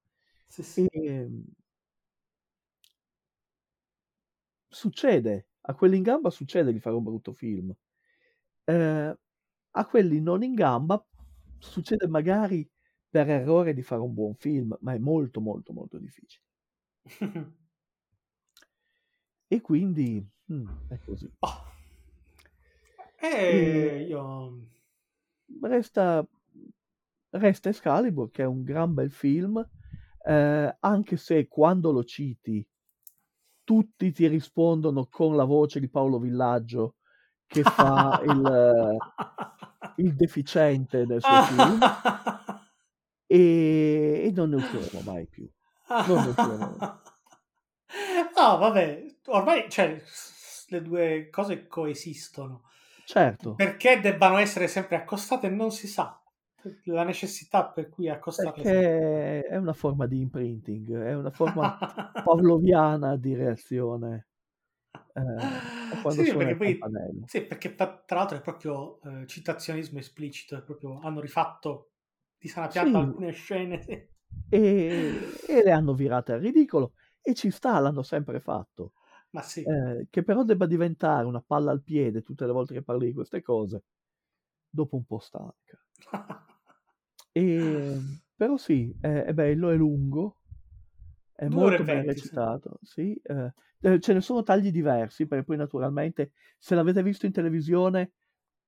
E, 0.75 1.29
succede, 4.69 5.47
a 5.61 5.73
quelli 5.73 5.97
in 5.97 6.03
gamba 6.03 6.29
succede 6.29 6.71
di 6.71 6.79
fare 6.79 6.95
un 6.95 7.03
brutto 7.03 7.33
film. 7.33 7.73
Eh, 8.63 9.17
a 9.71 9.85
quelli 9.85 10.19
non 10.21 10.43
in 10.43 10.53
gamba 10.53 11.03
succede 11.59 12.07
magari 12.07 12.67
per 13.09 13.29
errore 13.29 13.73
di 13.73 13.81
fare 13.81 14.01
un 14.01 14.13
buon 14.13 14.35
film, 14.35 14.77
ma 14.81 14.93
è 14.93 14.97
molto 14.97 15.41
molto 15.41 15.73
molto 15.73 15.97
difficile. 15.97 16.43
E 19.49 19.61
quindi 19.61 20.21
mm, 20.51 20.67
è 20.89 20.99
così. 20.99 21.31
Oh. 21.39 21.63
E 23.17 24.05
io... 24.09 24.59
Resta, 25.61 26.27
resta 27.29 27.69
Excalibur, 27.69 28.29
che 28.29 28.43
è 28.43 28.45
un 28.45 28.63
gran 28.63 28.93
bel 28.93 29.09
film, 29.09 29.65
eh, 30.25 30.77
anche 30.77 31.15
se 31.15 31.47
quando 31.47 31.91
lo 31.91 32.03
citi 32.03 32.67
tutti 33.63 34.11
ti 34.11 34.27
rispondono 34.27 35.07
con 35.07 35.35
la 35.35 35.45
voce 35.45 35.79
di 35.79 35.89
Paolo 35.89 36.19
Villaggio 36.19 36.95
che 37.45 37.63
fa 37.63 38.21
il, 38.27 38.97
il 39.97 40.15
deficiente 40.15 41.05
nel 41.05 41.21
suo 41.21 41.43
film 41.43 41.79
e, 43.25 44.23
e 44.25 44.31
non 44.33 44.49
ne 44.49 44.55
usciremo 44.55 45.01
mai 45.11 45.27
più. 45.27 45.49
Non 45.89 46.23
ne 46.23 46.27
usciremo. 46.29 46.77
No, 48.35 48.57
vabbè, 48.57 49.05
ormai 49.27 49.69
cioè, 49.69 49.99
le 50.67 50.81
due 50.81 51.29
cose 51.31 51.67
coesistono. 51.67 52.63
Certo, 53.05 53.55
Perché 53.55 54.01
debbano 54.01 54.37
essere 54.37 54.67
sempre 54.67 54.97
accostate 54.97 55.49
non 55.49 55.71
si 55.71 55.87
sa. 55.87 56.21
La 56.83 57.03
necessità 57.03 57.65
per 57.65 57.87
cui 57.87 58.09
accostarle 58.09 58.61
perché 58.61 59.41
è 59.43 59.55
una 59.55 59.71
forma 59.71 60.05
di 60.05 60.19
imprinting, 60.19 61.01
è 61.01 61.15
una 61.15 61.31
forma 61.31 61.77
pavloviana 62.23 63.15
di 63.15 63.33
reazione 63.33 64.27
eh, 65.13 65.21
Sì, 66.05 66.35
perché 66.35 66.55
poi-. 66.55 66.87
Sì, 67.23 67.45
perché 67.45 67.75
tra 67.75 68.03
tra 68.05 68.17
l'altro 68.19 68.37
è 68.37 68.41
proprio 68.41 69.01
eh, 69.01 69.27
citazionismo 69.27 69.99
esplicito, 69.99 70.55
è 70.57 70.63
proprio, 70.63 70.99
hanno 71.01 71.19
rifatto 71.19 71.91
di 72.37 72.47
sana 72.47 72.69
pianta 72.69 72.97
Sì. 72.97 72.99
alcune 72.99 73.31
scene. 73.31 73.81
sì. 73.81 74.09
E, 74.49 74.59
e 75.47 75.63
le 75.63 75.71
hanno 75.71 75.93
virate 75.93 76.31
al 76.33 76.39
ridicolo 76.39 76.93
e 77.21 77.33
ci 77.33 77.51
sta, 77.51 77.79
l'hanno 77.79 78.03
sempre 78.03 78.39
fatto. 78.39 78.93
Ma 79.31 79.41
sì, 79.41 79.63
Eh, 79.63 80.07
che 80.09 80.23
però 80.23 80.43
debba 80.43 80.65
diventare 80.65 81.25
una 81.25 81.41
palla 81.41 81.71
al 81.71 81.83
piede 81.83 82.21
tutte 82.21 82.45
le 82.45 82.53
volte 82.53 82.73
che 82.73 82.83
parli 82.83 83.07
di 83.07 83.13
queste 83.13 83.41
cose, 83.41 83.83
dopo 84.69 84.95
un 84.95 85.05
po' 85.05 85.19
stanca. 85.19 85.83
E, 87.31 88.01
però 88.35 88.57
sì, 88.57 88.95
è, 88.99 89.07
è 89.07 89.33
bello, 89.33 89.69
è 89.69 89.75
lungo, 89.75 90.37
è 91.37 91.45
Due 91.45 91.59
molto 91.59 91.83
ben 91.83 92.03
recitato. 92.03 92.79
Sì, 92.81 93.13
eh, 93.21 93.53
eh, 93.81 93.99
ce 93.99 94.13
ne 94.13 94.21
sono 94.21 94.41
tagli 94.41 94.71
diversi, 94.71 95.27
perché 95.27 95.45
poi 95.45 95.57
naturalmente 95.57 96.31
se 96.57 96.73
l'avete 96.73 97.03
visto 97.03 97.27
in 97.27 97.31
televisione, 97.31 98.13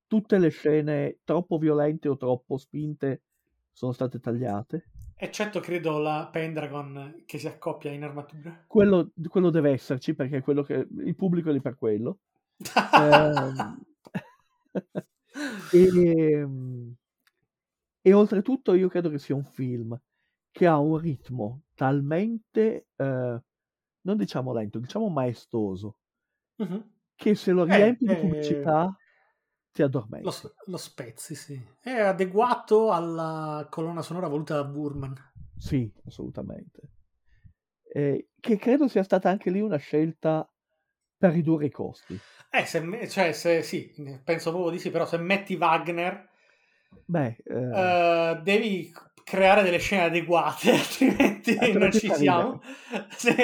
tutte 0.05 0.37
le 0.37 0.49
scene 0.49 1.17
troppo 1.23 1.57
violente 1.57 2.07
o 2.07 2.15
troppo 2.15 2.57
spinte 2.57 3.23
sono 3.71 3.91
state 3.91 4.19
tagliate. 4.19 4.85
eccetto 5.15 5.59
credo 5.59 5.97
la 5.97 6.29
Pendragon 6.31 7.23
che 7.25 7.39
si 7.39 7.47
accoppia 7.47 7.89
in 7.89 8.03
armatura. 8.03 8.65
Quello, 8.67 9.13
quello 9.27 9.49
deve 9.49 9.71
esserci 9.71 10.13
perché 10.13 10.37
è 10.37 10.43
quello 10.43 10.61
che 10.61 10.87
il 10.89 11.15
pubblico 11.15 11.49
è 11.49 11.53
lì 11.53 11.61
per 11.61 11.75
quello. 11.75 12.19
Ehm, 12.99 13.81
e, 15.71 16.47
e 17.99 18.13
oltretutto 18.13 18.75
io 18.75 18.89
credo 18.89 19.09
che 19.09 19.17
sia 19.17 19.33
un 19.33 19.45
film 19.45 19.99
che 20.51 20.67
ha 20.67 20.77
un 20.77 20.97
ritmo 20.97 21.61
talmente, 21.79 22.87
eh, 22.97 23.41
non 24.01 24.17
diciamo 24.17 24.51
lento, 24.53 24.79
diciamo 24.79 25.07
maestoso, 25.09 25.97
Mhm. 26.59 26.83
che 27.15 27.35
se 27.35 27.51
lo 27.51 27.65
Eh, 27.65 27.65
riempi 27.65 28.07
di 28.07 28.15
eh, 28.15 28.17
pubblicità 28.17 28.99
ti 29.71 29.83
addormenti. 29.83 30.41
Lo, 30.41 30.53
lo 30.67 30.77
spezzi, 30.77 31.35
sì. 31.35 31.61
È 31.81 31.91
adeguato 31.91 32.91
alla 32.93 33.67
colonna 33.69 34.01
sonora 34.01 34.29
voluta 34.29 34.55
da 34.55 34.63
Burman. 34.63 35.13
Sì, 35.57 35.91
assolutamente. 36.05 36.89
Eh, 37.93 38.29
che 38.39 38.57
credo 38.57 38.87
sia 38.87 39.03
stata 39.03 39.29
anche 39.29 39.49
lì 39.51 39.61
una 39.61 39.77
scelta 39.77 40.49
per 41.17 41.31
ridurre 41.33 41.65
i 41.67 41.71
costi. 41.71 42.21
Eh, 42.51 42.65
se, 42.65 43.07
cioè, 43.09 43.31
se, 43.33 43.61
sì, 43.63 43.93
penso 44.23 44.51
proprio 44.51 44.71
di 44.71 44.79
sì, 44.79 44.89
però 44.89 45.05
se 45.05 45.17
metti 45.17 45.55
Wagner, 45.55 46.29
Beh, 47.07 47.35
eh, 47.45 47.95
eh, 47.95 48.39
devi 48.43 48.93
creare 49.29 49.61
delle 49.63 49.77
scene 49.79 50.03
adeguate, 50.05 50.71
altrimenti, 50.73 51.71
non 51.77 51.91
Altrimenti 51.91 51.91
ci 51.91 52.09
fa 52.09 52.17
siamo. 52.17 52.61
Sì. 53.15 53.35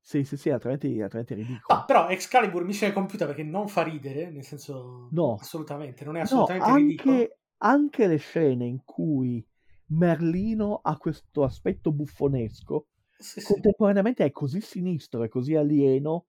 sì, 0.00 0.24
sì, 0.24 0.36
sì, 0.36 0.50
altrimenti, 0.50 1.00
altrimenti 1.00 1.32
è 1.32 1.36
ridicolo. 1.36 1.78
Ah, 1.78 1.84
però 1.84 2.08
Excalibur 2.08 2.64
Missione 2.64 2.92
Compiuta 2.92 3.26
perché 3.26 3.42
non 3.42 3.68
fa 3.68 3.82
ridere, 3.82 4.30
nel 4.30 4.44
senso 4.44 5.12
No. 5.12 5.38
assolutamente, 5.38 6.04
non 6.04 6.16
è 6.16 6.20
No, 6.30 6.54
assolutamente 6.60 6.72
ridicolo. 6.72 7.26
anche, 7.26 7.38
anche 7.58 8.06
le 8.06 8.16
scene 8.16 8.66
in 8.66 8.84
cui 8.84 9.44
Merlino 9.88 10.80
ha 10.82 10.96
questo 10.96 11.44
aspetto 11.44 11.92
buffonesco, 11.92 12.88
Sì, 13.18 13.40
sì. 13.40 13.62
contemporaneamente 13.62 14.24
è 14.24 14.30
così 14.30 14.60
sinistro 14.60 15.24
e 15.24 15.28
così 15.28 15.54
alieno 15.56 16.26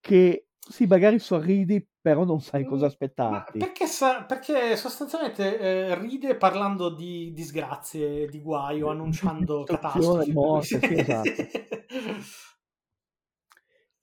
che 0.00 0.48
sì, 0.68 0.86
magari 0.86 1.18
sorridi, 1.18 1.86
però 2.00 2.24
non 2.24 2.40
sai 2.40 2.64
cosa 2.64 2.86
Ma 2.86 2.88
aspettarti. 2.88 3.58
perché, 3.58 3.86
sa- 3.86 4.24
perché 4.24 4.76
sostanzialmente 4.76 5.58
eh, 5.58 5.94
ride 5.98 6.36
parlando 6.36 6.90
di 6.90 7.32
disgrazie, 7.32 8.26
di 8.28 8.40
guaio, 8.42 8.88
annunciando 8.90 9.62
Distruzione, 9.66 10.26
catastrofi. 10.26 10.32
morte, 10.32 10.80
sì, 10.80 10.94
esatto. 10.94 11.48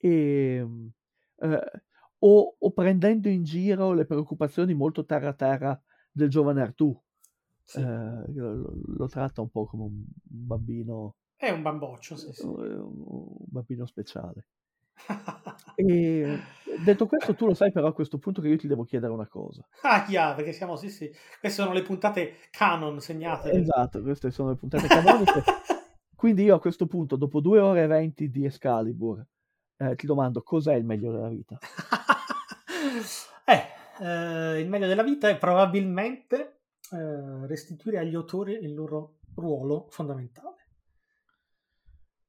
E, 0.02 0.65
eh, 1.41 1.72
o, 2.22 2.56
o 2.60 2.72
prendendo 2.72 3.30
in 3.30 3.44
giro 3.44 3.94
le 3.94 4.06
preoccupazioni 4.06 4.73
molto 4.73 5.06
terra-terra 5.06 5.81
del 6.11 6.30
giovane 6.30 6.61
Artù. 6.61 6.98
Sì. 7.64 7.80
Eh, 7.80 7.81
lo, 8.34 8.73
lo 8.86 9.07
tratta 9.07 9.41
un 9.41 9.49
po' 9.49 9.65
come 9.65 9.84
un 9.84 10.03
un 10.31 10.45
bambino, 10.48 11.15
È 11.36 11.49
un 11.49 11.64
bamboccio, 11.64 12.15
sì, 12.15 12.31
sì. 12.34 12.45
un 12.45 13.36
bambino 13.48 13.86
speciale. 13.86 14.48
E 15.76 16.39
detto 16.84 17.07
questo, 17.07 17.35
tu 17.35 17.45
lo 17.45 17.53
sai 17.53 17.71
però 17.71 17.88
a 17.88 17.93
questo 17.93 18.17
punto 18.17 18.41
che 18.41 18.49
io 18.49 18.57
ti 18.57 18.67
devo 18.67 18.84
chiedere 18.84 19.13
una 19.13 19.27
cosa. 19.27 19.65
Ah, 19.81 20.05
yeah, 20.09 20.34
perché 20.34 20.51
siamo, 20.51 20.76
sì, 20.76 20.89
sì. 20.89 21.09
Queste 21.39 21.61
sono 21.61 21.73
le 21.73 21.84
puntate 21.84 22.35
canon 22.51 22.99
segnate. 22.99 23.51
Esatto, 23.51 24.01
queste 24.01 24.31
sono 24.31 24.49
le 24.49 24.55
puntate 24.55 24.88
canoniche. 24.88 25.43
Quindi 26.15 26.43
io 26.43 26.55
a 26.55 26.59
questo 26.59 26.85
punto, 26.85 27.15
dopo 27.15 27.39
due 27.39 27.59
ore 27.59 27.84
e 27.84 27.88
venti 27.88 28.30
di 28.30 28.43
Excalibur, 28.43 29.26
eh, 29.77 29.95
ti 29.95 30.05
domando 30.05 30.41
cos'è 30.41 30.73
il 30.76 30.84
meglio 30.84 31.13
della 31.13 31.30
vita? 31.30 31.57
eh, 33.45 34.05
eh, 34.05 34.59
il 34.59 34.67
meglio 34.67 34.88
della 34.88 35.03
vita 35.03 35.30
è 35.30 35.38
probabilmente 35.38 36.63
eh, 36.91 37.47
restituire 37.47 37.99
agli 37.99 38.15
autori 38.15 38.53
il 38.61 38.73
loro 38.73 39.19
ruolo 39.35 39.88
fondamentale. 39.91 40.57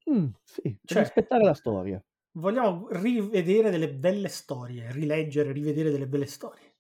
Mm, 0.09 0.29
sì, 0.45 0.79
Cioè- 0.85 1.03
aspettare 1.03 1.43
la 1.43 1.55
storia. 1.55 2.01
Vogliamo 2.33 2.89
rivedere 2.91 3.71
delle 3.71 3.93
belle 3.93 4.29
storie, 4.29 4.93
rileggere, 4.93 5.53
rivedere 5.53 5.91
delle 5.91 6.07
belle 6.07 6.27
storie. 6.27 6.75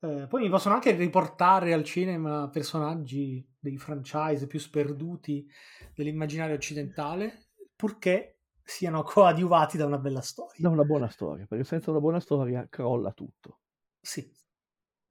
Eh, 0.00 0.26
poi 0.28 0.42
mi 0.42 0.48
possono 0.48 0.74
anche 0.74 0.92
riportare 0.92 1.72
al 1.72 1.82
cinema 1.82 2.48
personaggi 2.50 3.44
dei 3.58 3.78
franchise 3.78 4.46
più 4.46 4.60
sperduti 4.60 5.50
dell'immaginario 5.94 6.54
occidentale, 6.54 7.48
purché 7.74 8.42
siano 8.62 9.02
coadiuvati 9.02 9.76
da 9.76 9.86
una 9.86 9.98
bella 9.98 10.20
storia. 10.20 10.56
Da 10.58 10.68
una 10.68 10.84
buona 10.84 11.08
storia, 11.08 11.46
perché 11.46 11.64
senza 11.64 11.90
una 11.90 12.00
buona 12.00 12.20
storia 12.20 12.66
crolla 12.68 13.12
tutto. 13.12 13.60
Sì. 14.00 14.30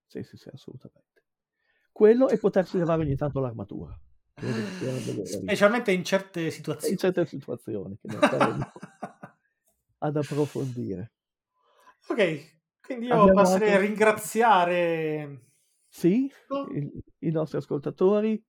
Sì, 0.05 0.23
sì, 0.23 0.37
sì, 0.37 0.49
assolutamente. 0.53 1.23
Quello 1.91 2.29
e 2.29 2.37
potersi 2.37 2.77
levare 2.77 3.01
ogni 3.01 3.15
tanto 3.15 3.39
l'armatura. 3.39 3.99
Specialmente 5.25 5.91
in 5.91 6.03
certe 6.03 6.41
in 6.41 6.51
situazioni. 6.51 6.97
certe 6.97 7.25
situazioni 7.25 7.97
che 7.99 8.07
non 8.07 8.19
ad 9.99 10.15
approfondire. 10.15 11.11
ok, 12.07 12.59
quindi 12.81 13.07
io 13.07 13.19
Abbiamo 13.19 13.41
passerei 13.41 13.69
a 13.69 13.73
anche- 13.75 13.85
ringraziare 13.87 15.39
Sì, 15.89 16.31
No. 16.49 16.67
i, 16.71 17.03
i 17.27 17.31
nostri 17.31 17.57
ascoltatori, 17.57 18.41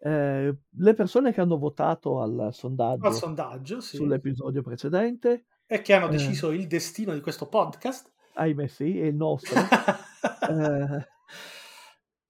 eh, 0.00 0.56
le 0.70 0.94
persone 0.94 1.32
che 1.34 1.40
hanno 1.42 1.58
votato 1.58 2.22
al 2.22 2.48
sondaggio 2.52 3.06
al 3.06 3.14
sondaggio 3.14 3.80
sì, 3.80 3.96
sull'episodio 3.96 4.62
precedente, 4.62 5.44
e 5.66 5.82
che 5.82 5.92
hanno 5.92 6.06
Eh. 6.06 6.12
deciso 6.12 6.50
il 6.50 6.66
destino 6.66 7.12
di 7.12 7.20
questo 7.20 7.46
podcast. 7.48 8.10
ahimè 8.34 8.66
sì, 8.68 8.98
è 8.98 9.04
il 9.04 9.14
nostro. 9.16 9.54
Eh, 10.48 11.06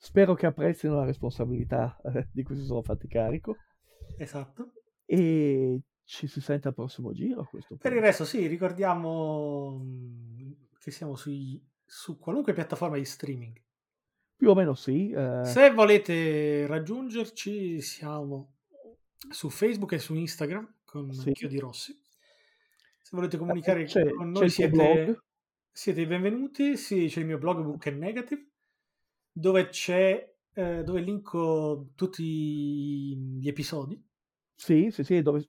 spero 0.07 0.35
che 0.35 0.47
apprezzino 0.47 0.95
la 0.95 1.05
responsabilità 1.05 2.01
eh, 2.15 2.29
di 2.31 2.45
cui 2.45 2.55
si 2.57 2.65
sono 2.65 2.81
fatti 2.81 3.09
carico 3.09 3.57
esatto. 4.17 4.73
e 5.05 5.81
ci 6.05 6.29
si 6.29 6.41
sente 6.41 6.69
al 6.69 6.75
prossimo 6.75 7.13
giro 7.13 7.41
a 7.41 7.47
questo 7.47 7.77
Per 7.77 7.93
il 7.93 8.01
resto, 8.01 8.25
sì, 8.25 8.47
ricordiamo 8.47 9.85
che 10.79 10.93
siamo 10.93 11.17
sui- 11.17 11.61
su 11.85 12.19
qualunque 12.21 12.53
piattaforma 12.53 12.97
di 12.97 13.05
streaming. 13.05 13.61
Più 14.37 14.49
o 14.49 14.55
meno 14.55 14.75
sì. 14.75 15.11
eh, 15.11 15.41
Se 15.45 15.73
volete 15.73 16.69
raggiungerci, 16.69 17.81
siamo 17.81 18.53
su 19.29 19.51
Facebook 19.51 19.93
e 19.93 19.99
su 19.99 20.15
Instagram 20.15 20.75
con 20.85 21.13
Sì. 21.13 21.33
Chiodi 21.33 21.59
Rossi. 21.59 21.93
Se 23.03 23.11
volete 23.11 23.39
comunicare 23.39 23.85
c'è, 23.85 24.09
con 24.11 24.31
noi, 24.31 24.49
siete, 24.51 25.21
siete 25.73 26.01
i 26.01 26.07
benvenuti. 26.07 26.77
Sì, 26.77 27.07
c'è 27.09 27.21
il 27.21 27.27
mio 27.27 27.39
blog 27.39 27.63
Book 27.63 27.87
and 27.89 27.99
Negative, 27.99 28.47
dove 29.39 29.69
c'è 29.69 30.35
eh, 30.55 30.83
dove 30.83 31.01
linko 31.01 31.91
tutti 31.95 32.23
gli 33.39 33.47
episodi. 33.47 34.03
sì, 34.55 34.91
sì, 34.91 35.05
sì, 35.05 35.23
dove 35.23 35.49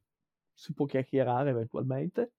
si 0.54 0.74
può 0.74 0.86
chiacchierare 0.86 1.52
eventualmente. 1.52 2.34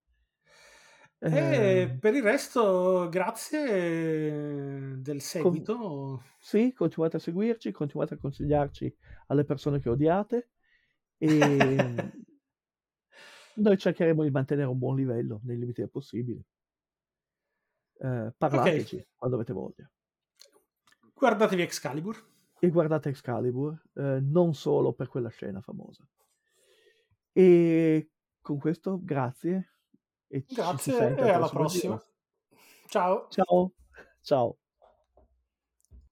E 1.20 1.30
Eh, 1.30 1.98
per 1.98 2.14
il 2.14 2.22
resto, 2.22 3.08
grazie 3.10 5.00
del 5.00 5.20
seguito. 5.20 6.22
Sì, 6.38 6.72
continuate 6.72 7.16
a 7.16 7.20
seguirci, 7.20 7.72
continuate 7.72 8.14
a 8.14 8.18
consigliarci 8.18 8.94
alle 9.28 9.44
persone 9.44 9.80
che 9.80 9.88
odiate 9.88 10.50
e 11.18 11.26
noi 13.56 13.76
cercheremo 13.78 14.22
di 14.22 14.30
mantenere 14.30 14.68
un 14.68 14.78
buon 14.78 14.96
livello 14.96 15.40
nei 15.44 15.58
limiti 15.58 15.80
del 15.80 15.90
possibile. 15.90 16.42
Eh, 18.00 18.32
parlateci 18.36 19.06
quando 19.16 19.36
avete 19.36 19.52
voglia. 19.52 19.90
Guardatevi 21.18 21.62
Excalibur. 21.62 22.16
E 22.60 22.70
guardate 22.70 23.08
Excalibur, 23.08 23.76
eh, 23.94 24.20
non 24.20 24.54
solo 24.54 24.92
per 24.92 25.08
quella 25.08 25.28
scena 25.30 25.60
famosa. 25.60 26.06
E 27.32 28.10
con 28.40 28.58
questo, 28.58 29.00
grazie. 29.02 29.74
E 30.28 30.44
Grazie 30.48 31.16
e 31.16 31.30
alla 31.30 31.48
prossima. 31.48 32.00
Ciao. 32.86 33.26
Ciao. 33.30 33.72
Ciao. 34.20 34.58